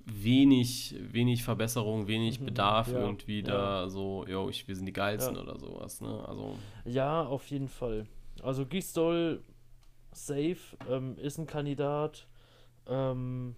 wenig, 0.06 0.94
wenig 1.12 1.44
Verbesserung, 1.44 2.06
wenig 2.08 2.40
Mhm, 2.40 2.44
Bedarf 2.46 2.88
ja, 2.92 2.98
irgendwie 3.00 3.40
ja. 3.40 3.44
da 3.46 3.88
so, 3.88 4.26
yo, 4.26 4.48
ich, 4.48 4.66
wir 4.68 4.76
sind 4.76 4.86
die 4.86 4.92
Geilsten 4.92 5.36
oder 5.36 5.58
sowas, 5.58 6.00
ne? 6.00 6.24
Also, 6.26 6.58
Ja, 6.84 7.24
auf 7.26 7.46
jeden 7.50 7.68
Fall. 7.68 8.06
Also 8.42 8.66
Gisdol 8.66 9.42
safe 10.12 10.58
ähm, 10.88 11.16
ist 11.18 11.38
ein 11.38 11.46
Kandidat. 11.46 12.26
Ähm, 12.86 13.56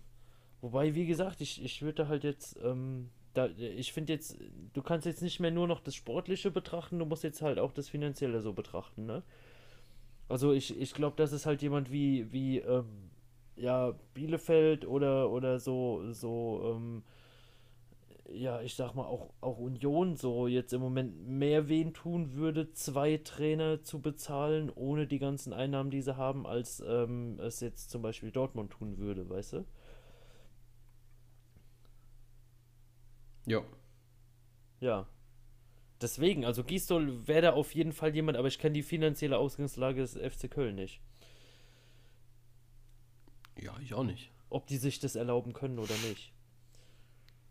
wobei, 0.61 0.95
wie 0.95 1.07
gesagt, 1.07 1.41
ich, 1.41 1.63
ich 1.65 1.83
würde 1.83 2.09
halt 2.09 2.25
jetzt, 2.25 2.59
ähm, 2.63 3.11
da, 3.35 3.47
ich 3.47 3.93
finde 3.93 4.13
jetzt, 4.13 4.39
du 4.73 4.83
kannst 4.83 5.07
jetzt 5.07 5.23
nicht 5.23 5.41
mehr 5.41 5.51
nur 5.53 5.69
noch 5.69 5.81
das 5.81 5.95
Sportliche 5.95 6.51
betrachten, 6.51 6.99
du 6.99 7.05
musst 7.07 7.25
jetzt 7.25 7.43
halt 7.43 7.59
auch 7.59 7.73
das 7.73 7.89
Finanzielle 7.89 8.41
so 8.41 8.53
betrachten, 8.53 9.07
ne? 9.07 9.23
Also 10.31 10.53
ich, 10.53 10.81
ich 10.81 10.95
glaube, 10.95 11.17
das 11.17 11.33
ist 11.33 11.47
halt 11.47 11.63
jemand 11.63 11.93
wie, 11.93 12.33
wie, 12.33 12.59
ähm, 12.61 13.11
ja, 13.57 13.95
Bielefeld 14.15 14.87
oder, 14.87 15.31
oder 15.31 15.59
so, 15.61 16.13
so, 16.13 16.75
ähm, 16.77 17.03
ja, 18.33 18.61
ich 18.63 18.75
sag 18.77 18.95
mal, 18.95 19.05
auch, 19.07 19.31
auch 19.41 19.59
Union 19.59 20.17
so 20.17 20.47
jetzt 20.47 20.73
im 20.73 20.81
Moment 20.81 21.27
mehr 21.27 21.69
wen 21.69 21.93
tun 21.95 22.35
würde, 22.35 22.73
zwei 22.73 23.17
Trainer 23.19 23.83
zu 23.83 24.01
bezahlen, 24.01 24.71
ohne 24.75 25.07
die 25.09 25.19
ganzen 25.19 25.53
Einnahmen, 25.53 25.91
die 25.91 26.01
sie 26.03 26.17
haben, 26.17 26.47
als 26.47 26.83
ähm, 26.87 27.39
es 27.41 27.61
jetzt 27.61 27.91
zum 27.91 28.03
Beispiel 28.03 28.31
Dortmund 28.31 28.71
tun 28.71 28.99
würde, 28.99 29.29
weißt 29.29 29.55
du? 29.55 29.65
ja. 33.47 33.63
Ja. 34.81 35.07
Deswegen, 36.01 36.47
also 36.47 36.65
Gisdol 36.65 37.29
wäre 37.29 37.43
da 37.43 37.53
auf 37.53 37.75
jeden 37.75 37.93
Fall 37.93 38.15
jemand, 38.15 38.39
aber 38.39 38.49
ich 38.49 38.59
kenne 38.59 38.73
die 38.73 38.83
finanzielle 38.83 39.37
Ausgangslage 39.37 40.01
des 40.01 40.17
FC 40.17 40.51
Köln 40.51 40.77
nicht. 40.77 41.01
Ja, 43.61 43.77
ich 43.83 43.93
auch 43.93 44.05
nicht. 44.05 44.31
Ob 44.49 44.67
die 44.67 44.79
sich 44.79 44.99
das 44.99 45.15
erlauben 45.15 45.53
können 45.53 45.79
oder 45.79 45.95
nicht. 46.09 46.33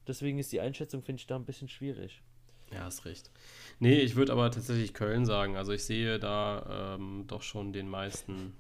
Deswegen 0.07 0.39
ist 0.39 0.51
die 0.51 0.61
Einschätzung, 0.61 1.03
finde 1.03 1.19
ich, 1.19 1.27
da 1.27 1.35
ein 1.35 1.45
bisschen 1.45 1.69
schwierig. 1.69 2.23
Ja, 2.71 2.85
hast 2.85 3.05
recht. 3.05 3.31
Nee, 3.80 3.99
ich 3.99 4.15
würde 4.15 4.31
aber 4.31 4.49
tatsächlich 4.49 4.93
Köln 4.93 5.26
sagen. 5.26 5.55
Also 5.55 5.71
ich 5.71 5.84
sehe 5.84 6.19
da 6.19 6.95
ähm, 6.95 7.26
doch 7.27 7.43
schon 7.43 7.73
den 7.73 7.88
meisten 7.88 8.53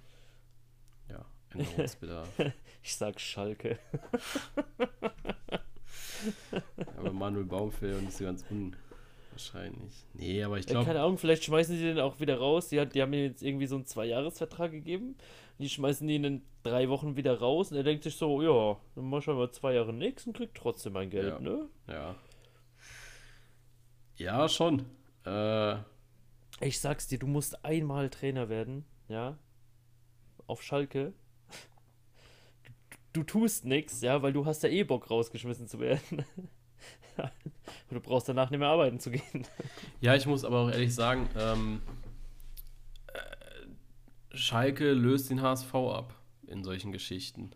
ja, 1.09 1.25
Änderungsbedarf. 1.49 2.29
Ich 2.83 2.95
sag 2.95 3.19
Schalke. 3.19 3.79
aber 6.97 7.13
Manuel 7.13 7.45
Baumfeld 7.45 8.07
ist 8.07 8.19
ganz 8.19 8.45
unwahrscheinlich. 9.39 10.05
Nee, 10.13 10.43
aber 10.43 10.57
ich 10.57 10.65
Ja, 10.65 10.71
glaube, 10.71 10.85
keine 10.85 11.01
Ahnung, 11.01 11.17
vielleicht 11.17 11.43
schmeißen 11.43 11.75
sie 11.77 11.83
den 11.83 11.99
auch 11.99 12.19
wieder 12.19 12.37
raus. 12.37 12.67
Die, 12.69 12.79
hat, 12.79 12.93
die 12.95 13.01
haben 13.01 13.13
ihm 13.13 13.23
jetzt 13.25 13.41
irgendwie 13.43 13.65
so 13.67 13.75
einen 13.75 13.85
Zwei-Jahres-Vertrag 13.85 14.71
gegeben. 14.71 15.15
Die 15.59 15.69
schmeißen 15.69 16.07
ihn 16.07 16.23
in 16.23 16.41
drei 16.63 16.89
Wochen 16.89 17.15
wieder 17.15 17.39
raus 17.39 17.71
und 17.71 17.77
er 17.77 17.83
denkt 17.83 18.03
sich 18.03 18.15
so, 18.15 18.41
ja, 18.41 18.79
dann 18.95 19.09
mach 19.09 19.19
ich 19.19 19.27
mal 19.27 19.51
zwei 19.51 19.73
Jahre 19.73 19.93
nichts 19.93 20.25
und 20.27 20.35
kriegt 20.35 20.55
trotzdem 20.55 20.93
mein 20.93 21.09
Geld, 21.09 21.33
Ja. 21.33 21.39
ne? 21.39 21.67
ja. 21.87 22.15
Ja, 24.15 24.49
schon. 24.49 24.85
Äh, 25.25 25.75
Ich 26.61 26.79
sag's 26.79 27.07
dir, 27.07 27.19
du 27.19 27.27
musst 27.27 27.63
einmal 27.63 28.09
Trainer 28.09 28.49
werden, 28.49 28.85
ja? 29.07 29.37
Auf 30.47 30.61
Schalke. 30.63 31.13
Du, 32.63 32.71
du 33.13 33.23
tust 33.23 33.65
nichts, 33.65 34.01
ja, 34.01 34.21
weil 34.21 34.33
du 34.33 34.45
hast 34.45 34.63
ja 34.63 34.69
eh 34.69 34.83
Bock 34.83 35.09
rausgeschmissen 35.09 35.67
zu 35.67 35.79
werden. 35.79 36.25
Und 37.17 37.29
du 37.91 37.99
brauchst 37.99 38.29
danach 38.29 38.49
nicht 38.49 38.59
mehr 38.59 38.69
arbeiten 38.69 38.99
zu 38.99 39.11
gehen. 39.11 39.45
Ja, 40.01 40.15
ich 40.15 40.25
muss 40.25 40.45
aber 40.45 40.59
auch 40.59 40.71
ehrlich 40.71 40.93
sagen, 40.93 41.29
ähm, 41.37 41.81
äh, 43.07 44.37
Schalke 44.37 44.93
löst 44.93 45.29
den 45.29 45.41
HSV 45.41 45.73
ab 45.73 46.15
in 46.47 46.63
solchen 46.63 46.91
Geschichten. 46.91 47.51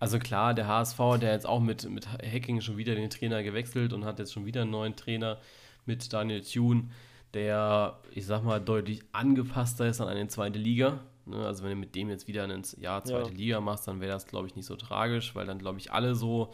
Also 0.00 0.18
klar, 0.18 0.54
der 0.54 0.68
HSV 0.68 0.98
hat 0.98 1.22
ja 1.22 1.32
jetzt 1.32 1.46
auch 1.46 1.60
mit, 1.60 1.88
mit 1.90 2.08
Hacking 2.08 2.60
schon 2.60 2.76
wieder 2.76 2.94
den 2.94 3.10
Trainer 3.10 3.42
gewechselt 3.42 3.92
und 3.92 4.04
hat 4.04 4.18
jetzt 4.18 4.32
schon 4.32 4.46
wieder 4.46 4.62
einen 4.62 4.70
neuen 4.70 4.94
Trainer 4.94 5.38
mit 5.86 6.12
Daniel 6.12 6.42
Thune, 6.42 6.90
der, 7.34 7.98
ich 8.12 8.24
sag 8.26 8.44
mal, 8.44 8.60
deutlich 8.60 9.02
angepasster 9.12 9.86
ist 9.86 10.00
an 10.00 10.08
eine 10.08 10.28
zweite 10.28 10.58
Liga. 10.58 11.00
Ne? 11.26 11.44
Also 11.44 11.64
wenn 11.64 11.70
du 11.70 11.76
mit 11.76 11.94
dem 11.94 12.10
jetzt 12.10 12.28
wieder 12.28 12.44
ein 12.44 12.62
Jahr 12.78 13.04
zweite 13.04 13.30
Ja. 13.30 13.36
Liga 13.36 13.60
machst, 13.60 13.88
dann 13.88 14.00
wäre 14.00 14.12
das, 14.12 14.26
glaube 14.26 14.46
ich, 14.46 14.54
nicht 14.54 14.66
so 14.66 14.76
tragisch, 14.76 15.34
weil 15.34 15.46
dann, 15.46 15.58
glaube 15.58 15.78
ich, 15.78 15.92
alle 15.92 16.14
so 16.14 16.52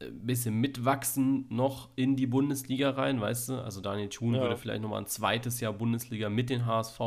ein 0.00 0.26
bisschen 0.26 0.54
mitwachsen 0.60 1.46
noch 1.48 1.88
in 1.96 2.16
die 2.16 2.26
Bundesliga 2.26 2.90
rein, 2.90 3.20
weißt 3.20 3.48
du? 3.50 3.54
Also 3.62 3.80
Daniel 3.80 4.08
Thun 4.08 4.34
Ja. 4.34 4.42
würde 4.42 4.56
vielleicht 4.56 4.82
nochmal 4.82 5.00
ein 5.00 5.06
zweites 5.06 5.60
Jahr 5.60 5.72
Bundesliga 5.72 6.28
mit 6.28 6.50
den 6.50 6.66
HSV 6.66 7.00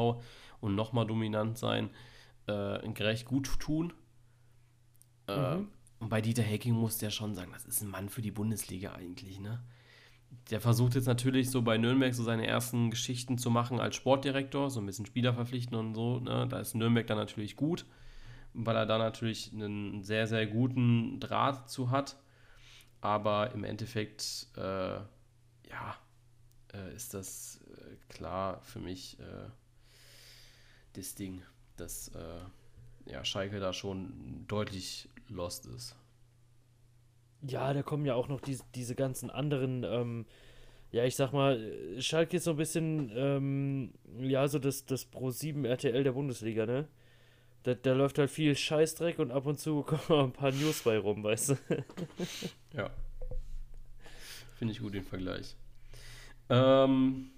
und 0.59 0.75
nochmal 0.75 1.05
dominant 1.05 1.57
sein, 1.57 1.89
äh, 2.47 2.87
gerecht 2.93 3.25
gut 3.25 3.59
tun. 3.59 3.93
Äh, 5.27 5.55
Mhm. 5.57 5.67
Und 5.99 6.09
bei 6.09 6.21
Dieter 6.21 6.43
Hecking 6.43 6.73
muss 6.73 6.97
der 6.97 7.09
schon 7.09 7.35
sagen, 7.35 7.51
das 7.51 7.65
ist 7.65 7.81
ein 7.81 7.89
Mann 7.89 8.07
für 8.07 8.21
die 8.21 8.31
Bundesliga 8.31 8.93
eigentlich, 8.93 9.39
ne? 9.39 9.61
Der 10.49 10.61
versucht 10.61 10.95
jetzt 10.95 11.07
natürlich 11.07 11.49
so 11.49 11.61
bei 11.61 11.77
Nürnberg 11.77 12.13
so 12.13 12.23
seine 12.23 12.47
ersten 12.47 12.89
Geschichten 12.89 13.37
zu 13.37 13.49
machen 13.49 13.79
als 13.79 13.95
Sportdirektor, 13.97 14.69
so 14.69 14.79
ein 14.79 14.85
bisschen 14.85 15.05
Spieler 15.05 15.33
verpflichten 15.33 15.75
und 15.77 15.95
so, 15.95 16.19
ne? 16.21 16.47
Da 16.49 16.59
ist 16.59 16.73
Nürnberg 16.73 17.05
dann 17.05 17.17
natürlich 17.17 17.55
gut, 17.57 17.85
weil 18.53 18.75
er 18.77 18.85
da 18.85 18.97
natürlich 18.97 19.51
einen 19.53 20.03
sehr, 20.03 20.25
sehr 20.27 20.47
guten 20.47 21.19
Draht 21.19 21.69
zu 21.69 21.91
hat. 21.91 22.15
Aber 23.01 23.51
im 23.53 23.63
Endeffekt, 23.63 24.47
äh, 24.57 24.61
ja, 25.69 25.95
äh, 26.73 26.95
ist 26.95 27.13
das 27.13 27.61
äh, 27.71 28.13
klar 28.13 28.61
für 28.61 28.79
mich 28.79 29.17
äh, 29.19 29.49
das 30.93 31.15
Ding, 31.15 31.41
dass 31.77 32.09
äh, 32.09 33.11
ja, 33.11 33.23
Schalke 33.23 33.59
da 33.59 33.73
schon 33.73 34.45
deutlich 34.47 35.09
lost 35.27 35.65
ist. 35.65 35.95
Ja, 37.41 37.73
da 37.73 37.83
kommen 37.83 38.05
ja 38.05 38.15
auch 38.15 38.27
noch 38.27 38.41
diese, 38.41 38.63
diese 38.75 38.95
ganzen 38.95 39.29
anderen, 39.29 39.83
ähm, 39.83 40.25
ja, 40.91 41.05
ich 41.05 41.15
sag 41.15 41.31
mal, 41.31 41.59
Schalke 41.99 42.37
ist 42.37 42.43
so 42.43 42.51
ein 42.51 42.57
bisschen, 42.57 43.11
ähm, 43.15 43.93
ja, 44.19 44.47
so 44.47 44.59
das, 44.59 44.85
das 44.85 45.09
Pro7 45.11 45.65
RTL 45.65 46.03
der 46.03 46.11
Bundesliga, 46.11 46.65
ne? 46.65 46.87
Da, 47.63 47.73
da 47.73 47.93
läuft 47.93 48.17
halt 48.17 48.29
viel 48.29 48.55
Scheißdreck 48.55 49.19
und 49.19 49.31
ab 49.31 49.45
und 49.45 49.59
zu 49.59 49.83
kommen 50.07 50.25
ein 50.27 50.33
paar 50.33 50.51
News 50.51 50.81
bei 50.83 50.97
rum, 50.97 51.23
weißt 51.23 51.49
du? 51.49 51.55
Ja. 52.73 52.89
Finde 54.55 54.73
ich 54.73 54.79
gut 54.79 54.93
den 54.93 55.03
Vergleich. 55.03 55.55
Ähm, 56.49 57.31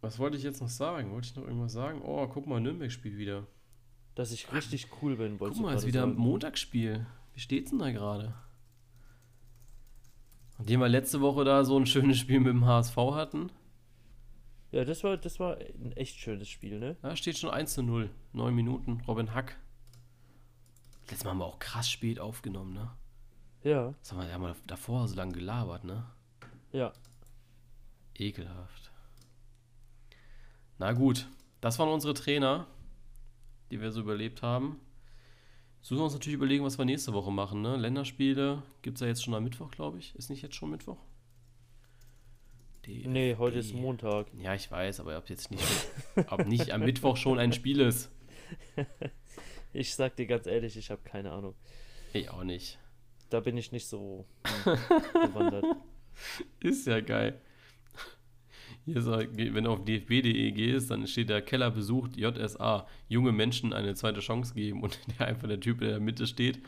was 0.00 0.18
wollte 0.18 0.36
ich 0.36 0.42
jetzt 0.42 0.60
noch 0.60 0.68
sagen? 0.68 1.12
Wollte 1.12 1.28
ich 1.28 1.36
noch 1.36 1.44
irgendwas 1.44 1.72
sagen? 1.72 2.00
Oh, 2.02 2.26
guck 2.26 2.46
mal, 2.46 2.60
Nürnberg 2.60 2.90
spielt 2.90 3.16
wieder. 3.18 3.46
Dass 4.14 4.32
ich 4.32 4.52
richtig 4.52 4.88
cool 5.00 5.16
bin, 5.16 5.32
Guck 5.32 5.40
wolltest 5.40 5.60
du 5.60 5.62
mal, 5.64 5.74
ist 5.74 5.82
gerade 5.82 5.86
wieder 5.88 6.02
ein. 6.04 6.14
Montagsspiel. 6.14 7.06
Wie 7.34 7.40
steht's 7.40 7.70
denn 7.70 7.78
da 7.78 7.90
gerade? 7.90 8.34
Nachdem 10.58 10.80
wir 10.80 10.88
letzte 10.88 11.20
Woche 11.20 11.44
da 11.44 11.64
so 11.64 11.78
ein 11.78 11.86
schönes 11.86 12.18
Spiel 12.18 12.40
mit 12.40 12.48
dem 12.48 12.66
HSV 12.66 12.96
hatten, 12.96 13.50
Ja, 14.72 14.84
das 14.84 15.02
war, 15.02 15.16
das 15.16 15.40
war 15.40 15.56
ein 15.58 15.92
echt 15.96 16.18
schönes 16.18 16.48
Spiel, 16.48 16.78
ne? 16.78 16.96
da 17.02 17.16
steht 17.16 17.38
schon 17.38 17.50
1 17.50 17.74
zu 17.74 17.82
0. 17.82 18.08
9 18.32 18.54
Minuten, 18.54 19.02
Robin 19.06 19.34
Hack. 19.34 19.58
Letztes 21.08 21.24
Mal 21.24 21.30
haben 21.30 21.38
wir 21.38 21.46
auch 21.46 21.58
krass 21.58 21.90
spät 21.90 22.20
aufgenommen, 22.20 22.72
ne? 22.74 22.90
Ja, 23.64 23.94
Das 24.00 24.12
haben 24.12 24.20
wir, 24.20 24.32
haben 24.32 24.42
wir 24.42 24.56
davor 24.66 25.08
so 25.08 25.16
lange 25.16 25.32
gelabert, 25.32 25.84
ne? 25.84 26.06
ja. 26.72 26.92
Ekelhaft. 28.14 28.92
Na 30.78 30.92
gut, 30.92 31.26
das 31.60 31.78
waren 31.78 31.88
unsere 31.88 32.14
Trainer, 32.14 32.66
die 33.70 33.80
wir 33.80 33.92
so 33.92 34.00
überlebt 34.00 34.42
haben. 34.42 34.78
Jetzt 35.78 35.90
müssen 35.90 36.00
wir 36.00 36.04
uns 36.04 36.12
natürlich 36.12 36.36
überlegen, 36.36 36.64
was 36.64 36.78
wir 36.78 36.84
nächste 36.84 37.12
Woche 37.14 37.32
machen. 37.32 37.62
Ne? 37.62 37.76
Länderspiele 37.76 38.62
gibt 38.82 38.96
es 38.96 39.00
ja 39.00 39.06
jetzt 39.06 39.24
schon 39.24 39.34
am 39.34 39.42
Mittwoch, 39.44 39.70
glaube 39.70 39.98
ich. 39.98 40.14
Ist 40.16 40.28
nicht 40.28 40.42
jetzt 40.42 40.54
schon 40.54 40.70
Mittwoch? 40.70 40.98
DFB. 42.90 43.06
Nee, 43.06 43.36
heute 43.38 43.58
ist 43.58 43.74
Montag. 43.74 44.26
Ja, 44.42 44.54
ich 44.54 44.70
weiß, 44.70 45.00
aber 45.00 45.16
ob 45.16 45.28
jetzt 45.28 45.50
nicht, 45.50 45.64
ob 46.28 46.46
nicht 46.46 46.72
am 46.72 46.82
Mittwoch 46.82 47.16
schon 47.16 47.38
ein 47.38 47.52
Spiel 47.52 47.80
ist. 47.80 48.10
Ich 49.72 49.94
sag 49.94 50.16
dir 50.16 50.26
ganz 50.26 50.48
ehrlich, 50.48 50.76
ich 50.76 50.90
habe 50.90 51.00
keine 51.04 51.30
Ahnung. 51.30 51.54
Ich 52.12 52.28
auch 52.28 52.42
nicht. 52.42 52.78
Da 53.28 53.38
bin 53.38 53.56
ich 53.56 53.70
nicht 53.70 53.86
so 53.86 54.26
bewandert. 54.64 55.64
Ist 56.58 56.88
ja 56.88 57.00
geil. 57.00 57.40
Hier 58.84 59.00
so, 59.00 59.12
wenn 59.12 59.64
du 59.64 59.70
auf 59.70 59.84
dfb.de 59.84 60.50
gehst, 60.50 60.90
dann 60.90 61.06
steht 61.06 61.30
da 61.30 61.40
Keller 61.40 61.70
besucht 61.70 62.16
JSA, 62.16 62.86
junge 63.06 63.30
Menschen 63.30 63.72
eine 63.72 63.94
zweite 63.94 64.18
Chance 64.18 64.54
geben 64.54 64.82
und 64.82 64.98
der 65.18 65.28
einfach 65.28 65.46
der 65.46 65.60
Typ, 65.60 65.78
der 65.78 65.90
in 65.90 65.94
der 65.94 66.00
Mitte 66.00 66.26
steht. 66.26 66.60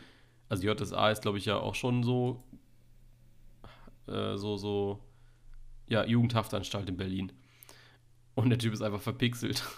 Also 0.48 0.68
JSA 0.68 1.10
ist, 1.10 1.22
glaube 1.22 1.38
ich, 1.38 1.46
ja 1.46 1.58
auch 1.58 1.74
schon 1.74 2.04
so, 2.04 2.44
äh, 4.06 4.36
so, 4.36 4.56
so, 4.58 5.00
ja, 5.88 6.04
Jugendhaftanstalt 6.04 6.88
in 6.88 6.96
Berlin. 6.96 7.32
Und 8.34 8.50
der 8.50 8.58
Typ 8.58 8.72
ist 8.72 8.82
einfach 8.82 9.00
verpixelt. 9.00 9.62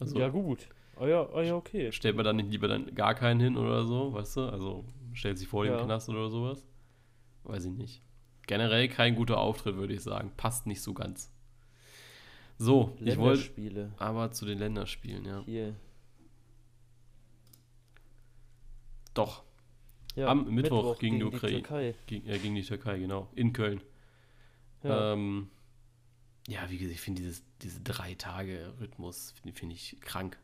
Also 0.00 0.18
Ja, 0.18 0.28
gut. 0.28 0.68
Ah 0.96 1.06
ja, 1.06 1.28
ah 1.32 1.42
ja, 1.42 1.54
okay. 1.54 1.92
stellt 1.92 2.16
man 2.16 2.24
dann 2.24 2.36
nicht 2.36 2.50
lieber 2.50 2.66
dann 2.66 2.94
gar 2.96 3.14
keinen 3.14 3.38
hin 3.40 3.56
oder 3.56 3.84
so, 3.84 4.12
weißt 4.12 4.36
du? 4.36 4.40
Also 4.48 4.84
stellt 5.12 5.38
sich 5.38 5.46
vor 5.46 5.64
den 5.64 5.72
Ja. 5.72 5.84
Knast 5.84 6.08
oder 6.08 6.28
sowas. 6.30 6.66
Weiß 7.44 7.64
ich 7.64 7.72
nicht. 7.72 8.02
Generell 8.46 8.88
kein 8.88 9.14
guter 9.14 9.38
Auftritt, 9.38 9.76
würde 9.76 9.94
ich 9.94 10.02
sagen. 10.02 10.32
Passt 10.36 10.66
nicht 10.66 10.82
so 10.82 10.94
ganz. 10.94 11.32
So, 12.58 12.96
ich 13.00 13.16
wollte 13.18 13.92
aber 13.98 14.32
zu 14.32 14.46
den 14.46 14.58
Länderspielen, 14.58 15.24
ja. 15.24 15.42
Hier. 15.44 15.74
Doch. 19.14 19.44
Ja, 20.16 20.28
Am 20.28 20.52
Mittwoch, 20.52 20.98
gegen, 20.98 21.16
die 21.16 21.20
die 21.20 21.36
Ukraine. 21.36 21.62
Türkei. 21.62 21.94
Gegen, 22.06 22.28
äh, 22.28 22.38
gegen 22.38 22.54
die 22.54 22.62
Türkei, 22.62 22.98
genau. 22.98 23.28
In 23.34 23.52
Köln. 23.52 23.80
Ja. 24.84 25.12
Ähm, 25.12 25.50
ja, 26.46 26.70
wie 26.70 26.78
gesagt, 26.78 26.94
ich 26.94 27.00
finde 27.00 27.22
dieses, 27.22 27.42
diese 27.62 27.80
drei 27.80 28.14
Tage 28.14 28.74
Rhythmus 28.78 29.32
finde 29.42 29.58
find 29.58 29.72
ich 29.72 29.98
krank. 30.00 30.38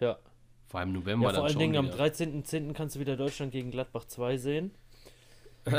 ja. 0.00 0.18
Vor 0.66 0.80
allem 0.80 0.92
November 0.92 1.26
ja, 1.28 1.34
vor 1.34 1.44
allen 1.44 1.58
Dingen 1.58 1.76
am 1.76 1.88
wieder. 1.88 2.02
13.10. 2.02 2.72
kannst 2.72 2.96
du 2.96 3.00
wieder 3.00 3.14
Deutschland 3.14 3.52
gegen 3.52 3.70
Gladbach 3.70 4.06
2 4.06 4.38
sehen. 4.38 4.70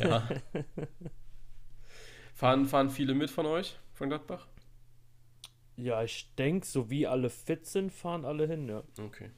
Ja. 0.00 0.28
fahren, 2.34 2.66
fahren 2.66 2.90
viele 2.90 3.14
mit 3.14 3.30
von 3.30 3.46
euch, 3.46 3.78
von 3.94 4.08
Gladbach? 4.08 4.48
Ja, 5.76 6.02
ich 6.02 6.34
denke, 6.34 6.66
so 6.66 6.90
wie 6.90 7.06
alle 7.06 7.30
fit 7.30 7.64
sind, 7.64 7.92
fahren 7.92 8.24
alle 8.24 8.48
hin, 8.48 8.68
ja. 8.68 8.82
Okay. 9.00 9.30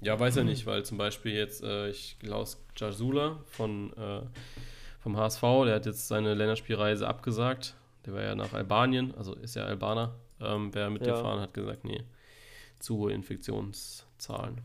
Ja, 0.00 0.18
weiß 0.18 0.36
er 0.36 0.44
nicht, 0.44 0.64
weil 0.64 0.84
zum 0.84 0.96
Beispiel 0.96 1.32
jetzt, 1.32 1.62
äh, 1.64 1.90
ich 1.90 2.16
Klaus 2.20 2.64
Jasula 2.76 3.42
von, 3.46 3.92
äh, 3.94 4.22
vom 5.08 5.16
HSV, 5.16 5.40
der 5.64 5.76
hat 5.76 5.86
jetzt 5.86 6.06
seine 6.06 6.34
Länderspielreise 6.34 7.08
abgesagt. 7.08 7.74
Der 8.04 8.12
war 8.12 8.22
ja 8.22 8.34
nach 8.34 8.52
Albanien, 8.52 9.14
also 9.16 9.34
ist 9.34 9.56
ja 9.56 9.64
Albaner, 9.64 10.14
ähm, 10.38 10.68
wer 10.74 10.90
mit 10.90 11.06
dir 11.06 11.14
Ja. 11.14 11.40
hat 11.40 11.54
gesagt, 11.54 11.86
nee, 11.86 12.02
zu 12.78 12.98
hohe 12.98 13.12
Infektionszahlen. 13.12 14.60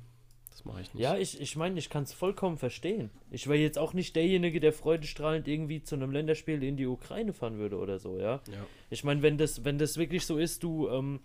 Das 0.50 0.66
mache 0.66 0.82
ich 0.82 0.94
nicht. 0.94 1.02
Ja, 1.02 1.16
ich, 1.16 1.40
ich 1.40 1.56
meine, 1.56 1.80
ich 1.80 1.90
kann 1.90 2.04
es 2.04 2.12
vollkommen 2.12 2.58
verstehen. 2.58 3.10
Ich 3.32 3.48
wäre 3.48 3.58
jetzt 3.58 3.80
auch 3.80 3.94
nicht 3.94 4.18
derjenige, 4.18 4.60
der 4.60 4.74
freudestrahlend 4.74 5.48
irgendwie 5.48 5.82
zu 5.82 5.96
einem 5.96 6.12
Länderspiel 6.12 6.62
in 6.62 6.76
die 6.76 6.88
Ukraine 6.88 7.32
fahren 7.32 7.58
würde 7.58 7.78
oder 7.78 7.98
so, 7.98 8.18
ja. 8.18 8.42
ja. 8.52 8.66
Ich 8.90 9.06
meine, 9.06 9.22
wenn 9.22 9.38
das, 9.38 9.64
wenn 9.64 9.78
das 9.78 9.96
wirklich 9.96 10.26
so 10.26 10.38
ist, 10.38 10.62
du, 10.62 10.90
ähm, 10.90 11.22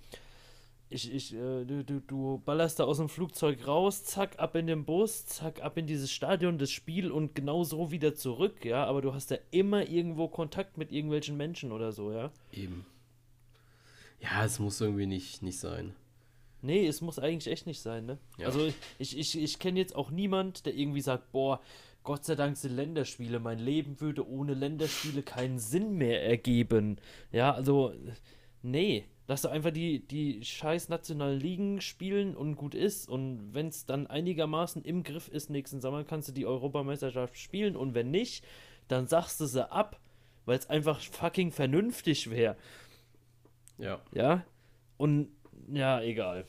ich, 0.90 1.12
ich, 1.12 1.34
äh, 1.34 1.64
du, 1.64 1.84
du, 1.84 2.00
du 2.00 2.42
ballerst 2.44 2.80
da 2.80 2.84
aus 2.84 2.96
dem 2.96 3.08
Flugzeug 3.08 3.66
raus, 3.66 4.04
zack, 4.04 4.38
ab 4.38 4.54
in 4.56 4.66
den 4.66 4.84
Bus, 4.84 5.26
zack, 5.26 5.62
ab 5.62 5.76
in 5.76 5.86
dieses 5.86 6.10
Stadion, 6.10 6.58
das 6.58 6.70
Spiel 6.70 7.10
und 7.10 7.34
genau 7.34 7.64
so 7.64 7.90
wieder 7.90 8.14
zurück, 8.14 8.64
ja, 8.64 8.84
aber 8.84 9.02
du 9.02 9.12
hast 9.12 9.30
ja 9.30 9.38
immer 9.50 9.88
irgendwo 9.88 10.28
Kontakt 10.28 10.78
mit 10.78 10.90
irgendwelchen 10.90 11.36
Menschen 11.36 11.72
oder 11.72 11.92
so, 11.92 12.12
ja. 12.12 12.30
Eben. 12.52 12.86
Ja, 14.20 14.44
es 14.44 14.58
muss 14.58 14.80
irgendwie 14.80 15.06
nicht, 15.06 15.42
nicht 15.42 15.58
sein. 15.58 15.94
Nee, 16.60 16.86
es 16.86 17.00
muss 17.00 17.18
eigentlich 17.18 17.52
echt 17.52 17.66
nicht 17.66 17.80
sein, 17.80 18.06
ne? 18.06 18.18
Ja. 18.38 18.46
Also 18.46 18.72
ich, 18.98 19.16
ich, 19.16 19.38
ich 19.38 19.58
kenne 19.58 19.78
jetzt 19.78 19.94
auch 19.94 20.10
niemand, 20.10 20.66
der 20.66 20.74
irgendwie 20.74 21.02
sagt, 21.02 21.30
boah, 21.30 21.60
Gott 22.02 22.24
sei 22.24 22.34
Dank 22.34 22.56
sind 22.56 22.74
Länderspiele, 22.74 23.38
mein 23.38 23.58
Leben 23.58 24.00
würde 24.00 24.26
ohne 24.26 24.54
Länderspiele 24.54 25.22
keinen 25.22 25.58
Sinn 25.58 25.98
mehr 25.98 26.24
ergeben. 26.24 26.96
Ja, 27.32 27.52
also, 27.52 27.92
nee, 28.62 29.04
lass 29.26 29.42
doch 29.42 29.50
einfach 29.50 29.70
die, 29.70 30.00
die 30.06 30.44
scheiß 30.44 30.88
nationalen 30.88 31.38
Ligen 31.38 31.80
spielen 31.80 32.34
und 32.36 32.56
gut 32.56 32.74
ist. 32.74 33.08
Und 33.08 33.52
wenn 33.54 33.68
es 33.68 33.86
dann 33.86 34.06
einigermaßen 34.06 34.82
im 34.82 35.02
Griff 35.02 35.28
ist 35.28 35.50
nächsten 35.50 35.80
Sommer, 35.80 36.04
kannst 36.04 36.28
du 36.28 36.32
die 36.32 36.46
Europameisterschaft 36.46 37.38
spielen. 37.38 37.76
Und 37.76 37.94
wenn 37.94 38.10
nicht, 38.10 38.44
dann 38.88 39.06
sagst 39.06 39.40
du 39.40 39.46
sie 39.46 39.70
ab, 39.70 40.00
weil 40.46 40.58
es 40.58 40.68
einfach 40.70 41.00
fucking 41.00 41.52
vernünftig 41.52 42.30
wäre. 42.30 42.56
Ja. 43.76 44.00
Ja? 44.12 44.44
Und 44.96 45.28
ja, 45.70 46.00
egal. 46.00 46.44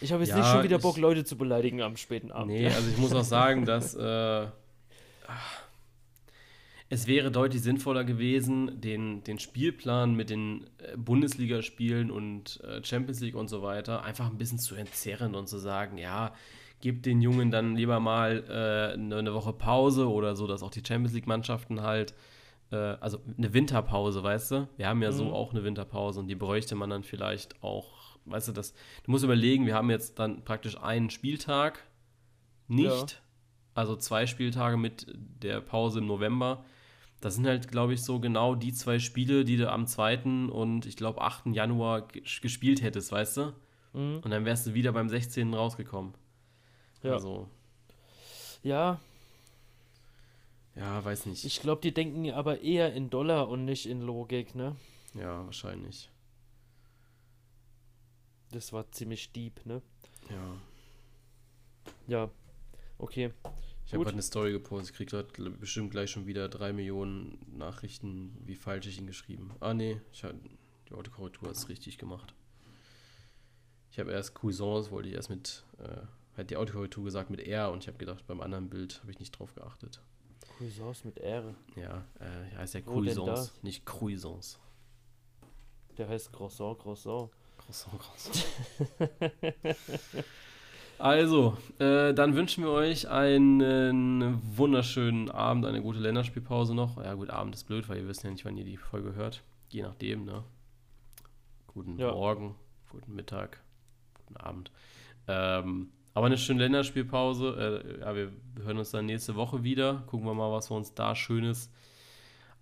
Ich 0.00 0.12
habe 0.12 0.22
jetzt 0.22 0.30
Ja, 0.30 0.38
nicht 0.38 0.48
schon 0.48 0.62
wieder 0.62 0.76
ich- 0.76 0.82
Bock, 0.82 0.96
Leute 0.98 1.24
zu 1.24 1.36
beleidigen 1.38 1.80
am 1.82 1.96
späten 1.96 2.30
Abend. 2.32 2.48
Nee, 2.52 2.64
ja. 2.64 2.70
also 2.74 2.88
ich 2.90 2.98
muss 2.98 3.14
auch 3.14 3.24
sagen, 3.24 3.64
dass 3.66 3.94
äh, 3.94 4.02
ah, 4.02 4.50
es 6.88 7.06
wäre 7.06 7.30
deutlich 7.32 7.62
sinnvoller 7.62 8.04
gewesen, 8.04 8.80
den, 8.80 9.24
den 9.24 9.38
Spielplan 9.38 10.14
mit 10.14 10.30
den 10.30 10.64
äh, 10.78 10.96
Bundesligaspielen 10.96 12.10
und 12.10 12.60
äh, 12.62 12.84
Champions 12.84 13.20
League 13.20 13.34
und 13.34 13.48
so 13.48 13.62
weiter 13.62 14.04
einfach 14.04 14.30
ein 14.30 14.38
bisschen 14.38 14.58
zu 14.58 14.76
entzerren 14.76 15.34
und 15.34 15.48
zu 15.48 15.58
sagen, 15.58 15.98
ja, 15.98 16.32
gebt 16.80 17.06
den 17.06 17.20
Jungen 17.22 17.50
dann 17.50 17.74
lieber 17.74 17.98
mal 17.98 18.44
äh, 18.48 18.94
eine, 18.94 19.16
eine 19.16 19.34
Woche 19.34 19.52
Pause 19.52 20.08
oder 20.08 20.36
so, 20.36 20.46
dass 20.46 20.62
auch 20.62 20.70
die 20.70 20.82
Champions 20.86 21.14
League-Mannschaften 21.14 21.82
halt, 21.82 22.14
äh, 22.70 22.76
also 22.76 23.18
eine 23.36 23.52
Winterpause, 23.52 24.22
weißt 24.22 24.50
du? 24.52 24.68
Wir 24.76 24.86
haben 24.86 25.02
ja 25.02 25.10
so 25.10 25.24
Mhm. 25.24 25.32
auch 25.32 25.52
eine 25.52 25.64
Winterpause 25.64 26.20
und 26.20 26.28
die 26.28 26.34
bräuchte 26.36 26.76
man 26.76 26.90
dann 26.90 27.02
vielleicht 27.02 27.62
auch, 27.64 28.16
weißt 28.26 28.48
du, 28.48 28.52
das, 28.52 28.74
du 29.02 29.10
musst 29.10 29.24
überlegen, 29.24 29.66
wir 29.66 29.74
haben 29.74 29.90
jetzt 29.90 30.20
dann 30.20 30.44
praktisch 30.44 30.80
einen 30.80 31.10
Spieltag 31.10 31.82
nicht, 32.68 33.22
also 33.74 33.96
zwei 33.96 34.26
Spieltage 34.26 34.76
mit 34.76 35.06
der 35.16 35.60
Pause 35.60 35.98
im 35.98 36.06
November. 36.06 36.64
Das 37.26 37.34
sind 37.34 37.46
halt, 37.48 37.72
glaube 37.72 37.92
ich, 37.92 38.04
so 38.04 38.20
genau 38.20 38.54
die 38.54 38.72
zwei 38.72 39.00
Spiele, 39.00 39.44
die 39.44 39.56
du 39.56 39.68
am 39.68 39.88
2. 39.88 40.48
und 40.48 40.86
ich 40.86 40.96
glaube 40.96 41.20
8. 41.22 41.46
Januar 41.46 42.02
ge- 42.06 42.22
gespielt 42.40 42.82
hättest, 42.82 43.10
weißt 43.10 43.36
du? 43.38 43.52
Mhm. 43.94 44.20
Und 44.22 44.30
dann 44.30 44.44
wärst 44.44 44.68
du 44.68 44.74
wieder 44.74 44.92
beim 44.92 45.08
16. 45.08 45.52
rausgekommen. 45.52 46.14
Ja. 47.02 47.14
Also, 47.14 47.48
ja, 48.62 49.00
ja, 50.76 51.04
weiß 51.04 51.26
nicht. 51.26 51.44
ich 51.44 51.60
glaube, 51.60 51.80
die 51.82 51.92
denken 51.92 52.30
aber 52.30 52.60
eher 52.60 52.94
in 52.94 53.10
Dollar 53.10 53.48
und 53.48 53.64
nicht 53.64 53.86
in 53.86 54.02
Logik, 54.02 54.54
ne? 54.54 54.76
ja, 55.14 55.44
wahrscheinlich. 55.46 56.08
Das 58.52 58.72
war 58.72 58.88
ziemlich 58.92 59.32
deep, 59.32 59.66
ne? 59.66 59.82
Ja. 60.30 60.56
Ja, 62.06 62.30
okay. 62.98 63.32
Ich 63.86 63.92
habe 63.92 64.02
gerade 64.02 64.14
eine 64.14 64.22
Story 64.22 64.50
gepostet. 64.50 64.90
Ich 64.90 64.96
kriege 64.96 65.10
gerade 65.10 65.50
bestimmt 65.50 65.92
gleich 65.92 66.10
schon 66.10 66.26
wieder 66.26 66.48
drei 66.48 66.72
Millionen 66.72 67.38
Nachrichten, 67.56 68.36
wie 68.44 68.56
falsch 68.56 68.88
ich 68.88 68.98
ihn 68.98 69.06
geschrieben. 69.06 69.54
Ah, 69.60 69.74
nee, 69.74 70.00
ich 70.12 70.24
hab, 70.24 70.34
die 70.88 70.94
Autokorrektur 70.94 71.48
hat 71.48 71.56
es 71.56 71.68
richtig 71.68 71.96
gemacht. 71.96 72.34
Ich 73.92 74.00
habe 74.00 74.10
erst 74.10 74.34
Cuisance, 74.34 74.90
wollte 74.90 75.08
ich 75.08 75.14
erst 75.14 75.30
mit, 75.30 75.64
äh, 75.78 76.36
hat 76.36 76.50
die 76.50 76.56
Autokorrektur 76.56 77.04
gesagt 77.04 77.30
mit 77.30 77.40
R 77.40 77.70
und 77.70 77.84
ich 77.84 77.88
habe 77.88 77.96
gedacht, 77.96 78.26
beim 78.26 78.40
anderen 78.40 78.68
Bild 78.68 79.00
habe 79.02 79.12
ich 79.12 79.20
nicht 79.20 79.38
drauf 79.38 79.54
geachtet. 79.54 80.02
Cuisance 80.58 81.06
mit 81.06 81.18
Ehre. 81.18 81.54
Ja, 81.76 82.04
äh, 82.18 82.56
heißt 82.56 82.74
ja 82.74 82.80
Cuisance, 82.80 83.52
nicht 83.62 83.86
Cuisance. 83.86 84.58
Der 85.96 86.08
heißt 86.08 86.32
Croissant, 86.32 86.78
Croissant. 86.78 87.30
Croissant, 87.56 87.98
Croissant. 88.00 88.46
Also, 90.98 91.58
äh, 91.78 92.14
dann 92.14 92.34
wünschen 92.34 92.64
wir 92.64 92.70
euch 92.70 93.08
einen 93.08 94.40
wunderschönen 94.56 95.30
Abend, 95.30 95.66
eine 95.66 95.82
gute 95.82 95.98
Länderspielpause 95.98 96.74
noch. 96.74 96.96
Ja, 97.02 97.14
gut, 97.14 97.28
Abend 97.30 97.54
ist 97.54 97.64
blöd, 97.64 97.88
weil 97.88 97.98
ihr 97.98 98.08
wisst 98.08 98.24
ja 98.24 98.30
nicht, 98.30 98.44
wann 98.44 98.56
ihr 98.56 98.64
die 98.64 98.78
Folge 98.78 99.14
hört. 99.14 99.42
Je 99.68 99.82
nachdem, 99.82 100.24
ne? 100.24 100.42
Guten 101.66 101.98
Ja. 101.98 102.12
Morgen, 102.12 102.54
guten 102.90 103.14
Mittag, 103.14 103.62
guten 104.14 104.36
Abend. 104.38 104.70
Ähm, 105.28 105.90
aber 106.14 106.26
eine 106.26 106.38
schöne 106.38 106.60
Länderspielpause. 106.62 107.84
Äh, 107.98 108.00
ja, 108.00 108.14
wir 108.14 108.32
hören 108.62 108.78
uns 108.78 108.90
dann 108.90 109.04
nächste 109.04 109.36
Woche 109.36 109.62
wieder. 109.62 110.02
Gucken 110.06 110.26
wir 110.26 110.32
mal, 110.32 110.50
was 110.50 110.70
wir 110.70 110.76
uns 110.78 110.94
da 110.94 111.14
Schönes 111.14 111.70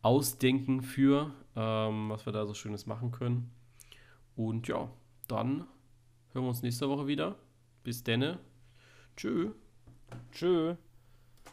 ausdenken 0.02 0.82
für, 0.82 1.31
ähm, 1.55 2.11
was 2.11 2.27
wir 2.27 2.32
da 2.32 2.47
so 2.47 2.55
Schönes 2.55 2.86
machen 2.86 3.12
können. 3.12 3.52
Und 4.35 4.66
ja, 4.66 4.90
dann 5.28 5.69
hören 6.32 6.44
wir 6.44 6.48
uns 6.48 6.62
nächste 6.62 6.89
Woche 6.89 7.06
wieder. 7.06 7.36
Bis 7.85 8.02
denne. 8.02 8.39
Tschö. 9.16 9.52
Tschö. 10.32 10.77